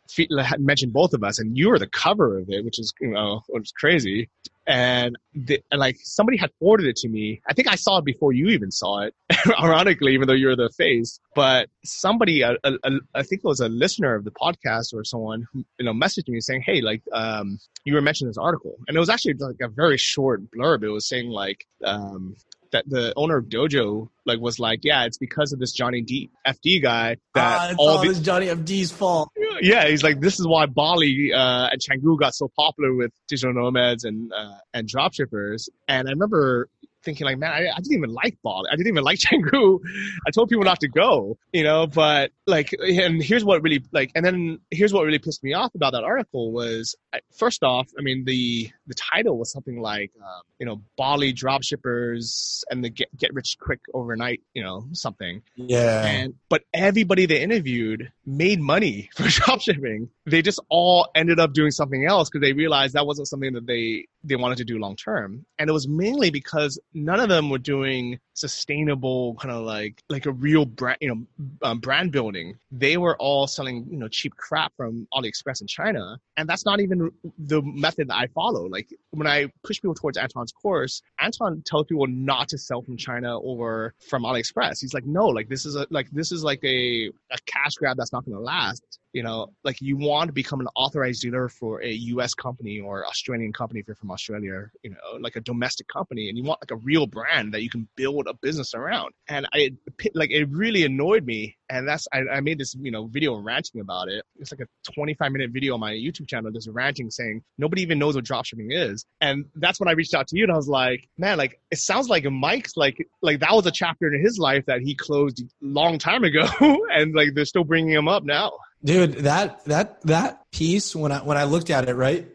mentioned 0.58 0.94
both 0.94 1.14
of 1.14 1.24
us, 1.24 1.40
and 1.40 1.58
you 1.58 1.70
were 1.70 1.80
the 1.80 1.88
cover 1.88 2.40
of 2.40 2.50
it, 2.50 2.64
which 2.64 2.80
is 2.80 2.94
you 3.02 3.10
know 3.10 3.42
which 3.50 3.64
is 3.64 3.74
crazy 3.74 4.30
and, 4.68 5.16
the, 5.34 5.62
and 5.72 5.80
like 5.80 5.98
somebody 6.02 6.38
had 6.38 6.52
forwarded 6.60 6.88
it 6.88 6.96
to 6.98 7.10
me. 7.10 7.42
I 7.48 7.54
think 7.54 7.68
I 7.68 7.76
saw 7.76 7.98
it 8.00 8.06
before 8.06 8.34
you 8.34 8.50
even 8.50 8.72
saw 8.72 9.02
it, 9.02 9.14
ironically, 9.60 10.14
even 10.14 10.28
though 10.28 10.34
you're 10.34 10.56
the 10.56 10.70
face. 10.70 11.20
But 11.36 11.70
somebody, 11.84 12.42
a, 12.42 12.54
a, 12.64 12.74
a, 12.84 12.92
I 13.14 13.24
think 13.24 13.42
it 13.44 13.48
was 13.48 13.60
a 13.60 13.70
listener 13.70 14.16
of 14.16 14.24
the 14.24 14.32
podcast 14.32 14.94
or 14.94 15.04
someone 15.04 15.48
who 15.52 15.64
you 15.80 15.86
know 15.86 15.94
messaged 15.94 16.28
me 16.30 16.42
saying, 16.42 16.64
"Hey, 16.66 16.82
like 16.82 17.02
um, 17.12 17.60
you 17.84 17.94
were 17.94 18.02
mentioning 18.02 18.30
this 18.30 18.38
article," 18.38 18.76
and 18.88 18.96
it 18.96 19.00
was 19.00 19.10
actually 19.10 19.36
like 19.36 19.62
a 19.62 19.68
very 19.68 19.98
short 19.98 20.42
blurb. 20.52 20.84
It 20.84 20.90
was 20.90 21.08
saying 21.08 21.30
like 21.30 21.66
um, 21.84 22.36
that 22.76 22.90
the 22.90 23.14
owner 23.16 23.38
of 23.38 23.46
Dojo 23.46 24.10
like 24.26 24.40
was 24.40 24.60
like, 24.60 24.82
yeah, 24.84 25.06
it's 25.06 25.18
because 25.18 25.54
of 25.54 25.60
this 25.60 25.72
Johnny 25.72 26.02
D 26.02 26.30
FD 26.46 26.82
guy 26.82 27.18
that 27.34 27.72
uh, 27.72 27.76
all, 27.78 27.90
all 27.98 28.02
this 28.02 28.20
Johnny 28.20 28.48
FD's 28.48 28.92
fault. 28.92 29.30
Yeah, 29.62 29.88
he's 29.88 30.04
like, 30.04 30.20
this 30.20 30.40
is 30.40 30.48
why 30.48 30.66
Bali 30.66 31.32
uh, 31.34 31.70
and 31.72 31.80
Canggu 31.80 32.20
got 32.20 32.36
so 32.36 32.52
popular 32.56 32.94
with 32.94 33.12
digital 33.28 33.54
nomads 33.54 34.04
and 34.04 34.34
uh, 34.34 34.58
and 34.74 34.88
dropshippers. 34.88 35.70
And 35.88 36.08
I 36.08 36.12
remember 36.12 36.68
thinking 37.06 37.26
like, 37.26 37.38
man, 37.38 37.52
I, 37.52 37.70
I 37.72 37.76
didn't 37.78 37.94
even 37.94 38.14
like 38.14 38.38
Bali. 38.44 38.68
I 38.72 38.76
didn't 38.76 38.88
even 38.88 39.04
like 39.04 39.20
Canggu. 39.20 39.80
I 40.28 40.32
told 40.32 40.50
people 40.50 40.66
not 40.66 40.82
to 40.82 40.90
go, 40.90 41.38
you 41.54 41.64
know, 41.64 41.88
but 41.88 42.32
like, 42.46 42.74
and 42.74 43.24
here's 43.24 43.46
what 43.46 43.62
really 43.62 43.84
like, 43.94 44.12
and 44.16 44.26
then 44.26 44.60
here's 44.72 44.92
what 44.92 45.06
really 45.06 45.20
pissed 45.20 45.44
me 45.44 45.54
off 45.54 45.74
about 45.76 45.94
that 45.94 46.04
article 46.04 46.52
was 46.52 46.96
first 47.38 47.64
off, 47.64 47.88
I 47.98 48.02
mean, 48.02 48.26
the, 48.26 48.70
the 48.88 48.96
title 48.96 49.38
was 49.38 49.52
something 49.52 49.80
like, 49.80 50.12
um, 50.22 50.42
you 50.60 50.66
know, 50.66 50.82
Bali 50.98 51.34
dropshippers 51.34 52.64
and 52.70 52.84
the 52.84 52.90
get, 52.90 53.16
get 53.16 53.34
rich 53.34 53.58
quick 53.60 53.82
overnight, 53.94 54.42
you 54.54 54.64
know, 54.64 54.88
something. 54.92 55.42
Yeah. 55.56 56.06
And, 56.06 56.34
but 56.50 56.64
everybody 56.74 57.26
they 57.26 57.42
interviewed 57.42 58.12
made 58.26 58.60
money 58.60 59.10
for 59.16 59.24
dropshipping. 59.24 60.10
They 60.26 60.42
just 60.42 60.60
all 60.70 61.08
ended 61.16 61.40
up 61.40 61.54
doing 61.54 61.72
something 61.72 62.06
else 62.06 62.30
because 62.30 62.42
they 62.42 62.54
realized 62.54 62.96
that 62.96 63.06
wasn't 63.06 63.28
something 63.28 63.54
that 63.54 63.68
they 63.68 64.08
they 64.26 64.36
wanted 64.36 64.58
to 64.58 64.66
do 64.66 64.80
long 64.80 64.96
term. 64.96 65.46
And 65.60 65.70
it 65.70 65.74
was 65.74 65.88
mainly 65.88 66.30
because 66.30 66.80
none 66.94 67.20
of 67.20 67.30
them 67.30 67.50
were 67.50 67.60
doing 67.60 68.20
sustainable 68.34 69.36
kind 69.36 69.54
of 69.54 69.64
like 69.64 70.04
like 70.10 70.26
a 70.26 70.32
real 70.32 70.66
brand 70.66 70.98
you 71.00 71.08
know 71.08 71.48
um, 71.64 71.80
brand 71.80 72.12
building. 72.12 72.58
They 72.72 72.98
were 72.98 73.16
all 73.18 73.48
selling 73.48 73.86
you 73.90 73.98
know 73.98 74.08
cheap 74.08 74.36
crap 74.36 74.74
from 74.76 75.08
aliexpress 75.14 75.62
in 75.62 75.68
china. 75.68 76.20
And 76.38 76.50
that's 76.50 76.66
not 76.66 76.82
even 76.82 77.12
the 77.38 77.62
method 77.62 78.10
that 78.10 78.16
i 78.16 78.28
follow. 78.28 78.66
Like 78.66 78.90
when 79.12 79.28
i 79.28 79.48
push 79.64 79.82
people 79.82 79.96
towards 79.96 80.18
anton's 80.18 80.52
course 80.52 81.02
anton 81.20 81.64
tells 81.66 81.86
people 81.88 82.08
not 82.08 82.50
to 82.50 82.58
sell 82.58 82.82
from 82.82 82.98
china 82.98 83.38
or 83.40 83.94
from 84.10 84.24
aliexpress. 84.24 84.82
He's 84.82 84.94
like 84.94 85.06
no 85.06 85.28
like 85.28 85.48
this 85.48 85.66
is 85.66 85.76
a 85.76 85.88
like 85.90 86.10
this 86.12 86.32
is 86.32 86.44
like 86.44 86.64
a, 86.64 87.12
a 87.32 87.38
cash 87.46 87.76
grab 87.76 87.98
that's 87.98 88.12
not 88.12 88.26
going 88.26 88.36
to 88.36 88.44
last 88.44 89.00
you 89.16 89.24
know, 89.24 89.48
like 89.64 89.80
you 89.80 89.96
want 89.96 90.28
to 90.28 90.34
become 90.34 90.60
an 90.60 90.68
authorized 90.76 91.22
dealer 91.22 91.48
for 91.48 91.82
a 91.82 91.90
U.S. 91.90 92.34
company 92.34 92.82
or 92.82 93.08
Australian 93.08 93.54
company 93.54 93.80
if 93.80 93.88
you're 93.88 93.96
from 93.96 94.12
Australia, 94.12 94.66
you 94.84 94.90
know, 94.90 95.18
like 95.22 95.38
a 95.38 95.42
domestic 95.42 95.88
company, 95.88 96.28
and 96.28 96.38
you 96.38 96.44
want 96.44 96.62
like 96.62 96.72
a 96.72 96.84
real 96.84 97.08
brand 97.08 97.54
that 97.54 97.64
you 97.64 97.70
can 97.70 97.88
build 97.96 98.28
a 98.28 98.34
business 98.34 98.74
around. 98.74 99.14
And 99.30 99.48
I 99.54 99.72
like 100.16 100.32
it 100.32 100.50
really 100.50 100.84
annoyed 100.84 101.26
me, 101.26 101.56
and 101.70 101.88
that's 101.88 102.10
I, 102.12 102.24
I 102.30 102.42
made 102.42 102.60
this 102.60 102.76
you 102.76 102.92
know 102.92 103.06
video 103.06 103.38
ranting 103.38 103.80
about 103.80 104.10
it. 104.10 104.26
It's 104.38 104.52
like 104.52 104.60
a 104.60 104.92
25 104.92 105.32
minute 105.32 105.52
video 105.52 105.76
on 105.76 105.80
my 105.80 105.94
YouTube 105.94 106.28
channel, 106.28 106.52
just 106.52 106.68
ranting 106.68 107.10
saying 107.10 107.42
nobody 107.58 107.84
even 107.84 107.98
knows 107.98 108.16
what 108.16 108.26
dropshipping 108.26 108.68
is, 108.72 109.06
and 109.22 109.46
that's 109.56 109.80
when 109.80 109.88
I 109.88 109.94
reached 109.94 110.14
out 110.14 110.28
to 110.28 110.38
you 110.38 110.44
and 110.44 110.52
I 110.52 110.58
was 110.58 110.68
like, 110.68 111.08
man, 111.18 111.38
like 111.38 111.58
it 111.72 111.78
sounds 111.78 112.10
like 112.10 112.30
Mike's 112.30 112.76
like 112.76 112.98
like 113.22 113.40
that 113.40 113.54
was 113.54 113.66
a 113.66 113.72
chapter 113.72 114.14
in 114.14 114.22
his 114.22 114.38
life 114.38 114.66
that 114.66 114.82
he 114.82 114.94
closed 114.94 115.42
long 115.62 116.00
time 116.00 116.26
ago, 116.26 116.46
and 116.92 117.16
like 117.16 117.30
they're 117.34 117.46
still 117.46 117.64
bringing 117.64 117.94
him 117.94 118.10
up 118.10 118.26
now 118.26 118.52
dude 118.86 119.14
that 119.20 119.66
that 119.66 120.02
that 120.04 120.50
piece 120.52 120.96
when 120.96 121.12
i 121.12 121.18
when 121.18 121.38
i 121.38 121.44
looked 121.44 121.70
at 121.70 121.90
it 121.90 121.96
right? 121.96 122.28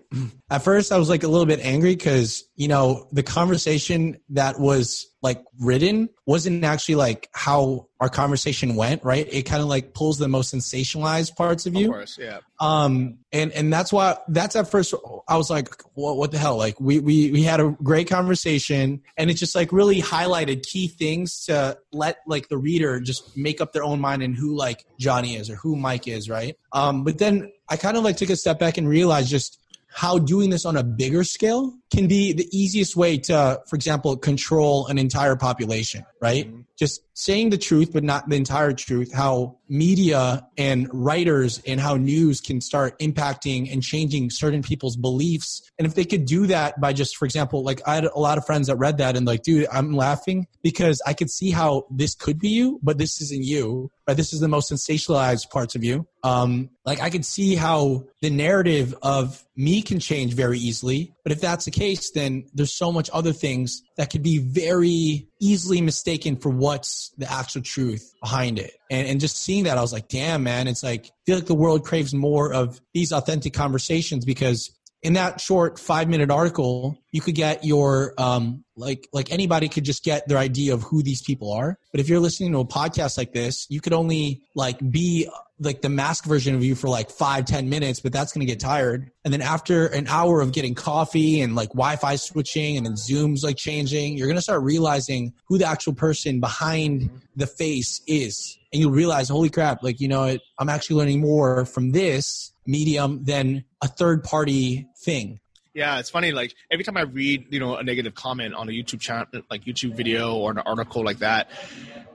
At 0.50 0.64
first 0.64 0.92
i 0.92 0.98
was 0.98 1.08
like 1.08 1.22
a 1.22 1.28
little 1.28 1.46
bit 1.46 1.60
angry 1.60 1.94
because 1.94 2.44
you 2.56 2.68
know 2.68 3.06
the 3.12 3.22
conversation 3.22 4.18
that 4.30 4.58
was 4.58 5.09
like 5.22 5.42
written 5.58 6.08
wasn't 6.26 6.64
actually 6.64 6.94
like 6.94 7.28
how 7.32 7.86
our 8.00 8.08
conversation 8.08 8.76
went 8.76 9.04
right? 9.04 9.26
It 9.30 9.42
kind 9.42 9.62
of 9.62 9.68
like 9.68 9.92
pulls 9.92 10.18
the 10.18 10.28
most 10.28 10.54
sensationalized 10.54 11.36
parts 11.36 11.66
of 11.66 11.74
you. 11.74 11.86
of 11.86 11.92
course, 11.92 12.18
yeah. 12.18 12.38
Um 12.58 13.18
and 13.32 13.52
and 13.52 13.72
that's 13.72 13.92
why 13.92 14.16
that's 14.28 14.56
at 14.56 14.70
first 14.70 14.94
i 15.28 15.36
was 15.36 15.50
like 15.50 15.68
what, 15.94 16.16
what 16.16 16.30
the 16.30 16.38
hell? 16.38 16.56
Like 16.56 16.80
we, 16.80 16.98
we 16.98 17.30
we 17.30 17.42
had 17.42 17.60
a 17.60 17.76
great 17.82 18.08
conversation 18.08 19.02
and 19.16 19.30
it 19.30 19.34
just 19.34 19.54
like 19.54 19.72
really 19.72 20.00
highlighted 20.00 20.62
key 20.62 20.88
things 20.88 21.44
to 21.46 21.78
let 21.92 22.18
like 22.26 22.48
the 22.48 22.58
reader 22.58 23.00
just 23.00 23.36
make 23.36 23.60
up 23.60 23.72
their 23.72 23.84
own 23.84 24.00
mind 24.00 24.22
and 24.22 24.34
who 24.34 24.56
like 24.56 24.84
johnny 24.98 25.36
is 25.36 25.50
or 25.50 25.56
who 25.56 25.76
mike 25.76 26.08
is 26.08 26.28
right? 26.30 26.56
Um 26.72 27.04
but 27.04 27.18
then 27.18 27.52
i 27.68 27.76
kind 27.76 27.96
of 27.96 28.04
like 28.04 28.16
took 28.16 28.30
a 28.30 28.36
step 28.36 28.58
back 28.58 28.78
and 28.78 28.88
realized 28.88 29.28
just 29.28 29.59
how 29.92 30.18
doing 30.18 30.50
this 30.50 30.64
on 30.64 30.76
a 30.76 30.84
bigger 30.84 31.24
scale 31.24 31.74
can 31.90 32.06
be 32.06 32.32
the 32.32 32.48
easiest 32.56 32.96
way 32.96 33.18
to, 33.18 33.60
for 33.68 33.76
example, 33.76 34.16
control 34.16 34.86
an 34.86 34.98
entire 34.98 35.36
population, 35.36 36.04
right? 36.20 36.46
Mm-hmm. 36.46 36.60
Just 36.80 37.02
saying 37.12 37.50
the 37.50 37.58
truth, 37.58 37.92
but 37.92 38.02
not 38.02 38.28
the 38.28 38.36
entire 38.36 38.72
truth, 38.72 39.12
how 39.12 39.58
media 39.68 40.48
and 40.56 40.88
writers 40.92 41.60
and 41.66 41.78
how 41.78 41.96
news 41.96 42.40
can 42.40 42.60
start 42.60 42.98
impacting 42.98 43.70
and 43.70 43.82
changing 43.82 44.30
certain 44.30 44.62
people's 44.62 44.96
beliefs. 44.96 45.62
And 45.78 45.86
if 45.86 45.94
they 45.94 46.06
could 46.06 46.24
do 46.24 46.46
that 46.46 46.80
by 46.80 46.94
just, 46.94 47.16
for 47.16 47.26
example, 47.26 47.62
like 47.62 47.80
I 47.86 47.94
had 47.96 48.04
a 48.04 48.18
lot 48.18 48.38
of 48.38 48.46
friends 48.46 48.68
that 48.68 48.76
read 48.76 48.96
that 48.98 49.14
and 49.14 49.26
like, 49.26 49.42
dude, 49.42 49.68
I'm 49.70 49.92
laughing 49.92 50.46
because 50.62 51.02
I 51.06 51.12
could 51.12 51.30
see 51.30 51.50
how 51.50 51.84
this 51.90 52.14
could 52.14 52.38
be 52.38 52.48
you, 52.48 52.80
but 52.82 52.96
this 52.96 53.20
isn't 53.20 53.44
you. 53.44 53.90
Right? 54.08 54.16
This 54.16 54.32
is 54.32 54.40
the 54.40 54.48
most 54.48 54.72
sensationalized 54.72 55.50
parts 55.50 55.76
of 55.76 55.84
you. 55.84 56.06
Um, 56.24 56.70
like 56.84 57.00
I 57.00 57.10
could 57.10 57.24
see 57.24 57.54
how 57.54 58.06
the 58.20 58.30
narrative 58.30 58.94
of 59.02 59.44
me 59.54 59.82
can 59.82 60.00
change 60.00 60.34
very 60.34 60.58
easily. 60.58 61.14
But 61.22 61.32
if 61.32 61.40
that's 61.40 61.66
the 61.66 61.70
case, 61.70 62.10
then 62.10 62.46
there's 62.52 62.76
so 62.76 62.90
much 62.90 63.08
other 63.12 63.32
things 63.32 63.82
that 64.00 64.08
could 64.08 64.22
be 64.22 64.38
very 64.38 65.28
easily 65.40 65.82
mistaken 65.82 66.34
for 66.34 66.48
what's 66.48 67.10
the 67.18 67.30
actual 67.30 67.60
truth 67.60 68.14
behind 68.22 68.58
it. 68.58 68.72
And, 68.90 69.06
and 69.06 69.20
just 69.20 69.36
seeing 69.36 69.64
that, 69.64 69.76
I 69.76 69.82
was 69.82 69.92
like, 69.92 70.08
damn, 70.08 70.42
man, 70.42 70.68
it's 70.68 70.82
like, 70.82 71.08
I 71.08 71.10
feel 71.26 71.34
like 71.34 71.44
the 71.44 71.54
world 71.54 71.84
craves 71.84 72.14
more 72.14 72.50
of 72.50 72.80
these 72.94 73.12
authentic 73.12 73.52
conversations 73.52 74.24
because 74.24 74.74
in 75.02 75.12
that 75.12 75.38
short 75.38 75.78
five 75.78 76.08
minute 76.08 76.30
article 76.30 76.96
you 77.12 77.20
could 77.20 77.34
get 77.34 77.62
your 77.62 78.14
um 78.16 78.64
like 78.80 79.08
like 79.12 79.30
anybody 79.30 79.68
could 79.68 79.84
just 79.84 80.02
get 80.02 80.26
their 80.28 80.38
idea 80.38 80.74
of 80.74 80.82
who 80.82 81.02
these 81.02 81.22
people 81.22 81.52
are. 81.52 81.78
But 81.92 82.00
if 82.00 82.08
you're 82.08 82.20
listening 82.20 82.52
to 82.52 82.58
a 82.58 82.64
podcast 82.64 83.18
like 83.18 83.32
this 83.32 83.66
you 83.68 83.80
could 83.80 83.92
only 83.92 84.42
like 84.54 84.78
be 84.90 85.28
like 85.58 85.82
the 85.82 85.90
mask 85.90 86.24
version 86.24 86.54
of 86.54 86.64
you 86.64 86.74
for 86.74 86.88
like 86.88 87.10
five 87.10 87.44
ten 87.44 87.68
minutes 87.68 88.00
but 88.00 88.12
that's 88.12 88.32
going 88.32 88.46
to 88.46 88.50
get 88.52 88.60
tired. 88.60 89.10
And 89.24 89.32
then 89.32 89.42
after 89.42 89.86
an 89.86 90.06
hour 90.08 90.40
of 90.40 90.52
getting 90.52 90.74
coffee 90.74 91.40
and 91.40 91.54
like 91.54 91.68
wi-fi 91.70 92.16
switching 92.16 92.76
and 92.76 92.86
then 92.86 92.94
zooms 92.94 93.44
like 93.44 93.56
changing 93.56 94.16
you're 94.16 94.26
going 94.26 94.36
to 94.36 94.42
start 94.42 94.62
realizing 94.62 95.34
who 95.46 95.58
the 95.58 95.66
actual 95.66 95.92
person 95.92 96.40
behind 96.40 97.10
the 97.36 97.46
face 97.46 98.00
is. 98.06 98.58
And 98.72 98.80
you'll 98.80 98.92
realize 98.92 99.28
holy 99.28 99.50
crap 99.50 99.82
like 99.82 100.00
you 100.00 100.08
know 100.08 100.36
i'm 100.58 100.68
actually 100.68 100.96
learning 100.96 101.20
more 101.20 101.64
from 101.64 101.92
this 101.92 102.52
medium 102.66 103.24
than 103.24 103.64
a 103.82 103.88
third 103.88 104.22
party 104.22 104.86
thing 105.04 105.40
yeah, 105.74 105.98
it's 105.98 106.10
funny. 106.10 106.32
Like 106.32 106.54
every 106.70 106.84
time 106.84 106.96
I 106.96 107.02
read, 107.02 107.46
you 107.50 107.60
know, 107.60 107.76
a 107.76 107.82
negative 107.82 108.14
comment 108.14 108.54
on 108.54 108.68
a 108.68 108.72
YouTube 108.72 109.00
channel, 109.00 109.26
like 109.50 109.64
YouTube 109.64 109.94
video 109.94 110.34
or 110.34 110.50
an 110.50 110.58
article 110.58 111.04
like 111.04 111.18
that, 111.18 111.50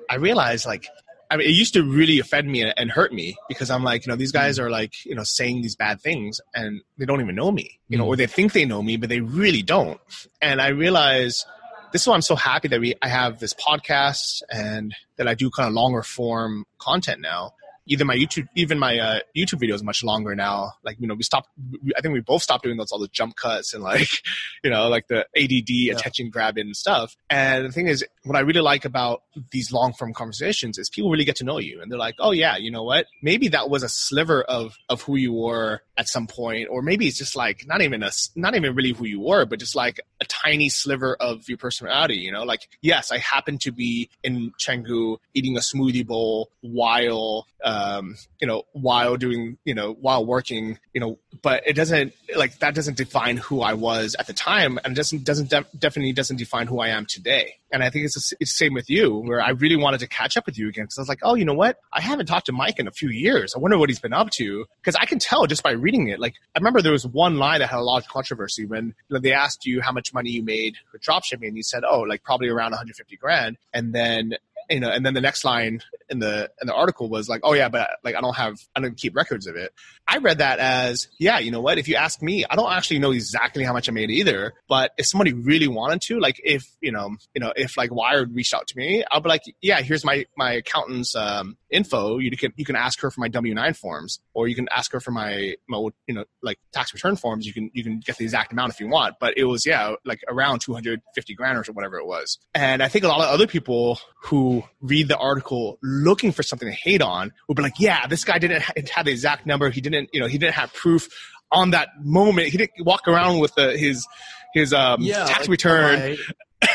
I 0.10 0.16
realize 0.16 0.66
like 0.66 0.88
I 1.30 1.38
mean, 1.38 1.48
it 1.48 1.54
used 1.54 1.74
to 1.74 1.84
really 1.84 2.20
offend 2.20 2.52
me 2.52 2.64
and 2.64 2.92
hurt 2.92 3.12
me 3.12 3.36
because 3.50 3.72
I'm 3.72 3.84
like, 3.84 4.06
you 4.06 4.12
know, 4.12 4.16
these 4.16 4.32
guys 4.32 4.60
are 4.60 4.70
like, 4.70 4.94
you 5.06 5.16
know, 5.16 5.24
saying 5.24 5.62
these 5.62 5.76
bad 5.76 6.00
things 6.00 6.40
and 6.54 6.82
they 6.98 7.06
don't 7.06 7.20
even 7.22 7.36
know 7.36 7.52
me, 7.52 7.80
you 7.88 7.98
know, 7.98 8.06
mm. 8.06 8.10
or 8.10 8.16
they 8.16 8.28
think 8.28 8.54
they 8.54 8.66
know 8.66 8.84
me, 8.84 8.98
but 8.98 9.10
they 9.10 9.22
really 9.22 9.64
don't. 9.64 10.00
And 10.42 10.62
I 10.62 10.68
realize 10.68 11.46
this 11.92 12.02
is 12.04 12.08
why 12.08 12.14
I'm 12.14 12.22
so 12.22 12.36
happy 12.36 12.68
that 12.68 12.80
we 12.80 12.94
I 13.02 13.08
have 13.08 13.40
this 13.40 13.54
podcast 13.54 14.44
and 14.52 14.94
that 15.18 15.28
I 15.28 15.34
do 15.34 15.50
kind 15.50 15.68
of 15.68 15.74
longer 15.74 16.04
form 16.04 16.66
content 16.78 17.22
now 17.22 17.54
either 17.88 18.06
my 18.06 18.16
YouTube, 18.16 18.48
even 18.56 18.80
my 18.80 18.98
uh, 18.98 19.20
YouTube 19.36 19.62
videos 19.62 19.84
much 19.84 20.04
longer 20.04 20.36
now. 20.36 20.74
Like, 20.84 20.98
you 21.00 21.08
know, 21.08 21.14
we 21.14 21.24
stopped, 21.24 21.50
I 21.98 22.02
think 22.02 22.14
we 22.14 22.22
both 22.22 22.42
stopped 22.42 22.64
doing 22.64 22.78
those, 22.78 22.92
all 22.92 23.00
the 23.00 23.08
jump 23.08 23.36
cuts 23.36 23.74
and 23.74 23.84
like, 23.84 24.10
you 24.64 24.70
know, 24.70 24.90
like 24.90 25.08
the 25.08 25.26
ADD 25.38 25.70
yeah. 25.70 25.94
attention 25.94 26.30
grabbing 26.30 26.66
and 26.66 26.76
stuff. 26.76 27.16
And 27.30 27.66
the 27.66 27.72
thing 27.72 27.88
is, 27.88 28.04
what 28.26 28.36
I 28.36 28.42
really 28.42 28.62
like 28.62 28.86
about 28.86 29.24
these 29.52 29.72
long 29.72 29.94
form 29.94 30.14
conversations 30.14 30.78
is 30.78 30.90
people 30.90 31.12
really 31.12 31.26
get 31.26 31.36
to 31.38 31.44
know 31.44 31.60
you 31.60 31.82
and 31.82 31.92
they're 31.92 32.00
like, 32.00 32.16
oh 32.20 32.32
yeah, 32.32 32.58
you 32.58 32.72
know 32.72 32.84
what? 32.84 33.06
Maybe 33.22 33.48
that 33.50 33.70
was 33.70 33.84
a 33.84 33.90
sliver 33.90 34.42
of, 34.44 34.76
of 34.90 35.02
who 35.04 35.16
you 35.16 35.34
were 35.34 35.82
at 35.98 36.10
some 36.10 36.28
point, 36.28 36.68
or 36.70 36.82
maybe 36.82 37.08
it's 37.08 37.18
just 37.18 37.36
like 37.36 37.66
not 37.68 37.82
even 37.82 38.04
a, 38.04 38.12
not 38.36 38.56
even 38.56 38.76
really 38.76 38.92
who 38.92 39.06
you 39.06 39.22
were, 39.22 39.46
but 39.46 39.60
just 39.60 39.76
like 39.76 40.02
a 40.20 40.26
tiny 40.26 40.70
sliver 40.70 41.16
of 41.20 41.48
your 41.48 41.58
personality, 41.58 42.16
you 42.16 42.32
know, 42.32 42.44
like, 42.44 42.68
yes, 42.82 43.12
I 43.12 43.20
happen 43.20 43.58
to 43.60 43.72
be 43.72 44.10
in 44.24 44.52
Canggu 44.60 45.18
eating 45.34 45.56
a 45.56 45.62
smoothie 45.62 46.06
bowl 46.06 46.50
while, 46.62 47.48
um, 47.64 48.16
you 48.40 48.48
know, 48.48 48.64
while 48.74 49.18
doing, 49.18 49.58
you 49.66 49.74
know, 49.74 49.94
while 49.94 50.26
working, 50.26 50.80
you 50.94 51.02
know, 51.02 51.20
but 51.42 51.64
it 51.66 51.74
doesn't 51.74 52.14
like 52.36 52.60
that 52.60 52.76
doesn't 52.76 52.98
define 52.98 53.38
who 53.38 53.62
I 53.62 53.74
was 53.74 54.16
at 54.18 54.28
the 54.28 54.34
time, 54.34 54.80
and 54.84 54.96
doesn't 54.96 55.24
doesn't 55.24 55.50
de- 55.50 55.66
definitely 55.78 56.14
doesn't 56.14 56.38
define 56.38 56.68
who 56.68 56.80
I 56.80 56.90
am 56.90 57.06
today. 57.06 57.56
And 57.72 57.84
I 57.84 57.90
think 57.90 58.06
it's 58.06 58.15
the 58.16 58.38
it's 58.40 58.58
same 58.58 58.74
with 58.74 58.90
you, 58.90 59.16
where 59.16 59.42
I 59.42 59.52
really 59.52 59.76
wanted 59.76 60.00
to 60.00 60.08
catch 60.08 60.38
up 60.38 60.46
with 60.46 60.58
you 60.58 60.68
again 60.68 60.86
because 60.86 60.98
I 60.98 61.02
was 61.02 61.10
like, 61.10 61.20
oh, 61.24 61.36
you 61.36 61.46
know 61.46 61.54
what? 61.54 61.78
I 61.94 62.02
haven't 62.02 62.26
talked 62.26 62.48
to 62.48 62.52
Mike 62.52 62.80
in 62.80 62.88
a 62.88 62.92
few 62.92 63.10
years. 63.10 63.54
I 63.56 63.60
wonder 63.60 63.78
what 63.78 63.90
he's 63.90 64.00
been 64.00 64.14
up 64.14 64.30
to 64.32 64.66
because 64.82 64.96
I 64.96 65.06
can 65.06 65.20
tell 65.20 65.46
just 65.46 65.64
by 65.64 65.72
reading 65.72 66.10
it. 66.10 66.20
Like 66.20 66.36
I 66.56 66.60
remember 66.60 66.82
there 66.82 66.92
was 66.92 67.06
one 67.06 67.38
line 67.38 67.60
that 67.60 67.70
had 67.70 67.80
a 67.80 67.84
lot 67.84 68.02
of 68.02 68.10
controversy 68.10 68.66
when 68.66 68.88
you 68.88 68.94
know, 69.12 69.20
they 69.20 69.34
asked 69.34 69.66
you 69.66 69.82
how 69.82 69.92
much 69.92 70.14
money 70.14 70.32
you 70.32 70.44
made 70.44 70.76
for 70.92 71.00
dropshipping, 71.00 71.48
and 71.48 71.58
you 71.58 71.64
said, 71.64 71.84
oh, 71.88 72.02
like 72.02 72.24
probably 72.24 72.50
around 72.50 72.72
150 72.72 73.16
grand, 73.18 73.58
and 73.74 73.94
then 73.94 74.36
you 74.70 74.80
know, 74.80 74.90
and 74.90 75.06
then 75.06 75.14
the 75.14 75.22
next 75.22 75.44
line 75.44 75.82
in 76.10 76.20
the 76.20 76.50
in 76.62 76.68
the 76.68 76.74
article 76.74 77.10
was 77.10 77.28
like, 77.30 77.42
oh 77.44 77.54
yeah, 77.54 77.70
but 77.70 77.90
like 78.04 78.16
I 78.16 78.22
don't 78.22 78.36
have 78.36 78.58
I 78.76 78.82
don't 78.82 78.98
keep 78.98 79.16
records 79.16 79.48
of 79.48 79.56
it. 79.56 79.74
I 80.08 80.18
read 80.18 80.38
that 80.40 80.60
as 80.60 81.08
yeah, 81.20 81.40
you 81.40 81.52
know 81.52 81.62
what? 81.62 81.78
If 81.78 81.88
you 81.88 81.96
ask 81.96 82.22
me, 82.22 82.46
I 82.50 82.56
don't 82.56 82.72
actually 82.72 83.00
know 83.00 83.12
exactly 83.12 83.64
how 83.64 83.74
much 83.74 83.90
I 83.90 83.92
made 83.92 84.12
either. 84.12 84.54
But 84.68 84.92
if 84.98 85.06
somebody 85.06 85.34
really 85.34 85.68
wanted 85.68 86.02
to, 86.04 86.20
like 86.20 86.40
if 86.44 86.68
you 86.82 86.92
know, 86.92 87.16
you 87.34 87.42
know, 87.42 87.54
if 87.56 87.78
like 87.78 87.94
Wired 87.94 88.34
reached 88.34 88.54
out 88.54 88.68
to 88.68 88.78
me, 88.78 89.04
I'll 89.12 89.22
be 89.22 89.30
like, 89.30 89.44
yeah, 89.62 89.82
here's 89.82 90.06
my 90.06 90.26
my 90.38 90.54
accountant's 90.54 91.16
um, 91.16 91.58
info, 91.76 92.18
you 92.18 92.32
can 92.36 92.54
you 92.56 92.66
can 92.66 92.76
ask 92.76 93.00
her 93.02 93.12
for 93.12 93.22
my 93.22 93.28
W 93.28 93.54
nine 93.54 93.74
forms, 93.74 94.20
or 94.34 94.48
you 94.48 94.56
can 94.56 94.68
ask 94.76 94.92
her 94.92 95.00
for 95.00 95.12
my, 95.12 95.56
my 95.68 95.78
you 96.08 96.16
know 96.16 96.26
like 96.42 96.58
tax 96.72 96.94
return 96.94 97.16
forms. 97.16 97.46
You 97.46 97.54
can 97.54 97.70
you 97.74 97.84
can 97.84 98.00
get 98.00 98.18
the 98.18 98.24
exact 98.24 98.52
amount 98.52 98.74
if 98.74 98.80
you 98.80 98.88
want, 98.88 99.16
but 99.20 99.38
it 99.38 99.46
was 99.46 99.66
yeah 99.66 99.96
like 100.06 100.22
around 100.28 100.60
two 100.60 100.74
hundred 100.74 101.02
fifty 101.14 101.34
grand 101.34 101.58
or 101.58 101.64
whatever 101.74 101.98
it 101.98 102.06
was. 102.06 102.40
And 102.54 102.82
I 102.82 102.88
think 102.88 103.04
a 103.04 103.08
lot 103.08 103.20
of 103.20 103.28
other 103.34 103.48
people 103.48 104.00
who 104.24 104.64
read 104.82 105.08
the 105.08 105.18
article 105.18 105.78
looking 105.84 106.32
for 106.32 106.44
something 106.44 106.68
to 106.68 106.74
hate 106.74 107.02
on 107.02 107.32
would 107.48 107.56
be 107.56 107.64
like, 107.64 107.80
yeah, 107.80 108.08
this 108.08 108.24
guy 108.24 108.40
didn't 108.40 108.62
have 108.62 109.06
the 109.06 109.12
exact 109.12 109.46
number. 109.46 109.70
He 109.70 109.82
didn't 109.82 110.10
you 110.14 110.20
know 110.20 110.28
he 110.28 110.38
didn't 110.38 110.56
have 110.56 110.74
proof 110.74 111.10
on 111.52 111.72
that 111.72 111.90
moment. 112.02 112.50
He 112.50 112.58
didn't 112.58 112.72
walk 112.80 113.08
around 113.08 113.40
with 113.40 113.54
the, 113.56 113.78
his 113.78 114.08
his 114.54 114.74
um, 114.74 115.02
yeah, 115.02 115.26
tax 115.26 115.42
like, 115.42 115.50
return. 115.50 116.18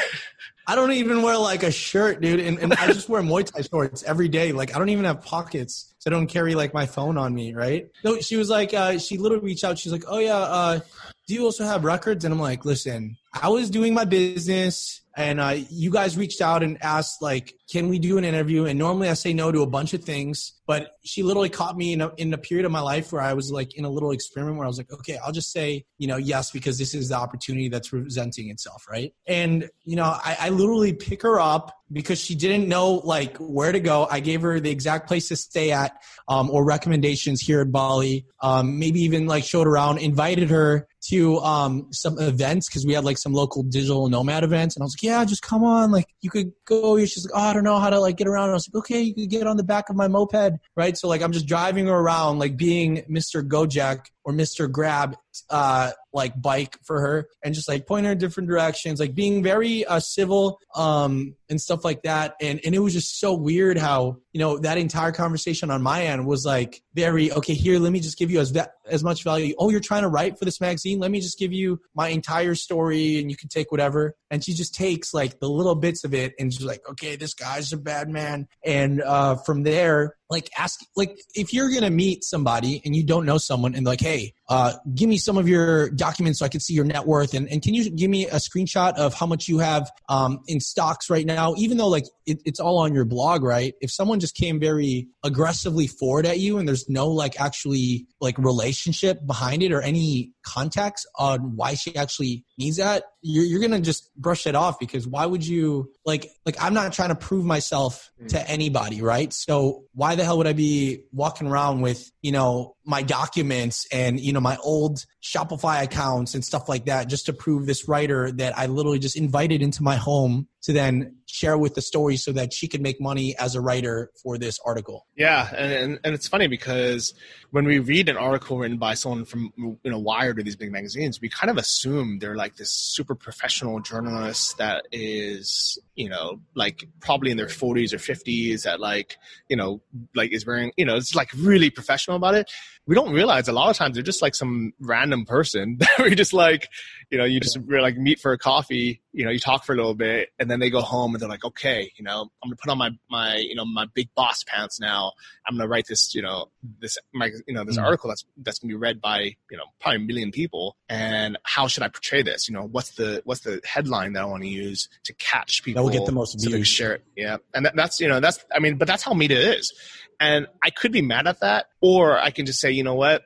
I 0.70 0.76
don't 0.76 0.92
even 0.92 1.22
wear 1.22 1.36
like 1.36 1.64
a 1.64 1.72
shirt, 1.72 2.20
dude, 2.20 2.38
and, 2.38 2.56
and 2.60 2.72
I 2.74 2.86
just 2.86 3.08
wear 3.08 3.20
Muay 3.22 3.44
Thai 3.44 3.62
shorts 3.62 4.04
every 4.04 4.28
day. 4.28 4.52
Like 4.52 4.72
I 4.72 4.78
don't 4.78 4.90
even 4.90 5.04
have 5.04 5.20
pockets, 5.20 5.92
so 5.98 6.08
I 6.08 6.12
don't 6.12 6.28
carry 6.28 6.54
like 6.54 6.72
my 6.72 6.86
phone 6.86 7.18
on 7.18 7.34
me, 7.34 7.54
right? 7.54 7.90
No, 8.04 8.20
she 8.20 8.36
was 8.36 8.48
like, 8.48 8.72
uh, 8.72 8.96
she 8.96 9.18
literally 9.18 9.46
reached 9.46 9.64
out. 9.64 9.80
She's 9.80 9.90
like, 9.90 10.04
oh 10.06 10.20
yeah, 10.20 10.36
uh, 10.36 10.78
do 11.26 11.34
you 11.34 11.42
also 11.42 11.64
have 11.64 11.82
records? 11.82 12.24
And 12.24 12.32
I'm 12.32 12.38
like, 12.38 12.64
listen, 12.64 13.16
I 13.32 13.48
was 13.48 13.68
doing 13.68 13.94
my 13.94 14.04
business 14.04 14.99
and 15.16 15.40
uh, 15.40 15.56
you 15.70 15.90
guys 15.90 16.16
reached 16.16 16.40
out 16.40 16.62
and 16.62 16.82
asked 16.82 17.20
like 17.22 17.54
can 17.70 17.88
we 17.88 17.98
do 17.98 18.18
an 18.18 18.24
interview? 18.24 18.64
And 18.64 18.78
normally 18.78 19.08
i 19.08 19.14
say 19.14 19.32
no 19.32 19.52
to 19.52 19.62
a 19.62 19.66
bunch 19.66 19.94
of 19.94 20.02
things 20.02 20.60
but 20.66 20.92
she 21.04 21.22
literally 21.22 21.48
caught 21.48 21.76
me 21.76 21.92
in 21.92 22.00
a, 22.00 22.12
in 22.16 22.32
a 22.32 22.38
period 22.38 22.64
of 22.64 22.72
my 22.72 22.80
life 22.80 23.12
where 23.12 23.22
i 23.22 23.32
was 23.32 23.50
like 23.50 23.76
in 23.76 23.84
a 23.84 23.90
little 23.90 24.10
experiment 24.12 24.56
where 24.56 24.64
i 24.64 24.68
was 24.68 24.78
like 24.78 24.92
okay 24.92 25.18
i'll 25.24 25.32
just 25.32 25.52
say 25.52 25.84
you 25.98 26.06
know 26.06 26.16
yes 26.16 26.50
because 26.50 26.78
this 26.78 26.94
is 26.94 27.08
the 27.08 27.16
opportunity 27.16 27.68
that's 27.68 27.88
presenting 27.88 28.50
itself 28.50 28.84
right? 28.90 29.12
And 29.26 29.68
you 29.84 29.96
know 29.96 30.04
i, 30.04 30.36
I 30.40 30.48
literally 30.50 30.92
pick 30.92 31.22
her 31.22 31.38
up 31.40 31.72
because 31.92 32.20
she 32.20 32.34
didn't 32.34 32.68
know 32.68 32.94
like 32.94 33.36
where 33.38 33.72
to 33.72 33.80
go. 33.80 34.06
I 34.10 34.20
gave 34.20 34.42
her 34.42 34.60
the 34.60 34.70
exact 34.70 35.08
place 35.08 35.28
to 35.28 35.36
stay 35.36 35.72
at 35.72 36.00
um, 36.28 36.50
or 36.50 36.64
recommendations 36.64 37.40
here 37.40 37.60
at 37.60 37.72
bali. 37.72 38.26
Um, 38.40 38.78
maybe 38.78 39.00
even 39.00 39.26
like 39.26 39.44
showed 39.44 39.66
around 39.66 39.98
invited 39.98 40.50
her 40.50 40.86
to 41.08 41.38
um, 41.38 41.88
some 41.92 42.18
events 42.18 42.68
because 42.68 42.86
we 42.86 42.92
had 42.92 43.04
like 43.04 43.18
some 43.18 43.32
local 43.32 43.62
digital 43.62 44.08
nomad 44.08 44.44
events. 44.44 44.76
And 44.76 44.82
i 44.82 44.84
was 44.84 44.94
like 44.94 45.02
yeah 45.02 45.24
just 45.24 45.42
come 45.42 45.64
on. 45.64 45.90
Like 45.90 46.06
you 46.20 46.30
could 46.30 46.52
go. 46.64 46.98
She's 47.04 47.26
like 47.26 47.34
oh 47.34 47.48
i 47.48 47.52
don't 47.52 47.64
know 47.64 47.78
how 47.78 47.90
to 47.90 48.00
like 48.00 48.16
get 48.16 48.26
around. 48.26 48.44
And 48.44 48.52
i 48.52 48.54
was 48.54 48.68
like 48.72 48.80
okay 48.80 49.00
you 49.00 49.14
could 49.14 49.30
get 49.30 49.46
on 49.46 49.56
the 49.56 49.64
back 49.64 49.90
of 49.90 49.96
my 49.96 50.08
moped. 50.08 50.58
Right? 50.76 50.96
So 50.96 51.08
like 51.08 51.22
i'm 51.22 51.32
just 51.32 51.46
driving 51.46 51.86
her 51.86 51.94
around 51.94 52.38
like 52.38 52.56
being 52.56 53.02
mr 53.10 53.46
gojek 53.46 54.06
or 54.24 54.32
Mr. 54.32 54.70
Grab 54.70 55.16
uh, 55.48 55.92
like 56.12 56.40
bike 56.40 56.76
for 56.84 57.00
her 57.00 57.28
and 57.42 57.54
just 57.54 57.68
like 57.68 57.86
point 57.86 58.06
her 58.06 58.12
in 58.12 58.18
different 58.18 58.48
directions, 58.48 59.00
like 59.00 59.14
being 59.14 59.42
very 59.42 59.84
uh, 59.84 60.00
civil 60.00 60.58
um, 60.74 61.34
and 61.48 61.60
stuff 61.60 61.84
like 61.84 62.02
that. 62.02 62.34
And 62.40 62.60
and 62.64 62.74
it 62.74 62.80
was 62.80 62.92
just 62.92 63.18
so 63.18 63.34
weird 63.34 63.78
how 63.78 64.18
you 64.32 64.40
know 64.40 64.58
that 64.58 64.78
entire 64.78 65.12
conversation 65.12 65.70
on 65.70 65.82
my 65.82 66.04
end 66.04 66.26
was 66.26 66.44
like 66.44 66.82
very 66.94 67.32
okay. 67.32 67.54
Here, 67.54 67.78
let 67.78 67.92
me 67.92 68.00
just 68.00 68.18
give 68.18 68.30
you 68.30 68.40
as 68.40 68.56
as 68.86 69.02
much 69.02 69.24
value. 69.24 69.54
Oh, 69.58 69.70
you're 69.70 69.80
trying 69.80 70.02
to 70.02 70.08
write 70.08 70.38
for 70.38 70.44
this 70.44 70.60
magazine? 70.60 70.98
Let 70.98 71.10
me 71.10 71.20
just 71.20 71.38
give 71.38 71.52
you 71.52 71.80
my 71.94 72.08
entire 72.08 72.54
story, 72.54 73.18
and 73.18 73.30
you 73.30 73.36
can 73.36 73.48
take 73.48 73.70
whatever. 73.70 74.14
And 74.30 74.44
she 74.44 74.52
just 74.52 74.74
takes 74.74 75.12
like 75.12 75.40
the 75.40 75.48
little 75.48 75.74
bits 75.74 76.04
of 76.04 76.14
it 76.14 76.34
and 76.38 76.52
she's 76.52 76.64
like, 76.64 76.88
okay, 76.88 77.16
this 77.16 77.34
guy's 77.34 77.72
a 77.72 77.76
bad 77.76 78.08
man. 78.08 78.46
And 78.64 79.02
uh, 79.02 79.36
from 79.36 79.64
there, 79.64 80.14
like 80.30 80.48
ask 80.56 80.80
like 80.96 81.20
if 81.34 81.52
you're 81.52 81.70
gonna 81.70 81.90
meet 81.90 82.22
somebody 82.24 82.80
and 82.84 82.94
you 82.94 83.04
don't 83.04 83.26
know 83.26 83.36
someone 83.36 83.74
and 83.74 83.84
like 83.84 84.00
hey 84.00 84.32
uh, 84.48 84.74
give 84.94 85.08
me 85.08 85.18
some 85.18 85.36
of 85.36 85.48
your 85.48 85.90
documents 85.90 86.38
so 86.38 86.44
i 86.44 86.48
can 86.48 86.60
see 86.60 86.72
your 86.72 86.84
net 86.84 87.04
worth 87.04 87.34
and, 87.34 87.48
and 87.48 87.62
can 87.62 87.74
you 87.74 87.90
give 87.90 88.08
me 88.08 88.26
a 88.28 88.36
screenshot 88.36 88.94
of 88.94 89.12
how 89.12 89.26
much 89.26 89.48
you 89.48 89.58
have 89.58 89.90
um, 90.08 90.38
in 90.46 90.60
stocks 90.60 91.10
right 91.10 91.26
now 91.26 91.54
even 91.56 91.76
though 91.76 91.88
like 91.88 92.04
it, 92.26 92.40
it's 92.44 92.60
all 92.60 92.78
on 92.78 92.94
your 92.94 93.04
blog 93.04 93.42
right 93.42 93.74
if 93.80 93.90
someone 93.90 94.19
just 94.20 94.36
came 94.36 94.60
very 94.60 95.08
aggressively 95.24 95.86
forward 95.86 96.26
at 96.26 96.38
you 96.38 96.58
and 96.58 96.68
there's 96.68 96.88
no 96.88 97.08
like 97.08 97.40
actually 97.40 98.06
like 98.20 98.36
relationship 98.38 99.18
behind 99.26 99.62
it 99.62 99.72
or 99.72 99.80
any 99.80 100.32
context 100.44 101.08
on 101.18 101.56
why 101.56 101.74
she 101.74 101.94
actually 101.96 102.44
needs 102.60 102.76
that 102.76 103.04
you're, 103.22 103.44
you're 103.44 103.60
gonna 103.60 103.80
just 103.80 104.14
brush 104.16 104.46
it 104.46 104.54
off 104.54 104.78
because 104.78 105.06
why 105.06 105.26
would 105.26 105.44
you 105.44 105.90
like 106.04 106.30
like 106.46 106.56
i'm 106.62 106.74
not 106.74 106.92
trying 106.92 107.08
to 107.08 107.14
prove 107.14 107.44
myself 107.44 108.10
to 108.28 108.36
mm. 108.36 108.44
anybody 108.46 109.02
right 109.02 109.32
so 109.32 109.84
why 109.94 110.14
the 110.14 110.24
hell 110.24 110.38
would 110.38 110.46
i 110.46 110.52
be 110.52 111.02
walking 111.12 111.46
around 111.46 111.80
with 111.80 112.10
you 112.22 112.32
know 112.32 112.76
my 112.84 113.02
documents 113.02 113.86
and 113.90 114.20
you 114.20 114.32
know 114.32 114.40
my 114.40 114.56
old 114.58 115.04
shopify 115.22 115.82
accounts 115.82 116.34
and 116.34 116.44
stuff 116.44 116.68
like 116.68 116.84
that 116.84 117.08
just 117.08 117.26
to 117.26 117.32
prove 117.32 117.66
this 117.66 117.88
writer 117.88 118.30
that 118.30 118.56
i 118.56 118.66
literally 118.66 118.98
just 118.98 119.16
invited 119.16 119.62
into 119.62 119.82
my 119.82 119.96
home 119.96 120.46
to 120.62 120.72
then 120.72 121.16
share 121.26 121.56
with 121.56 121.74
the 121.74 121.80
story 121.80 122.16
so 122.16 122.32
that 122.32 122.52
she 122.52 122.68
could 122.68 122.82
make 122.82 123.00
money 123.00 123.36
as 123.38 123.54
a 123.54 123.60
writer 123.60 124.10
for 124.22 124.36
this 124.36 124.58
article. 124.64 125.06
Yeah, 125.16 125.48
and, 125.56 125.72
and, 125.72 126.00
and 126.04 126.14
it's 126.14 126.28
funny 126.28 126.48
because 126.48 127.14
when 127.50 127.64
we 127.64 127.78
read 127.78 128.08
an 128.08 128.16
article 128.16 128.58
written 128.58 128.78
by 128.78 128.94
someone 128.94 129.24
from 129.24 129.52
you 129.56 129.78
know 129.84 129.98
Wired 129.98 130.38
or 130.38 130.42
these 130.42 130.56
big 130.56 130.72
magazines, 130.72 131.20
we 131.20 131.28
kind 131.28 131.50
of 131.50 131.56
assume 131.56 132.18
they're 132.18 132.36
like 132.36 132.49
this 132.56 132.70
super 132.72 133.14
professional 133.14 133.80
journalist 133.80 134.58
that 134.58 134.86
is 134.92 135.78
you 135.94 136.08
know 136.08 136.40
like 136.54 136.84
probably 137.00 137.30
in 137.30 137.36
their 137.36 137.46
40s 137.46 137.92
or 137.92 137.98
50s 137.98 138.62
that 138.64 138.80
like 138.80 139.16
you 139.48 139.56
know 139.56 139.80
like 140.14 140.32
is 140.32 140.46
wearing 140.46 140.72
you 140.76 140.84
know 140.84 140.96
it's 140.96 141.14
like 141.14 141.30
really 141.36 141.70
professional 141.70 142.16
about 142.16 142.34
it. 142.34 142.50
We 142.90 142.96
don't 142.96 143.12
realize 143.12 143.46
a 143.46 143.52
lot 143.52 143.70
of 143.70 143.76
times 143.76 143.94
they're 143.94 144.02
just 144.02 144.20
like 144.20 144.34
some 144.34 144.72
random 144.80 145.24
person 145.24 145.76
that 145.78 146.00
we 146.00 146.16
just 146.16 146.32
like 146.32 146.68
you 147.08 147.18
know 147.18 147.24
you 147.24 147.38
just 147.38 147.56
we're 147.56 147.80
like 147.80 147.96
meet 147.96 148.18
for 148.18 148.32
a 148.32 148.38
coffee 148.38 149.00
you 149.12 149.24
know 149.24 149.30
you 149.30 149.38
talk 149.38 149.64
for 149.64 149.72
a 149.72 149.76
little 149.76 149.94
bit 149.94 150.30
and 150.40 150.50
then 150.50 150.58
they 150.58 150.70
go 150.70 150.80
home 150.80 151.14
and 151.14 151.22
they're 151.22 151.28
like 151.28 151.44
okay 151.44 151.92
you 151.96 152.04
know 152.04 152.22
i'm 152.42 152.48
gonna 152.48 152.56
put 152.56 152.68
on 152.68 152.78
my 152.78 152.90
my 153.08 153.36
you 153.36 153.54
know 153.54 153.64
my 153.64 153.86
big 153.94 154.08
boss 154.14 154.42
pants 154.44 154.80
now. 154.80 155.12
I'm 155.46 155.56
gonna 155.56 155.68
write 155.68 155.86
this 155.88 156.14
you 156.14 156.22
know 156.22 156.46
this 156.80 156.98
my 157.12 157.30
you 157.46 157.54
know 157.54 157.64
this 157.64 157.76
mm-hmm. 157.76 157.84
article 157.84 158.08
that's 158.08 158.24
that's 158.38 158.58
gonna 158.58 158.70
be 158.70 158.76
read 158.76 159.00
by 159.00 159.34
you 159.50 159.56
know 159.56 159.64
probably 159.80 159.96
a 159.96 160.06
million 160.06 160.30
people. 160.30 160.76
And 160.88 161.38
how 161.42 161.66
should 161.68 161.82
i 161.82 161.88
portray 161.88 162.22
this? 162.22 162.48
You 162.48 162.54
know 162.54 162.62
what's 162.62 162.92
the 162.92 163.22
what's 163.24 163.40
the 163.40 163.60
headline 163.64 164.12
that 164.14 164.22
i 164.22 164.24
want 164.24 164.42
to 164.42 164.48
use 164.48 164.88
to 165.04 165.14
catch 165.14 165.62
people 165.62 165.82
that 165.82 165.84
will 165.84 165.98
get 165.98 166.06
the 166.06 166.12
most 166.12 166.40
views. 166.40 166.68
share 166.68 166.94
it? 166.94 167.04
Yeah. 167.16 167.38
And 167.54 167.66
that, 167.66 167.76
that's 167.76 168.00
you 168.00 168.08
know 168.08 168.20
that's 168.20 168.44
i 168.54 168.58
mean 168.58 168.76
but 168.76 168.86
that's 168.86 169.02
how 169.02 169.14
media 169.14 169.38
is 169.38 169.72
and 170.20 170.46
i 170.62 170.70
could 170.70 170.92
be 170.92 171.02
mad 171.02 171.26
at 171.26 171.40
that 171.40 171.66
or 171.80 172.18
i 172.18 172.30
can 172.30 172.46
just 172.46 172.60
say 172.60 172.70
you 172.70 172.84
know 172.84 172.94
what 172.94 173.24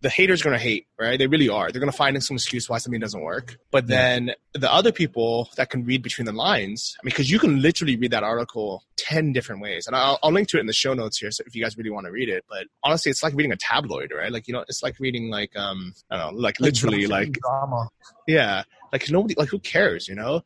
the 0.00 0.08
haters 0.08 0.42
to 0.42 0.58
hate, 0.58 0.86
right? 0.98 1.18
They 1.18 1.26
really 1.26 1.48
are. 1.48 1.70
They're 1.70 1.80
going 1.80 1.90
to 1.90 1.96
find 1.96 2.22
some 2.22 2.36
excuse 2.36 2.68
why 2.68 2.78
something 2.78 3.00
doesn't 3.00 3.20
work. 3.20 3.58
But 3.72 3.88
then 3.88 4.32
the 4.54 4.72
other 4.72 4.92
people 4.92 5.48
that 5.56 5.70
can 5.70 5.84
read 5.84 6.02
between 6.02 6.24
the 6.24 6.32
lines, 6.32 6.96
I 7.00 7.04
mean, 7.04 7.10
because 7.10 7.30
you 7.30 7.38
can 7.38 7.60
literally 7.60 7.96
read 7.96 8.12
that 8.12 8.22
article 8.22 8.84
10 8.96 9.32
different 9.32 9.60
ways. 9.60 9.86
And 9.86 9.96
I'll, 9.96 10.18
I'll, 10.22 10.30
link 10.30 10.48
to 10.48 10.58
it 10.58 10.60
in 10.60 10.66
the 10.66 10.72
show 10.72 10.94
notes 10.94 11.18
here 11.18 11.32
so 11.32 11.42
if 11.46 11.54
you 11.54 11.62
guys 11.62 11.76
really 11.76 11.90
want 11.90 12.06
to 12.06 12.12
read 12.12 12.28
it. 12.28 12.44
But 12.48 12.66
honestly, 12.84 13.10
it's 13.10 13.24
like 13.24 13.34
reading 13.34 13.50
a 13.50 13.56
tabloid, 13.56 14.12
right? 14.16 14.30
Like, 14.30 14.46
you 14.46 14.54
know, 14.54 14.64
it's 14.68 14.82
like 14.82 15.00
reading 15.00 15.30
like, 15.30 15.56
um, 15.56 15.92
I 16.10 16.16
don't 16.16 16.34
know, 16.34 16.40
like 16.40 16.60
literally 16.60 17.06
like, 17.08 17.32
drama. 17.32 17.88
Yeah. 18.28 18.62
Like 18.92 19.10
nobody, 19.10 19.34
like 19.36 19.48
who 19.48 19.58
cares, 19.58 20.06
you 20.06 20.14
know? 20.14 20.42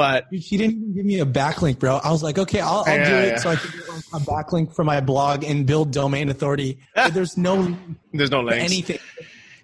But 0.00 0.28
he 0.30 0.56
didn't 0.56 0.76
even 0.76 0.94
give 0.94 1.04
me 1.04 1.20
a 1.20 1.26
backlink, 1.26 1.78
bro. 1.78 1.96
I 1.96 2.10
was 2.10 2.22
like, 2.22 2.38
okay, 2.38 2.60
I'll, 2.60 2.84
I'll 2.86 2.96
yeah, 2.96 3.10
do 3.10 3.16
it 3.16 3.28
yeah. 3.32 3.36
so 3.36 3.50
I 3.50 3.56
can 3.56 3.70
get 3.70 3.86
a 4.14 4.24
backlink 4.24 4.74
for 4.74 4.82
my 4.82 4.98
blog 5.02 5.44
and 5.44 5.66
build 5.66 5.90
domain 5.90 6.30
authority. 6.30 6.78
But 6.94 7.12
there's 7.12 7.36
no, 7.36 7.76
there's 8.14 8.30
no 8.30 8.40
links. 8.40 8.64
anything. 8.64 8.98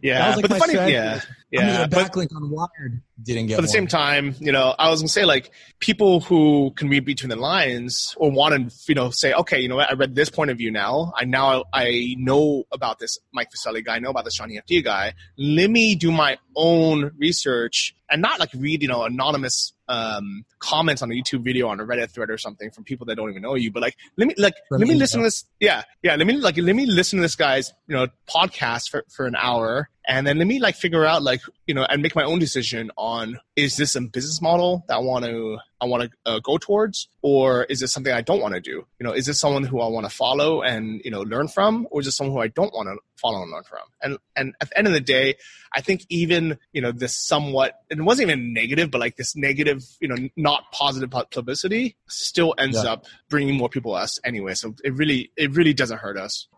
Yeah, 0.03 0.35
like 0.35 0.43
but 0.43 0.51
the 0.51 0.59
funny, 0.59 0.73
strategy. 0.75 0.93
yeah, 0.93 1.21
yeah. 1.61 1.85
a 1.85 1.89
backlink 1.89 2.31
but, 2.31 2.37
on 2.37 2.51
Wired 2.51 3.01
didn't 3.23 3.47
get. 3.47 3.57
But 3.57 3.65
at 3.65 3.67
the 3.67 3.73
same 3.73 3.87
time, 3.87 4.35
you 4.39 4.53
know, 4.53 4.75
I 4.79 4.91
was 4.91 5.01
gonna 5.01 5.09
say 5.09 5.25
like 5.25 5.51
people 5.79 6.21
who 6.21 6.73
can 6.77 6.89
read 6.89 7.05
between 7.05 7.31
the 7.31 7.37
lines 7.37 8.15
or 8.19 8.31
want 8.31 8.71
to, 8.71 8.77
you 8.89 8.95
know, 8.95 9.11
say, 9.11 9.33
okay, 9.33 9.61
you 9.61 9.69
know 9.69 9.77
what, 9.77 9.91
I 9.91 9.95
read 9.95 10.15
this 10.15 10.31
point 10.31 10.51
of 10.51 10.59
view 10.59 10.71
now. 10.71 11.13
I 11.17 11.25
now 11.25 11.65
I 11.73 12.15
know 12.19 12.65
about 12.73 12.99
this 12.99 13.19
Mike 13.33 13.49
Vestil 13.51 13.85
guy. 13.85 13.97
I 13.97 13.99
know 13.99 14.11
about 14.11 14.25
this 14.25 14.35
Johnny 14.35 14.61
FD 14.69 14.85
guy. 14.85 15.15
Let 15.39 15.71
me 15.71 15.95
do 15.95 16.11
my 16.11 16.39
own 16.55 17.13
research 17.19 17.95
and 18.11 18.23
not 18.23 18.39
like 18.39 18.51
read, 18.55 18.83
you 18.83 18.89
know, 18.89 19.05
anonymous 19.05 19.73
um, 19.89 20.45
comments 20.59 21.03
on 21.03 21.11
a 21.11 21.15
YouTube 21.15 21.43
video 21.43 21.69
on 21.69 21.81
a 21.81 21.85
Reddit 21.85 22.11
thread 22.11 22.31
or 22.31 22.39
something 22.39 22.71
from 22.71 22.85
people 22.85 23.07
that 23.07 23.17
don't 23.17 23.31
even 23.31 23.43
know 23.43 23.55
you. 23.55 23.71
But 23.71 23.83
like, 23.83 23.97
let 24.17 24.29
me 24.29 24.35
like 24.39 24.55
let 24.71 24.81
me 24.81 24.95
listen 24.95 25.21
to 25.21 25.27
this. 25.27 25.45
Yeah, 25.61 25.83
yeah. 26.03 26.17
Let 26.17 26.27
me 26.27 26.37
like 26.37 26.57
let 26.57 26.77
me 26.77 26.87
listen 26.87 27.19
to 27.19 27.23
this 27.23 27.37
guy's 27.37 27.73
you 27.87 27.97
know 27.97 28.09
podcast 28.29 28.91
for 28.91 29.05
for 29.11 29.27
an 29.27 29.37
hour 29.37 29.89
and 30.07 30.27
then 30.27 30.39
let 30.39 30.47
me 30.47 30.59
like 30.59 30.77
figure 30.77 31.05
out 31.05 31.23
like 31.23 31.41
you 31.67 31.75
know 31.75 31.85
and 31.85 32.03
make 32.03 32.15
my 32.15 32.25
own 32.25 32.39
decision 32.39 32.91
on 32.97 33.39
is 33.57 33.77
this 33.77 33.95
a 33.97 34.01
business 34.01 34.41
model 34.41 34.85
that 34.89 34.97
i 34.97 34.99
want 34.99 35.25
to 35.25 35.59
i 35.81 35.87
want 35.87 36.03
to 36.03 36.11
uh, 36.31 36.39
go 36.41 36.59
towards 36.59 37.09
or 37.23 37.65
is 37.65 37.81
this 37.81 37.93
something 37.93 38.13
i 38.13 38.21
don't 38.21 38.41
want 38.41 38.55
to 38.55 38.61
do 38.61 38.87
you 38.99 39.07
know 39.07 39.13
is 39.13 39.27
this 39.27 39.39
someone 39.39 39.65
who 39.65 39.81
i 39.81 39.89
want 39.89 40.05
to 40.05 40.15
follow 40.15 40.63
and 40.63 41.01
you 41.05 41.11
know 41.11 41.23
learn 41.23 41.49
from 41.49 41.87
or 41.91 42.01
is 42.01 42.07
this 42.07 42.17
someone 42.17 42.35
who 42.35 42.41
i 42.41 42.49
don't 42.49 42.73
want 42.73 42.89
to 42.89 42.97
follow 43.17 43.43
and 43.43 43.51
learn 43.51 43.63
from 43.65 43.81
and 44.03 44.19
and 44.37 44.55
at 44.61 44.69
the 44.71 44.79
end 44.79 44.87
of 44.87 44.93
the 44.93 45.01
day 45.01 45.35
i 45.75 45.81
think 45.81 46.05
even 46.09 46.59
you 46.73 46.81
know 46.81 46.93
this 46.93 47.17
somewhat 47.17 47.81
it 47.91 48.01
wasn't 48.01 48.29
even 48.29 48.53
negative 48.53 48.91
but 48.91 49.01
like 49.01 49.17
this 49.17 49.35
negative 49.35 49.85
you 50.01 50.09
know 50.09 50.17
not 50.37 50.71
positive 50.73 51.11
publicity 51.31 51.97
still 52.09 52.55
ends 52.59 52.83
yeah. 52.83 52.93
up 52.93 53.07
bringing 53.29 53.57
more 53.57 53.69
people 53.69 53.93
to 53.93 53.97
us 53.97 54.19
anyway 54.25 54.55
so 54.55 54.75
it 54.85 54.95
really 54.95 55.31
it 55.37 55.51
really 55.53 55.73
doesn't 55.73 55.99
hurt 55.99 56.19
us 56.19 56.49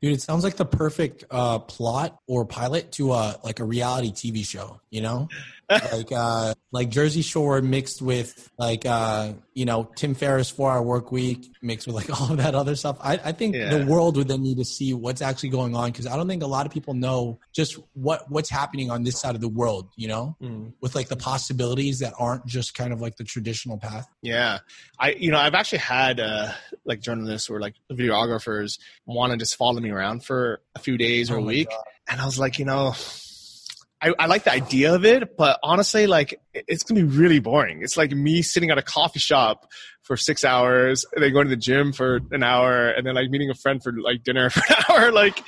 Dude, 0.00 0.14
it 0.14 0.22
sounds 0.22 0.44
like 0.44 0.56
the 0.56 0.64
perfect 0.64 1.24
uh, 1.30 1.58
plot 1.60 2.18
or 2.26 2.44
pilot 2.44 2.92
to 2.92 3.12
a 3.12 3.38
like 3.44 3.60
a 3.60 3.64
reality 3.64 4.10
TV 4.10 4.44
show. 4.44 4.80
You 4.90 5.02
know, 5.02 5.28
like 5.70 6.12
uh, 6.12 6.54
like 6.70 6.88
Jersey 6.90 7.22
Shore 7.22 7.60
mixed 7.62 8.02
with 8.02 8.50
like 8.58 8.84
uh, 8.86 9.32
you 9.54 9.64
know 9.64 9.84
Tim 9.96 10.14
Ferriss 10.14 10.50
Four 10.50 10.70
Hour 10.70 10.82
Work 10.82 11.12
Week 11.12 11.50
mixed 11.62 11.86
with 11.86 11.96
like 11.96 12.10
all 12.20 12.30
of 12.32 12.36
that 12.38 12.54
other 12.54 12.76
stuff. 12.76 12.98
I, 13.00 13.14
I 13.24 13.32
think 13.32 13.54
Yeah. 13.54 13.76
the 13.78 13.86
world 13.86 14.16
would 14.16 14.28
then 14.28 14.42
need 14.42 14.58
to 14.58 14.64
see 14.64 14.92
what's 14.94 15.22
actually 15.22 15.48
going 15.50 15.74
on 15.74 15.90
because 15.90 16.06
I 16.06 16.16
don't 16.16 16.28
think 16.28 16.42
a 16.42 16.46
lot 16.46 16.66
of 16.66 16.72
people 16.72 16.94
know 16.94 17.38
just 17.54 17.78
what 17.94 18.30
what's 18.30 18.50
happening 18.50 18.90
on 18.90 19.02
this 19.02 19.18
side 19.20 19.34
of 19.34 19.40
the 19.40 19.48
world. 19.48 19.88
You 19.96 20.08
know, 20.08 20.36
with 20.80 20.94
like 20.94 21.08
the 21.08 21.16
possibilities 21.16 22.00
that 22.00 22.12
aren't 22.18 22.46
just 22.46 22.74
kind 22.74 22.92
of 22.92 23.00
like 23.00 23.16
the 23.16 23.24
traditional 23.24 23.78
path. 23.78 24.06
Yeah, 24.22 24.58
I 24.98 25.12
you 25.12 25.30
know 25.30 25.38
I've 25.38 25.54
actually 25.54 25.78
had 25.78 26.20
uh, 26.20 26.52
like 26.84 27.00
journalists 27.00 27.48
or 27.48 27.60
like 27.60 27.74
videographers 27.90 28.78
want 29.06 29.32
to 29.32 29.38
just 29.38 29.56
follow 29.56 29.80
me 29.80 29.90
around 29.90 30.24
for 30.24 30.60
a 30.74 30.78
few 30.78 30.98
days 30.98 31.30
or 31.30 31.36
Oh 31.36 31.42
a 31.42 31.46
week, 31.46 31.68
God. 31.68 31.78
and 32.08 32.20
I 32.20 32.24
was 32.24 32.38
like, 32.38 32.58
you 32.58 32.64
know, 32.64 32.94
I, 34.02 34.12
I 34.18 34.26
like 34.26 34.44
the 34.44 34.52
idea 34.52 34.94
of 34.94 35.04
it, 35.04 35.36
but 35.36 35.60
honestly, 35.62 36.06
like 36.06 36.40
it's 36.52 36.82
gonna 36.82 37.02
be 37.02 37.06
really 37.06 37.38
boring. 37.38 37.82
It's 37.82 37.96
like 37.96 38.10
me 38.10 38.42
sitting 38.42 38.70
at 38.70 38.78
a 38.78 38.82
coffee 38.82 39.20
shop 39.20 39.70
for 40.02 40.16
six 40.16 40.44
hours, 40.44 41.04
then 41.14 41.32
going 41.32 41.46
to 41.46 41.50
the 41.50 41.56
gym 41.56 41.92
for 41.92 42.20
an 42.30 42.42
hour, 42.42 42.88
and 42.88 43.06
then 43.06 43.14
like 43.14 43.30
meeting 43.30 43.50
a 43.50 43.54
friend 43.54 43.82
for 43.82 43.92
like 43.92 44.22
dinner 44.24 44.50
for 44.50 44.62
an 44.68 44.84
hour. 44.90 45.12
Like, 45.12 45.42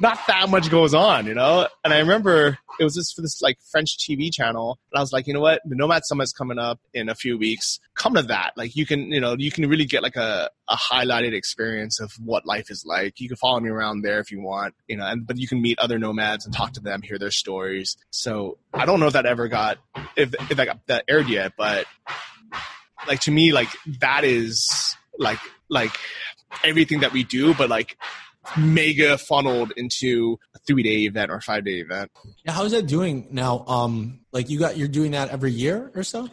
not 0.00 0.18
that 0.26 0.48
much 0.48 0.70
goes 0.70 0.94
on, 0.94 1.26
you 1.26 1.34
know. 1.34 1.68
And 1.84 1.92
I 1.92 1.98
remember 1.98 2.58
it 2.80 2.84
was 2.84 2.94
just 2.94 3.14
for 3.14 3.22
this 3.22 3.40
like 3.42 3.58
French 3.70 3.98
TV 3.98 4.32
channel, 4.32 4.78
and 4.92 4.98
I 4.98 5.02
was 5.02 5.12
like, 5.12 5.26
you 5.26 5.34
know 5.34 5.40
what, 5.40 5.60
the 5.64 5.76
Nomad 5.76 6.02
Summit's 6.04 6.32
coming 6.32 6.58
up 6.58 6.80
in 6.94 7.08
a 7.08 7.14
few 7.14 7.38
weeks. 7.38 7.78
Come 7.94 8.14
to 8.14 8.22
that. 8.22 8.52
Like, 8.56 8.76
you 8.76 8.86
can, 8.86 9.12
you 9.12 9.20
know, 9.20 9.36
you 9.38 9.50
can 9.50 9.68
really 9.68 9.84
get 9.84 10.02
like 10.02 10.16
a 10.16 10.50
a 10.68 10.76
highlighted 10.76 11.32
experience 11.32 11.98
of 12.00 12.12
what 12.22 12.46
life 12.46 12.70
is 12.70 12.84
like. 12.86 13.20
You 13.20 13.28
can 13.28 13.36
follow 13.36 13.58
me 13.60 13.70
around 13.70 14.02
there 14.02 14.20
if 14.20 14.30
you 14.30 14.40
want, 14.40 14.74
you 14.86 14.96
know, 14.96 15.06
and 15.06 15.26
but 15.26 15.38
you 15.38 15.48
can 15.48 15.62
meet 15.62 15.78
other 15.78 15.98
nomads 15.98 16.44
and 16.44 16.54
talk 16.54 16.72
to 16.74 16.80
them, 16.80 17.02
hear 17.02 17.18
their 17.18 17.30
stories. 17.30 17.96
So 18.10 18.58
I 18.74 18.84
don't 18.84 19.00
know 19.00 19.06
if 19.06 19.14
that 19.14 19.26
ever 19.26 19.48
got 19.48 19.78
if 20.16 20.34
if 20.50 20.56
that 20.56 20.66
got 20.66 20.86
that 20.86 21.04
aired 21.08 21.28
yet, 21.28 21.52
but 21.56 21.86
like 23.06 23.20
to 23.20 23.30
me, 23.30 23.52
like 23.52 23.68
that 24.00 24.24
is 24.24 24.96
like 25.18 25.38
like 25.68 25.96
everything 26.64 27.00
that 27.00 27.12
we 27.12 27.24
do, 27.24 27.54
but 27.54 27.68
like 27.68 27.96
mega 28.56 29.18
funneled 29.18 29.72
into 29.76 30.38
a 30.54 30.58
three 30.60 30.82
day 30.82 31.04
event 31.04 31.30
or 31.30 31.40
five 31.40 31.64
day 31.64 31.80
event. 31.80 32.10
Yeah, 32.44 32.52
how's 32.52 32.72
that 32.72 32.86
doing 32.86 33.28
now? 33.30 33.64
Um, 33.66 34.20
like 34.32 34.50
you 34.50 34.58
got 34.58 34.76
you're 34.76 34.88
doing 34.88 35.12
that 35.12 35.30
every 35.30 35.52
year 35.52 35.90
or 35.94 36.02
so. 36.02 36.28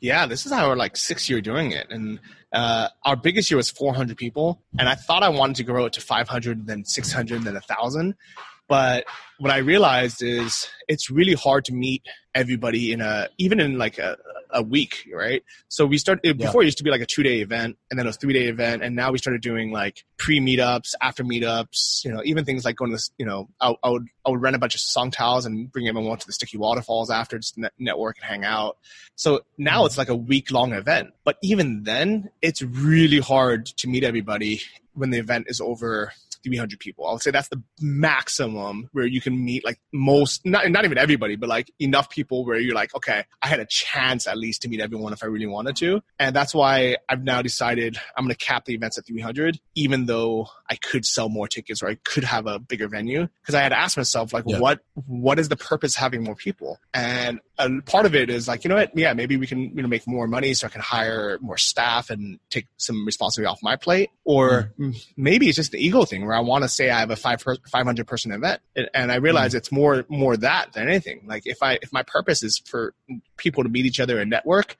Yeah, 0.00 0.26
this 0.26 0.46
is 0.46 0.52
our 0.52 0.76
like 0.76 0.96
sixth 0.96 1.28
year 1.28 1.40
doing 1.40 1.72
it, 1.72 1.86
and 1.90 2.20
uh, 2.52 2.88
our 3.04 3.16
biggest 3.16 3.50
year 3.50 3.56
was 3.56 3.70
400 3.70 4.16
people, 4.16 4.62
and 4.78 4.88
I 4.88 4.94
thought 4.94 5.22
I 5.22 5.28
wanted 5.28 5.56
to 5.56 5.64
grow 5.64 5.84
it 5.84 5.92
to 5.94 6.00
500, 6.00 6.66
then 6.66 6.84
600, 6.84 7.42
then 7.42 7.56
a 7.56 7.60
thousand. 7.60 8.14
But 8.70 9.04
what 9.38 9.50
I 9.50 9.58
realized 9.58 10.22
is 10.22 10.68
it's 10.86 11.10
really 11.10 11.34
hard 11.34 11.64
to 11.64 11.72
meet 11.74 12.06
everybody 12.36 12.92
in 12.92 13.00
a 13.00 13.28
even 13.36 13.58
in 13.58 13.78
like 13.78 13.98
a, 13.98 14.16
a 14.52 14.62
week, 14.62 15.08
right? 15.12 15.42
So 15.66 15.86
we 15.86 15.98
started 15.98 16.24
Yeah. 16.24 16.46
before 16.46 16.62
it 16.62 16.66
used 16.66 16.78
to 16.78 16.84
be 16.84 16.90
like 16.90 17.00
a 17.00 17.06
two 17.06 17.24
day 17.24 17.40
event, 17.40 17.78
and 17.90 17.98
then 17.98 18.06
a 18.06 18.12
three 18.12 18.32
day 18.32 18.46
event, 18.46 18.84
and 18.84 18.94
now 18.94 19.10
we 19.10 19.18
started 19.18 19.42
doing 19.42 19.72
like 19.72 20.04
pre 20.18 20.38
meetups, 20.38 20.94
after 21.02 21.24
meetups, 21.24 22.04
you 22.04 22.12
know, 22.12 22.22
even 22.24 22.44
things 22.44 22.64
like 22.64 22.76
going 22.76 22.92
to 22.92 22.94
this, 22.94 23.10
you 23.18 23.26
know, 23.26 23.48
I, 23.60 23.74
I 23.82 23.90
would 23.90 24.06
I 24.24 24.30
would 24.30 24.40
rent 24.40 24.54
a 24.54 24.60
bunch 24.60 24.76
of 24.76 24.80
songthaews 24.82 25.46
and 25.46 25.72
bring 25.72 25.88
everyone 25.88 26.16
to 26.18 26.26
the 26.26 26.32
Sticky 26.32 26.58
Waterfalls 26.58 27.10
after 27.10 27.40
just 27.40 27.58
net- 27.58 27.72
network 27.76 28.18
and 28.18 28.30
hang 28.30 28.44
out. 28.44 28.78
So 29.16 29.40
now 29.58 29.82
mm. 29.82 29.86
it's 29.86 29.98
like 29.98 30.10
a 30.10 30.16
week 30.16 30.52
long 30.52 30.74
event, 30.74 31.10
but 31.24 31.38
even 31.42 31.82
then, 31.82 32.30
it's 32.40 32.62
really 32.62 33.18
hard 33.18 33.66
to 33.66 33.88
meet 33.88 34.04
everybody 34.04 34.60
when 34.94 35.10
the 35.10 35.18
event 35.18 35.46
is 35.48 35.60
over 35.60 36.12
300 36.42 36.78
people. 36.78 37.06
I 37.06 37.12
would 37.12 37.22
say 37.22 37.30
that's 37.30 37.48
the 37.48 37.62
maximum 37.80 38.88
where 38.92 39.06
you 39.06 39.20
can 39.20 39.44
meet 39.44 39.64
like 39.64 39.80
most, 39.92 40.44
not, 40.44 40.70
not 40.70 40.84
even 40.84 40.98
everybody, 40.98 41.36
but 41.36 41.48
like 41.48 41.70
enough 41.78 42.10
people 42.10 42.44
where 42.44 42.58
you're 42.58 42.74
like, 42.74 42.94
okay, 42.94 43.24
I 43.42 43.48
had 43.48 43.60
a 43.60 43.66
chance 43.66 44.26
at 44.26 44.36
least 44.36 44.62
to 44.62 44.68
meet 44.68 44.80
everyone 44.80 45.12
if 45.12 45.22
I 45.22 45.26
really 45.26 45.46
wanted 45.46 45.76
to. 45.76 46.02
And 46.18 46.34
that's 46.34 46.54
why 46.54 46.96
I've 47.08 47.22
now 47.22 47.42
decided 47.42 47.98
I'm 48.16 48.24
going 48.24 48.34
to 48.34 48.44
cap 48.44 48.64
the 48.64 48.74
events 48.74 48.98
at 48.98 49.06
300, 49.06 49.60
even 49.74 50.06
though 50.06 50.48
I 50.70 50.76
could 50.76 51.04
sell 51.04 51.28
more 51.28 51.48
tickets 51.48 51.82
or 51.82 51.88
I 51.88 51.96
could 51.96 52.22
have 52.22 52.46
a 52.46 52.60
bigger 52.60 52.86
venue. 52.86 53.26
Cause 53.44 53.56
I 53.56 53.60
had 53.62 53.72
asked 53.72 53.96
myself, 53.96 54.32
like, 54.32 54.44
Yeah. 54.46 54.60
what, 54.60 54.80
what 55.08 55.40
is 55.40 55.48
the 55.48 55.56
purpose 55.56 55.96
of 55.96 56.00
having 56.00 56.22
more 56.22 56.36
people? 56.36 56.78
And 56.94 57.40
a 57.58 57.68
part 57.82 58.06
of 58.06 58.14
it 58.14 58.30
is 58.30 58.46
like, 58.46 58.62
you 58.62 58.68
know 58.68 58.76
what? 58.76 58.96
Yeah, 58.96 59.12
maybe 59.12 59.36
we 59.36 59.48
can, 59.48 59.76
you 59.76 59.82
know, 59.82 59.88
make 59.88 60.06
more 60.06 60.28
money 60.28 60.54
so 60.54 60.68
I 60.68 60.70
can 60.70 60.80
hire 60.80 61.38
more 61.40 61.58
staff 61.58 62.08
and 62.08 62.38
take 62.50 62.68
some 62.76 63.04
responsibility 63.04 63.50
off 63.50 63.58
my 63.64 63.74
plate. 63.74 64.10
Or 64.24 64.72
mm, 64.78 64.96
maybe 65.16 65.48
it's 65.48 65.56
just 65.56 65.72
the 65.72 65.84
ego 65.84 66.04
thing 66.04 66.24
where 66.24 66.36
I 66.36 66.40
want 66.40 66.62
to 66.62 66.68
say 66.68 66.88
I 66.88 67.00
have 67.00 67.10
a 67.10 67.16
five 67.16 67.40
per- 67.40 67.56
500 67.68 68.06
person 68.06 68.30
event. 68.30 68.60
And- 68.76 68.88
And 68.94 69.10
I 69.10 69.16
realize 69.16 69.54
it's 69.54 69.72
more, 69.72 70.04
more 70.08 70.36
that 70.36 70.72
than 70.74 70.88
anything. 70.88 71.22
Like 71.26 71.42
if 71.46 71.62
I, 71.64 71.78
if 71.82 71.92
my 71.92 72.04
purpose 72.04 72.44
is 72.44 72.58
for 72.64 72.94
people 73.36 73.64
to 73.64 73.68
meet 73.68 73.86
each 73.86 73.98
other 73.98 74.20
and 74.20 74.30
network, 74.30 74.76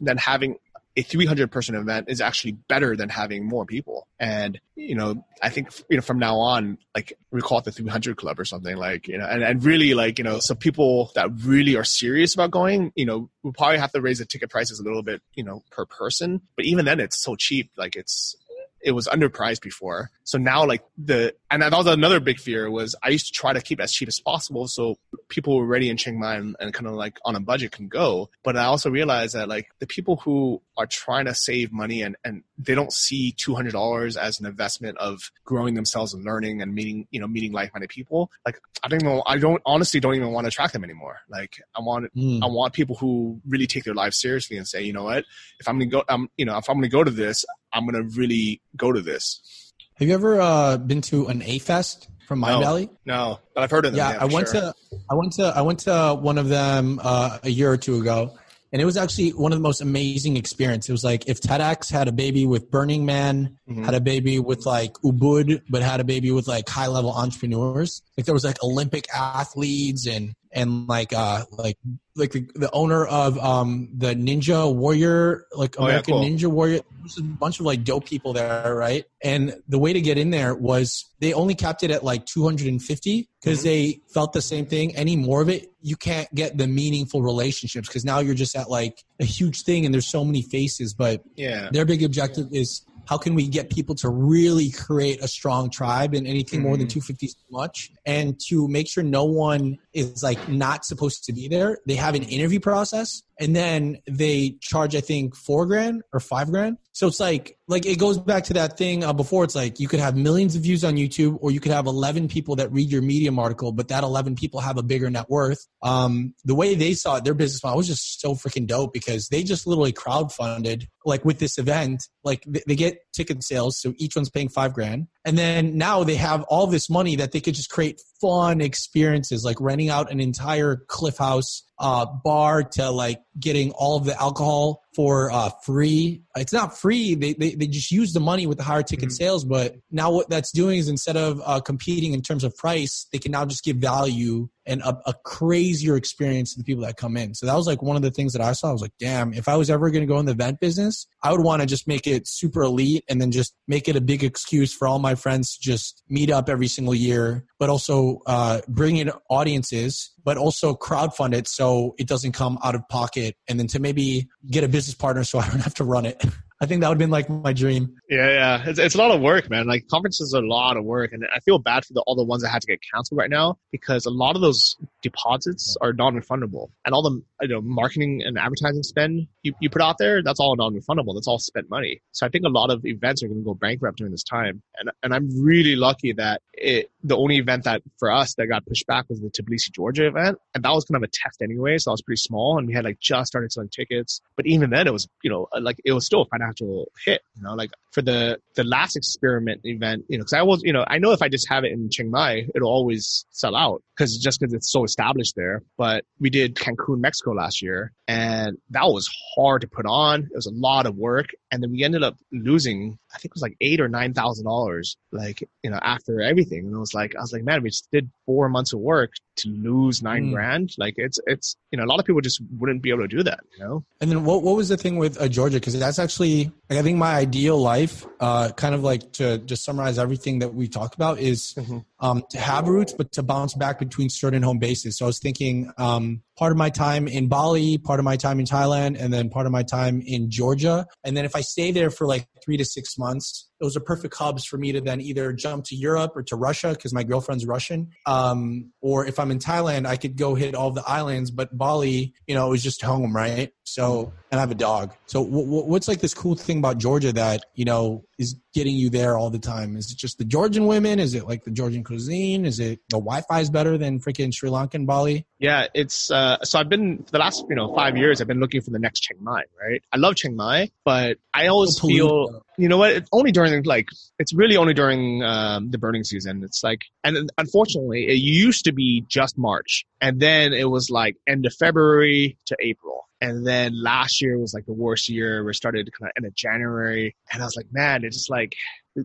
then 0.00 0.16
having 0.16 0.56
a 0.98 1.02
300 1.02 1.52
person 1.52 1.76
event 1.76 2.08
is 2.08 2.20
actually 2.20 2.52
better 2.52 2.96
than 2.96 3.08
having 3.08 3.46
more 3.46 3.64
people. 3.64 4.08
And, 4.18 4.60
you 4.74 4.96
know, 4.96 5.24
I 5.40 5.48
think, 5.48 5.70
you 5.88 5.96
know, 5.96 6.02
from 6.02 6.18
now 6.18 6.38
on, 6.38 6.76
like 6.92 7.12
we 7.30 7.40
call 7.40 7.58
it 7.58 7.64
the 7.64 7.70
300 7.70 8.16
club 8.16 8.40
or 8.40 8.44
something 8.44 8.76
like, 8.76 9.06
you 9.06 9.16
know, 9.16 9.24
and, 9.24 9.44
and 9.44 9.64
really 9.64 9.94
like, 9.94 10.18
you 10.18 10.24
know, 10.24 10.40
so 10.40 10.56
people 10.56 11.12
that 11.14 11.30
really 11.44 11.76
are 11.76 11.84
serious 11.84 12.34
about 12.34 12.50
going, 12.50 12.92
you 12.96 13.06
know, 13.06 13.30
we'll 13.44 13.52
probably 13.52 13.78
have 13.78 13.92
to 13.92 14.00
raise 14.00 14.18
the 14.18 14.24
ticket 14.24 14.50
prices 14.50 14.80
a 14.80 14.82
little 14.82 15.04
bit, 15.04 15.22
you 15.34 15.44
know, 15.44 15.62
per 15.70 15.86
person. 15.86 16.40
But 16.56 16.64
even 16.64 16.84
then 16.84 16.98
it's 16.98 17.22
so 17.22 17.36
cheap. 17.36 17.70
Like 17.76 17.94
it's, 17.94 18.34
it 18.80 18.92
was 18.92 19.08
underpriced 19.08 19.62
before. 19.62 20.10
So 20.24 20.38
now 20.38 20.66
like 20.66 20.82
the 20.96 21.34
and 21.50 21.62
that 21.62 21.72
was 21.72 21.86
another 21.86 22.20
big 22.20 22.38
fear 22.38 22.70
was 22.70 22.94
I 23.02 23.08
used 23.08 23.26
to 23.26 23.32
try 23.32 23.52
to 23.52 23.60
keep 23.60 23.80
it 23.80 23.82
as 23.82 23.92
cheap 23.92 24.08
as 24.08 24.20
possible 24.20 24.68
so 24.68 24.96
people 25.28 25.58
were 25.58 25.66
ready 25.66 25.90
in 25.90 25.96
Chiang 25.96 26.18
Mai 26.18 26.36
and, 26.36 26.56
and 26.60 26.72
kind 26.72 26.86
of 26.86 26.94
like 26.94 27.18
on 27.24 27.34
a 27.34 27.40
budget 27.40 27.72
can 27.72 27.88
go. 27.88 28.30
But 28.44 28.56
I 28.56 28.64
also 28.64 28.90
realized 28.90 29.34
that 29.34 29.48
like 29.48 29.68
the 29.78 29.86
people 29.86 30.16
who 30.16 30.62
are 30.76 30.86
trying 30.86 31.26
to 31.26 31.34
save 31.34 31.72
money 31.72 32.02
and, 32.02 32.16
and 32.24 32.42
they 32.58 32.74
don't 32.74 32.92
see 32.92 33.32
two 33.32 33.54
hundred 33.54 33.72
dollars 33.72 34.16
as 34.16 34.40
an 34.40 34.46
investment 34.46 34.98
of 34.98 35.30
growing 35.44 35.74
themselves 35.74 36.12
and 36.12 36.24
learning 36.24 36.60
and 36.60 36.74
meeting 36.74 37.06
you 37.10 37.20
know 37.20 37.28
meeting 37.28 37.52
like 37.52 37.72
minded 37.72 37.88
people. 37.90 38.30
Like 38.44 38.60
I 38.82 38.88
don't 38.88 39.02
even 39.02 39.22
I 39.26 39.38
don't 39.38 39.62
honestly 39.64 40.00
don't 40.00 40.14
even 40.16 40.32
want 40.32 40.44
to 40.44 40.48
attract 40.48 40.72
them 40.72 40.82
anymore. 40.84 41.18
Like 41.28 41.60
I 41.76 41.80
want 41.80 42.12
Mm. 42.16 42.42
I 42.42 42.46
want 42.46 42.72
people 42.74 42.96
who 42.96 43.40
really 43.46 43.66
take 43.66 43.84
their 43.84 43.94
lives 43.94 44.20
seriously 44.20 44.56
and 44.56 44.66
say, 44.66 44.82
you 44.82 44.92
know 44.92 45.04
what, 45.04 45.24
if 45.60 45.68
I'm 45.68 45.78
gonna 45.78 45.90
go, 45.90 46.02
I'm, 46.08 46.28
you 46.36 46.44
know, 46.44 46.56
if 46.58 46.68
I'm 46.68 46.76
gonna 46.76 46.88
go 46.88 47.04
to 47.04 47.10
this, 47.10 47.44
I'm 47.72 47.84
gonna 47.86 48.02
really 48.02 48.60
go 48.76 48.92
to 48.92 49.00
this. 49.00 49.72
Have 49.94 50.08
you 50.08 50.14
ever 50.14 50.40
uh, 50.40 50.76
been 50.78 51.00
to 51.02 51.26
an 51.26 51.42
A 51.42 51.58
Fest 51.58 52.08
from 52.26 52.38
Mind 52.38 52.60
No. 52.60 52.66
Valley? 52.66 52.88
No, 53.04 53.40
but 53.54 53.64
I've 53.64 53.70
heard 53.70 53.84
of 53.84 53.92
them. 53.92 53.98
Yeah, 53.98 54.12
Yeah, 54.12 54.22
I 54.22 54.24
went 54.26 54.48
sure. 54.48 54.60
to 54.60 54.74
I 55.10 55.14
went 55.14 55.32
to 55.34 55.44
I 55.44 55.60
went 55.62 55.78
to 55.80 56.18
one 56.20 56.38
of 56.38 56.48
them 56.48 57.00
uh, 57.02 57.38
a 57.42 57.50
year 57.50 57.70
or 57.70 57.76
two 57.76 57.96
ago, 58.00 58.36
and 58.72 58.82
it 58.82 58.84
was 58.84 58.96
actually 58.96 59.30
one 59.30 59.52
of 59.52 59.58
the 59.58 59.62
most 59.62 59.80
amazing 59.80 60.36
experiences. 60.36 60.88
It 60.88 60.92
was 60.92 61.04
like 61.04 61.28
if 61.28 61.40
TEDx 61.40 61.90
had 61.90 62.08
a 62.08 62.12
baby 62.12 62.46
with 62.46 62.70
Burning 62.70 63.06
Man, 63.06 63.58
Mhm. 63.70 63.84
had 63.84 63.94
a 63.94 64.00
baby 64.00 64.38
with 64.38 64.66
like 64.66 64.92
Ubud, 65.04 65.62
but 65.70 65.82
had 65.82 66.00
a 66.00 66.04
baby 66.04 66.30
with 66.30 66.46
like 66.48 66.68
high 66.68 66.86
level 66.86 67.10
entrepreneurs. 67.12 68.02
Like 68.16 68.26
there 68.26 68.34
was 68.34 68.44
like 68.44 68.62
Olympic 68.62 69.06
athletes 69.14 70.06
and 70.06 70.34
and 70.52 70.86
like 70.88 71.12
uh 71.12 71.44
like 71.50 71.76
like 72.16 72.32
the, 72.32 72.48
the 72.54 72.70
owner 72.72 73.04
of 73.06 73.38
um 73.38 73.90
the 73.96 74.14
Ninja 74.14 74.74
Warrior 74.74 75.44
like 75.52 75.76
Oh, 75.78 75.82
yeah, 75.82 75.88
American 75.90 76.14
cool. 76.14 76.24
Ninja 76.24 76.46
Warrior. 76.46 76.80
There's 77.00 77.18
a 77.18 77.22
bunch 77.22 77.60
of 77.60 77.66
like 77.66 77.84
dope 77.84 78.06
people 78.06 78.32
there, 78.32 78.74
right? 78.74 79.04
And 79.22 79.54
the 79.68 79.78
way 79.78 79.92
to 79.92 80.00
get 80.00 80.18
in 80.18 80.30
there 80.30 80.54
was 80.54 81.04
they 81.20 81.32
only 81.32 81.54
capped 81.54 81.82
it 81.82 81.90
at 81.90 82.02
like 82.04 82.26
250 82.26 83.28
because 83.40 83.60
Mhm. 83.60 83.62
they 83.64 84.00
felt 84.12 84.32
the 84.32 84.42
same 84.42 84.66
thing. 84.66 84.94
Any 84.96 85.16
more 85.16 85.40
of 85.40 85.48
it, 85.48 85.70
you 85.80 85.96
can't 85.96 86.32
get 86.34 86.58
the 86.58 86.66
meaningful 86.66 87.22
relationships 87.22 87.88
because 87.88 88.04
now 88.04 88.18
you're 88.18 88.34
just 88.34 88.56
at 88.56 88.68
like 88.68 89.04
a 89.20 89.24
huge 89.24 89.62
thing 89.62 89.84
and 89.84 89.94
there's 89.94 90.10
so 90.10 90.24
many 90.24 90.42
faces. 90.42 90.94
But 90.94 91.22
Yeah, 91.36 91.68
their 91.72 91.84
big 91.84 92.02
objective 92.02 92.48
is 92.52 92.82
how 93.06 93.16
can 93.16 93.34
we 93.34 93.48
get 93.48 93.70
people 93.70 93.94
to 93.94 94.08
really 94.10 94.70
create 94.70 95.22
a 95.22 95.28
strong 95.28 95.70
tribe 95.70 96.12
and 96.12 96.26
anything 96.26 96.60
more 96.60 96.76
than 96.76 96.86
Mhm. 96.88 96.90
250 96.90 97.26
is 97.26 97.34
too 97.34 97.40
much 97.50 97.90
and 98.08 98.40
to 98.48 98.66
make 98.68 98.88
sure 98.88 99.04
no 99.04 99.24
one 99.24 99.78
is 99.92 100.22
like 100.22 100.48
not 100.48 100.84
supposed 100.84 101.24
to 101.24 101.32
be 101.32 101.46
there 101.46 101.78
they 101.86 101.94
have 101.94 102.14
an 102.14 102.22
interview 102.24 102.58
process 102.58 103.22
and 103.38 103.54
then 103.54 103.98
they 104.08 104.56
charge 104.60 104.96
i 104.96 105.00
think 105.00 105.36
four 105.36 105.66
grand 105.66 106.02
or 106.12 106.20
five 106.20 106.50
grand. 106.50 106.78
So 106.92 107.06
it's 107.06 107.20
like 107.20 107.56
like 107.68 107.86
it 107.86 107.98
goes 107.98 108.18
back 108.18 108.44
to 108.44 108.54
that 108.54 108.76
thing 108.76 109.04
uh, 109.04 109.12
before 109.12 109.44
it's 109.44 109.54
like 109.54 109.78
you 109.78 109.86
could 109.86 110.00
have 110.00 110.16
millions 110.16 110.56
of 110.56 110.62
views 110.62 110.84
on 110.84 110.96
youtube 110.96 111.38
or 111.40 111.52
you 111.52 111.60
could 111.60 111.70
have 111.70 111.86
11 111.86 112.28
people 112.28 112.56
that 112.56 112.72
read 112.72 112.90
your 112.90 113.02
medium 113.02 113.38
article 113.38 113.70
but 113.72 113.88
that 113.88 114.02
11 114.02 114.34
people 114.34 114.60
have 114.60 114.78
a 114.78 114.82
bigger 114.82 115.08
net 115.08 115.28
worth. 115.28 115.64
Um 115.82 116.34
the 116.44 116.54
way 116.54 116.74
they 116.74 116.94
saw 116.94 117.16
it 117.16 117.24
their 117.24 117.34
business 117.34 117.62
model 117.62 117.76
was 117.76 117.86
just 117.86 118.20
so 118.20 118.34
freaking 118.34 118.66
dope 118.66 118.92
because 118.92 119.28
they 119.28 119.42
just 119.42 119.66
literally 119.66 119.92
crowdfunded 119.92 120.86
like 121.04 121.24
with 121.24 121.38
this 121.38 121.58
event 121.58 122.02
like 122.24 122.42
they, 122.46 122.62
they 122.66 122.76
get 122.76 122.98
ticket 123.12 123.44
sales 123.44 123.78
so 123.80 123.94
each 123.98 124.16
one's 124.16 124.30
paying 124.30 124.48
five 124.48 124.74
grand 124.74 125.06
and 125.28 125.36
then 125.36 125.76
now 125.76 126.04
they 126.04 126.14
have 126.14 126.42
all 126.44 126.66
this 126.66 126.88
money 126.88 127.16
that 127.16 127.32
they 127.32 127.40
could 127.42 127.54
just 127.54 127.68
create 127.68 128.00
fun 128.18 128.62
experiences 128.62 129.44
like 129.44 129.60
renting 129.60 129.90
out 129.90 130.10
an 130.10 130.20
entire 130.20 130.76
cliff 130.88 131.18
house 131.18 131.64
uh, 131.78 132.06
bar 132.24 132.62
to 132.62 132.88
like 132.88 133.20
getting 133.38 133.70
all 133.72 133.98
of 133.98 134.06
the 134.06 134.18
alcohol 134.18 134.82
for 134.96 135.30
uh, 135.30 135.50
free. 135.66 136.22
It's 136.34 136.54
not 136.54 136.78
free. 136.78 137.14
They, 137.14 137.34
they, 137.34 137.54
they 137.54 137.66
just 137.66 137.90
use 137.90 138.14
the 138.14 138.20
money 138.20 138.46
with 138.46 138.56
the 138.56 138.64
higher 138.64 138.82
ticket 138.82 139.10
mm-hmm. 139.10 139.22
sales. 139.22 139.44
But 139.44 139.74
now 139.90 140.10
what 140.10 140.30
that's 140.30 140.50
doing 140.50 140.78
is 140.78 140.88
instead 140.88 141.18
of 141.18 141.42
uh, 141.44 141.60
competing 141.60 142.14
in 142.14 142.22
terms 142.22 142.42
of 142.42 142.56
price, 142.56 143.06
they 143.12 143.18
can 143.18 143.32
now 143.32 143.44
just 143.44 143.64
give 143.64 143.76
value 143.76 144.48
and 144.68 144.82
a, 144.82 144.96
a, 145.06 145.14
crazier 145.24 145.96
experience 145.96 146.52
to 146.52 146.58
the 146.58 146.64
people 146.64 146.84
that 146.84 146.96
come 146.96 147.16
in. 147.16 147.34
So 147.34 147.46
that 147.46 147.54
was 147.54 147.66
like 147.66 147.82
one 147.82 147.96
of 147.96 148.02
the 148.02 148.10
things 148.10 148.34
that 148.34 148.42
I 148.42 148.52
saw. 148.52 148.68
I 148.68 148.72
was 148.72 148.82
like, 148.82 148.92
damn, 149.00 149.32
if 149.32 149.48
I 149.48 149.56
was 149.56 149.70
ever 149.70 149.90
going 149.90 150.02
to 150.02 150.06
go 150.06 150.18
in 150.18 150.26
the 150.26 150.32
event 150.32 150.60
business, 150.60 151.06
I 151.22 151.32
would 151.32 151.40
want 151.40 151.62
to 151.62 151.66
just 151.66 151.88
make 151.88 152.06
it 152.06 152.28
super 152.28 152.62
elite 152.62 153.02
and 153.08 153.20
then 153.20 153.30
just 153.30 153.54
make 153.66 153.88
it 153.88 153.96
a 153.96 154.00
big 154.00 154.22
excuse 154.22 154.72
for 154.72 154.86
all 154.86 154.98
my 154.98 155.14
friends 155.14 155.56
to 155.56 155.60
just 155.62 156.02
meet 156.08 156.30
up 156.30 156.48
every 156.48 156.68
single 156.68 156.94
year, 156.94 157.46
but 157.58 157.70
also 157.70 158.20
uh, 158.26 158.60
bring 158.68 158.98
in 158.98 159.10
audiences, 159.30 160.12
but 160.22 160.36
also 160.36 160.74
crowdfund 160.74 161.34
it 161.34 161.48
so 161.48 161.94
it 161.98 162.06
doesn't 162.06 162.32
come 162.32 162.58
out 162.62 162.74
of 162.74 162.86
pocket 162.88 163.36
and 163.48 163.58
then 163.58 163.66
to 163.68 163.80
maybe 163.80 164.28
get 164.50 164.64
a 164.64 164.68
business 164.68 164.94
partner 164.94 165.24
so 165.24 165.38
I 165.38 165.48
don't 165.48 165.60
have 165.60 165.74
to 165.74 165.84
run 165.84 166.04
it. 166.04 166.22
I 166.60 166.66
think 166.66 166.80
that 166.80 166.88
would 166.88 166.94
have 166.94 166.98
been 166.98 167.10
like 167.10 167.30
my 167.30 167.52
dream. 167.52 167.96
Yeah, 168.10 168.28
yeah. 168.28 168.62
It's, 168.66 168.80
it's 168.80 168.94
a 168.96 168.98
lot 168.98 169.12
of 169.12 169.20
work, 169.20 169.48
man. 169.48 169.68
Like 169.68 169.86
conferences 169.88 170.34
are 170.34 170.42
a 170.42 170.46
lot 170.46 170.76
of 170.76 170.84
work. 170.84 171.12
And 171.12 171.24
I 171.32 171.38
feel 171.40 171.60
bad 171.60 171.84
for 171.84 171.92
the, 171.92 172.00
all 172.00 172.16
the 172.16 172.24
ones 172.24 172.42
that 172.42 172.48
had 172.48 172.62
to 172.62 172.66
get 172.66 172.80
canceled 172.92 173.18
right 173.18 173.30
now 173.30 173.58
because 173.70 174.06
a 174.06 174.10
lot 174.10 174.34
of 174.34 174.42
those 174.42 174.76
deposits 175.00 175.76
are 175.80 175.92
non-refundable. 175.92 176.70
And 176.84 176.94
all 176.94 177.02
the 177.02 177.22
you 177.46 177.54
know, 177.54 177.60
marketing 177.60 178.22
and 178.24 178.36
advertising 178.36 178.82
spend 178.82 179.28
you, 179.42 179.52
you 179.60 179.70
put 179.70 179.82
out 179.82 179.98
there, 179.98 180.20
that's 180.20 180.40
all 180.40 180.56
non-refundable. 180.56 181.14
That's 181.14 181.28
all 181.28 181.38
spent 181.38 181.70
money. 181.70 182.02
So 182.10 182.26
I 182.26 182.28
think 182.28 182.44
a 182.44 182.48
lot 182.48 182.70
of 182.70 182.84
events 182.84 183.22
are 183.22 183.28
going 183.28 183.40
to 183.40 183.44
go 183.44 183.54
bankrupt 183.54 183.98
during 183.98 184.10
this 184.10 184.24
time. 184.24 184.62
And, 184.78 184.90
and 185.04 185.14
I'm 185.14 185.28
really 185.40 185.76
lucky 185.76 186.14
that 186.14 186.42
it, 186.52 186.90
the 187.04 187.16
only 187.16 187.36
event 187.36 187.64
that 187.64 187.82
for 188.00 188.10
us 188.10 188.34
that 188.34 188.46
got 188.46 188.66
pushed 188.66 188.86
back 188.88 189.08
was 189.08 189.20
the 189.20 189.30
Tbilisi, 189.30 189.70
Georgia 189.72 190.08
event. 190.08 190.38
And 190.56 190.64
that 190.64 190.72
was 190.72 190.84
kind 190.86 190.96
of 190.96 191.08
a 191.08 191.12
test 191.12 191.40
anyway. 191.40 191.78
So 191.78 191.90
that 191.90 191.92
was 191.92 192.02
pretty 192.02 192.18
small. 192.18 192.58
And 192.58 192.66
we 192.66 192.74
had 192.74 192.84
like 192.84 192.98
just 192.98 193.28
started 193.28 193.52
selling 193.52 193.68
tickets. 193.68 194.20
But 194.34 194.46
even 194.46 194.70
then 194.70 194.88
it 194.88 194.92
was, 194.92 195.06
you 195.22 195.30
know, 195.30 195.46
like 195.60 195.76
it 195.84 195.92
was 195.92 196.04
still 196.04 196.22
a 196.22 196.26
financial 196.26 196.47
financial 196.48 196.90
hit. 197.04 197.20
You 197.36 197.42
know, 197.42 197.54
like 197.54 197.70
for 197.90 198.02
the 198.02 198.38
the 198.56 198.64
last 198.64 198.96
experiment 198.96 199.60
event, 199.64 200.04
you 200.08 200.18
know, 200.18 200.22
because 200.22 200.32
I 200.32 200.42
was, 200.42 200.62
you 200.62 200.72
know, 200.72 200.84
I 200.86 200.98
know 200.98 201.12
if 201.12 201.22
I 201.22 201.28
just 201.28 201.48
have 201.48 201.64
it 201.64 201.72
in 201.72 201.88
Chiang 201.90 202.10
Mai, 202.10 202.46
it'll 202.54 202.70
always 202.70 203.26
sell 203.30 203.54
out 203.54 203.82
because 203.96 204.16
just 204.18 204.40
because 204.40 204.54
it's 204.54 204.70
so 204.70 204.84
established 204.84 205.34
there. 205.36 205.62
But 205.76 206.04
we 206.18 206.30
did 206.30 206.54
Cancun, 206.56 206.98
Mexico 206.98 207.32
last 207.32 207.62
year, 207.62 207.92
and 208.06 208.58
that 208.70 208.84
was 208.84 209.08
hard 209.36 209.62
to 209.62 209.68
put 209.68 209.86
on. 209.86 210.24
It 210.24 210.36
was 210.36 210.46
a 210.46 210.52
lot 210.52 210.86
of 210.86 210.96
work, 210.96 211.26
and 211.50 211.62
then 211.62 211.70
we 211.70 211.84
ended 211.84 212.02
up 212.02 212.16
losing. 212.32 212.98
I 213.14 213.18
think 213.18 213.30
it 213.30 213.34
was 213.34 213.42
like 213.42 213.56
eight 213.60 213.80
or 213.80 213.88
nine 213.88 214.12
thousand 214.14 214.44
dollars, 214.44 214.96
like 215.12 215.42
you 215.62 215.70
know, 215.70 215.78
after 215.80 216.20
everything. 216.20 216.66
And 216.66 216.74
it 216.74 216.78
was 216.78 216.94
like, 216.94 217.16
I 217.16 217.20
was 217.20 217.32
like, 217.32 217.42
man, 217.42 217.62
we 217.62 217.70
just 217.70 217.90
did 217.90 218.10
four 218.26 218.48
months 218.48 218.72
of 218.72 218.80
work 218.80 219.12
to 219.36 219.48
lose 219.48 220.02
nine 220.02 220.26
mm. 220.26 220.32
grand. 220.32 220.74
Like 220.78 220.94
it's 220.96 221.18
it's 221.26 221.56
you 221.70 221.78
know, 221.78 221.84
a 221.84 221.86
lot 221.88 222.00
of 222.00 222.06
people 222.06 222.20
just 222.20 222.40
wouldn't 222.58 222.82
be 222.82 222.90
able 222.90 223.02
to 223.02 223.08
do 223.08 223.22
that. 223.22 223.40
You 223.56 223.64
know. 223.64 223.84
And 224.00 224.10
then 224.10 224.24
what 224.24 224.42
what 224.42 224.56
was 224.56 224.68
the 224.68 224.76
thing 224.76 224.96
with 224.96 225.20
uh, 225.20 225.28
Georgia? 225.28 225.58
Because 225.58 225.78
that's 225.78 225.98
actually 225.98 226.52
like, 226.68 226.78
I 226.78 226.82
think 226.82 226.98
my 226.98 227.14
ideal 227.14 227.58
life, 227.58 228.06
uh, 228.20 228.50
kind 228.50 228.74
of 228.74 228.82
like 228.82 229.12
to 229.12 229.38
just 229.38 229.64
summarize 229.64 229.98
everything 229.98 230.40
that 230.40 230.54
we 230.54 230.68
talked 230.68 230.94
about, 230.94 231.18
is 231.18 231.54
mm-hmm. 231.54 231.78
Um, 232.00 232.22
to 232.30 232.38
have 232.38 232.68
roots, 232.68 232.92
but 232.92 233.12
to 233.12 233.22
bounce 233.22 233.54
back 233.54 233.78
between 233.78 234.08
certain 234.08 234.42
home 234.42 234.58
bases. 234.58 234.98
So 234.98 235.06
I 235.06 235.08
was 235.08 235.18
thinking 235.18 235.72
um, 235.78 236.22
part 236.36 236.52
of 236.52 236.58
my 236.58 236.70
time 236.70 237.08
in 237.08 237.28
Bali, 237.28 237.78
part 237.78 237.98
of 237.98 238.04
my 238.04 238.16
time 238.16 238.38
in 238.38 238.46
Thailand, 238.46 239.00
and 239.00 239.12
then 239.12 239.30
part 239.30 239.46
of 239.46 239.52
my 239.52 239.62
time 239.62 240.02
in 240.04 240.30
Georgia. 240.30 240.86
And 241.04 241.16
then 241.16 241.24
if 241.24 241.34
I 241.34 241.40
stay 241.40 241.72
there 241.72 241.90
for 241.90 242.06
like 242.06 242.26
three 242.44 242.56
to 242.56 242.64
six 242.64 242.98
months, 242.98 243.47
those 243.60 243.76
are 243.76 243.80
perfect 243.80 244.14
hubs 244.14 244.44
for 244.44 244.56
me 244.56 244.72
to 244.72 244.80
then 244.80 245.00
either 245.00 245.32
jump 245.32 245.64
to 245.66 245.76
Europe 245.76 246.12
or 246.14 246.22
to 246.24 246.36
Russia 246.36 246.70
because 246.70 246.92
my 246.92 247.02
girlfriend's 247.02 247.46
Russian. 247.46 247.90
Um, 248.06 248.72
or 248.80 249.06
if 249.06 249.18
I'm 249.18 249.30
in 249.30 249.38
Thailand, 249.38 249.86
I 249.86 249.96
could 249.96 250.16
go 250.16 250.34
hit 250.34 250.54
all 250.54 250.70
the 250.70 250.84
islands. 250.86 251.30
But 251.30 251.56
Bali, 251.56 252.14
you 252.26 252.34
know, 252.34 252.46
it 252.46 252.50
was 252.50 252.62
just 252.62 252.82
home, 252.82 253.14
right? 253.14 253.52
So, 253.64 254.12
and 254.30 254.38
I 254.38 254.42
have 254.42 254.50
a 254.50 254.54
dog. 254.54 254.94
So, 255.06 255.24
w- 255.24 255.44
w- 255.44 255.64
what's 255.64 255.88
like 255.88 256.00
this 256.00 256.14
cool 256.14 256.34
thing 256.34 256.58
about 256.58 256.78
Georgia 256.78 257.12
that 257.12 257.44
you 257.54 257.64
know 257.64 258.04
is 258.18 258.36
getting 258.54 258.76
you 258.76 258.88
there 258.90 259.18
all 259.18 259.30
the 259.30 259.38
time? 259.38 259.76
Is 259.76 259.92
it 259.92 259.98
just 259.98 260.18
the 260.18 260.24
Georgian 260.24 260.66
women? 260.66 260.98
Is 260.98 261.14
it 261.14 261.26
like 261.26 261.44
the 261.44 261.50
Georgian 261.50 261.84
cuisine? 261.84 262.46
Is 262.46 262.60
it 262.60 262.80
the 262.88 262.96
Wi-Fi 262.96 263.40
is 263.40 263.50
better 263.50 263.76
than 263.76 264.00
freaking 264.00 264.32
Sri 264.34 264.48
Lankan 264.48 264.86
Bali? 264.86 265.26
Yeah, 265.38 265.66
it's 265.74 266.10
uh, 266.10 266.42
so 266.44 266.58
I've 266.58 266.68
been 266.68 267.04
for 267.04 267.12
the 267.12 267.18
last 267.18 267.44
you 267.48 267.56
know 267.56 267.74
five 267.74 267.96
years. 267.96 268.20
I've 268.20 268.26
been 268.26 268.40
looking 268.40 268.62
for 268.62 268.70
the 268.70 268.78
next 268.78 269.00
Chiang 269.00 269.22
Mai. 269.22 269.42
Right, 269.60 269.82
I 269.92 269.98
love 269.98 270.16
Chiang 270.16 270.34
Mai, 270.34 270.70
but 270.84 271.18
I 271.34 271.48
always 271.48 271.78
feel 271.78 272.42
you 272.56 272.68
know 272.68 272.78
what? 272.78 272.90
It's 272.92 273.08
only 273.12 273.32
during 273.32 273.47
like 273.64 273.86
it's 274.18 274.34
really 274.34 274.56
only 274.56 274.74
during 274.74 275.22
um, 275.22 275.70
the 275.70 275.78
burning 275.78 276.04
season. 276.04 276.42
It's 276.42 276.62
like, 276.62 276.82
and 277.04 277.30
unfortunately, 277.38 278.06
it 278.08 278.18
used 278.18 278.64
to 278.64 278.72
be 278.72 279.04
just 279.08 279.38
March, 279.38 279.84
and 280.00 280.20
then 280.20 280.52
it 280.52 280.68
was 280.70 280.90
like 280.90 281.16
end 281.26 281.46
of 281.46 281.54
February 281.54 282.38
to 282.46 282.56
April 282.60 282.98
and 283.20 283.46
then 283.46 283.72
last 283.80 284.22
year 284.22 284.38
was 284.38 284.54
like 284.54 284.66
the 284.66 284.72
worst 284.72 285.08
year. 285.08 285.44
We 285.44 285.52
started 285.52 285.90
kind 285.98 286.08
of 286.10 286.12
end 286.16 286.26
of 286.26 286.34
January, 286.34 287.16
and 287.32 287.42
I 287.42 287.44
was 287.44 287.56
like, 287.56 287.66
man, 287.72 288.04
it's 288.04 288.16
just 288.16 288.30
like 288.30 288.52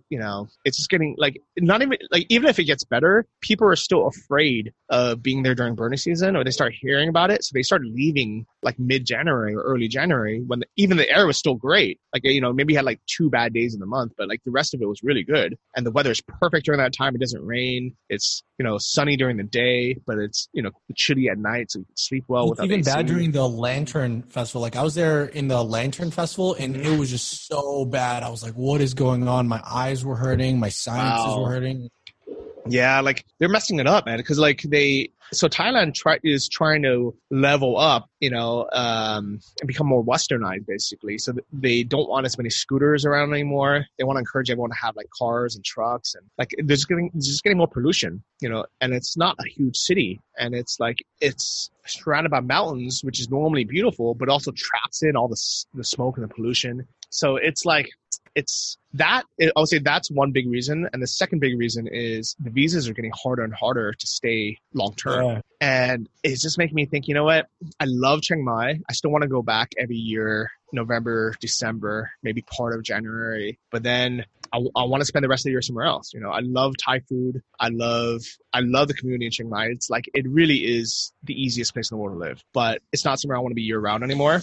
you 0.09 0.19
know, 0.19 0.47
it's 0.65 0.77
just 0.77 0.89
getting 0.89 1.15
like 1.17 1.41
not 1.57 1.81
even 1.81 1.97
like 2.11 2.25
even 2.29 2.49
if 2.49 2.59
it 2.59 2.65
gets 2.65 2.83
better, 2.83 3.25
people 3.41 3.67
are 3.67 3.75
still 3.75 4.07
afraid 4.07 4.73
of 4.89 5.21
being 5.21 5.43
there 5.43 5.55
during 5.55 5.75
burning 5.75 5.97
season, 5.97 6.35
or 6.35 6.43
they 6.43 6.51
start 6.51 6.73
hearing 6.79 7.09
about 7.09 7.31
it, 7.31 7.43
so 7.43 7.51
they 7.53 7.63
start 7.63 7.83
leaving 7.83 8.45
like 8.61 8.79
mid 8.79 9.05
January 9.05 9.53
or 9.55 9.61
early 9.61 9.87
January 9.87 10.41
when 10.45 10.59
the, 10.59 10.65
even 10.77 10.97
the 10.97 11.09
air 11.09 11.27
was 11.27 11.37
still 11.37 11.55
great. 11.55 11.99
Like 12.13 12.23
you 12.25 12.41
know, 12.41 12.53
maybe 12.53 12.73
had 12.73 12.85
like 12.85 13.01
two 13.07 13.29
bad 13.29 13.53
days 13.53 13.73
in 13.73 13.79
the 13.79 13.85
month, 13.85 14.13
but 14.17 14.27
like 14.27 14.41
the 14.43 14.51
rest 14.51 14.73
of 14.73 14.81
it 14.81 14.87
was 14.87 15.01
really 15.03 15.23
good, 15.23 15.57
and 15.75 15.85
the 15.85 15.91
weather 15.91 16.11
is 16.11 16.21
perfect 16.21 16.65
during 16.65 16.79
that 16.79 16.93
time. 16.93 17.15
It 17.15 17.19
doesn't 17.21 17.43
rain. 17.45 17.95
It's 18.09 18.43
you 18.57 18.65
know 18.65 18.77
sunny 18.79 19.17
during 19.17 19.37
the 19.37 19.43
day, 19.43 19.97
but 20.05 20.17
it's 20.17 20.47
you 20.53 20.61
know 20.61 20.71
chilly 20.95 21.29
at 21.29 21.37
night, 21.37 21.71
so 21.71 21.79
you 21.79 21.85
can 21.85 21.97
sleep 21.97 22.25
well. 22.27 22.51
It's 22.51 22.61
even 22.61 22.79
AC. 22.81 22.91
bad 22.91 23.05
during 23.07 23.31
the 23.31 23.47
Lantern 23.47 24.23
Festival. 24.23 24.61
Like 24.61 24.75
I 24.75 24.83
was 24.83 24.95
there 24.95 25.25
in 25.25 25.47
the 25.47 25.63
Lantern 25.63 26.11
Festival, 26.11 26.55
and 26.55 26.75
mm-hmm. 26.75 26.93
it 26.93 26.99
was 26.99 27.09
just 27.09 27.47
so 27.47 27.85
bad. 27.85 28.23
I 28.23 28.29
was 28.29 28.43
like, 28.43 28.53
what 28.53 28.81
is 28.81 28.93
going 28.93 29.27
on? 29.27 29.47
My 29.47 29.61
eyes 29.65 29.82
were 30.05 30.15
hurting. 30.15 30.59
My 30.59 30.69
sinuses 30.69 31.25
wow. 31.25 31.41
were 31.41 31.49
hurting. 31.49 31.89
Yeah, 32.65 33.01
like 33.01 33.25
they're 33.39 33.49
messing 33.49 33.79
it 33.79 33.87
up, 33.87 34.05
man. 34.05 34.17
Because 34.17 34.39
like 34.39 34.61
they, 34.61 35.09
so 35.31 35.49
Thailand 35.49 35.95
try, 35.95 36.19
is 36.23 36.47
trying 36.47 36.83
to 36.83 37.15
level 37.29 37.77
up, 37.77 38.09
you 38.19 38.29
know, 38.29 38.67
um, 38.71 39.39
and 39.59 39.67
become 39.67 39.87
more 39.87 40.03
westernized, 40.03 40.65
basically. 40.65 41.17
So 41.17 41.33
they 41.51 41.83
don't 41.83 42.07
want 42.07 42.25
as 42.25 42.37
many 42.37 42.49
scooters 42.49 43.05
around 43.05 43.33
anymore. 43.33 43.85
They 43.97 44.05
want 44.05 44.15
to 44.17 44.19
encourage 44.19 44.49
everyone 44.49 44.69
to 44.69 44.77
have 44.77 44.95
like 44.95 45.09
cars 45.17 45.55
and 45.55 45.65
trucks, 45.65 46.15
and 46.15 46.25
like 46.37 46.55
there's 46.57 46.85
getting 46.85 47.11
there's 47.13 47.27
just 47.27 47.43
getting 47.43 47.57
more 47.57 47.67
pollution, 47.67 48.23
you 48.39 48.49
know. 48.49 48.65
And 48.79 48.93
it's 48.93 49.17
not 49.17 49.35
a 49.39 49.49
huge 49.49 49.75
city, 49.75 50.21
and 50.37 50.55
it's 50.55 50.79
like 50.79 50.99
it's 51.19 51.69
surrounded 51.85 52.29
by 52.29 52.39
mountains, 52.39 53.03
which 53.03 53.19
is 53.19 53.29
normally 53.29 53.65
beautiful, 53.65 54.13
but 54.13 54.29
also 54.29 54.51
traps 54.51 55.03
in 55.03 55.17
all 55.17 55.27
the 55.27 55.41
the 55.73 55.83
smoke 55.83 56.17
and 56.17 56.29
the 56.29 56.33
pollution. 56.33 56.87
So 57.09 57.35
it's 57.35 57.65
like 57.65 57.89
it's 58.35 58.77
that 58.93 59.23
I 59.41 59.51
would 59.55 59.69
say 59.69 59.79
that's 59.79 60.09
one 60.09 60.31
big 60.31 60.49
reason, 60.49 60.87
and 60.91 61.01
the 61.01 61.07
second 61.07 61.39
big 61.39 61.57
reason 61.57 61.87
is 61.87 62.35
the 62.39 62.49
visas 62.49 62.87
are 62.87 62.93
getting 62.93 63.11
harder 63.11 63.43
and 63.43 63.53
harder 63.53 63.93
to 63.93 64.07
stay 64.07 64.59
long 64.73 64.93
term, 64.95 65.25
yeah. 65.25 65.41
and 65.61 66.09
it's 66.23 66.41
just 66.41 66.57
making 66.57 66.75
me 66.75 66.85
think. 66.85 67.07
You 67.07 67.13
know 67.13 67.23
what? 67.23 67.47
I 67.79 67.85
love 67.85 68.21
Chiang 68.21 68.43
Mai. 68.43 68.79
I 68.87 68.93
still 68.93 69.11
want 69.11 69.23
to 69.23 69.27
go 69.27 69.41
back 69.41 69.71
every 69.77 69.95
year, 69.95 70.51
November, 70.71 71.35
December, 71.39 72.11
maybe 72.21 72.41
part 72.41 72.75
of 72.75 72.83
January, 72.83 73.59
but 73.71 73.83
then 73.83 74.25
I, 74.53 74.57
I 74.75 74.83
want 74.83 75.01
to 75.01 75.05
spend 75.05 75.23
the 75.23 75.29
rest 75.29 75.41
of 75.41 75.45
the 75.45 75.51
year 75.51 75.61
somewhere 75.61 75.85
else. 75.85 76.13
You 76.13 76.19
know, 76.19 76.29
I 76.29 76.39
love 76.41 76.73
Thai 76.77 76.99
food. 76.99 77.41
I 77.59 77.69
love 77.69 78.21
I 78.53 78.59
love 78.61 78.87
the 78.87 78.93
community 78.93 79.25
in 79.25 79.31
Chiang 79.31 79.49
Mai. 79.49 79.67
It's 79.67 79.89
like 79.89 80.09
it 80.13 80.27
really 80.27 80.57
is 80.57 81.11
the 81.23 81.33
easiest 81.33 81.73
place 81.73 81.91
in 81.91 81.97
the 81.97 82.01
world 82.01 82.19
to 82.19 82.19
live, 82.19 82.43
but 82.53 82.81
it's 82.91 83.05
not 83.05 83.19
somewhere 83.19 83.37
I 83.37 83.41
want 83.41 83.51
to 83.51 83.55
be 83.55 83.63
year 83.63 83.79
round 83.79 84.03
anymore. 84.03 84.41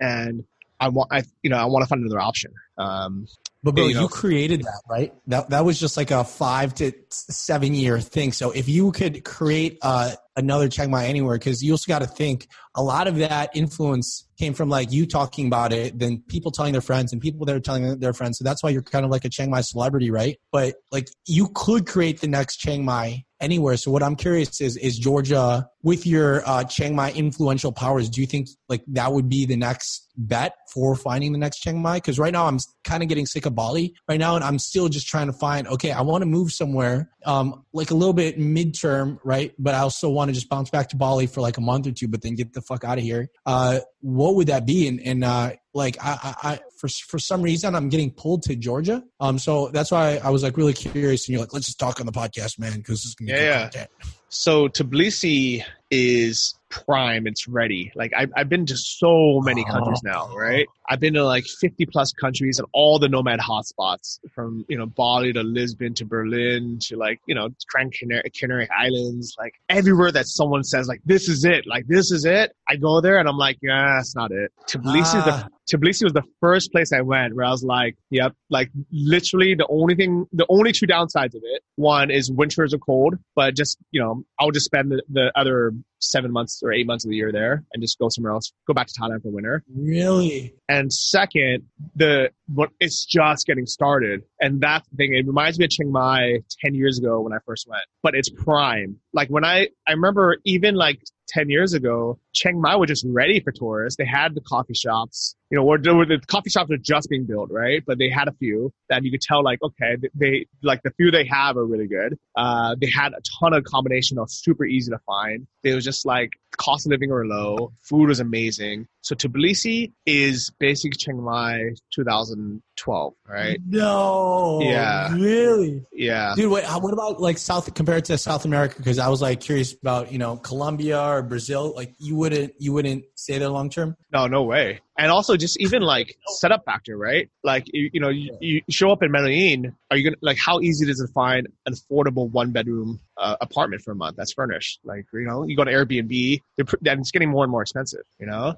And 0.00 0.44
I 0.80 0.88
want, 0.88 1.12
I, 1.12 1.22
you 1.42 1.50
know, 1.50 1.56
I 1.56 1.64
want 1.64 1.82
to 1.82 1.88
find 1.88 2.02
another 2.02 2.20
option. 2.20 2.52
Um, 2.76 3.26
but 3.62 3.74
bro, 3.74 3.88
you, 3.88 3.94
know, 3.94 4.02
you, 4.02 4.08
created 4.08 4.62
that, 4.62 4.82
right? 4.88 5.12
That 5.26 5.50
that 5.50 5.64
was 5.64 5.80
just 5.80 5.96
like 5.96 6.12
a 6.12 6.22
five 6.22 6.74
to 6.76 6.92
seven 7.10 7.74
year 7.74 7.98
thing. 7.98 8.30
So 8.30 8.52
if 8.52 8.68
you 8.68 8.92
could 8.92 9.24
create 9.24 9.78
uh, 9.82 10.12
another 10.36 10.68
Chiang 10.68 10.92
Mai 10.92 11.06
anywhere, 11.06 11.36
because 11.36 11.60
you 11.60 11.72
also 11.72 11.88
got 11.88 11.98
to 11.98 12.06
think 12.06 12.46
a 12.76 12.82
lot 12.82 13.08
of 13.08 13.16
that 13.16 13.50
influence 13.56 14.28
came 14.38 14.54
from 14.54 14.68
like 14.68 14.92
you 14.92 15.06
talking 15.06 15.48
about 15.48 15.72
it, 15.72 15.98
then 15.98 16.22
people 16.28 16.52
telling 16.52 16.70
their 16.70 16.80
friends, 16.80 17.12
and 17.12 17.20
people 17.20 17.44
that 17.46 17.56
are 17.56 17.60
telling 17.60 17.98
their 17.98 18.12
friends. 18.12 18.38
So 18.38 18.44
that's 18.44 18.62
why 18.62 18.70
you're 18.70 18.82
kind 18.82 19.04
of 19.04 19.10
like 19.10 19.24
a 19.24 19.28
Chiang 19.28 19.50
Mai 19.50 19.62
celebrity, 19.62 20.12
right? 20.12 20.38
But 20.52 20.76
like 20.92 21.08
you 21.26 21.50
could 21.54 21.84
create 21.86 22.20
the 22.20 22.28
next 22.28 22.58
Chiang 22.58 22.84
Mai 22.84 23.24
anywhere. 23.40 23.76
So 23.76 23.90
what 23.90 24.02
I'm 24.02 24.16
curious 24.16 24.60
is, 24.60 24.76
is 24.76 24.98
Georgia 24.98 25.68
with 25.82 26.06
your 26.06 26.42
uh, 26.46 26.64
Chiang 26.64 26.94
Mai 26.94 27.12
influential 27.12 27.72
powers? 27.72 28.10
Do 28.10 28.20
you 28.20 28.26
think 28.26 28.48
like 28.68 28.82
that 28.88 29.12
would 29.12 29.28
be 29.28 29.46
the 29.46 29.56
next 29.56 30.08
bet 30.16 30.54
for 30.72 30.96
finding 30.96 31.32
the 31.32 31.38
next 31.38 31.58
Chiang 31.58 31.80
Mai? 31.80 31.98
Because 31.98 32.18
right 32.18 32.32
now 32.32 32.46
I'm 32.46 32.58
kind 32.84 33.02
of 33.02 33.08
getting 33.08 33.26
sick 33.26 33.46
of 33.46 33.54
Bali 33.54 33.94
right 34.08 34.18
now, 34.18 34.34
and 34.34 34.44
I'm 34.44 34.58
still 34.58 34.88
just 34.88 35.06
trying 35.06 35.28
to 35.28 35.32
find. 35.32 35.68
Okay, 35.68 35.92
I 35.92 36.00
want 36.02 36.22
to 36.22 36.26
move 36.26 36.52
somewhere, 36.52 37.10
um, 37.24 37.64
like 37.72 37.90
a 37.90 37.94
little 37.94 38.14
bit 38.14 38.38
midterm, 38.38 39.18
right? 39.24 39.52
But 39.58 39.74
I 39.74 39.80
also 39.80 40.08
want 40.10 40.28
to 40.28 40.32
just 40.32 40.48
bounce 40.48 40.70
back 40.70 40.88
to 40.90 40.96
Bali 40.96 41.26
for 41.26 41.40
like 41.40 41.56
a 41.56 41.62
month 41.62 41.86
or 41.86 41.92
two, 41.92 42.08
but 42.08 42.22
then 42.22 42.34
get 42.34 42.52
the 42.52 42.62
fuck 42.62 42.84
out 42.84 42.98
of 42.98 43.04
here. 43.04 43.28
Uh, 43.46 43.80
what 44.00 44.34
would 44.34 44.48
that 44.48 44.66
be? 44.66 44.88
And, 44.88 45.00
and 45.00 45.24
uh, 45.24 45.52
like 45.74 45.96
I, 46.00 46.34
I, 46.42 46.60
for 46.78 46.88
for 46.88 47.18
some 47.18 47.42
reason 47.42 47.74
I'm 47.74 47.88
getting 47.88 48.10
pulled 48.10 48.44
to 48.44 48.56
Georgia. 48.56 49.02
Um, 49.20 49.38
so 49.38 49.68
that's 49.68 49.90
why 49.90 50.20
I 50.22 50.30
was 50.30 50.42
like 50.42 50.56
really 50.56 50.72
curious. 50.72 51.26
And 51.26 51.32
you're 51.34 51.40
like, 51.40 51.52
let's 51.52 51.66
just 51.66 51.78
talk 51.78 52.00
on 52.00 52.06
the 52.06 52.12
podcast, 52.12 52.58
man, 52.58 52.72
because 52.76 53.02
this 53.02 53.06
is 53.06 53.14
gonna 53.14 53.32
be 53.32 53.38
yeah, 53.38 53.70
yeah. 53.74 53.86
So 54.30 54.68
Tbilisi 54.68 55.64
is 55.90 56.54
prime. 56.70 57.26
It's 57.26 57.48
ready. 57.48 57.90
Like 57.94 58.12
I've, 58.14 58.30
I've 58.36 58.48
been 58.50 58.66
to 58.66 58.76
so 58.76 59.40
many 59.42 59.64
countries 59.64 60.02
now, 60.04 60.28
right? 60.36 60.66
I've 60.90 61.00
been 61.00 61.14
to 61.14 61.24
like 61.24 61.46
50 61.46 61.86
plus 61.86 62.12
countries 62.12 62.58
and 62.58 62.68
all 62.74 62.98
the 62.98 63.08
nomad 63.08 63.40
hotspots 63.40 64.18
from, 64.34 64.66
you 64.68 64.76
know, 64.76 64.84
Bali 64.84 65.32
to 65.32 65.42
Lisbon 65.42 65.94
to 65.94 66.04
Berlin 66.04 66.78
to 66.82 66.96
like, 66.98 67.20
you 67.26 67.34
know, 67.34 67.48
Gran 67.72 67.90
Canary, 67.90 68.30
Canary 68.38 68.68
Islands, 68.70 69.34
like 69.38 69.54
everywhere 69.70 70.12
that 70.12 70.26
someone 70.26 70.62
says 70.62 70.88
like, 70.88 71.00
this 71.06 71.26
is 71.28 71.44
it, 71.46 71.66
like 71.66 71.86
this 71.86 72.10
is 72.10 72.26
it. 72.26 72.52
I 72.68 72.76
go 72.76 73.00
there 73.00 73.18
and 73.18 73.26
I'm 73.28 73.38
like, 73.38 73.56
yeah, 73.62 73.94
that's 73.96 74.14
not 74.14 74.30
it. 74.30 74.52
Tbilisi, 74.66 75.14
Ah. 75.14 75.48
the, 75.70 75.76
Tbilisi 75.76 76.04
was 76.04 76.12
the 76.12 76.24
first 76.40 76.70
place 76.70 76.92
I 76.92 77.00
went 77.00 77.34
where 77.34 77.46
I 77.46 77.50
was 77.50 77.64
like, 77.64 77.96
yep, 78.10 78.34
like 78.50 78.70
literally 78.92 79.54
the 79.54 79.66
only 79.70 79.94
thing, 79.94 80.26
the 80.32 80.46
only 80.50 80.72
two 80.72 80.86
downsides 80.86 81.34
of 81.34 81.40
it, 81.44 81.62
one 81.76 82.10
is 82.10 82.30
winters 82.30 82.74
are 82.74 82.78
cold, 82.78 83.14
but 83.34 83.56
just, 83.56 83.78
you 83.90 84.02
know, 84.02 84.17
Um, 84.18 84.26
I'll 84.38 84.50
just 84.50 84.66
spend 84.66 84.90
the, 84.90 85.02
the 85.08 85.32
other 85.34 85.72
seven 86.00 86.30
months 86.30 86.60
or 86.62 86.72
eight 86.72 86.86
months 86.86 87.04
of 87.04 87.10
the 87.10 87.16
year 87.16 87.32
there 87.32 87.64
and 87.72 87.82
just 87.82 87.98
go 87.98 88.08
somewhere 88.08 88.32
else, 88.32 88.52
go 88.66 88.74
back 88.74 88.86
to 88.86 88.94
Thailand 89.00 89.22
for 89.22 89.30
winter. 89.30 89.64
Really? 89.74 90.54
And 90.68 90.92
second, 90.92 91.64
the 91.96 92.30
what 92.46 92.70
it's 92.80 93.04
just 93.04 93.46
getting 93.46 93.66
started, 93.66 94.22
and 94.40 94.60
that's 94.60 94.88
the 94.88 94.96
thing. 94.96 95.14
It 95.14 95.26
reminds 95.26 95.58
me 95.58 95.64
of 95.64 95.70
Chiang 95.70 95.92
Mai 95.92 96.40
ten 96.64 96.74
years 96.74 96.98
ago 96.98 97.20
when 97.20 97.32
I 97.32 97.38
first 97.46 97.66
went, 97.68 97.82
but 98.02 98.14
it's 98.14 98.30
prime. 98.30 98.96
Like 99.12 99.28
when 99.28 99.44
I 99.44 99.68
I 99.86 99.92
remember 99.92 100.38
even 100.44 100.74
like 100.74 101.00
ten 101.28 101.48
years 101.48 101.74
ago, 101.74 102.18
Chiang 102.32 102.60
Mai 102.60 102.76
was 102.76 102.88
just 102.88 103.04
ready 103.08 103.40
for 103.40 103.52
tourists. 103.52 103.96
They 103.96 104.06
had 104.06 104.34
the 104.34 104.40
coffee 104.40 104.74
shops, 104.74 105.36
you 105.50 105.56
know, 105.56 105.64
where 105.64 105.78
the 105.78 106.20
coffee 106.26 106.50
shops 106.50 106.70
are 106.70 106.78
just 106.78 107.08
being 107.08 107.24
built, 107.24 107.50
right? 107.50 107.82
But 107.86 107.98
they 107.98 108.10
had 108.10 108.28
a 108.28 108.32
few 108.32 108.72
that 108.88 109.04
you 109.04 109.10
could 109.10 109.20
tell, 109.20 109.44
like, 109.44 109.60
okay, 109.62 109.96
they 110.14 110.46
like 110.62 110.82
the 110.82 110.90
few 110.96 111.10
they 111.10 111.26
have 111.26 111.56
are 111.56 111.64
really 111.64 111.86
good. 111.86 112.18
Uh, 112.36 112.74
they 112.80 112.88
had 112.88 113.12
a 113.12 113.20
ton 113.40 113.52
of 113.52 113.64
combination 113.64 114.18
of 114.18 114.30
super 114.30 114.64
easy 114.64 114.90
to 114.90 114.98
find. 115.06 115.46
It 115.62 115.74
was 115.74 115.84
just 115.84 116.06
like 116.06 116.32
cost 116.56 116.86
of 116.86 116.90
living 116.90 117.10
were 117.10 117.26
low, 117.26 117.72
food 117.80 118.08
was 118.08 118.20
amazing. 118.20 118.86
So 119.02 119.14
Tbilisi 119.14 119.92
is 120.06 120.50
basically 120.58 120.96
Chiang 120.96 121.22
Mai 121.22 121.70
2012, 121.94 123.14
right? 123.26 123.58
No. 123.66 124.60
Yeah. 124.62 125.14
Really? 125.14 125.84
Yeah. 125.92 126.34
Dude, 126.36 126.50
wait, 126.50 126.64
what 126.64 126.92
about 126.92 127.20
like 127.20 127.38
South 127.38 127.72
compared 127.74 128.04
to 128.06 128.18
South 128.18 128.44
America? 128.44 128.74
Because 128.76 128.98
I 128.98 129.08
was 129.08 129.22
like 129.22 129.40
curious 129.40 129.72
about, 129.72 130.12
you 130.12 130.18
know, 130.18 130.36
Colombia 130.36 131.00
or 131.00 131.22
Brazil. 131.22 131.72
Like 131.74 131.94
you 131.98 132.16
wouldn't 132.16 132.54
you 132.58 132.72
wouldn't 132.72 133.04
stay 133.14 133.38
there 133.38 133.48
long 133.48 133.70
term? 133.70 133.96
No, 134.12 134.26
no 134.26 134.42
way. 134.42 134.80
And 135.00 135.12
also 135.12 135.36
just 135.36 135.60
even 135.60 135.82
like 135.82 136.16
setup 136.38 136.64
factor, 136.64 136.96
right? 136.98 137.30
Like 137.44 137.66
you, 137.72 137.88
you 137.92 138.00
know, 138.00 138.08
you, 138.08 138.36
you 138.40 138.62
show 138.68 138.90
up 138.90 139.00
in 139.04 139.12
Medellin, 139.12 139.76
are 139.92 139.96
you 139.96 140.02
gonna 140.02 140.16
like 140.20 140.38
how 140.38 140.58
easy 140.60 140.90
is 140.90 140.98
it 140.98 141.06
to 141.06 141.12
find 141.12 141.46
an 141.66 141.72
affordable 141.72 142.28
one 142.28 142.50
bedroom 142.50 142.98
uh, 143.16 143.36
apartment 143.40 143.82
for 143.82 143.92
a 143.92 143.94
month 143.94 144.16
that's 144.16 144.32
furnished? 144.32 144.80
Like 144.82 145.06
you 145.12 145.20
know, 145.20 145.44
you 145.44 145.56
go 145.56 145.62
to 145.62 145.70
Airbnb, 145.70 146.40
they're, 146.56 146.64
pr- 146.64 146.76
and 146.84 146.98
it's 147.00 147.12
getting 147.12 147.30
more 147.30 147.44
and 147.44 147.50
more 147.52 147.62
expensive. 147.62 148.02
You 148.18 148.26
know? 148.26 148.56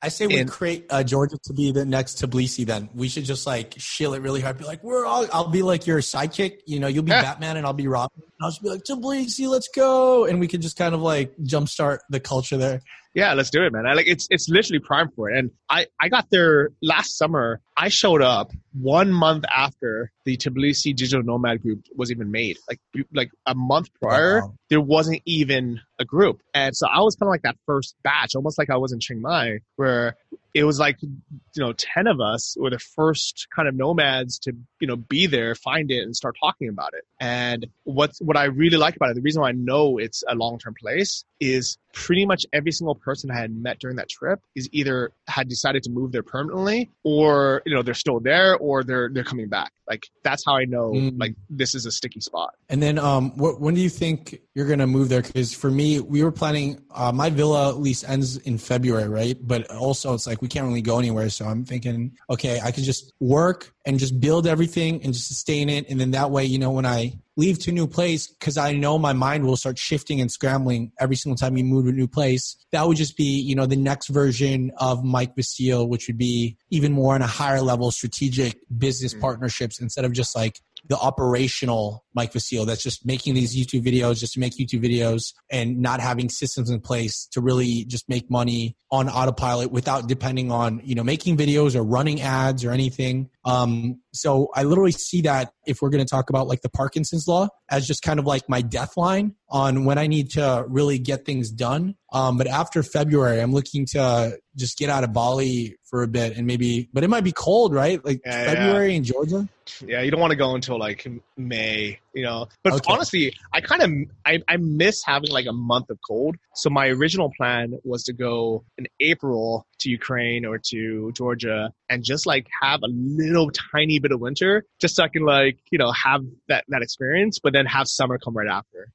I 0.00 0.08
say 0.08 0.26
we 0.26 0.38
And- 0.38 0.50
create 0.50 0.86
uh, 0.88 1.02
Georgia 1.04 1.36
to 1.44 1.52
be 1.52 1.70
the 1.70 1.84
next 1.84 2.22
Tbilisi. 2.22 2.64
Then 2.64 2.88
we 2.94 3.08
should 3.10 3.24
just 3.24 3.46
like 3.46 3.74
shill 3.76 4.14
it 4.14 4.22
really 4.22 4.40
hard. 4.40 4.56
Be 4.56 4.64
like, 4.64 4.82
we're 4.82 5.04
all. 5.04 5.26
I'll 5.34 5.48
be 5.48 5.60
like 5.62 5.86
your 5.86 5.98
sidekick. 5.98 6.60
You 6.66 6.80
know, 6.80 6.86
you'll 6.86 7.02
be 7.04 7.10
Yeah. 7.10 7.20
Batman 7.22 7.58
and 7.58 7.66
I'll 7.66 7.74
be 7.74 7.88
Robin. 7.88 8.10
And 8.22 8.32
I'll 8.40 8.50
just 8.50 8.62
be 8.62 8.70
like 8.70 8.84
Tbilisi, 8.84 9.46
let's 9.48 9.68
go, 9.68 10.24
and 10.24 10.40
we 10.40 10.48
can 10.48 10.62
just 10.62 10.78
kind 10.78 10.94
of 10.94 11.02
like 11.02 11.36
jumpstart 11.38 11.98
the 12.08 12.20
culture 12.20 12.56
there. 12.56 12.80
Yeah, 13.14 13.34
let's 13.34 13.50
do 13.50 13.64
it, 13.64 13.72
man. 13.72 13.86
I 13.86 13.94
like 13.94 14.06
it's 14.06 14.26
it's 14.30 14.48
literally 14.48 14.80
prime 14.80 15.10
for 15.14 15.30
it. 15.30 15.38
And 15.38 15.50
I 15.68 15.86
I 16.00 16.08
got 16.08 16.30
there 16.30 16.70
last 16.82 17.16
summer. 17.16 17.60
I 17.76 17.88
showed 17.88 18.22
up 18.22 18.52
one 18.72 19.12
month 19.12 19.44
after 19.54 20.12
the 20.28 20.36
Tbilisi 20.36 20.94
Digital 20.94 21.22
Nomad 21.22 21.62
group 21.62 21.86
was 21.96 22.10
even 22.10 22.30
made. 22.30 22.58
Like 22.68 22.80
like 23.14 23.30
a 23.46 23.54
month 23.54 23.88
prior, 24.02 24.42
Wow. 24.42 24.54
there 24.68 24.80
wasn't 24.80 25.22
even 25.24 25.80
a 25.98 26.04
group. 26.04 26.42
And 26.52 26.76
so 26.76 26.86
I 26.86 27.00
was 27.00 27.16
kind 27.16 27.28
of 27.28 27.30
like 27.30 27.42
that 27.42 27.56
first 27.64 27.94
batch, 28.04 28.34
almost 28.34 28.58
like 28.58 28.68
I 28.68 28.76
was 28.76 28.92
in 28.92 29.00
Chiang 29.00 29.22
Mai, 29.22 29.60
where 29.76 30.16
it 30.54 30.64
was 30.64 30.78
like 30.78 30.96
you 31.02 31.08
know 31.56 31.72
10 31.72 32.06
of 32.06 32.20
us 32.20 32.56
were 32.58 32.70
the 32.70 32.78
first 32.78 33.46
kind 33.54 33.68
of 33.68 33.74
nomads 33.74 34.38
to 34.40 34.52
you 34.80 34.86
know 34.86 34.96
be 34.96 35.26
there 35.26 35.54
find 35.54 35.90
it 35.90 36.02
and 36.02 36.16
start 36.16 36.36
talking 36.40 36.68
about 36.68 36.94
it 36.94 37.04
and 37.20 37.66
what's 37.84 38.18
what 38.20 38.36
i 38.36 38.44
really 38.44 38.76
like 38.78 38.96
about 38.96 39.10
it 39.10 39.14
the 39.14 39.20
reason 39.20 39.42
why 39.42 39.50
i 39.50 39.52
know 39.52 39.98
it's 39.98 40.24
a 40.28 40.34
long-term 40.34 40.74
place 40.80 41.24
is 41.38 41.76
pretty 41.92 42.24
much 42.26 42.44
every 42.52 42.72
single 42.72 42.94
person 42.94 43.30
i 43.30 43.38
had 43.38 43.54
met 43.54 43.78
during 43.78 43.96
that 43.96 44.08
trip 44.08 44.40
is 44.54 44.68
either 44.72 45.12
had 45.28 45.48
decided 45.48 45.82
to 45.82 45.90
move 45.90 46.12
there 46.12 46.22
permanently 46.22 46.90
or 47.04 47.62
you 47.66 47.74
know 47.74 47.82
they're 47.82 47.94
still 47.94 48.18
there 48.18 48.56
or 48.56 48.82
they're 48.82 49.10
they're 49.12 49.24
coming 49.24 49.48
back 49.48 49.70
like 49.88 50.08
that's 50.28 50.44
how 50.44 50.56
i 50.56 50.64
know 50.64 50.92
Mm. 50.92 51.18
like 51.20 51.34
this 51.60 51.74
is 51.74 51.86
a 51.86 51.92
sticky 51.98 52.20
spot 52.20 52.50
And 52.70 52.82
then, 52.82 52.98
um, 52.98 53.30
wh- 53.40 53.58
when 53.60 53.74
do 53.74 53.80
you 53.80 53.88
think 54.02 54.18
you're 54.54 54.66
gonna 54.72 54.86
move 54.86 55.08
there? 55.08 55.22
Because 55.22 55.54
for 55.54 55.70
me, 55.70 56.00
we 56.00 56.22
were 56.22 56.32
planning. 56.32 56.68
Uh, 57.00 57.12
my 57.12 57.30
villa 57.30 57.72
lease 57.72 58.02
ends 58.04 58.36
in 58.48 58.58
February, 58.58 59.08
right? 59.08 59.36
But 59.52 59.60
also, 59.70 60.12
it's 60.14 60.26
like 60.26 60.42
we 60.42 60.48
can't 60.48 60.66
really 60.66 60.82
go 60.82 60.98
anywhere. 60.98 61.30
So 61.30 61.42
I'm 61.46 61.64
thinking, 61.64 61.98
okay, 62.28 62.60
I 62.62 62.70
could 62.72 62.84
just 62.84 63.12
work 63.20 63.72
and 63.88 63.98
just 63.98 64.20
build 64.20 64.46
everything 64.46 65.02
and 65.02 65.14
just 65.14 65.28
sustain 65.28 65.70
it, 65.70 65.88
and 65.88 65.98
then 65.98 66.10
that 66.10 66.30
way, 66.30 66.44
you 66.44 66.58
know, 66.58 66.70
when 66.70 66.84
I 66.84 67.18
leave 67.38 67.58
to 67.60 67.70
a 67.70 67.72
new 67.72 67.86
place, 67.86 68.26
because 68.26 68.58
I 68.58 68.72
know 68.72 68.98
my 68.98 69.14
mind 69.14 69.44
will 69.44 69.56
start 69.56 69.78
shifting 69.78 70.20
and 70.20 70.30
scrambling 70.30 70.92
every 71.00 71.16
single 71.16 71.36
time 71.36 71.56
you 71.56 71.64
move 71.64 71.84
to 71.86 71.90
a 71.90 71.92
new 71.94 72.08
place. 72.08 72.56
That 72.72 72.86
would 72.86 72.98
just 72.98 73.16
be, 73.16 73.40
you 73.40 73.54
know, 73.54 73.64
the 73.64 73.76
next 73.76 74.08
version 74.08 74.72
of 74.76 75.04
Mike 75.04 75.34
Vestil, 75.36 75.88
which 75.88 76.06
would 76.06 76.18
be 76.18 76.58
even 76.70 76.92
more 76.92 77.14
on 77.14 77.22
a 77.22 77.26
higher 77.26 77.62
level, 77.62 77.90
strategic 77.90 78.58
business 78.76 79.14
Mm. 79.14 79.20
partnerships 79.20 79.80
instead 79.80 80.04
of 80.04 80.12
just 80.12 80.36
like 80.36 80.60
the 80.88 80.98
operational 80.98 82.04
Mike 82.18 82.32
Vestil 82.32 82.66
that's 82.66 82.82
just 82.82 83.06
making 83.06 83.34
these 83.34 83.56
YouTube 83.56 83.84
videos 83.84 84.18
just 84.18 84.32
to 84.32 84.40
make 84.40 84.54
YouTube 84.54 84.84
videos 84.84 85.34
and 85.52 85.78
not 85.78 86.00
having 86.00 86.28
systems 86.28 86.68
in 86.68 86.80
place 86.80 87.28
to 87.30 87.40
really 87.40 87.84
just 87.84 88.08
make 88.08 88.28
money 88.28 88.76
on 88.90 89.08
autopilot 89.08 89.70
without 89.70 90.08
depending 90.08 90.50
on, 90.50 90.80
you 90.82 90.96
know, 90.96 91.04
making 91.04 91.36
videos 91.36 91.76
or 91.76 91.84
running 91.84 92.20
ads 92.20 92.64
or 92.64 92.72
anything. 92.72 93.30
Um, 93.44 94.00
so 94.12 94.48
I 94.52 94.64
literally 94.64 94.90
see 94.90 95.22
that 95.22 95.52
if 95.64 95.80
we're 95.80 95.90
going 95.90 96.04
to 96.04 96.10
talk 96.10 96.28
about 96.28 96.48
like 96.48 96.62
the 96.62 96.68
Parkinson's 96.70 97.28
law 97.28 97.48
as 97.70 97.86
just 97.86 98.02
kind 98.02 98.18
of 98.18 98.26
like 98.26 98.48
my 98.48 98.62
death 98.62 98.96
line 98.96 99.36
on 99.48 99.84
when 99.84 99.96
I 99.96 100.08
need 100.08 100.30
to 100.32 100.64
really 100.66 100.98
get 100.98 101.24
things 101.24 101.50
done. 101.50 101.94
Um, 102.12 102.36
but 102.36 102.48
after 102.48 102.82
February, 102.82 103.40
I'm 103.40 103.52
looking 103.52 103.86
to 103.92 104.38
just 104.56 104.76
get 104.76 104.90
out 104.90 105.04
of 105.04 105.12
Bali 105.12 105.76
for 105.88 106.02
a 106.02 106.08
bit 106.08 106.36
and 106.36 106.46
maybe, 106.46 106.88
but 106.92 107.04
it 107.04 107.08
might 107.08 107.24
be 107.24 107.32
cold, 107.32 107.72
right? 107.72 108.04
Like 108.04 108.20
Yeah, 108.24 108.42
yeah. 108.42 108.54
February 108.54 108.96
in 108.96 109.04
Georgia. 109.04 109.48
yeah 109.86 110.00
you 110.00 110.10
don't 110.10 110.20
want 110.20 110.30
to 110.30 110.36
go 110.36 110.54
until 110.54 110.78
like 110.78 111.06
may 111.36 111.98
you 112.14 112.22
know? 112.22 112.46
But 112.64 112.74
Okay. 112.74 112.92
honestly 112.92 113.34
i 113.52 113.60
kind 113.60 113.82
of 113.82 113.90
I, 114.24 114.40
I 114.48 114.56
miss 114.58 115.02
having 115.04 115.30
like 115.30 115.46
a 115.46 115.52
month 115.52 115.90
of 115.90 115.98
cold. 116.06 116.36
So 116.54 116.70
my 116.70 116.88
original 116.88 117.30
plan 117.36 117.74
was 117.84 118.04
to 118.04 118.12
go 118.12 118.64
in 118.76 118.86
april 119.00 119.66
to 119.80 119.90
ukraine 119.90 120.44
or 120.44 120.58
to 120.70 121.12
georgia 121.12 121.70
and 121.88 122.02
just 122.04 122.26
like 122.26 122.46
have 122.62 122.80
a 122.82 122.88
little 122.88 123.50
tiny 123.72 123.98
bit 123.98 124.12
of 124.12 124.20
winter 124.20 124.64
just 124.80 124.96
so 124.96 125.04
i 125.04 125.08
can 125.08 125.24
like 125.24 125.58
you 125.70 125.78
know 125.78 125.92
have 125.92 126.22
that 126.48 126.64
that 126.68 126.82
experience 126.82 127.38
but 127.42 127.52
then 127.52 127.66
have 127.66 127.86
summer 127.86 128.18
come 128.18 128.36
right 128.36 128.48
after 128.48 128.88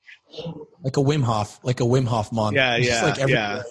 like 0.81 0.97
a 0.97 0.99
Wim 0.99 1.23
Hof, 1.23 1.59
like 1.63 1.79
a 1.79 1.83
Wim 1.83 2.05
Hof 2.05 2.31
month. 2.31 2.55
Yeah, 2.55 2.75
It's 2.77 2.87
yeah, 2.87 3.03
like 3.03 3.29
yeah. 3.29 3.63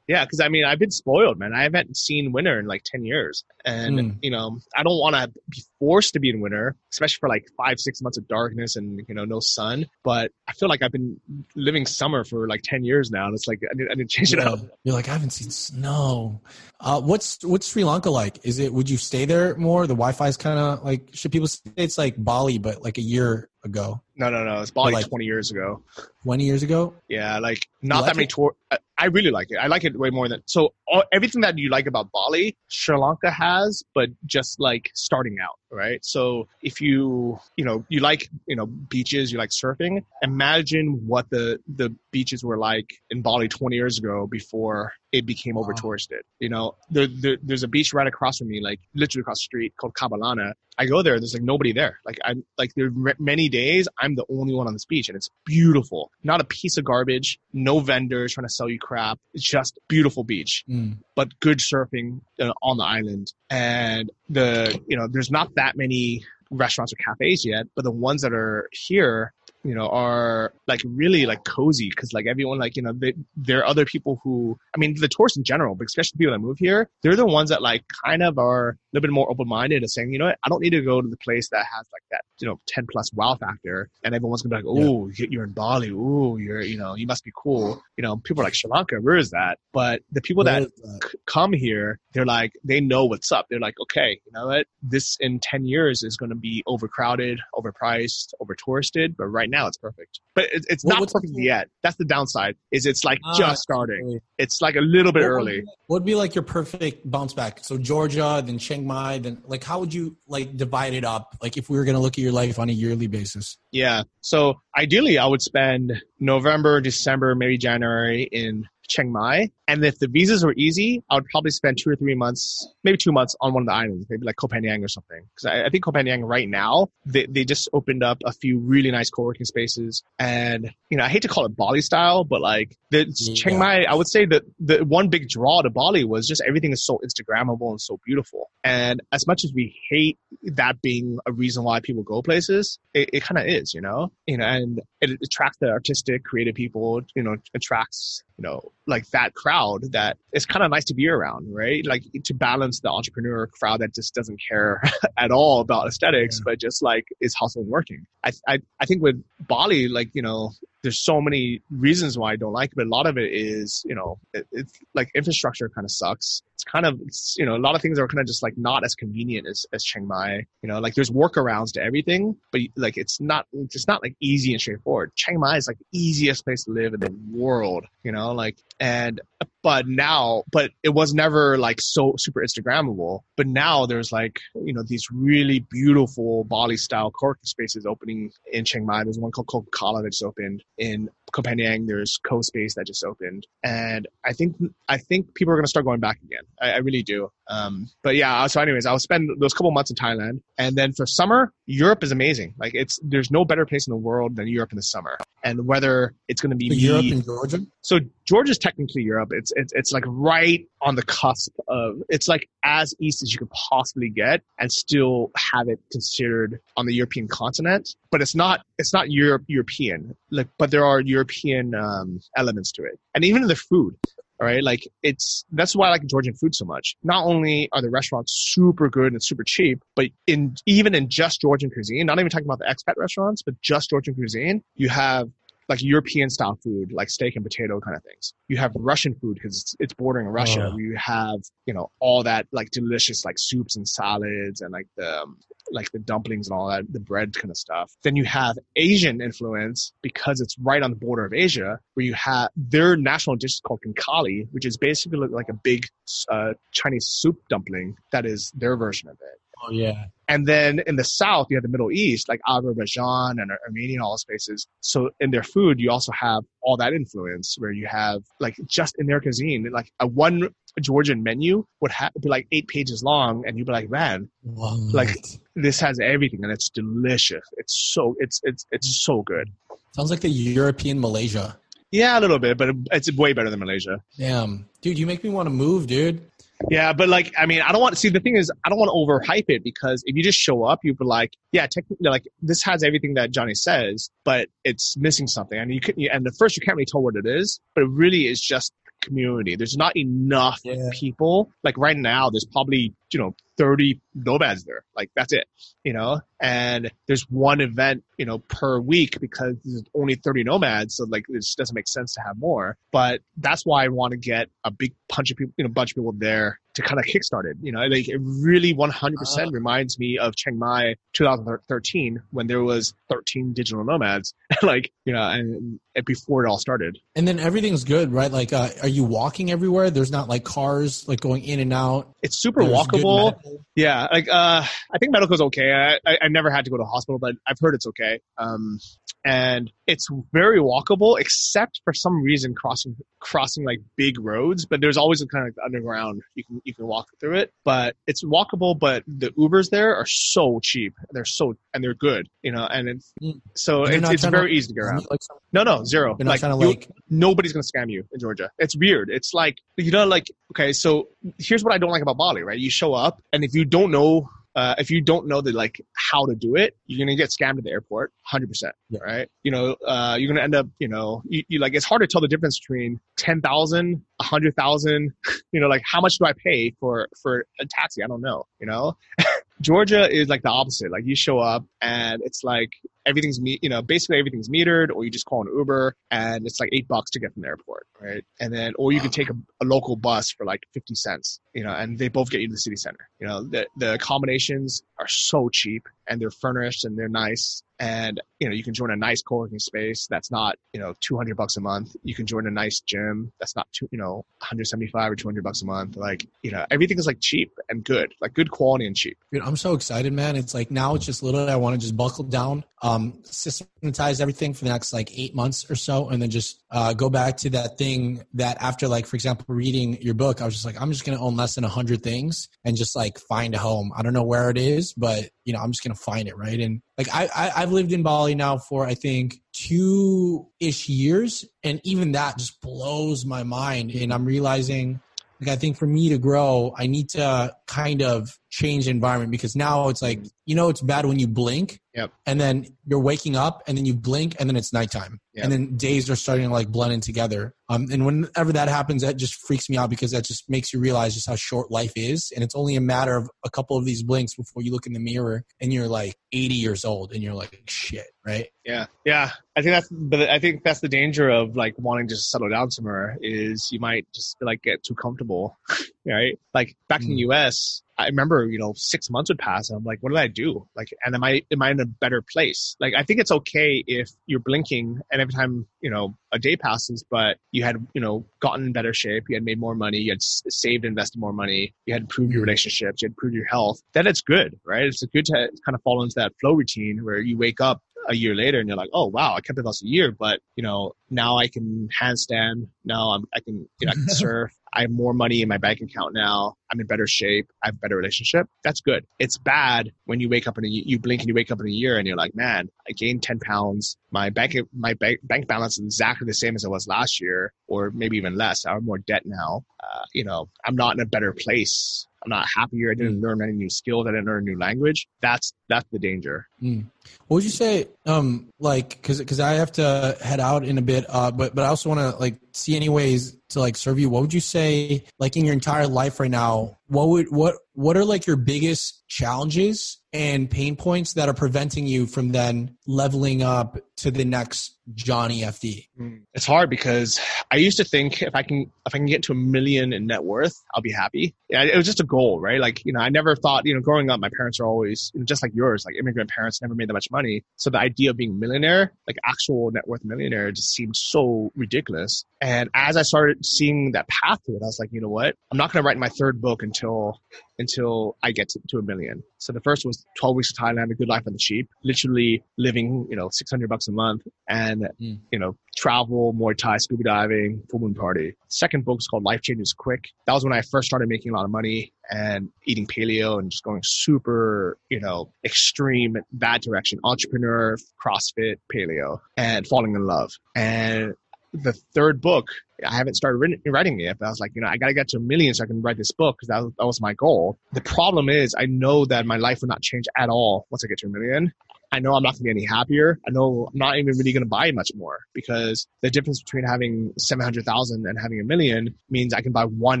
yeah 0.08 0.24
because 0.24 0.40
i 0.40 0.48
mean 0.48 0.64
i've 0.64 0.78
been 0.78 0.90
spoiled 0.90 1.38
man 1.38 1.52
i 1.54 1.62
haven't 1.62 1.96
seen 1.96 2.32
winter 2.32 2.58
in 2.58 2.66
like 2.66 2.82
10 2.84 3.04
years 3.04 3.44
and 3.64 3.98
Mm. 3.98 4.16
you 4.22 4.30
know 4.30 4.58
i 4.76 4.82
don't 4.82 4.98
want 4.98 5.14
to 5.14 5.30
be 5.48 5.62
forced 5.78 6.14
to 6.14 6.20
be 6.20 6.30
in 6.30 6.40
winter 6.40 6.74
especially 6.92 7.18
for 7.20 7.28
like 7.28 7.46
five 7.56 7.78
six 7.78 8.00
months 8.02 8.18
of 8.18 8.26
darkness 8.26 8.76
and 8.76 9.00
you 9.08 9.14
know 9.14 9.24
no 9.24 9.38
sun 9.40 9.86
but 10.02 10.30
i 10.48 10.52
feel 10.52 10.68
like 10.68 10.82
i've 10.82 10.92
been 10.92 11.20
living 11.54 11.86
summer 11.86 12.24
for 12.24 12.48
like 12.48 12.62
10 12.64 12.84
years 12.84 13.10
now 13.10 13.26
and 13.26 13.34
it's 13.34 13.46
like 13.46 13.60
i 13.70 13.74
need, 13.74 13.88
I 13.90 13.94
need 13.94 14.08
to 14.08 14.16
change 14.16 14.32
it 14.32 14.38
up 14.40 14.58
You're 14.84 14.94
like, 14.94 15.08
I 15.08 15.12
haven't 15.12 15.30
seen 15.30 15.50
snow. 15.50 16.40
Uh, 16.80 17.00
what's 17.00 17.44
what's 17.44 17.68
Sri 17.68 17.84
Lanka 17.84 18.10
like? 18.10 18.40
Is 18.44 18.58
it? 18.58 18.72
Would 18.72 18.90
you 18.90 18.96
stay 18.96 19.24
there 19.24 19.54
more? 19.56 19.86
The 19.86 19.94
Wi-Fi 19.94 20.26
is 20.26 20.36
kind 20.36 20.58
of 20.58 20.82
like. 20.84 21.10
Should 21.12 21.30
people 21.30 21.46
say 21.46 21.60
it's 21.76 21.96
like 21.96 22.14
Bali, 22.18 22.58
but 22.58 22.82
like 22.82 22.98
a 22.98 23.00
year 23.02 23.48
ago, 23.64 24.00
no 24.16 24.30
no 24.30 24.44
no. 24.44 24.60
It's 24.60 24.70
probably 24.70 24.92
like- 24.94 25.08
20 25.08 25.24
years 25.24 25.50
ago. 25.50 25.82
twenty 26.22 26.44
years 26.44 26.62
ago? 26.62 26.94
yeah 27.08 27.38
like 27.38 27.68
not 27.82 28.06
that 28.06 28.16
many 28.16 28.26
tour 28.26 28.54
uh, 28.70 28.76
I, 28.98 29.06
really 29.06 29.30
like 29.30 29.48
it. 29.50 29.56
I 29.56 29.66
like 29.66 29.84
it 29.84 29.98
way 29.98 30.10
more 30.10 30.28
than 30.28 30.42
so 30.46 30.74
all, 30.86 31.04
everything 31.12 31.42
that 31.42 31.58
you 31.58 31.70
like 31.70 31.86
about 31.86 32.10
bali 32.12 32.56
sri 32.68 32.96
lanka 32.96 33.30
has 33.30 33.82
but 33.94 34.08
just 34.26 34.60
like 34.60 34.90
starting 34.94 35.36
out 35.42 35.58
right? 35.72 36.04
So 36.04 36.48
if 36.60 36.80
you 36.80 37.38
you 37.56 37.64
know 37.64 37.84
you 37.88 38.00
like 38.00 38.28
you 38.46 38.54
know 38.54 38.66
beaches 38.66 39.32
you 39.32 39.38
like 39.38 39.50
surfing 39.50 40.04
imagine 40.20 41.02
what 41.06 41.30
the 41.30 41.58
the 41.66 41.94
beaches 42.12 42.44
were 42.44 42.58
like 42.58 42.92
in 43.10 43.22
bali 43.22 43.48
20 43.48 43.74
years 43.74 43.98
ago 43.98 44.26
before 44.30 44.92
it 45.12 45.26
became 45.26 45.56
over 45.56 45.72
touristed 45.72 46.22
you 46.38 46.48
know? 46.48 46.74
There, 46.90 47.06
there, 47.06 47.36
there's 47.42 47.62
a 47.62 47.68
beach 47.68 47.92
right 47.92 48.06
across 48.06 48.38
from 48.38 48.48
me 48.48 48.60
like 48.62 48.80
literally 48.94 49.22
across 49.22 49.38
the 49.38 49.44
street 49.44 49.74
called 49.76 49.94
kabalana. 49.94 50.52
I 50.78 50.86
go 50.86 51.02
there 51.02 51.18
there's 51.18 51.34
like 51.34 51.42
nobody 51.42 51.72
there. 51.72 51.98
Like 52.04 52.18
i'm 52.24 52.44
like 52.58 52.72
there 52.76 52.86
are 52.86 53.14
many 53.18 53.48
days 53.48 53.88
i'm 53.98 54.14
the 54.14 54.26
only 54.28 54.54
one 54.54 54.66
on 54.66 54.74
this 54.74 54.84
beach 54.84 55.08
and 55.08 55.16
it's 55.16 55.30
beautiful. 55.46 56.10
Not 56.22 56.40
a 56.40 56.44
piece 56.44 56.76
of 56.76 56.84
garbage 56.84 57.40
no 57.52 57.80
vendors 57.80 58.34
trying 58.34 58.46
to 58.46 58.52
sell 58.52 58.68
you 58.68 58.78
crap 58.78 58.91
it's 59.34 59.48
just 59.48 59.78
beautiful 59.88 60.24
beach 60.24 60.64
Mm. 60.68 60.98
but 61.14 61.28
good 61.40 61.58
surfing 61.58 62.20
uh, 62.40 62.52
on 62.62 62.76
the 62.76 62.84
island. 62.84 63.32
And 63.50 64.10
the 64.28 64.80
you 64.86 64.96
know, 64.96 65.08
there's 65.10 65.30
not 65.30 65.54
that 65.56 65.76
many 65.76 66.24
restaurants 66.50 66.92
or 66.92 66.96
cafes 66.96 67.44
yet, 67.44 67.66
but 67.74 67.84
the 67.84 67.90
ones 67.90 68.22
that 68.22 68.32
are 68.32 68.68
here 68.72 69.32
you 69.64 69.74
know 69.74 69.88
are 69.88 70.52
like 70.66 70.80
really 70.84 71.26
like 71.26 71.44
cozy 71.44 71.88
because 71.88 72.12
like 72.12 72.26
everyone 72.26 72.58
like 72.58 72.76
you 72.76 72.82
know 72.82 72.92
they, 72.92 73.14
there 73.36 73.60
are 73.60 73.66
other 73.66 73.84
people 73.84 74.20
who 74.22 74.56
i 74.74 74.78
mean 74.78 74.94
the 74.98 75.08
tourists 75.08 75.36
in 75.36 75.44
general 75.44 75.74
but 75.74 75.86
especially 75.86 76.18
people 76.18 76.32
that 76.32 76.38
move 76.38 76.58
here 76.58 76.88
they're 77.02 77.16
the 77.16 77.26
ones 77.26 77.50
that 77.50 77.62
like 77.62 77.84
kind 78.04 78.22
of 78.22 78.38
are 78.38 78.70
a 78.70 78.76
little 78.92 79.08
bit 79.08 79.12
more 79.12 79.30
open-minded 79.30 79.82
and 79.82 79.90
saying 79.90 80.12
you 80.12 80.18
know 80.18 80.26
what? 80.26 80.38
I 80.44 80.48
don't 80.48 80.60
need 80.60 80.70
to 80.70 80.82
go 80.82 81.00
to 81.00 81.08
the 81.08 81.16
place 81.16 81.48
that 81.50 81.64
has 81.76 81.86
like 81.92 82.02
that 82.10 82.22
you 82.40 82.48
know 82.48 82.60
10 82.66 82.86
plus 82.90 83.12
wow 83.12 83.36
factor 83.36 83.88
and 84.02 84.14
everyone's 84.14 84.42
gonna 84.42 84.60
be 84.60 84.68
like 84.68 84.76
oh 84.82 85.08
yeah. 85.16 85.26
you're 85.30 85.44
in 85.44 85.52
bali. 85.52 85.90
Oh 85.92 86.36
you're 86.36 86.60
you 86.60 86.78
know 86.78 86.94
you 86.94 87.06
must 87.06 87.24
be 87.24 87.32
cool. 87.36 87.82
You 87.96 88.02
know 88.02 88.16
people 88.16 88.42
are 88.42 88.44
like 88.44 88.54
sri 88.54 88.70
lanka 88.70 88.96
where 88.96 89.16
is 89.16 89.30
that? 89.30 89.58
But 89.72 90.02
the 90.10 90.20
people 90.20 90.44
that, 90.44 90.62
that? 90.62 91.04
C- 91.04 91.18
come 91.26 91.52
here 91.52 92.00
they're 92.12 92.26
like 92.26 92.52
they 92.64 92.80
know 92.80 93.04
what's 93.04 93.30
up. 93.30 93.46
They're 93.48 93.60
like 93.60 93.78
okay 93.80 94.20
you 94.24 94.32
know 94.32 94.46
what? 94.46 94.66
This 94.82 95.16
in 95.20 95.38
10 95.40 95.64
years 95.66 96.02
is 96.02 96.16
to 96.30 96.34
be 96.34 96.62
overcrowded 96.66 97.40
overpriced 97.54 98.34
over 98.40 98.54
touristed 98.54 99.16
but 99.16 99.26
right 99.26 99.50
now 99.52 99.68
it's 99.68 99.76
perfect. 99.76 100.18
But 100.34 100.44
it, 100.52 100.64
it's 100.68 100.84
not 100.84 100.98
perfect 100.98 101.32
yet. 101.36 101.68
That's 101.82 101.96
the 101.96 102.04
downside 102.04 102.56
is 102.72 102.86
it's 102.86 103.04
like 103.04 103.20
ah, 103.24 103.34
just 103.36 103.62
starting. 103.62 104.18
it's 104.38 104.60
like 104.60 104.74
a 104.74 104.80
little 104.80 105.12
bit 105.12 105.22
what 105.22 105.28
early. 105.28 105.56
would, 105.60 105.64
what 105.86 105.96
would 105.96 106.04
be 106.04 106.16
like 106.16 106.34
your 106.34 106.42
perfect 106.42 107.08
bounce 107.08 107.34
back? 107.34 107.60
So 107.62 107.78
georgia 107.78 108.42
then 108.44 108.58
chiang 108.58 108.86
mai 108.86 109.18
then 109.18 109.42
like 109.44 109.62
how 109.62 109.78
would 109.78 109.94
you 109.94 110.16
like 110.26 110.56
divide 110.56 110.94
it 110.94 111.04
up 111.04 111.36
like 111.40 111.56
if 111.56 111.68
we 111.68 111.76
were 111.76 111.84
going 111.84 111.94
to 111.94 112.00
look 112.00 112.14
at 112.14 112.18
your 112.18 112.32
life 112.32 112.58
on 112.58 112.68
a 112.68 112.72
yearly 112.72 113.06
basis? 113.06 113.58
Yeah. 113.70 114.02
So 114.22 114.60
ideally 114.76 115.18
i 115.18 115.26
would 115.26 115.42
spend 115.42 115.92
november 116.18 116.80
december 116.80 117.34
maybe 117.34 117.58
january 117.58 118.22
in 118.22 118.66
Chiang 118.88 119.12
Mai. 119.12 119.50
And 119.68 119.84
if 119.84 119.98
the 119.98 120.08
visas 120.08 120.44
were 120.44 120.54
easy, 120.56 121.02
I 121.08 121.14
would 121.14 121.26
probably 121.26 121.50
spend 121.50 121.78
two 121.78 121.90
or 121.90 121.96
three 121.96 122.14
months, 122.14 122.68
maybe 122.84 122.98
two 122.98 123.12
months 123.12 123.34
on 123.40 123.54
one 123.54 123.62
of 123.62 123.66
the 123.66 123.72
islands, 123.72 124.06
maybe 124.10 124.26
like 124.26 124.36
Koh 124.36 124.48
Phangan 124.48 124.84
or 124.84 124.88
something. 124.88 125.22
Because 125.34 125.46
I, 125.46 125.66
I, 125.66 125.70
think 125.70 125.84
Koh 125.84 125.92
Phangan 125.92 126.28
right 126.28 126.48
now, 126.48 126.88
they, 127.06 127.26
they 127.26 127.44
just 127.44 127.68
opened 127.72 128.02
up 128.02 128.18
a 128.24 128.32
few 128.32 128.58
really 128.58 128.90
nice 128.90 129.08
co-working 129.08 129.46
spaces. 129.46 130.02
And, 130.18 130.74
you 130.90 130.98
know, 130.98 131.04
I 131.04 131.08
hate 131.08 131.22
to 131.22 131.28
call 131.28 131.46
it 131.46 131.56
Bali 131.56 131.80
style, 131.80 132.24
but 132.24 132.40
like 132.40 132.76
the 132.90 133.06
mm, 133.06 133.14
yeah. 133.16 133.34
Chiang 133.34 133.58
Mai, 133.58 133.84
I 133.84 133.94
would 133.94 134.08
say 134.08 134.26
that 134.26 134.42
the 134.60 134.84
one 134.84 135.08
big 135.08 135.28
draw 135.28 135.62
to 135.62 135.70
Bali 135.70 136.04
was 136.04 136.26
just 136.26 136.42
everything 136.46 136.72
is 136.72 136.84
so 136.84 137.00
Instagrammable 137.04 137.70
and 137.70 137.80
so 137.80 137.98
beautiful. 138.04 138.50
And 138.64 139.00
as 139.10 139.26
much 139.26 139.44
as 139.44 139.52
we 139.54 139.74
hate 139.90 140.18
that 140.42 140.82
being 140.82 141.18
a 141.26 141.32
reason 141.32 141.64
why 141.64 141.80
people 141.80 142.02
go 142.02 142.22
places, 142.22 142.78
it, 142.94 143.10
it 143.12 143.22
kind 143.22 143.38
of 143.38 143.46
is, 143.46 143.74
you 143.74 143.80
know, 143.80 144.12
you 144.26 144.36
know, 144.36 144.46
and 144.46 144.80
it 145.00 145.18
attracts 145.22 145.58
the 145.60 145.70
artistic, 145.70 146.24
creative 146.24 146.54
people, 146.54 147.00
you 147.14 147.22
know, 147.22 147.36
attracts 147.54 148.22
you 148.38 148.42
know, 148.42 148.72
like 148.86 149.08
that 149.10 149.34
crowd 149.34 149.92
that 149.92 150.16
it's 150.32 150.46
kind 150.46 150.64
of 150.64 150.70
nice 150.70 150.84
to 150.86 150.94
be 150.94 151.08
around, 151.08 151.52
right? 151.54 151.84
Like 151.86 152.04
to 152.24 152.34
balance 152.34 152.80
the 152.80 152.90
entrepreneur 152.90 153.46
crowd 153.46 153.80
that 153.80 153.94
just 153.94 154.14
doesn't 154.14 154.40
care 154.48 154.82
at 155.16 155.30
all 155.30 155.60
about 155.60 155.86
aesthetics, 155.86 156.38
yeah. 156.38 156.42
but 156.44 156.60
just 156.60 156.82
like 156.82 157.06
is 157.20 157.34
hustling 157.34 157.68
working. 157.68 158.06
I, 158.24 158.32
I, 158.48 158.58
I 158.80 158.86
think 158.86 159.02
with 159.02 159.22
Bali, 159.40 159.88
like, 159.88 160.10
you 160.14 160.22
know, 160.22 160.52
there's 160.82 161.02
so 161.02 161.20
many 161.20 161.62
reasons 161.70 162.18
why 162.18 162.32
I 162.32 162.36
don't 162.36 162.52
like 162.52 162.70
it, 162.70 162.76
but 162.76 162.86
a 162.86 162.90
lot 162.90 163.06
of 163.06 163.16
it 163.16 163.32
is, 163.32 163.82
you 163.86 163.94
know, 163.94 164.18
it, 164.34 164.46
it's 164.50 164.72
like 164.94 165.10
infrastructure 165.14 165.68
kind 165.68 165.84
of 165.84 165.90
sucks. 165.90 166.42
It's 166.54 166.64
kind 166.64 166.84
of, 166.86 167.00
it's, 167.00 167.36
you 167.38 167.46
know, 167.46 167.56
a 167.56 167.58
lot 167.58 167.74
of 167.74 167.82
things 167.82 167.98
are 167.98 168.08
kind 168.08 168.20
of 168.20 168.26
just 168.26 168.42
like 168.42 168.54
not 168.56 168.84
as 168.84 168.94
convenient 168.94 169.46
as, 169.48 169.64
as 169.72 169.84
Chiang 169.84 170.06
Mai. 170.06 170.44
You 170.62 170.68
know, 170.68 170.80
like 170.80 170.94
there's 170.94 171.10
workarounds 171.10 171.72
to 171.74 171.82
everything, 171.82 172.36
but 172.50 172.60
like 172.76 172.96
it's 172.96 173.20
not, 173.20 173.46
it's 173.52 173.86
not 173.86 174.02
like 174.02 174.16
easy 174.20 174.52
and 174.52 174.60
straightforward. 174.60 175.12
Chiang 175.14 175.38
Mai 175.40 175.56
is 175.56 175.68
like 175.68 175.78
the 175.78 175.98
easiest 175.98 176.44
place 176.44 176.64
to 176.64 176.72
live 176.72 176.94
in 176.94 177.00
the 177.00 177.14
world, 177.30 177.84
you 178.02 178.12
know, 178.12 178.32
like, 178.32 178.58
and 178.80 179.20
but 179.62 179.86
now 179.86 180.44
but 180.50 180.70
it 180.82 180.90
was 180.90 181.14
never 181.14 181.58
like 181.58 181.80
so 181.80 182.14
super 182.18 182.40
instagrammable. 182.40 183.20
But 183.36 183.46
now 183.46 183.86
there's 183.86 184.12
like 184.12 184.40
you 184.54 184.72
know 184.72 184.82
these 184.86 185.08
really 185.10 185.60
beautiful 185.70 186.44
bali 186.44 186.76
style 186.76 187.10
co-working 187.10 187.44
spaces 187.44 187.86
opening 187.86 188.32
in 188.52 188.64
chiang 188.64 188.86
mai. 188.86 189.04
There's 189.04 189.18
one 189.18 189.32
called 189.32 189.48
coca-cola 189.48 190.02
that 190.02 190.10
just 190.10 190.24
opened 190.24 190.64
in 190.78 191.10
Phangan, 191.40 191.86
there's 191.86 192.18
co-space 192.26 192.74
that 192.74 192.86
just 192.86 193.04
opened 193.04 193.46
and 193.62 194.06
i 194.24 194.32
think 194.32 194.56
i 194.88 194.98
think 194.98 195.34
people 195.34 195.52
are 195.52 195.56
going 195.56 195.64
to 195.64 195.68
start 195.68 195.84
going 195.84 196.00
back 196.00 196.18
again 196.22 196.42
i, 196.60 196.72
I 196.72 196.76
really 196.78 197.02
do 197.02 197.30
um, 197.48 197.88
but 198.02 198.16
yeah 198.16 198.46
so 198.46 198.60
anyways 198.60 198.86
i'll 198.86 198.98
spend 198.98 199.30
those 199.38 199.54
couple 199.54 199.70
months 199.70 199.90
in 199.90 199.96
thailand 199.96 200.40
and 200.58 200.76
then 200.76 200.92
for 200.92 201.06
summer 201.06 201.52
europe 201.66 202.02
is 202.02 202.12
amazing 202.12 202.54
like 202.58 202.74
it's 202.74 202.98
there's 203.02 203.30
no 203.30 203.44
better 203.44 203.66
place 203.66 203.86
in 203.86 203.92
the 203.92 203.96
world 203.96 204.36
than 204.36 204.48
europe 204.48 204.72
in 204.72 204.76
the 204.76 204.82
summer 204.82 205.18
and 205.44 205.66
whether 205.66 206.14
it's 206.28 206.40
going 206.40 206.50
to 206.50 206.56
be 206.56 206.70
so 206.70 206.76
Europe 206.76 207.12
and 207.12 207.24
Georgia. 207.24 207.58
So 207.82 207.98
Georgia's 208.24 208.58
technically 208.58 209.02
Europe. 209.02 209.30
It's 209.32 209.52
it's 209.56 209.72
it's 209.72 209.92
like 209.92 210.04
right 210.06 210.66
on 210.80 210.94
the 210.94 211.02
cusp 211.02 211.52
of. 211.68 212.02
It's 212.08 212.28
like 212.28 212.48
as 212.64 212.94
east 213.00 213.22
as 213.22 213.32
you 213.32 213.38
could 213.38 213.50
possibly 213.50 214.08
get, 214.08 214.42
and 214.58 214.70
still 214.70 215.30
have 215.36 215.68
it 215.68 215.80
considered 215.90 216.60
on 216.76 216.86
the 216.86 216.94
European 216.94 217.28
continent. 217.28 217.94
But 218.10 218.22
it's 218.22 218.34
not 218.34 218.60
it's 218.78 218.92
not 218.92 219.10
Europe 219.10 219.44
European. 219.48 220.16
Like, 220.30 220.48
but 220.58 220.70
there 220.70 220.84
are 220.84 221.00
European 221.22 221.74
um, 221.74 222.20
elements 222.36 222.72
to 222.72 222.82
it, 222.82 222.98
and 223.14 223.24
even 223.24 223.42
in 223.42 223.48
the 223.48 223.56
food. 223.56 223.96
All 224.40 224.48
right, 224.48 224.62
like 224.64 224.88
it's 225.04 225.44
that's 225.52 225.76
why 225.76 225.86
I 225.86 225.90
like 225.90 226.06
Georgian 226.06 226.34
food 226.34 226.52
so 226.52 226.64
much. 226.64 226.96
Not 227.04 227.24
only 227.26 227.68
are 227.72 227.80
the 227.80 227.90
restaurants 227.90 228.32
super 228.52 228.88
good 228.88 229.12
and 229.12 229.22
super 229.22 229.44
cheap, 229.44 229.84
but 229.94 230.06
in 230.26 230.56
even 230.66 230.96
in 230.96 231.08
just 231.08 231.40
Georgian 231.42 231.70
cuisine, 231.70 232.06
not 232.06 232.18
even 232.18 232.28
talking 232.28 232.46
about 232.46 232.58
the 232.58 232.64
expat 232.64 232.94
restaurants, 232.96 233.42
but 233.42 233.54
just 233.60 233.90
Georgian 233.90 234.14
cuisine, 234.16 234.64
you 234.74 234.88
have 234.88 235.28
like 235.68 235.82
European 235.82 236.30
style 236.30 236.58
food, 236.62 236.92
like 236.92 237.10
steak 237.10 237.36
and 237.36 237.44
potato 237.44 237.80
kind 237.80 237.96
of 237.96 238.02
things. 238.02 238.34
You 238.48 238.56
have 238.58 238.72
Russian 238.74 239.14
food 239.14 239.34
because 239.34 239.76
it's, 239.78 239.92
bordering 239.94 240.26
Russia. 240.26 240.70
Oh. 240.72 240.78
You 240.78 240.96
have, 240.96 241.40
you 241.66 241.74
know, 241.74 241.90
all 242.00 242.22
that 242.22 242.46
like 242.50 242.70
delicious 242.70 243.24
like 243.24 243.36
soups 243.38 243.76
and 243.76 243.86
salads 243.86 244.62
and 244.62 244.72
like 244.72 244.86
the 244.96 245.22
um, 245.22 245.36
like 245.70 245.90
the 245.92 245.98
dumplings 245.98 246.48
and 246.48 246.58
all 246.58 246.68
that, 246.68 246.90
the 246.92 247.00
bread 247.00 247.34
kind 247.34 247.50
of 247.50 247.56
stuff. 247.56 247.92
Then 248.02 248.16
you 248.16 248.24
have 248.24 248.56
Asian 248.76 249.20
influence 249.20 249.92
because 250.02 250.40
it's 250.40 250.56
right 250.58 250.82
on 250.82 250.90
the 250.90 250.96
border 250.96 251.24
of 251.24 251.32
Asia, 251.32 251.78
where 251.94 252.06
you 252.06 252.14
have 252.14 252.48
their 252.56 252.96
national 252.96 253.36
dish 253.36 253.54
is 253.54 253.60
called 253.60 253.80
khinkali, 253.86 254.48
which 254.52 254.66
is 254.66 254.76
basically 254.76 255.28
like 255.28 255.48
a 255.48 255.54
big 255.54 255.86
uh, 256.30 256.54
Chinese 256.72 257.06
soup 257.06 257.36
dumpling 257.48 257.94
that 258.12 258.26
is 258.26 258.50
their 258.54 258.76
version 258.76 259.08
of 259.08 259.16
it. 259.20 259.41
Oh 259.62 259.70
yeah. 259.70 260.06
And 260.28 260.46
then 260.46 260.80
in 260.86 260.96
the 260.96 261.04
south, 261.04 261.48
you 261.50 261.56
have 261.56 261.62
the 261.62 261.68
Middle 261.68 261.92
East, 261.92 262.28
like 262.28 262.40
Azerbaijan 262.48 263.38
and 263.38 263.50
Armenia, 263.66 264.02
all 264.02 264.12
those 264.12 264.24
places. 264.24 264.66
So 264.80 265.10
in 265.20 265.30
their 265.30 265.42
food, 265.42 265.78
you 265.78 265.90
also 265.90 266.10
have 266.12 266.42
all 266.62 266.76
that 266.78 266.94
influence, 266.94 267.56
where 267.58 267.70
you 267.70 267.86
have 267.86 268.22
like 268.40 268.56
just 268.66 268.94
in 268.98 269.06
their 269.06 269.20
cuisine, 269.20 269.68
like 269.72 269.92
a 270.00 270.06
one 270.06 270.48
Georgian 270.80 271.22
menu 271.22 271.64
would 271.80 271.92
have 271.92 272.12
be 272.20 272.28
like 272.28 272.46
eight 272.50 272.66
pages 272.68 273.02
long, 273.02 273.44
and 273.46 273.58
you'd 273.58 273.66
be 273.66 273.72
like, 273.72 273.90
man, 273.90 274.30
what? 274.42 274.78
like 274.94 275.16
this 275.54 275.80
has 275.80 275.98
everything, 276.00 276.40
and 276.42 276.52
it's 276.52 276.70
delicious. 276.70 277.44
It's 277.58 277.92
so 277.92 278.14
it's 278.18 278.40
it's 278.44 278.66
it's 278.70 279.04
so 279.04 279.22
good. 279.22 279.50
Sounds 279.94 280.10
like 280.10 280.20
the 280.20 280.30
European 280.30 281.00
Malaysia. 281.00 281.58
Yeah, 281.90 282.18
a 282.18 282.20
little 282.20 282.38
bit, 282.38 282.56
but 282.56 282.70
it's 282.90 283.12
way 283.12 283.34
better 283.34 283.50
than 283.50 283.58
Malaysia. 283.60 283.98
Damn, 284.16 284.66
dude, 284.80 284.98
you 284.98 285.06
make 285.06 285.22
me 285.22 285.28
want 285.28 285.46
to 285.46 285.50
move, 285.50 285.86
dude. 285.86 286.26
Yeah, 286.70 286.92
but 286.92 287.08
like, 287.08 287.32
I 287.38 287.46
mean, 287.46 287.60
I 287.60 287.72
don't 287.72 287.80
want 287.80 287.94
to 287.94 288.00
see 288.00 288.08
the 288.08 288.20
thing 288.20 288.36
is, 288.36 288.50
I 288.64 288.68
don't 288.68 288.78
want 288.78 288.88
to 288.88 288.94
overhype 288.94 289.44
it 289.48 289.62
because 289.64 290.02
if 290.06 290.16
you 290.16 290.22
just 290.22 290.38
show 290.38 290.64
up, 290.64 290.80
you'd 290.82 290.98
be 290.98 291.04
like, 291.04 291.32
yeah, 291.52 291.66
technically, 291.66 292.08
like 292.08 292.24
this 292.40 292.62
has 292.62 292.82
everything 292.82 293.14
that 293.14 293.30
Johnny 293.30 293.54
says, 293.54 294.10
but 294.24 294.48
it's 294.64 294.96
missing 294.96 295.26
something. 295.26 295.58
And 295.58 295.72
you 295.72 295.80
could, 295.80 295.98
and 295.98 296.26
at 296.26 296.34
first 296.38 296.56
you 296.56 296.62
can't 296.62 296.76
really 296.76 296.86
tell 296.86 297.02
what 297.02 297.16
it 297.16 297.26
is, 297.26 297.60
but 297.74 297.84
it 297.84 297.90
really 297.90 298.26
is 298.26 298.40
just 298.40 298.72
community. 299.02 299.56
There's 299.56 299.76
not 299.76 299.96
enough 299.96 300.60
yeah. 300.64 300.88
people. 300.92 301.50
Like 301.62 301.76
right 301.76 301.96
now, 301.96 302.30
there's 302.30 302.46
probably, 302.46 302.94
you 303.12 303.18
know, 303.18 303.34
30 303.58 304.00
nomads 304.14 304.64
there. 304.64 304.84
Like 304.96 305.10
that's 305.14 305.32
it, 305.32 305.46
you 305.84 305.92
know? 305.92 306.20
And 306.40 306.90
there's 307.06 307.22
one 307.30 307.60
event, 307.60 308.04
you 308.16 308.24
know, 308.24 308.38
per 308.38 308.80
week 308.80 309.20
because 309.20 309.56
there's 309.64 309.84
only 309.94 310.14
30 310.14 310.44
nomads. 310.44 310.96
So 310.96 311.04
like, 311.04 311.26
it 311.28 311.40
just 311.40 311.58
doesn't 311.58 311.74
make 311.74 311.88
sense 311.88 312.14
to 312.14 312.22
have 312.26 312.38
more. 312.38 312.78
But 312.90 313.20
that's 313.36 313.66
why 313.66 313.84
I 313.84 313.88
want 313.88 314.12
to 314.12 314.16
get 314.16 314.48
a 314.64 314.70
big 314.70 314.94
bunch 315.14 315.30
of 315.30 315.36
people, 315.36 315.52
you 315.56 315.64
know, 315.64 315.70
bunch 315.70 315.92
of 315.92 315.96
people 315.96 316.14
there 316.16 316.60
to 316.74 316.82
kind 316.82 316.98
of 316.98 317.04
kickstart 317.06 317.44
it. 317.44 317.56
You 317.60 317.72
know, 317.72 317.80
like 317.80 318.08
it 318.08 318.18
really 318.22 318.74
100% 318.74 318.92
uh, 318.92 319.50
reminds 319.50 319.98
me 319.98 320.18
of 320.18 320.34
Chiang 320.36 320.58
Mai 320.58 320.96
2013 321.14 322.22
when 322.30 322.46
there 322.46 322.62
was 322.62 322.94
13 323.10 323.52
digital 323.52 323.84
nomads, 323.84 324.34
like, 324.62 324.92
you 325.04 325.12
know, 325.12 325.22
and, 325.22 325.80
and, 325.94 326.04
before 326.04 326.44
it 326.44 326.48
all 326.48 326.58
started. 326.58 326.98
And 327.14 327.28
then 327.28 327.38
everything's 327.38 327.84
good, 327.84 328.12
right? 328.12 328.30
Like, 328.30 328.52
uh, 328.52 328.70
are 328.82 328.88
you 328.88 329.04
walking 329.04 329.50
everywhere? 329.50 329.90
There's 329.90 330.10
not 330.10 330.28
like 330.28 330.44
cars 330.44 331.06
like 331.06 331.20
going 331.20 331.44
in 331.44 331.60
and 331.60 331.72
out. 331.72 332.12
It's 332.22 332.40
super 332.40 332.64
There's 332.64 332.74
walkable. 332.74 333.38
Yeah, 333.74 334.08
like 334.12 334.28
uh, 334.28 334.64
I 334.92 334.98
think 334.98 335.12
medical's 335.12 335.40
okay. 335.42 335.72
I, 335.72 335.94
I 336.06 336.18
I 336.22 336.28
never 336.28 336.50
had 336.50 336.64
to 336.64 336.70
go 336.70 336.76
to 336.76 336.82
a 336.82 336.86
hospital, 336.86 337.18
but 337.18 337.34
I've 337.46 337.58
heard 337.60 337.74
it's 337.74 337.86
okay. 337.86 338.20
Um, 338.38 338.78
and 339.24 339.70
it's 339.86 340.08
very 340.32 340.58
walkable, 340.58 341.18
except 341.20 341.80
for 341.84 341.92
some 341.92 342.22
reason 342.22 342.54
crossing 342.54 342.96
crossing 343.20 343.64
like 343.64 343.80
big 343.96 344.18
roads. 344.18 344.66
But 344.66 344.80
there's 344.80 344.96
always 344.96 345.22
a 345.22 345.26
kind 345.26 345.46
of 345.46 345.54
like 345.54 345.64
underground 345.64 346.22
you 346.34 346.44
can 346.44 346.60
you 346.64 346.74
can 346.74 346.86
walk 346.86 347.08
through 347.20 347.36
it. 347.36 347.52
But 347.64 347.96
it's 348.06 348.24
walkable. 348.24 348.78
But 348.78 349.04
the 349.06 349.30
Ubers 349.30 349.70
there 349.70 349.96
are 349.96 350.06
so 350.06 350.60
cheap. 350.62 350.94
They're 351.10 351.24
so 351.24 351.56
and 351.74 351.82
they're 351.82 351.94
good, 351.94 352.28
you 352.42 352.52
know. 352.52 352.66
And 352.66 352.88
it's 352.88 353.12
mm. 353.22 353.40
so 353.54 353.84
it's, 353.84 354.08
it's 354.08 354.24
very 354.24 354.50
to, 354.50 354.54
easy 354.54 354.68
to 354.68 354.74
get 354.74 354.84
around. 354.84 355.06
Like 355.10 355.20
no, 355.52 355.62
no, 355.62 355.84
zero. 355.84 356.16
Like, 356.18 356.40
to, 356.40 356.54
like 356.54 356.86
you, 356.86 356.94
nobody's 357.10 357.52
gonna 357.52 357.62
scam 357.62 357.90
you 357.90 358.04
in 358.12 358.20
Georgia. 358.20 358.50
It's 358.58 358.76
weird. 358.76 359.10
It's 359.10 359.32
like 359.34 359.58
you 359.76 359.90
know, 359.90 360.06
like 360.06 360.26
okay, 360.52 360.72
so 360.72 361.08
here's 361.38 361.64
what 361.64 361.72
I 361.72 361.78
don't 361.78 361.90
like 361.90 362.02
about 362.02 362.16
Bali, 362.16 362.42
right? 362.42 362.58
You 362.58 362.70
show 362.70 362.94
up, 362.94 363.22
and 363.32 363.44
if 363.44 363.54
you 363.54 363.64
don't 363.64 363.90
know 363.90 364.28
uh, 364.54 364.74
if 364.78 364.90
you 364.90 365.00
don't 365.00 365.26
know 365.26 365.40
the 365.40 365.52
like 365.52 365.80
how 365.94 366.26
to 366.26 366.34
do 366.34 366.56
it, 366.56 366.76
you're 366.86 367.04
gonna 367.04 367.16
get 367.16 367.30
scammed 367.30 367.58
at 367.58 367.64
the 367.64 367.70
airport, 367.70 368.12
hundred 368.22 368.48
percent, 368.48 368.74
right? 368.90 369.28
You 369.42 369.50
know, 369.50 369.76
uh, 369.86 370.16
you're 370.18 370.28
gonna 370.28 370.44
end 370.44 370.54
up, 370.54 370.66
you 370.78 370.88
know, 370.88 371.22
you, 371.24 371.42
you 371.48 371.58
like 371.58 371.74
it's 371.74 371.86
hard 371.86 372.02
to 372.02 372.06
tell 372.06 372.20
the 372.20 372.28
difference 372.28 372.60
between 372.60 373.00
ten 373.16 373.40
thousand, 373.40 374.02
a 374.20 374.24
hundred 374.24 374.56
thousand. 374.56 375.12
You 375.54 375.60
know, 375.60 375.66
like 375.66 375.82
how 375.84 376.00
much 376.00 376.16
do 376.16 376.24
I 376.24 376.32
pay 376.32 376.74
for 376.80 377.08
for 377.22 377.44
a 377.60 377.66
taxi? 377.68 378.02
I 378.02 378.06
don't 378.06 378.22
know. 378.22 378.46
You 378.58 378.66
know, 378.66 378.96
Georgia 379.60 380.10
is 380.10 380.28
like 380.28 380.42
the 380.42 380.48
opposite. 380.48 380.90
Like 380.90 381.04
you 381.04 381.14
show 381.14 381.38
up 381.38 381.66
and 381.82 382.22
it's 382.24 382.42
like 382.42 382.70
everything's 383.06 383.40
me 383.40 383.58
you 383.62 383.68
know 383.68 383.82
basically 383.82 384.18
everything's 384.18 384.48
metered 384.48 384.88
or 384.94 385.04
you 385.04 385.10
just 385.10 385.26
call 385.26 385.42
an 385.42 385.48
uber 385.54 385.94
and 386.10 386.46
it's 386.46 386.60
like 386.60 386.68
eight 386.72 386.86
bucks 386.88 387.10
to 387.10 387.20
get 387.20 387.32
from 387.32 387.42
the 387.42 387.48
airport 387.48 387.86
right 388.00 388.24
and 388.40 388.52
then 388.52 388.72
or 388.78 388.92
you 388.92 389.00
can 389.00 389.10
take 389.10 389.28
a, 389.28 389.34
a, 389.60 389.64
local 389.64 389.96
bus 389.96 390.30
for 390.30 390.46
like 390.46 390.62
50 390.74 390.94
cents 390.94 391.40
you 391.54 391.62
know 391.62 391.70
and 391.70 391.98
they 391.98 392.08
both 392.08 392.30
get 392.30 392.40
you 392.40 392.48
to 392.48 392.52
the 392.52 392.58
city 392.58 392.76
center. 392.76 393.08
You 393.20 393.26
know 393.26 393.42
the, 393.42 393.66
the 393.76 393.94
accommodations 393.94 394.82
are 394.98 395.08
so 395.08 395.48
cheap 395.48 395.88
and 396.08 396.20
they're 396.20 396.30
furnished 396.30 396.84
and 396.84 396.98
they're 396.98 397.08
nice. 397.08 397.62
And 397.78 398.20
you 398.38 398.48
know 398.48 398.54
you 398.54 398.62
can 398.62 398.74
join 398.74 398.90
a 398.90 398.96
nice 398.96 399.22
co-working 399.22 399.58
space 399.58 400.06
that's 400.08 400.30
not 400.30 400.56
you 400.72 400.80
know 400.80 400.94
200 401.00 401.36
bucks 401.36 401.56
a 401.56 401.60
month. 401.60 401.94
You 402.02 402.14
can 402.14 402.26
join 402.26 402.46
a 402.46 402.50
nice 402.50 402.80
gym 402.80 403.32
that's 403.38 403.56
not 403.56 403.66
too, 403.72 403.88
you 403.90 403.98
know 403.98 404.24
175 404.38 405.12
or 405.12 405.16
200 405.16 405.42
bucks 405.44 405.62
a 405.62 405.66
month. 405.66 405.96
Like 405.96 406.26
you 406.42 406.50
know 406.50 406.64
everything 406.70 406.98
is 406.98 407.06
like 407.06 407.20
cheap 407.20 407.52
and 407.68 407.84
good 407.84 408.14
like 408.20 408.34
good 408.34 408.50
quality 408.50 408.86
and 408.86 408.96
cheap. 408.96 409.18
Dude, 409.32 409.42
i'm 409.42 409.56
so 409.56 409.74
excited 409.74 410.12
man. 410.12 410.36
It's 410.36 410.54
like 410.54 410.70
now 410.70 410.94
it's 410.94 411.06
just 411.06 411.22
literally 411.22 411.50
i 411.50 411.56
want 411.56 411.74
to 411.74 411.80
just 411.80 411.96
buckle 411.96 412.24
down 412.24 412.64
um, 412.82 413.20
systematize 413.22 414.20
everything 414.20 414.54
for 414.54 414.64
the 414.64 414.70
next 414.70 414.92
like 414.92 415.16
eight 415.16 415.34
months 415.34 415.70
or 415.70 415.76
so, 415.76 416.08
and 416.08 416.20
then 416.20 416.30
just 416.30 416.60
uh, 416.70 416.92
go 416.92 417.08
back 417.08 417.36
to 417.38 417.50
that 417.50 417.78
thing 417.78 418.24
that 418.34 418.60
after 418.60 418.88
like 418.88 419.06
for 419.06 419.14
example 419.14 419.46
reading 419.48 420.02
your 420.02 420.14
book, 420.14 420.42
I 420.42 420.44
was 420.44 420.54
just 420.54 420.66
like 420.66 420.80
I'm 420.80 420.90
just 420.90 421.04
gonna 421.04 421.22
own 421.22 421.36
less 421.42 421.54
than 421.56 421.64
a 421.64 421.68
hundred 421.68 422.02
things 422.02 422.48
and 422.64 422.76
just 422.76 422.96
like 422.96 423.18
find 423.18 423.54
a 423.54 423.58
home. 423.58 423.92
I 423.94 424.02
don't 424.02 424.12
know 424.12 424.22
where 424.22 424.48
it 424.50 424.58
is, 424.58 424.92
but 424.92 425.28
you 425.44 425.52
know 425.52 425.60
I'm 425.60 425.72
just 425.72 425.82
gonna 425.84 425.94
find 425.94 426.28
it 426.28 426.36
right. 426.36 426.58
And 426.58 426.80
like 426.96 427.08
I, 427.12 427.28
I 427.34 427.62
I've 427.62 427.72
lived 427.72 427.92
in 427.92 428.02
Bali 428.02 428.34
now 428.34 428.58
for 428.58 428.86
I 428.86 428.94
think 428.94 429.40
two 429.52 430.46
ish 430.60 430.88
years, 430.88 431.44
and 431.62 431.80
even 431.84 432.12
that 432.12 432.38
just 432.38 432.60
blows 432.60 433.26
my 433.26 433.42
mind. 433.42 433.90
And 433.90 434.12
I'm 434.12 434.24
realizing 434.24 435.00
like 435.40 435.50
I 435.50 435.56
think 435.56 435.76
for 435.76 435.86
me 435.86 436.10
to 436.10 436.18
grow, 436.18 436.74
I 436.76 436.86
need 436.86 437.10
to 437.10 437.54
kind 437.66 438.02
of 438.02 438.38
change 438.52 438.86
environment 438.86 439.30
because 439.30 439.56
now 439.56 439.88
it's 439.88 440.02
like 440.02 440.20
you 440.44 440.54
know 440.54 440.68
it's 440.68 440.82
bad 440.82 441.06
when 441.06 441.18
you 441.18 441.26
blink 441.26 441.80
yep. 441.94 442.12
and 442.26 442.38
then 442.38 442.66
you're 442.86 443.00
waking 443.00 443.34
up 443.34 443.62
and 443.66 443.78
then 443.78 443.86
you 443.86 443.94
blink 443.94 444.36
and 444.38 444.48
then 444.48 444.56
it's 444.56 444.74
nighttime. 444.74 445.18
Yep. 445.34 445.44
and 445.44 445.52
then 445.52 445.76
days 445.78 446.10
are 446.10 446.16
starting 446.16 446.48
to 446.48 446.52
like 446.52 446.68
blend 446.68 446.92
in 446.92 447.00
together. 447.00 447.54
Um, 447.70 447.86
and 447.90 448.04
whenever 448.04 448.52
that 448.52 448.68
happens 448.68 449.00
that 449.00 449.16
just 449.16 449.34
freaks 449.46 449.70
me 449.70 449.78
out 449.78 449.88
because 449.88 450.10
that 450.10 450.26
just 450.26 450.50
makes 450.50 450.74
you 450.74 450.80
realize 450.80 451.14
just 451.14 451.26
how 451.26 451.36
short 451.36 451.70
life 451.70 451.92
is. 451.96 452.30
And 452.34 452.44
it's 452.44 452.54
only 452.54 452.76
a 452.76 452.82
matter 452.82 453.16
of 453.16 453.30
a 453.42 453.48
couple 453.48 453.78
of 453.78 453.86
these 453.86 454.02
blinks 454.02 454.34
before 454.34 454.60
you 454.62 454.70
look 454.70 454.86
in 454.86 454.92
the 454.92 455.00
mirror 455.00 455.44
and 455.58 455.72
you're 455.72 455.88
like 455.88 456.14
80 456.32 456.54
years 456.54 456.84
old 456.84 457.14
and 457.14 457.22
you're 457.22 457.32
like 457.32 457.62
shit 457.66 458.08
right? 458.26 458.48
Yeah. 458.66 458.86
Yeah. 459.06 459.30
I 459.56 459.62
think 459.62 459.72
that's 459.72 459.88
but 459.90 460.28
i 460.30 460.38
think 460.38 460.62
that's 460.64 460.80
the 460.80 460.88
danger 460.88 461.28
of 461.28 461.56
like 461.56 461.74
wanting 461.76 462.08
to 462.08 462.16
settle 462.16 462.48
down 462.48 462.70
somewhere 462.70 463.18
is 463.20 463.68
you 463.72 463.80
might 463.80 464.06
just 464.14 464.36
like 464.40 464.62
get 464.62 464.82
too 464.82 464.94
comfortable 464.94 465.58
right? 466.06 466.38
Like 466.54 466.76
back 466.88 467.02
mm. 467.02 467.10
in 467.10 467.16
the 467.16 467.22
us 467.22 467.82
I 468.02 468.06
remember, 468.06 468.46
you 468.46 468.58
know, 468.58 468.72
six 468.76 469.10
months 469.10 469.30
would 469.30 469.38
pass. 469.38 469.70
And 469.70 469.78
I'm 469.78 469.84
like, 469.84 469.98
what 470.02 470.10
did 470.10 470.18
I 470.18 470.28
do? 470.28 470.66
Like, 470.76 470.88
and 471.04 471.14
am 471.14 471.24
I 471.24 471.42
am 471.50 471.62
I 471.62 471.70
in 471.70 471.80
a 471.80 471.86
better 471.86 472.22
place? 472.22 472.76
Like, 472.80 472.94
I 472.96 473.02
think 473.02 473.20
it's 473.20 473.30
okay 473.30 473.82
if 473.86 474.10
you're 474.26 474.40
blinking 474.40 475.00
and 475.10 475.20
every 475.20 475.32
time 475.32 475.66
you 475.80 475.90
know 475.90 476.16
a 476.32 476.38
day 476.38 476.56
passes, 476.56 477.04
but 477.08 477.38
you 477.50 477.64
had 477.64 477.76
you 477.94 478.00
know 478.00 478.24
gotten 478.40 478.66
in 478.66 478.72
better 478.72 478.94
shape, 478.94 479.24
you 479.28 479.36
had 479.36 479.44
made 479.44 479.58
more 479.58 479.74
money, 479.74 479.98
you 479.98 480.12
had 480.12 480.22
saved, 480.22 480.84
invested 480.84 481.18
more 481.18 481.32
money, 481.32 481.74
you 481.86 481.94
had 481.94 482.02
improved 482.02 482.32
your 482.32 482.42
relationships, 482.42 483.02
you 483.02 483.06
had 483.06 483.12
improved 483.12 483.34
your 483.34 483.46
health. 483.46 483.80
Then 483.92 484.06
it's 484.06 484.20
good, 484.20 484.58
right? 484.64 484.84
It's 484.84 485.04
good 485.04 485.26
to 485.26 485.50
kind 485.64 485.74
of 485.74 485.82
fall 485.82 486.02
into 486.02 486.14
that 486.16 486.32
flow 486.40 486.52
routine 486.52 487.04
where 487.04 487.18
you 487.18 487.36
wake 487.36 487.60
up 487.60 487.82
a 488.08 488.14
year 488.14 488.34
later 488.34 488.58
and 488.58 488.68
you're 488.68 488.76
like, 488.76 488.90
oh 488.92 489.06
wow, 489.06 489.34
I 489.34 489.40
kept 489.40 489.58
it 489.58 489.64
last 489.64 489.82
a 489.82 489.86
year, 489.86 490.12
but 490.12 490.40
you 490.56 490.62
know 490.62 490.92
now 491.10 491.38
I 491.38 491.48
can 491.48 491.88
handstand. 492.00 492.68
Now 492.84 493.10
I'm, 493.10 493.24
I 493.34 493.40
can 493.40 493.68
you 493.80 493.86
know 493.86 493.92
I 493.92 493.94
can 493.94 494.08
surf. 494.08 494.52
I 494.72 494.82
have 494.82 494.90
more 494.90 495.12
money 495.12 495.42
in 495.42 495.48
my 495.48 495.58
bank 495.58 495.80
account 495.80 496.14
now. 496.14 496.56
I'm 496.70 496.80
in 496.80 496.86
better 496.86 497.06
shape. 497.06 497.50
I 497.62 497.68
have 497.68 497.74
a 497.74 497.78
better 497.78 497.96
relationship. 497.96 498.48
That's 498.64 498.80
good. 498.80 499.06
It's 499.18 499.36
bad 499.36 499.92
when 500.06 500.20
you 500.20 500.28
wake 500.28 500.46
up 500.48 500.56
in 500.58 500.64
a 500.64 500.68
you 500.68 500.98
blink 500.98 501.20
and 501.20 501.28
you 501.28 501.34
wake 501.34 501.50
up 501.50 501.60
in 501.60 501.66
a 501.66 501.70
year 501.70 501.98
and 501.98 502.06
you're 502.06 502.16
like, 502.16 502.34
man, 502.34 502.68
I 502.88 502.92
gained 502.92 503.22
10 503.22 503.40
pounds. 503.40 503.96
My 504.10 504.30
bank 504.30 504.56
my 504.72 504.94
bank, 504.94 505.20
bank 505.22 505.46
balance 505.46 505.78
is 505.78 505.84
exactly 505.84 506.26
the 506.26 506.34
same 506.34 506.54
as 506.54 506.64
it 506.64 506.70
was 506.70 506.86
last 506.88 507.20
year, 507.20 507.52
or 507.66 507.90
maybe 507.90 508.16
even 508.16 508.36
less. 508.36 508.64
I 508.64 508.72
have 508.72 508.82
more 508.82 508.98
debt 508.98 509.22
now. 509.26 509.64
Uh, 509.82 510.04
you 510.14 510.24
know, 510.24 510.48
I'm 510.64 510.76
not 510.76 510.94
in 510.94 511.00
a 511.00 511.06
better 511.06 511.32
place 511.32 512.06
I'm 512.24 512.30
not 512.30 512.46
happier. 512.54 512.90
I 512.90 512.94
didn't 512.94 513.20
mm. 513.20 513.22
learn 513.22 513.42
any 513.42 513.52
new 513.52 513.70
skills. 513.70 514.06
I 514.06 514.10
didn't 514.10 514.26
learn 514.26 514.42
a 514.42 514.50
new 514.50 514.58
language. 514.58 515.08
That's 515.20 515.52
that's 515.68 515.88
the 515.90 515.98
danger. 515.98 516.48
Mm. 516.62 516.86
What 517.26 517.36
would 517.36 517.44
you 517.44 517.50
say? 517.50 517.88
Um, 518.06 518.50
like, 518.58 518.90
because 518.90 519.18
because 519.18 519.40
I 519.40 519.52
have 519.54 519.72
to 519.72 520.16
head 520.20 520.40
out 520.40 520.64
in 520.64 520.78
a 520.78 520.82
bit. 520.82 521.06
Uh, 521.08 521.30
but 521.30 521.54
but 521.54 521.64
I 521.64 521.68
also 521.68 521.88
want 521.88 522.00
to 522.00 522.18
like 522.18 522.38
see 522.52 522.76
any 522.76 522.88
ways 522.88 523.36
to 523.50 523.60
like 523.60 523.76
serve 523.76 523.98
you. 523.98 524.10
What 524.10 524.22
would 524.22 524.34
you 524.34 524.40
say? 524.40 525.04
Like 525.18 525.36
in 525.36 525.44
your 525.44 525.54
entire 525.54 525.86
life 525.86 526.20
right 526.20 526.30
now, 526.30 526.78
what 526.88 527.08
would 527.08 527.26
what 527.30 527.54
what 527.74 527.96
are 527.96 528.04
like 528.04 528.26
your 528.26 528.36
biggest 528.36 529.06
challenges 529.08 529.98
and 530.12 530.50
pain 530.50 530.76
points 530.76 531.14
that 531.14 531.28
are 531.28 531.34
preventing 531.34 531.86
you 531.86 532.06
from 532.06 532.32
then 532.32 532.76
leveling 532.86 533.42
up 533.42 533.78
to 533.96 534.10
the 534.10 534.24
next 534.24 534.76
Johnny 534.94 535.40
FD? 535.40 535.88
Hmm. 535.96 536.16
It's 536.34 536.44
hard 536.44 536.68
because 536.68 537.18
I 537.50 537.56
used 537.56 537.78
to 537.78 537.84
think 537.84 538.20
if 538.20 538.34
I 538.34 538.42
can 538.42 538.70
if 538.86 538.94
I 538.94 538.98
can 538.98 539.06
get 539.06 539.22
to 539.24 539.32
a 539.32 539.36
million 539.36 539.92
in 539.92 540.06
net 540.06 540.24
worth, 540.24 540.60
I'll 540.74 540.82
be 540.82 540.92
happy. 540.92 541.34
It 541.48 541.76
was 541.76 541.86
just 541.86 542.00
a 542.00 542.04
goal, 542.04 542.40
right? 542.40 542.60
Like 542.60 542.84
you 542.84 542.92
know, 542.92 543.00
I 543.00 543.08
never 543.08 543.36
thought 543.36 543.64
you 543.64 543.74
know, 543.74 543.80
growing 543.80 544.10
up, 544.10 544.20
my 544.20 544.30
parents 544.36 544.60
are 544.60 544.66
always 544.66 545.12
just 545.24 545.42
like 545.42 545.54
yours, 545.54 545.84
like 545.86 545.94
immigrant 545.98 546.30
parents 546.30 546.60
never 546.60 546.74
made 546.74 546.88
that 546.92 546.96
much 546.96 547.10
money. 547.10 547.44
So 547.56 547.70
the 547.70 547.78
idea 547.78 548.10
of 548.10 548.16
being 548.16 548.38
millionaire, 548.38 548.92
like 549.06 549.16
actual 549.24 549.70
net 549.72 549.86
worth 549.86 550.04
millionaire, 550.04 550.50
just 550.52 550.72
seemed 550.72 550.96
so 550.96 551.50
ridiculous. 551.56 552.24
And 552.40 552.70
as 552.74 552.96
I 552.96 553.02
started 553.02 553.44
seeing 553.44 553.92
that 553.92 554.08
path 554.08 554.42
to 554.44 554.52
it, 554.52 554.62
I 554.62 554.66
was 554.66 554.78
like, 554.78 554.90
you 554.92 555.00
know 555.00 555.08
what? 555.08 555.36
I'm 555.50 555.58
not 555.58 555.72
going 555.72 555.82
to 555.82 555.86
write 555.86 555.98
my 555.98 556.08
third 556.08 556.40
book 556.40 556.62
until 556.62 557.20
until 557.62 558.16
I 558.22 558.32
get 558.32 558.48
to, 558.50 558.60
to, 558.68 558.78
a 558.78 558.82
million. 558.82 559.22
So 559.38 559.52
the 559.52 559.60
first 559.60 559.86
was 559.86 560.04
12 560.18 560.36
weeks 560.36 560.52
of 560.52 560.62
Thailand, 560.62 560.90
a 560.90 560.94
good 560.94 561.08
life 561.08 561.22
on 561.26 561.32
the 561.32 561.38
cheap, 561.38 561.68
literally 561.84 562.42
living, 562.58 563.06
you 563.08 563.16
know, 563.16 563.28
600 563.30 563.68
bucks 563.68 563.88
a 563.88 563.92
month 563.92 564.22
and, 564.48 564.88
mm. 565.00 565.18
you 565.30 565.38
know, 565.38 565.56
travel, 565.76 566.34
Muay 566.34 566.56
Thai, 566.56 566.76
scuba 566.76 567.04
diving, 567.04 567.62
full 567.70 567.80
moon 567.80 567.94
party. 567.94 568.34
Second 568.48 568.84
book 568.84 568.98
is 569.00 569.06
called 569.06 569.24
Life 569.24 569.42
Changes 569.42 569.72
Quick. 569.72 570.04
That 570.26 570.34
was 570.34 570.44
when 570.44 570.52
I 570.52 570.62
first 570.62 570.86
started 570.86 571.08
making 571.08 571.32
a 571.32 571.34
lot 571.34 571.44
of 571.44 571.50
money 571.50 571.92
and 572.10 572.50
eating 572.66 572.86
paleo 572.86 573.38
and 573.38 573.50
just 573.50 573.62
going 573.62 573.80
super, 573.84 574.76
you 574.90 575.00
know, 575.00 575.32
extreme 575.44 576.16
bad 576.32 576.60
direction, 576.60 576.98
entrepreneur, 577.04 577.76
CrossFit, 578.04 578.56
paleo 578.74 579.18
and 579.36 579.66
falling 579.66 579.94
in 579.94 580.04
love. 580.04 580.30
And 580.54 581.14
the 581.52 581.72
third 581.94 582.20
book, 582.20 582.48
I 582.84 582.94
haven't 582.94 583.14
started 583.14 583.60
writing 583.66 584.00
it 584.00 584.04
yet, 584.04 584.18
but 584.18 584.26
I 584.26 584.30
was 584.30 584.40
like, 584.40 584.52
you 584.54 584.62
know, 584.62 584.68
I 584.68 584.76
got 584.76 584.88
to 584.88 584.94
get 584.94 585.08
to 585.08 585.18
a 585.18 585.20
million 585.20 585.54
so 585.54 585.64
I 585.64 585.66
can 585.66 585.82
write 585.82 585.98
this 585.98 586.12
book 586.12 586.36
because 586.40 586.48
that, 586.48 586.72
that 586.78 586.86
was 586.86 587.00
my 587.00 587.14
goal. 587.14 587.58
The 587.72 587.80
problem 587.80 588.28
is, 588.28 588.54
I 588.58 588.66
know 588.66 589.04
that 589.04 589.26
my 589.26 589.36
life 589.36 589.60
will 589.60 589.68
not 589.68 589.82
change 589.82 590.06
at 590.16 590.28
all 590.28 590.66
once 590.70 590.84
I 590.84 590.88
get 590.88 590.98
to 590.98 591.06
a 591.06 591.10
million. 591.10 591.52
I 591.92 591.98
know 591.98 592.14
I'm 592.14 592.22
not 592.22 592.32
going 592.32 592.38
to 592.38 592.44
be 592.44 592.50
any 592.50 592.64
happier. 592.64 593.18
I 593.28 593.30
know 593.30 593.68
I'm 593.70 593.78
not 593.78 593.98
even 593.98 594.16
really 594.16 594.32
going 594.32 594.42
to 594.42 594.48
buy 594.48 594.72
much 594.72 594.92
more 594.94 595.18
because 595.34 595.86
the 596.00 596.10
difference 596.10 596.42
between 596.42 596.64
having 596.64 597.12
700,000 597.18 598.06
and 598.06 598.18
having 598.20 598.40
a 598.40 598.44
million 598.44 598.94
means 599.10 599.34
I 599.34 599.42
can 599.42 599.52
buy 599.52 599.64
one 599.64 600.00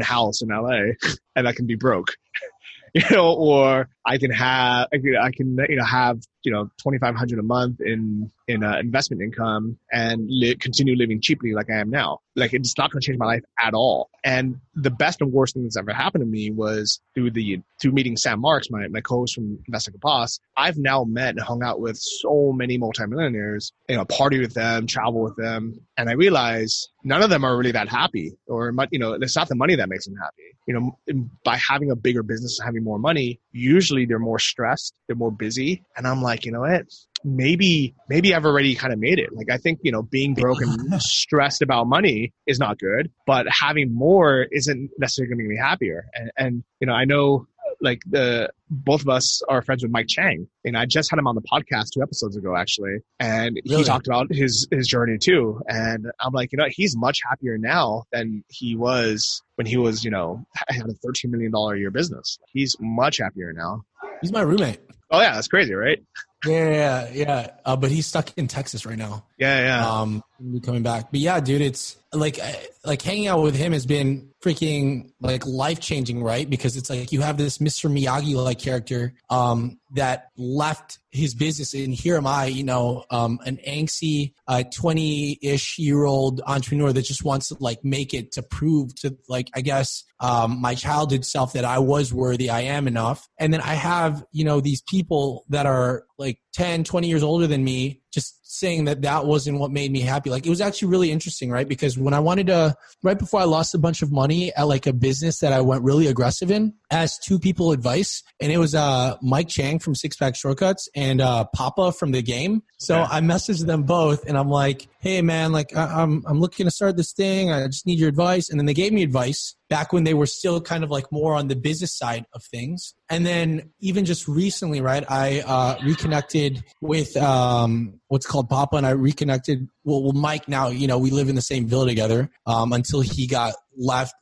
house 0.00 0.40
in 0.40 0.48
LA 0.48 0.94
and 1.36 1.46
I 1.46 1.52
can 1.52 1.66
be 1.66 1.74
broke. 1.74 2.16
you 2.94 3.02
know, 3.10 3.34
or 3.34 3.88
I 4.04 4.18
can 4.18 4.30
have, 4.30 4.88
I 4.92 4.98
can, 4.98 5.16
I 5.16 5.30
can, 5.30 5.56
you 5.68 5.76
know, 5.76 5.84
have, 5.84 6.20
you 6.42 6.50
know, 6.50 6.64
2,500 6.82 7.38
a 7.38 7.42
month 7.42 7.80
in, 7.80 8.32
in 8.48 8.64
uh, 8.64 8.78
investment 8.78 9.22
income 9.22 9.78
and 9.92 10.26
li- 10.28 10.56
continue 10.56 10.96
living 10.96 11.20
cheaply 11.20 11.52
like 11.52 11.70
I 11.70 11.78
am 11.78 11.90
now. 11.90 12.18
Like 12.34 12.52
it's 12.52 12.76
not 12.76 12.90
going 12.90 13.00
to 13.00 13.06
change 13.06 13.18
my 13.18 13.26
life 13.26 13.42
at 13.60 13.74
all. 13.74 14.10
And 14.24 14.56
the 14.74 14.90
best 14.90 15.20
and 15.20 15.32
worst 15.32 15.54
thing 15.54 15.62
that's 15.62 15.76
ever 15.76 15.92
happened 15.92 16.22
to 16.22 16.26
me 16.26 16.50
was 16.50 17.00
through 17.14 17.30
the, 17.30 17.60
through 17.80 17.92
meeting 17.92 18.16
Sam 18.16 18.40
Marks, 18.40 18.70
my, 18.70 18.88
my 18.88 19.00
co-host 19.00 19.34
from 19.34 19.58
Invest 19.68 19.88
Like 19.88 19.94
a 19.94 19.98
Boss. 19.98 20.40
I've 20.56 20.78
now 20.78 21.04
met 21.04 21.30
and 21.30 21.40
hung 21.40 21.62
out 21.62 21.80
with 21.80 21.96
so 21.96 22.52
many 22.52 22.78
multimillionaires, 22.78 23.72
you 23.88 23.96
know, 23.96 24.04
party 24.04 24.40
with 24.40 24.54
them, 24.54 24.86
travel 24.86 25.22
with 25.22 25.36
them. 25.36 25.78
And 25.96 26.08
I 26.08 26.14
realize 26.14 26.88
none 27.04 27.22
of 27.22 27.30
them 27.30 27.44
are 27.44 27.56
really 27.56 27.72
that 27.72 27.88
happy 27.88 28.32
or, 28.48 28.72
you 28.90 28.98
know, 28.98 29.12
it's 29.12 29.36
not 29.36 29.48
the 29.48 29.54
money 29.54 29.76
that 29.76 29.88
makes 29.88 30.06
them 30.06 30.16
happy. 30.16 30.42
You 30.66 30.74
know, 30.74 31.24
by 31.44 31.56
having 31.56 31.90
a 31.90 31.96
bigger 31.96 32.22
business, 32.22 32.58
having 32.64 32.84
more 32.84 32.98
money, 32.98 33.40
usually 33.52 33.91
they're 34.06 34.18
more 34.18 34.38
stressed, 34.38 34.94
they're 35.06 35.16
more 35.16 35.32
busy. 35.32 35.84
And 35.96 36.06
I'm 36.06 36.22
like, 36.22 36.44
you 36.44 36.52
know 36.52 36.60
what? 36.60 36.86
Maybe, 37.24 37.94
maybe 38.08 38.34
I've 38.34 38.44
already 38.44 38.74
kind 38.74 38.92
of 38.92 38.98
made 38.98 39.18
it. 39.18 39.30
Like, 39.32 39.48
I 39.50 39.56
think, 39.56 39.80
you 39.82 39.92
know, 39.92 40.02
being 40.02 40.34
broke 40.34 40.60
and 40.60 40.94
stressed 41.02 41.62
about 41.62 41.86
money 41.86 42.32
is 42.46 42.58
not 42.58 42.78
good, 42.78 43.10
but 43.26 43.46
having 43.48 43.94
more 43.94 44.46
isn't 44.50 44.90
necessarily 44.98 45.28
going 45.28 45.38
to 45.38 45.44
make 45.44 45.50
me 45.50 45.62
happier. 45.62 46.06
And, 46.14 46.30
and, 46.36 46.64
you 46.80 46.86
know, 46.86 46.94
I 46.94 47.04
know 47.04 47.46
like 47.82 48.02
the 48.08 48.48
both 48.70 49.02
of 49.02 49.08
us 49.08 49.42
are 49.48 49.60
friends 49.60 49.82
with 49.82 49.92
Mike 49.92 50.06
Chang, 50.08 50.46
and 50.64 50.76
I 50.76 50.86
just 50.86 51.10
had 51.10 51.18
him 51.18 51.26
on 51.26 51.34
the 51.34 51.42
podcast 51.42 51.90
two 51.92 52.02
episodes 52.02 52.36
ago, 52.36 52.56
actually, 52.56 52.98
and 53.20 53.60
really? 53.66 53.78
he 53.78 53.84
talked 53.84 54.06
about 54.06 54.28
his 54.30 54.66
his 54.70 54.86
journey 54.86 55.18
too. 55.18 55.60
And 55.68 56.06
I'm 56.20 56.32
like, 56.32 56.52
you 56.52 56.58
know, 56.58 56.66
he's 56.70 56.96
much 56.96 57.18
happier 57.28 57.58
now 57.58 58.04
than 58.12 58.44
he 58.48 58.76
was 58.76 59.42
when 59.56 59.66
he 59.66 59.76
was, 59.76 60.04
you 60.04 60.10
know, 60.10 60.44
had 60.68 60.88
a 60.88 60.94
13 60.94 61.30
million 61.30 61.52
dollar 61.52 61.74
a 61.74 61.78
year 61.78 61.90
business. 61.90 62.38
He's 62.52 62.76
much 62.80 63.18
happier 63.18 63.52
now. 63.52 63.82
He's 64.20 64.32
my 64.32 64.42
roommate. 64.42 64.80
Oh 65.10 65.20
yeah, 65.20 65.34
that's 65.34 65.48
crazy, 65.48 65.74
right? 65.74 65.98
Yeah, 66.46 66.70
yeah, 66.70 67.08
yeah. 67.12 67.50
Uh, 67.64 67.76
but 67.76 67.90
he's 67.90 68.06
stuck 68.06 68.36
in 68.36 68.48
Texas 68.48 68.84
right 68.84 68.98
now. 68.98 69.24
Yeah, 69.38 69.60
yeah. 69.60 69.88
Um, 69.88 70.22
coming 70.64 70.82
back. 70.82 71.10
But 71.10 71.20
yeah, 71.20 71.40
dude, 71.40 71.60
it's 71.62 71.96
like 72.12 72.38
like 72.84 73.00
hanging 73.00 73.28
out 73.28 73.42
with 73.42 73.54
him 73.54 73.72
has 73.72 73.86
been 73.86 74.30
freaking 74.42 75.12
like 75.20 75.46
life 75.46 75.80
changing, 75.80 76.22
right? 76.22 76.48
Because 76.48 76.76
it's 76.76 76.90
like 76.90 77.12
you 77.12 77.20
have 77.20 77.36
this 77.36 77.58
Mr. 77.58 77.90
Miyagi 77.90 78.34
like 78.34 78.58
character 78.58 79.14
um, 79.30 79.78
that 79.94 80.28
left 80.36 80.98
his 81.10 81.34
business, 81.34 81.74
and 81.74 81.94
here 81.94 82.16
am 82.16 82.26
I, 82.26 82.46
you 82.46 82.64
know, 82.64 83.04
um, 83.10 83.38
an 83.46 83.58
angsty 83.66 84.32
twenty 84.74 85.38
uh, 85.44 85.48
ish 85.54 85.78
year 85.78 86.04
old 86.04 86.42
entrepreneur 86.46 86.92
that 86.92 87.02
just 87.02 87.24
wants 87.24 87.48
to 87.48 87.56
like 87.60 87.84
make 87.84 88.14
it 88.14 88.32
to 88.32 88.42
prove 88.42 88.94
to 88.96 89.16
like 89.28 89.48
I 89.54 89.60
guess 89.60 90.04
um, 90.20 90.60
my 90.60 90.74
childhood 90.74 91.24
self 91.24 91.52
that 91.54 91.64
I 91.64 91.78
was 91.78 92.12
worthy, 92.12 92.50
I 92.50 92.62
am 92.62 92.86
enough, 92.86 93.28
and 93.38 93.52
then 93.52 93.60
I 93.60 93.74
have 93.74 94.24
you 94.32 94.44
know 94.44 94.60
these 94.60 94.82
people 94.82 95.44
that 95.48 95.66
are 95.66 96.04
like 96.18 96.38
10, 96.54 96.84
20 96.84 97.08
years 97.08 97.22
older 97.22 97.46
than 97.46 97.64
me 97.64 98.00
just 98.12 98.38
saying 98.52 98.84
that 98.84 99.00
that 99.02 99.24
wasn't 99.24 99.58
what 99.58 99.70
made 99.70 99.90
me 99.90 100.00
happy. 100.00 100.28
Like 100.28 100.46
it 100.46 100.50
was 100.50 100.60
actually 100.60 100.88
really 100.88 101.10
interesting, 101.10 101.50
right? 101.50 101.66
Because 101.66 101.96
when 101.96 102.12
I 102.12 102.20
wanted 102.20 102.48
to, 102.48 102.76
right 103.02 103.18
before 103.18 103.40
I 103.40 103.44
lost 103.44 103.74
a 103.74 103.78
bunch 103.78 104.02
of 104.02 104.12
money 104.12 104.52
at 104.54 104.64
like 104.64 104.86
a 104.86 104.92
business 104.92 105.38
that 105.38 105.52
I 105.54 105.62
went 105.62 105.82
really 105.82 106.06
aggressive 106.06 106.50
in, 106.50 106.74
asked 106.90 107.24
two 107.24 107.38
people 107.38 107.72
advice, 107.72 108.22
and 108.40 108.52
it 108.52 108.58
was 108.58 108.74
uh, 108.74 109.16
Mike 109.22 109.48
Chang 109.48 109.78
from 109.78 109.94
Six 109.94 110.16
Pack 110.16 110.36
Shortcuts 110.36 110.88
and 110.94 111.22
uh, 111.22 111.46
Papa 111.54 111.92
from 111.92 112.12
the 112.12 112.22
game. 112.22 112.62
So 112.78 113.00
okay. 113.00 113.08
I 113.10 113.20
messaged 113.20 113.66
them 113.66 113.84
both, 113.84 114.26
and 114.26 114.36
I'm 114.36 114.48
like, 114.48 114.88
"Hey, 115.00 115.22
man, 115.22 115.52
like 115.52 115.74
I- 115.74 116.02
I'm 116.02 116.22
I'm 116.26 116.38
looking 116.38 116.66
to 116.66 116.70
start 116.70 116.96
this 116.96 117.12
thing. 117.12 117.50
I 117.50 117.66
just 117.66 117.86
need 117.86 117.98
your 117.98 118.08
advice." 118.08 118.50
And 118.50 118.58
then 118.58 118.66
they 118.66 118.74
gave 118.74 118.92
me 118.92 119.02
advice 119.02 119.56
back 119.72 119.90
when 119.90 120.04
they 120.04 120.12
were 120.12 120.26
still 120.26 120.60
kind 120.60 120.84
of 120.84 120.90
like 120.90 121.10
more 121.10 121.34
on 121.34 121.48
the 121.48 121.56
business 121.56 121.96
side 121.96 122.26
of 122.34 122.44
things. 122.44 122.92
And 123.08 123.24
then 123.24 123.70
even 123.80 124.04
just 124.04 124.28
recently, 124.28 124.82
right, 124.82 125.02
I 125.08 125.40
uh, 125.40 125.78
reconnected 125.82 126.62
with 126.82 127.16
um, 127.16 128.00
what's 128.12 128.26
called 128.26 128.46
Papa, 128.50 128.76
and 128.76 128.86
I 128.86 128.90
reconnected. 128.90 129.66
Well, 129.84 130.02
well, 130.02 130.12
Mike. 130.12 130.46
Now 130.46 130.68
you 130.68 130.86
know 130.86 130.98
we 130.98 131.10
live 131.10 131.30
in 131.30 131.34
the 131.34 131.40
same 131.40 131.66
villa 131.66 131.86
together. 131.86 132.30
Um, 132.46 132.74
until 132.74 133.00
he 133.00 133.26
got 133.26 133.54
left, 133.76 134.14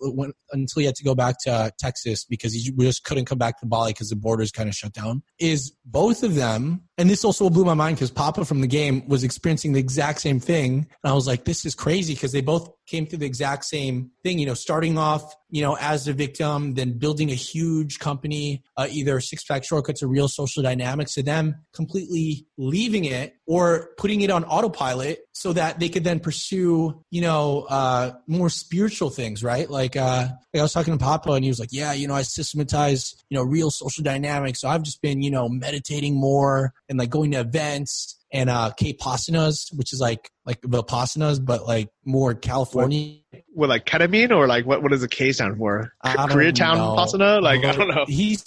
until 0.52 0.81
he 0.81 0.86
had 0.86 0.94
to 0.97 1.05
go 1.05 1.14
back 1.14 1.36
to 1.44 1.51
uh, 1.51 1.70
Texas 1.78 2.24
because 2.24 2.52
he 2.52 2.72
just 2.78 3.05
couldn't 3.05 3.24
come 3.24 3.39
back 3.39 3.60
to 3.60 3.66
Bali 3.66 3.93
because 3.93 4.10
the 4.10 4.16
borders 4.16 4.51
kind 4.51 4.68
of 4.68 4.74
shut 4.74 4.93
down. 4.93 5.22
Is 5.39 5.72
both 5.85 6.22
of 6.22 6.35
them, 6.35 6.82
and 6.98 7.09
this 7.09 7.24
also 7.24 7.51
blew 7.51 7.64
my 7.64 7.74
mind 7.74 7.97
because 7.97 8.10
Papa 8.10 8.44
from 8.44 8.60
the 8.60 8.66
game 8.66 9.06
was 9.09 9.24
experiencing 9.24 9.72
the 9.72 9.81
exact 9.81 10.20
same 10.20 10.40
thing, 10.40 10.86
and 11.02 11.10
I 11.10 11.14
was 11.14 11.27
like, 11.27 11.44
this 11.44 11.64
is 11.64 11.74
crazy 11.74 12.14
because 12.14 12.32
they 12.32 12.40
both 12.40 12.70
came 12.86 13.06
through 13.06 13.18
the 13.18 13.27
exact 13.27 13.64
same 13.64 14.10
thing. 14.22 14.39
You 14.39 14.47
know, 14.47 14.55
starting 14.55 14.98
off, 14.98 15.35
you 15.48 15.62
know, 15.62 15.77
as 15.81 16.09
a 16.09 16.12
victim, 16.12 16.74
then 16.74 16.98
building 16.98 17.31
a 17.31 17.35
huge 17.35 17.98
company, 17.98 18.62
uh, 18.77 18.89
either 18.90 19.20
Six 19.20 19.44
Pack 19.44 19.64
Shortcuts 19.64 20.02
or 20.02 20.09
Real 20.09 20.28
Social 20.28 20.62
Dynamics, 20.62 21.14
to 21.14 21.22
them 21.22 21.64
completely 21.72 22.47
leaving 22.59 23.05
it 23.05 23.35
or 23.47 23.90
putting 23.97 24.20
it 24.22 24.31
on 24.31 24.44
autopilot 24.44 25.20
so 25.32 25.52
that 25.52 25.78
they 25.81 25.89
could 25.89 26.05
then 26.05 26.20
pursue, 26.20 27.02
you 27.10 27.20
know, 27.20 27.66
uh, 27.68 28.12
more 28.27 28.51
spiritual 28.51 29.10
things, 29.10 29.40
right? 29.43 29.69
Like, 29.69 29.97
uh, 29.97 30.29
like 30.53 30.61
I 30.61 30.62
was 30.62 30.73
talking 30.73 30.97
to 30.97 31.03
Papa 31.03 31.33
and 31.33 31.45
he 31.45 31.51
was 31.51 31.61
like, 31.61 31.71
yeah, 31.73 31.93
you 31.93 32.09
know, 32.09 32.15
I 32.15 32.23
systematize, 32.23 33.15
you 33.29 33.37
know, 33.39 33.45
real 33.45 33.71
social 33.71 34.03
dynamics. 34.03 34.61
So 34.61 34.69
I've 34.69 34.83
just 34.83 35.03
been, 35.03 35.23
you 35.23 35.31
know, 35.31 35.49
meditating 35.49 36.19
more 36.19 36.73
and 36.89 36.99
like 36.99 37.11
going 37.11 37.33
to 37.33 37.41
events 37.41 38.17
and 38.33 38.49
uh 38.49 38.71
K-Pasanas, 38.77 39.77
which 39.77 39.93
is 39.93 40.01
like 40.01 40.31
like 40.47 40.61
Vipassanas, 40.62 41.45
but 41.45 41.67
like 41.67 41.89
more 42.05 42.35
California. 42.35 43.17
What, 43.31 43.43
what, 43.53 43.69
like 43.69 43.87
ketamine 43.87 44.31
or 44.31 44.47
like 44.47 44.67
what 44.67 44.83
what 44.83 44.93
does 44.93 45.01
the 45.01 45.09
K 45.09 45.33
stand 45.33 45.57
for? 45.59 45.93
Koreatown 46.05 46.97
Pasana? 46.97 47.43
Like 47.43 47.65
I 47.65 47.73
don't 47.73 47.89
know. 47.89 48.05
He's 48.07 48.45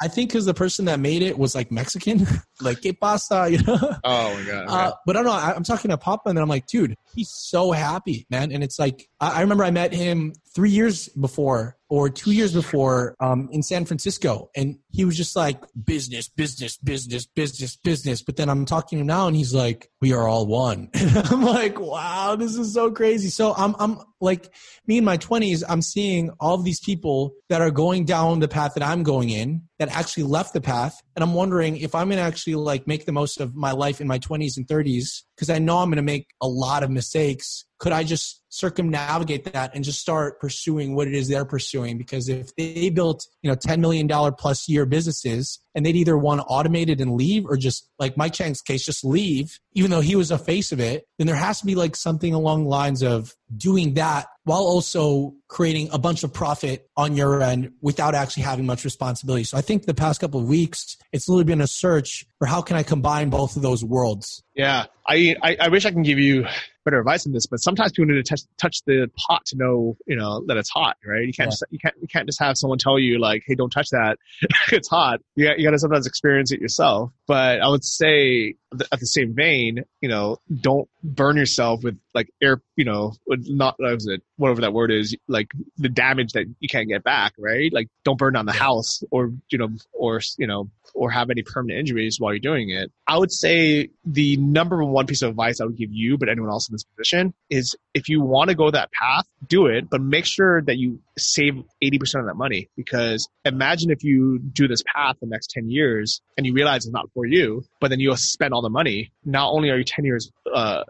I 0.00 0.08
think 0.08 0.30
because 0.30 0.44
the 0.44 0.54
person 0.54 0.84
that 0.86 1.00
made 1.00 1.22
it 1.22 1.38
was 1.38 1.54
like 1.54 1.70
Mexican, 1.70 2.26
like 2.60 2.82
que 2.82 2.92
pasa, 2.92 3.48
you 3.50 3.62
know. 3.62 3.78
Oh 4.04 4.34
my 4.34 4.44
god! 4.44 4.66
Uh, 4.68 4.92
but 5.06 5.16
I 5.16 5.22
don't 5.22 5.26
know. 5.26 5.32
I, 5.32 5.56
am 5.56 5.62
talking 5.62 5.90
to 5.90 5.98
Papa, 5.98 6.28
and 6.28 6.38
I'm 6.38 6.48
like, 6.48 6.66
dude, 6.66 6.96
he's 7.14 7.30
so 7.30 7.72
happy, 7.72 8.26
man. 8.30 8.52
And 8.52 8.62
it's 8.62 8.78
like 8.78 9.08
I, 9.20 9.38
I 9.38 9.40
remember 9.40 9.64
I 9.64 9.70
met 9.70 9.92
him 9.92 10.34
three 10.54 10.70
years 10.70 11.08
before 11.10 11.76
or 11.88 12.10
two 12.10 12.32
years 12.32 12.52
before 12.52 13.14
um, 13.20 13.48
in 13.52 13.62
San 13.62 13.84
Francisco, 13.84 14.50
and 14.54 14.78
he 14.90 15.04
was 15.04 15.16
just 15.16 15.36
like 15.36 15.60
business, 15.84 16.28
business, 16.28 16.76
business, 16.78 17.26
business, 17.26 17.76
business. 17.76 18.22
But 18.22 18.36
then 18.36 18.48
I'm 18.48 18.64
talking 18.64 18.98
to 18.98 19.00
him 19.00 19.06
now, 19.06 19.28
and 19.28 19.36
he's 19.36 19.54
like, 19.54 19.90
"We 20.00 20.12
are 20.12 20.28
all 20.28 20.46
one." 20.46 20.90
And 20.94 21.26
I'm 21.28 21.42
like, 21.42 21.80
"Wow, 21.80 22.36
this 22.36 22.56
is 22.56 22.74
so 22.74 22.90
crazy." 22.90 23.28
So 23.28 23.54
I'm, 23.54 23.74
I'm 23.78 23.98
like, 24.20 24.52
me 24.86 24.98
in 24.98 25.04
my 25.04 25.16
20s, 25.16 25.62
I'm 25.68 25.82
seeing 25.82 26.30
all 26.40 26.54
of 26.54 26.64
these 26.64 26.80
people 26.80 27.34
that 27.48 27.60
are 27.60 27.70
going 27.70 28.04
down 28.04 28.40
the 28.40 28.48
path 28.48 28.74
that 28.74 28.82
I'm 28.82 29.02
going 29.02 29.30
in, 29.30 29.65
that 29.78 29.88
actually 29.88 30.24
left 30.24 30.52
the 30.52 30.60
path, 30.60 31.02
and 31.16 31.22
I'm 31.22 31.32
wondering 31.32 31.78
if 31.78 31.94
I'm 31.94 32.08
going 32.08 32.18
to 32.18 32.22
actually 32.22 32.56
like 32.56 32.86
make 32.86 33.06
the 33.06 33.12
most 33.12 33.40
of 33.40 33.56
my 33.56 33.72
life 33.72 34.02
in 34.02 34.06
my 34.06 34.18
20s 34.18 34.58
and 34.58 34.66
30s 34.66 35.22
because 35.34 35.48
I 35.48 35.58
know 35.58 35.78
I'm 35.78 35.88
going 35.88 35.96
to 35.96 36.02
make 36.02 36.28
a 36.42 36.46
lot 36.46 36.82
of 36.82 36.90
mistakes. 36.90 37.64
Could 37.78 37.92
I 37.92 38.04
just 38.04 38.42
circumnavigate 38.48 39.52
that 39.52 39.74
and 39.74 39.82
just 39.84 39.98
start 39.98 40.40
pursuing 40.40 40.94
what 40.94 41.08
it 41.08 41.14
is 41.14 41.28
they're 41.28 41.46
pursuing? 41.46 41.96
Because 41.96 42.28
if 42.28 42.54
they 42.56 42.90
built, 42.90 43.26
you 43.42 43.50
know, 43.50 43.56
$10 43.56 43.80
million 43.80 44.08
plus 44.34 44.68
year 44.68 44.84
businesses 44.84 45.58
and 45.74 45.84
they'd 45.84 45.96
either 45.96 46.16
want 46.18 46.40
to 46.40 46.46
automate 46.46 46.88
it 46.88 47.00
and 47.00 47.14
leave 47.14 47.46
or 47.46 47.56
just 47.56 47.88
like 47.98 48.16
Mike 48.16 48.32
Chang's 48.34 48.60
case, 48.60 48.84
just 48.84 49.04
leave, 49.04 49.58
even 49.72 49.90
though 49.90 50.00
he 50.00 50.16
was 50.16 50.30
a 50.30 50.38
face 50.38 50.70
of 50.72 50.80
it, 50.80 51.06
then 51.18 51.26
there 51.26 51.36
has 51.36 51.60
to 51.60 51.66
be 51.66 51.74
like 51.74 51.96
something 51.96 52.34
along 52.34 52.64
the 52.64 52.70
lines 52.70 53.02
of 53.02 53.34
doing 53.56 53.94
that 53.94 54.26
while 54.44 54.62
also 54.62 55.34
creating 55.48 55.88
a 55.92 55.98
bunch 55.98 56.22
of 56.24 56.32
profit 56.32 56.88
on 56.96 57.16
your 57.16 57.42
end 57.42 57.72
without 57.82 58.14
actually 58.14 58.44
having 58.44 58.64
much 58.64 58.84
responsibility. 58.84 59.44
So 59.44 59.58
I 59.58 59.60
think 59.60 59.84
the 59.84 59.94
past 59.94 60.20
couple 60.20 60.40
of 60.40 60.48
weeks, 60.48 60.96
it's 61.12 61.28
literally 61.28 61.44
been 61.44 61.60
a 61.60 61.66
search 61.66 62.26
for 62.38 62.46
how 62.46 62.62
can 62.62 62.76
I 62.76 62.82
combine 62.82 63.30
both 63.30 63.56
of 63.56 63.62
those 63.62 63.84
worlds. 63.84 64.42
Yeah, 64.56 64.86
I, 65.06 65.36
I, 65.42 65.56
I 65.60 65.68
wish 65.68 65.84
I 65.84 65.90
can 65.90 66.02
give 66.02 66.18
you 66.18 66.46
better 66.86 67.00
advice 67.00 67.26
on 67.26 67.32
this, 67.32 67.46
but 67.46 67.58
sometimes 67.58 67.92
people 67.92 68.06
need 68.06 68.24
to 68.24 68.28
touch, 68.28 68.42
touch 68.58 68.82
the 68.86 69.10
pot 69.16 69.44
to 69.44 69.56
know, 69.56 69.96
you 70.06 70.16
know, 70.16 70.44
that 70.46 70.56
it's 70.56 70.70
hot, 70.70 70.96
right? 71.04 71.26
You 71.26 71.32
can't 71.32 71.48
yeah. 71.48 71.50
just, 71.50 71.64
you 71.70 71.78
can't, 71.78 71.94
you 72.00 72.08
can't 72.08 72.26
just 72.26 72.40
have 72.40 72.56
someone 72.56 72.78
tell 72.78 72.98
you 72.98 73.18
like, 73.18 73.42
Hey, 73.44 73.54
don't 73.56 73.70
touch 73.70 73.90
that. 73.90 74.18
it's 74.72 74.88
hot. 74.88 75.20
You 75.34 75.46
got, 75.46 75.58
you 75.58 75.64
got 75.66 75.72
to 75.72 75.78
sometimes 75.78 76.06
experience 76.06 76.52
it 76.52 76.60
yourself. 76.60 77.10
But 77.26 77.60
I 77.60 77.68
would 77.68 77.84
say 77.84 78.54
at 78.72 79.00
the 79.00 79.06
same 79.06 79.34
vein, 79.34 79.84
you 80.00 80.08
know, 80.08 80.38
don't 80.60 80.88
burn 81.02 81.36
yourself 81.36 81.82
with 81.82 81.98
like 82.14 82.30
air, 82.40 82.62
you 82.76 82.84
know, 82.84 83.14
not, 83.26 83.74
what 83.78 83.94
was 83.94 84.06
it, 84.06 84.22
whatever 84.36 84.60
that 84.62 84.72
word 84.72 84.92
is, 84.92 85.16
like 85.26 85.50
the 85.76 85.88
damage 85.88 86.32
that 86.32 86.46
you 86.60 86.68
can't 86.68 86.88
get 86.88 87.02
back, 87.02 87.32
right? 87.36 87.72
Like 87.72 87.88
don't 88.04 88.18
burn 88.18 88.34
down 88.34 88.46
the 88.46 88.52
house 88.52 89.02
or, 89.10 89.32
you 89.50 89.58
know, 89.58 89.70
or, 89.92 90.20
you 90.38 90.46
know, 90.46 90.70
or 90.94 91.10
have 91.10 91.30
any 91.30 91.42
permanent 91.42 91.80
injuries 91.80 92.20
while 92.20 92.32
you're 92.32 92.40
doing 92.40 92.70
it. 92.70 92.92
I 93.06 93.18
would 93.18 93.32
say 93.32 93.90
the 94.04 94.36
number 94.52 94.82
one 94.84 95.06
piece 95.06 95.22
of 95.22 95.30
advice 95.30 95.60
I 95.60 95.64
would 95.64 95.76
give 95.76 95.92
you, 95.92 96.18
but 96.18 96.28
anyone 96.28 96.50
else 96.50 96.68
in 96.68 96.74
this 96.74 96.84
position 96.84 97.34
is 97.50 97.76
if 97.94 98.08
you 98.08 98.20
want 98.20 98.50
to 98.50 98.56
go 98.56 98.70
that 98.70 98.90
path, 98.92 99.26
do 99.46 99.66
it, 99.66 99.88
but 99.90 100.00
make 100.00 100.26
sure 100.26 100.62
that 100.62 100.76
you 100.76 101.00
save 101.18 101.54
80% 101.82 102.20
of 102.20 102.26
that 102.26 102.36
money 102.36 102.68
because 102.76 103.28
imagine 103.44 103.90
if 103.90 104.02
you 104.04 104.38
do 104.38 104.68
this 104.68 104.82
path 104.94 105.16
the 105.20 105.26
next 105.26 105.50
10 105.50 105.70
years 105.70 106.20
and 106.36 106.46
you 106.46 106.52
realize 106.52 106.84
it's 106.84 106.92
not 106.92 107.10
for 107.14 107.26
you, 107.26 107.64
but 107.80 107.88
then 107.88 108.00
you'll 108.00 108.16
spend 108.16 108.54
all 108.54 108.62
the 108.62 108.70
money. 108.70 109.12
Not 109.24 109.50
only 109.52 109.70
are 109.70 109.78
you 109.78 109.84
10 109.84 110.04
years, 110.04 110.30
uh, 110.52 110.84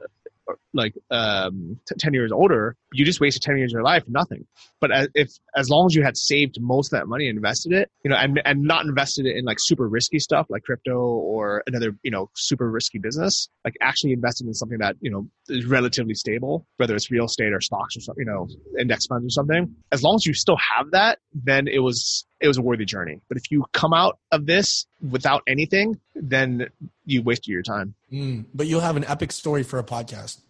like 0.73 0.95
um, 1.11 1.79
t- 1.89 1.95
10 1.99 2.15
years 2.15 2.33
older, 2.33 2.77
you 2.93 3.05
just 3.05 3.21
wasted 3.21 3.43
10 3.43 3.59
years 3.59 3.73
of 3.73 3.77
your 3.77 3.83
life 3.83 4.05
nothing. 4.09 4.47
But 4.81 4.93
as, 4.93 5.09
if, 5.15 5.31
as 5.57 5.69
long 5.69 5.87
as 5.87 5.95
you 5.95 6.03
had 6.03 6.17
saved 6.17 6.61
most 6.61 6.93
of 6.93 6.99
that 6.99 7.07
money 7.07 7.29
and 7.29 7.37
invested 7.37 7.73
it, 7.73 7.91
you 8.05 8.11
know, 8.11 8.17
and, 8.17 8.41
and 8.45 8.63
not 8.63 8.85
invested 8.85 9.27
it 9.27 9.37
in 9.37 9.45
like 9.45 9.59
super 9.61 9.89
risky 9.89 10.19
stuff 10.19 10.47
like 10.49 10.63
crypto 10.63 10.99
or 10.99 11.63
another, 11.67 11.97
you 12.03 12.11
know, 12.11 12.31
super 12.35 12.71
risky 12.71 12.99
business, 12.99 13.49
like 13.65 13.75
actually 13.81 14.13
invested 14.13 14.47
in 14.47 14.55
something 14.55 14.79
that, 14.79 14.97
you 15.01 15.11
know, 15.11 15.27
is 15.49 15.65
relatively 15.67 16.15
stable, 16.15 16.67
whether 16.77 16.95
it's 16.95 17.11
real 17.11 17.25
estate 17.25 17.53
or 17.53 17.61
stocks 17.61 17.97
or 17.97 18.01
something, 18.01 18.27
you 18.27 18.33
know, 18.33 18.49
index 18.79 19.07
funds 19.07 19.27
or 19.27 19.31
something. 19.31 19.75
As 19.93 20.03
long 20.03 20.17
as 20.17 20.27
you 20.27 20.35
still 20.35 20.59
have 20.77 20.91
that, 20.93 21.19
then 21.35 21.69
it 21.69 21.81
was, 21.81 22.27
it 22.41 22.49
was 22.49 22.59
a 22.59 22.63
worthy 22.63 22.85
journey. 22.85 23.21
But 23.29 23.39
if 23.39 23.51
you 23.51 23.65
come 23.73 23.93
out 23.93 24.19
of 24.31 24.47
this 24.47 24.87
without 25.11 25.43
anything, 25.47 26.01
then 26.15 26.69
you 27.05 27.23
wasted 27.23 27.49
your 27.49 27.63
time. 27.63 27.95
Mm, 28.13 28.47
but 28.55 28.69
you'll 28.69 28.81
have 28.81 28.97
an 28.97 29.05
epic 29.05 29.33
story 29.33 29.65
for 29.65 29.79
a 29.79 29.85
podcast. 29.85 30.41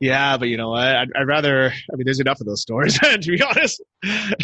Yeah, 0.00 0.36
but 0.36 0.48
you 0.48 0.56
know 0.56 0.70
what? 0.70 0.84
I'd, 0.84 1.08
I'd 1.16 1.26
rather. 1.26 1.70
I 1.70 1.96
mean, 1.96 2.04
there's 2.04 2.20
enough 2.20 2.40
of 2.40 2.46
those 2.46 2.60
stories 2.60 2.98
to 2.98 3.18
be 3.18 3.42
honest. 3.42 3.82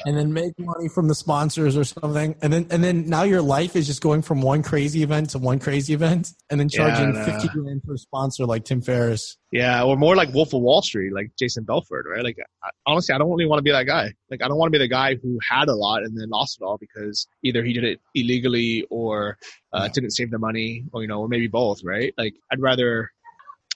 and 0.04 0.16
then 0.16 0.32
make 0.32 0.52
money 0.58 0.88
from 0.88 1.06
the 1.06 1.14
sponsors 1.14 1.76
or 1.76 1.84
something, 1.84 2.34
and 2.42 2.52
then 2.52 2.66
and 2.70 2.82
then 2.82 3.08
now 3.08 3.22
your 3.22 3.42
life 3.42 3.76
is 3.76 3.86
just 3.86 4.02
going 4.02 4.22
from 4.22 4.42
one 4.42 4.62
crazy 4.62 5.02
event 5.02 5.30
to 5.30 5.38
one 5.38 5.58
crazy 5.58 5.94
event, 5.94 6.30
and 6.50 6.58
then 6.58 6.68
charging 6.68 7.14
yeah, 7.14 7.24
fifty 7.24 7.48
grand 7.48 7.82
per 7.84 7.96
sponsor 7.96 8.46
like 8.46 8.64
Tim 8.64 8.80
Ferriss. 8.80 9.36
Yeah, 9.54 9.84
or 9.84 9.96
more 9.96 10.16
like 10.16 10.34
Wolf 10.34 10.52
of 10.52 10.62
Wall 10.62 10.82
Street, 10.82 11.12
like 11.14 11.30
Jason 11.38 11.62
Belfort, 11.62 12.06
right? 12.10 12.24
Like, 12.24 12.38
honestly, 12.86 13.14
I 13.14 13.18
don't 13.18 13.30
really 13.30 13.46
want 13.46 13.60
to 13.60 13.62
be 13.62 13.70
that 13.70 13.84
guy. 13.84 14.12
Like, 14.28 14.42
I 14.42 14.48
don't 14.48 14.56
want 14.56 14.72
to 14.72 14.76
be 14.76 14.82
the 14.82 14.88
guy 14.88 15.14
who 15.14 15.38
had 15.48 15.68
a 15.68 15.76
lot 15.76 16.02
and 16.02 16.18
then 16.18 16.28
lost 16.28 16.58
it 16.60 16.64
all 16.64 16.76
because 16.76 17.28
either 17.44 17.62
he 17.62 17.72
did 17.72 17.84
it 17.84 18.00
illegally 18.16 18.84
or 18.90 19.38
uh, 19.72 19.82
yeah. 19.82 19.88
didn't 19.94 20.10
save 20.10 20.32
the 20.32 20.40
money, 20.40 20.86
or 20.92 21.02
you 21.02 21.06
know, 21.06 21.20
or 21.20 21.28
maybe 21.28 21.46
both, 21.46 21.84
right? 21.84 22.12
Like, 22.18 22.34
I'd 22.54 22.62
rather. 22.62 23.10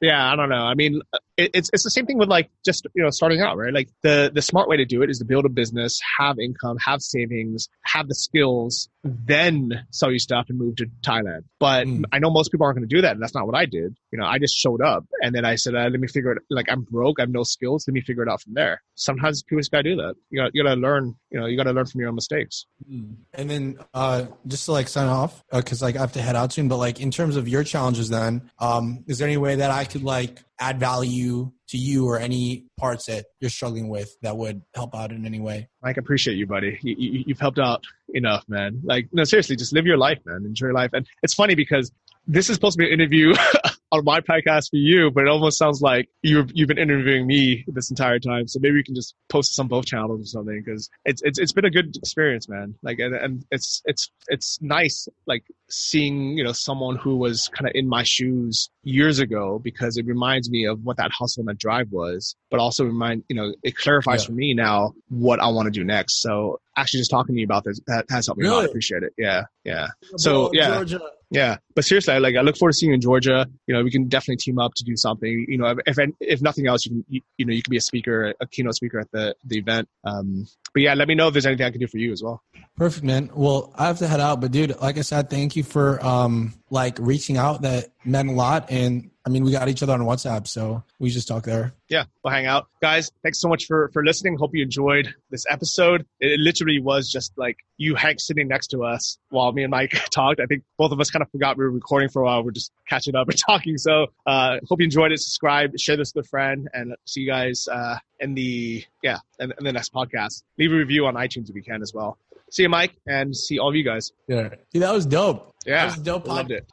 Yeah, 0.01 0.33
I 0.33 0.37
don't 0.37 0.49
know. 0.49 0.63
I 0.63 0.75
mean, 0.75 1.03
it, 1.39 1.53
it's 1.55 1.71
it's 1.73 1.85
the 1.85 1.91
same 1.91 2.05
thing 2.05 2.19
with 2.19 2.29
like 2.29 2.51
just 2.65 2.87
you 2.95 3.03
know 3.03 3.11
starting 3.11 3.41
out, 3.41 3.57
right? 3.57 3.73
Like 3.73 3.89
the 4.03 4.31
the 4.35 4.43
smart 4.43 4.69
way 4.69 4.77
to 4.77 4.85
do 4.85 5.03
it 5.03 5.09
is 5.09 5.19
to 5.21 5.25
build 5.25 5.47
a 5.47 5.49
business, 5.49 5.99
have 6.19 6.39
income, 6.39 6.77
have 6.85 7.01
savings, 7.01 7.69
have 7.85 8.09
the 8.09 8.15
skills, 8.15 8.89
then 9.05 9.87
sell 9.91 10.11
your 10.11 10.19
stuff 10.19 10.47
and 10.49 10.59
move 10.59 10.77
to 10.77 10.87
Thailand. 11.07 11.45
But 11.61 11.87
mm. 11.87 12.05
I 12.13 12.19
know 12.19 12.31
most 12.31 12.51
people 12.51 12.67
aren't 12.67 12.77
going 12.77 12.89
to 12.89 12.95
do 12.95 13.03
that, 13.03 13.13
and 13.13 13.23
that's 13.23 13.35
not 13.35 13.47
what 13.47 13.55
I 13.55 13.67
did. 13.67 13.97
You 14.11 14.19
know, 14.19 14.27
I 14.27 14.39
just 14.39 14.57
showed 14.57 14.83
up, 14.83 15.07
and 15.23 15.33
then 15.35 15.45
I 15.45 15.55
said, 15.55 15.77
uh, 15.77 15.89
"Let 15.89 16.01
me 16.01 16.09
figure 16.09 16.33
it." 16.33 16.43
Like 16.51 16.67
I'm 16.69 16.83
broke, 16.83 17.21
I 17.21 17.23
have 17.23 17.31
no 17.31 17.45
skills. 17.45 17.87
Let 17.87 17.95
me 17.95 18.01
figure 18.01 18.25
it 18.25 18.29
out 18.29 18.43
from 18.43 18.55
there. 18.55 18.83
Sometimes 18.97 19.45
people 19.45 19.61
just 19.61 19.71
got 19.71 19.83
to 19.83 19.91
do 19.91 19.97
that. 19.97 20.17
You 20.31 20.43
got 20.43 20.51
you 20.55 20.65
got 20.65 20.75
to 20.75 20.81
learn. 20.81 21.15
You 21.31 21.39
know, 21.39 21.47
you 21.47 21.57
got 21.57 21.65
to 21.65 21.73
learn 21.73 21.87
from 21.87 22.01
your 22.01 22.09
own 22.09 22.17
mistakes. 22.17 22.67
Mm. 22.91 23.17
And 23.33 23.49
then 23.49 23.79
uh, 23.95 24.27
just 24.49 24.65
to 24.65 24.73
like 24.73 24.89
sign 24.89 25.07
off, 25.07 25.45
because 25.53 25.83
uh, 25.83 25.87
like 25.87 25.97
I 25.97 26.01
have 26.01 26.15
to 26.15 26.23
head 26.23 26.35
out 26.35 26.53
soon. 26.53 26.67
But 26.67 26.79
like 26.79 27.01
in 27.01 27.13
terms 27.13 27.37
of 27.37 27.47
your 27.47 27.63
challenges, 27.63 28.09
then 28.09 28.51
um, 28.59 29.05
is 29.07 29.19
there 29.19 29.29
any 29.29 29.37
way 29.37 29.57
that 29.57 29.71
I 29.71 29.85
could 29.85 30.03
like 30.03 30.43
add 30.61 30.81
value 30.81 31.53
to 31.69 31.79
you 31.79 32.09
or 32.09 32.19
any 32.19 32.67
parts 32.79 33.07
that 33.07 33.27
you're 33.41 33.51
struggling 33.51 33.89
with 33.89 34.17
that 34.23 34.37
would 34.37 34.63
help 34.75 34.95
out 34.95 35.13
in 35.13 35.27
any 35.27 35.41
way? 35.41 35.69
Mike, 35.83 35.99
I 35.99 36.01
appreciate 36.01 36.37
you, 36.37 36.47
buddy. 36.47 36.79
You, 36.83 36.97
you, 36.99 37.25
you've 37.27 37.41
helped 37.41 37.59
out 37.59 37.85
enough, 38.15 38.45
man. 38.49 38.81
Like, 38.85 39.09
no, 39.13 39.25
seriously, 39.25 39.57
just 39.57 39.73
live 39.73 39.87
your 39.87 39.99
life, 39.99 40.19
man. 40.25 40.45
Enjoy 40.45 40.67
your 40.67 40.75
life. 40.75 40.91
And 40.93 41.07
it's 41.23 41.35
funny 41.35 41.55
because 41.55 41.93
this 42.27 42.51
is 42.51 42.55
supposed 42.55 42.79
to 42.79 42.85
be 42.85 42.87
an 42.87 43.01
interview 43.01 43.35
on 43.91 44.05
my 44.05 44.21
podcast 44.21 44.71
for 44.71 44.77
you, 44.77 45.11
but 45.11 45.23
it 45.23 45.29
almost 45.29 45.59
sounds 45.59 45.81
like 45.81 46.09
you've 46.23 46.51
you've 46.55 46.69
been 46.69 46.79
interviewing 46.79 47.27
me 47.27 47.65
this 47.69 47.91
entire 47.91 48.19
time. 48.19 48.47
So 48.47 48.59
maybe 48.61 48.75
we 48.75 48.83
can 48.83 48.95
just 48.95 49.15
post 49.29 49.51
this 49.51 49.59
on 49.59 49.69
both 49.69 49.87
channels 49.87 50.21
or 50.21 50.25
something 50.25 50.63
because 50.65 50.89
it's 51.05 51.23
it's 51.25 51.39
it's 51.39 51.53
been 51.53 51.65
a 51.65 51.71
good 51.71 51.97
experience, 51.97 52.49
man. 52.49 52.75
Like 52.83 52.99
and, 52.99 53.15
and 53.15 53.45
it's 53.51 53.83
it's 53.85 54.11
it's 54.29 54.59
nice 54.61 55.09
like 55.27 55.45
seeing 55.71 56.37
you 56.37 56.45
know 56.45 56.53
someone 56.53 56.97
who 56.97 57.17
was 57.17 57.49
kind 57.49 57.67
of 57.67 57.73
in 57.75 57.89
my 57.89 58.03
shoes 58.03 58.71
years 58.83 59.19
ago 59.19 59.59
because 59.63 59.97
it 59.97 60.07
reminds 60.07 60.51
me 60.51 60.67
of 60.67 60.83
what 60.83 60.97
that 60.99 61.11
hustle 61.11 61.43
and 61.43 61.49
that 61.49 61.59
drive 61.59 61.89
was, 61.91 62.37
but 62.51 62.61
also 62.61 62.85
remind 62.85 63.25
you 63.29 63.37
know 63.37 63.55
it 63.63 63.77
clarifies 63.77 64.23
yeah. 64.23 64.27
for 64.27 64.33
me 64.33 64.55
now 64.55 64.93
what 65.09 65.41
I 65.41 65.49
want 65.49 65.67
to 65.67 65.71
do 65.71 65.85
next. 65.85 66.21
So 66.21 66.61
actually, 66.77 67.01
just 67.01 67.11
talking 67.11 67.35
to 67.35 67.41
you 67.41 67.47
about 67.47 67.65
this 67.65 67.81
that 67.87 68.07
has 68.11 68.27
helped 68.27 68.41
me 68.41 68.45
really? 68.45 68.55
a 68.55 68.59
lot. 68.59 68.67
I 68.67 68.69
appreciate 68.69 69.03
it. 69.03 69.13
Yeah, 69.17 69.45
yeah. 69.65 69.89
So 70.17 70.51
yeah. 70.53 70.75
Georgia 70.75 71.01
yeah, 71.31 71.57
but 71.75 71.85
seriously, 71.85 72.19
like 72.19 72.37
I 72.37 72.41
look 72.41 72.57
forward 72.57 72.73
to 72.73 72.77
seeing 72.79 72.91
you 72.91 72.95
in 72.95 73.01
Georgia. 73.01 73.47
You 73.67 73.75
know, 73.75 73.83
we 73.83 73.91
can 73.91 74.09
definitely 74.09 74.37
team 74.37 74.59
up 74.59 74.73
to 74.77 74.85
do 74.85 74.97
something. 74.97 75.47
You 75.49 75.59
know, 75.59 75.67
if 75.87 75.99
if, 75.99 76.11
if 76.21 76.43
nothing 76.43 76.67
else, 76.67 76.87
you 76.87 76.91
can 76.93 77.05
you, 77.09 77.21
you, 77.37 77.45
know 77.45 77.53
you 77.53 77.63
can 77.63 77.71
be 77.71 77.77
a 77.77 77.83
speaker, 77.83 78.35
a 78.41 78.47
keynote 78.47 78.75
speaker 78.75 78.99
at 78.99 79.11
the 79.13 79.35
the 79.45 79.59
event. 79.59 79.89
Um, 80.05 80.47
but 80.73 80.83
yeah, 80.83 80.95
let 80.95 81.09
me 81.09 81.15
know 81.15 81.29
if 81.29 81.33
there's 81.35 81.47
anything 81.47 81.67
I 81.67 81.71
can 81.71 81.81
do 81.81 81.87
for 81.87 81.99
you 81.99 82.13
as 82.13 82.23
well. 82.23 82.43
Perfect, 82.77 83.05
man. 83.05 83.31
Well, 83.35 83.73
I 83.77 83.87
have 83.87 83.99
to 83.99 84.07
head 84.07 84.21
out, 84.21 84.41
but 84.41 84.53
dude, 84.53 84.79
like 84.81 84.99
I 84.99 85.03
said, 85.03 85.31
thank 85.31 85.57
you 85.57 85.63
for 85.65 86.05
um 86.05 86.55
like 86.71 86.99
reaching 87.01 87.37
out. 87.37 87.63
That 87.63 87.91
meant 88.05 88.29
a 88.29 88.33
lot, 88.33 88.71
and 88.71 89.11
I 89.29 89.31
mean, 89.31 89.45
we 89.45 89.53
got 89.53 89.69
each 89.69 89.83
other 89.83 89.93
on 89.93 90.01
WhatsApp, 90.01 90.47
so 90.47 90.83
we 90.99 91.11
just 91.11 91.29
talk 91.29 91.45
there. 91.45 91.75
Yeah, 91.89 92.05
we'll 92.25 92.33
hang 92.33 92.47
out, 92.47 92.69
guys. 92.81 93.11
Thanks 93.23 93.41
so 93.41 93.49
much 93.49 93.67
for 93.67 93.91
for 93.93 94.05
listening. 94.05 94.39
Hope 94.39 94.53
you 94.55 94.63
enjoyed 94.63 95.15
this 95.31 95.45
episode. 95.51 96.07
It 96.21 96.41
literally 96.41 96.81
was 96.81 97.11
just 97.11 97.33
like 97.37 97.57
you, 97.77 97.95
Hank, 97.95 98.21
sitting 98.21 98.49
next 98.49 98.69
to 98.69 98.85
us 98.85 99.19
while 99.31 99.53
me 99.53 99.65
and 99.65 99.71
Mike 99.71 99.91
talked. 100.11 100.41
I 100.41 100.47
think 100.47 100.63
both 100.79 100.93
of 100.93 101.01
us 101.01 101.11
kind 101.11 101.23
of 101.23 101.31
forgot 101.31 101.59
we 101.59 101.65
were 101.65 101.71
recording 101.71 102.09
for 102.09 102.23
a 102.23 102.25
while. 102.25 102.45
We're 102.45 102.53
just 102.53 102.73
catching 102.89 103.17
up 103.17 103.29
and 103.29 103.39
talking. 103.47 103.77
So, 103.77 104.07
uh, 104.25 104.59
hope 104.69 104.81
you 104.81 104.85
enjoyed 104.85 105.13
it. 105.13 105.21
Subscribe, 105.21 105.73
share 105.79 105.97
this 105.97 106.13
with 106.15 106.27
a 106.27 106.29
friend, 106.29 106.69
and 106.73 106.95
see 107.05 107.23
you 107.23 107.29
guys 107.29 107.67
uh, 107.71 107.97
in 108.21 108.35
the 108.35 108.85
yeah 109.03 109.19
in, 109.39 109.53
in 109.59 109.65
the 109.65 109.73
next 109.73 109.93
podcast. 109.93 110.43
Leave 110.59 110.73
a 110.73 110.77
review 110.77 111.07
on 111.07 111.15
iTunes 111.15 111.49
if 111.49 111.57
you 111.57 111.63
can 111.63 111.83
as 111.83 111.95
well 111.95 112.19
see 112.51 112.63
you, 112.63 112.69
Mike, 112.69 112.95
and 113.07 113.35
see 113.37 113.59
all 113.59 113.69
of 113.71 113.75
you 113.75 113.85
guys. 113.85 114.13
Yeah, 114.27 114.51
Dude, 114.73 114.83
that 114.83 114.93
was 114.93 115.07
dope. 115.07 115.55
Yeah, 115.67 115.87
that 115.87 115.97
was 115.97 116.05
dope. 116.05 116.27
Loved 116.27 116.51
it. 116.51 116.67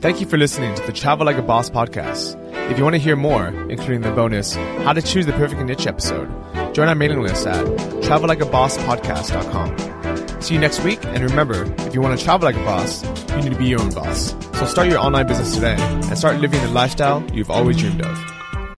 Thank 0.00 0.20
you 0.20 0.26
for 0.26 0.36
listening 0.36 0.74
to 0.74 0.82
the 0.82 0.92
Travel 0.92 1.24
Like 1.26 1.38
a 1.38 1.42
Boss 1.42 1.70
podcast. 1.70 2.36
If 2.70 2.78
you 2.78 2.84
want 2.84 2.94
to 2.94 3.00
hear 3.00 3.16
more, 3.16 3.48
including 3.70 4.02
the 4.02 4.12
bonus 4.12 4.54
How 4.54 4.92
to 4.92 5.02
Choose 5.02 5.26
the 5.26 5.32
Perfect 5.32 5.60
Niche 5.62 5.86
episode, 5.86 6.28
join 6.74 6.88
our 6.88 6.94
mailing 6.94 7.22
list 7.22 7.46
at 7.46 7.64
travellikeabosspodcast.com. 7.64 10.42
See 10.42 10.54
you 10.54 10.60
next 10.60 10.84
week, 10.84 11.02
and 11.04 11.24
remember, 11.24 11.64
if 11.78 11.94
you 11.94 12.00
want 12.00 12.18
to 12.18 12.24
travel 12.24 12.44
like 12.44 12.56
a 12.56 12.64
boss, 12.64 13.04
you 13.30 13.36
need 13.42 13.52
to 13.52 13.58
be 13.58 13.66
your 13.66 13.80
own 13.80 13.90
boss. 13.90 14.34
So 14.58 14.66
start 14.66 14.88
your 14.88 14.98
online 14.98 15.26
business 15.26 15.54
today 15.54 15.76
and 15.78 16.18
start 16.18 16.40
living 16.40 16.60
the 16.60 16.68
lifestyle 16.68 17.24
you've 17.32 17.50
always 17.50 17.78
dreamed 17.78 18.04
of. 18.04 18.35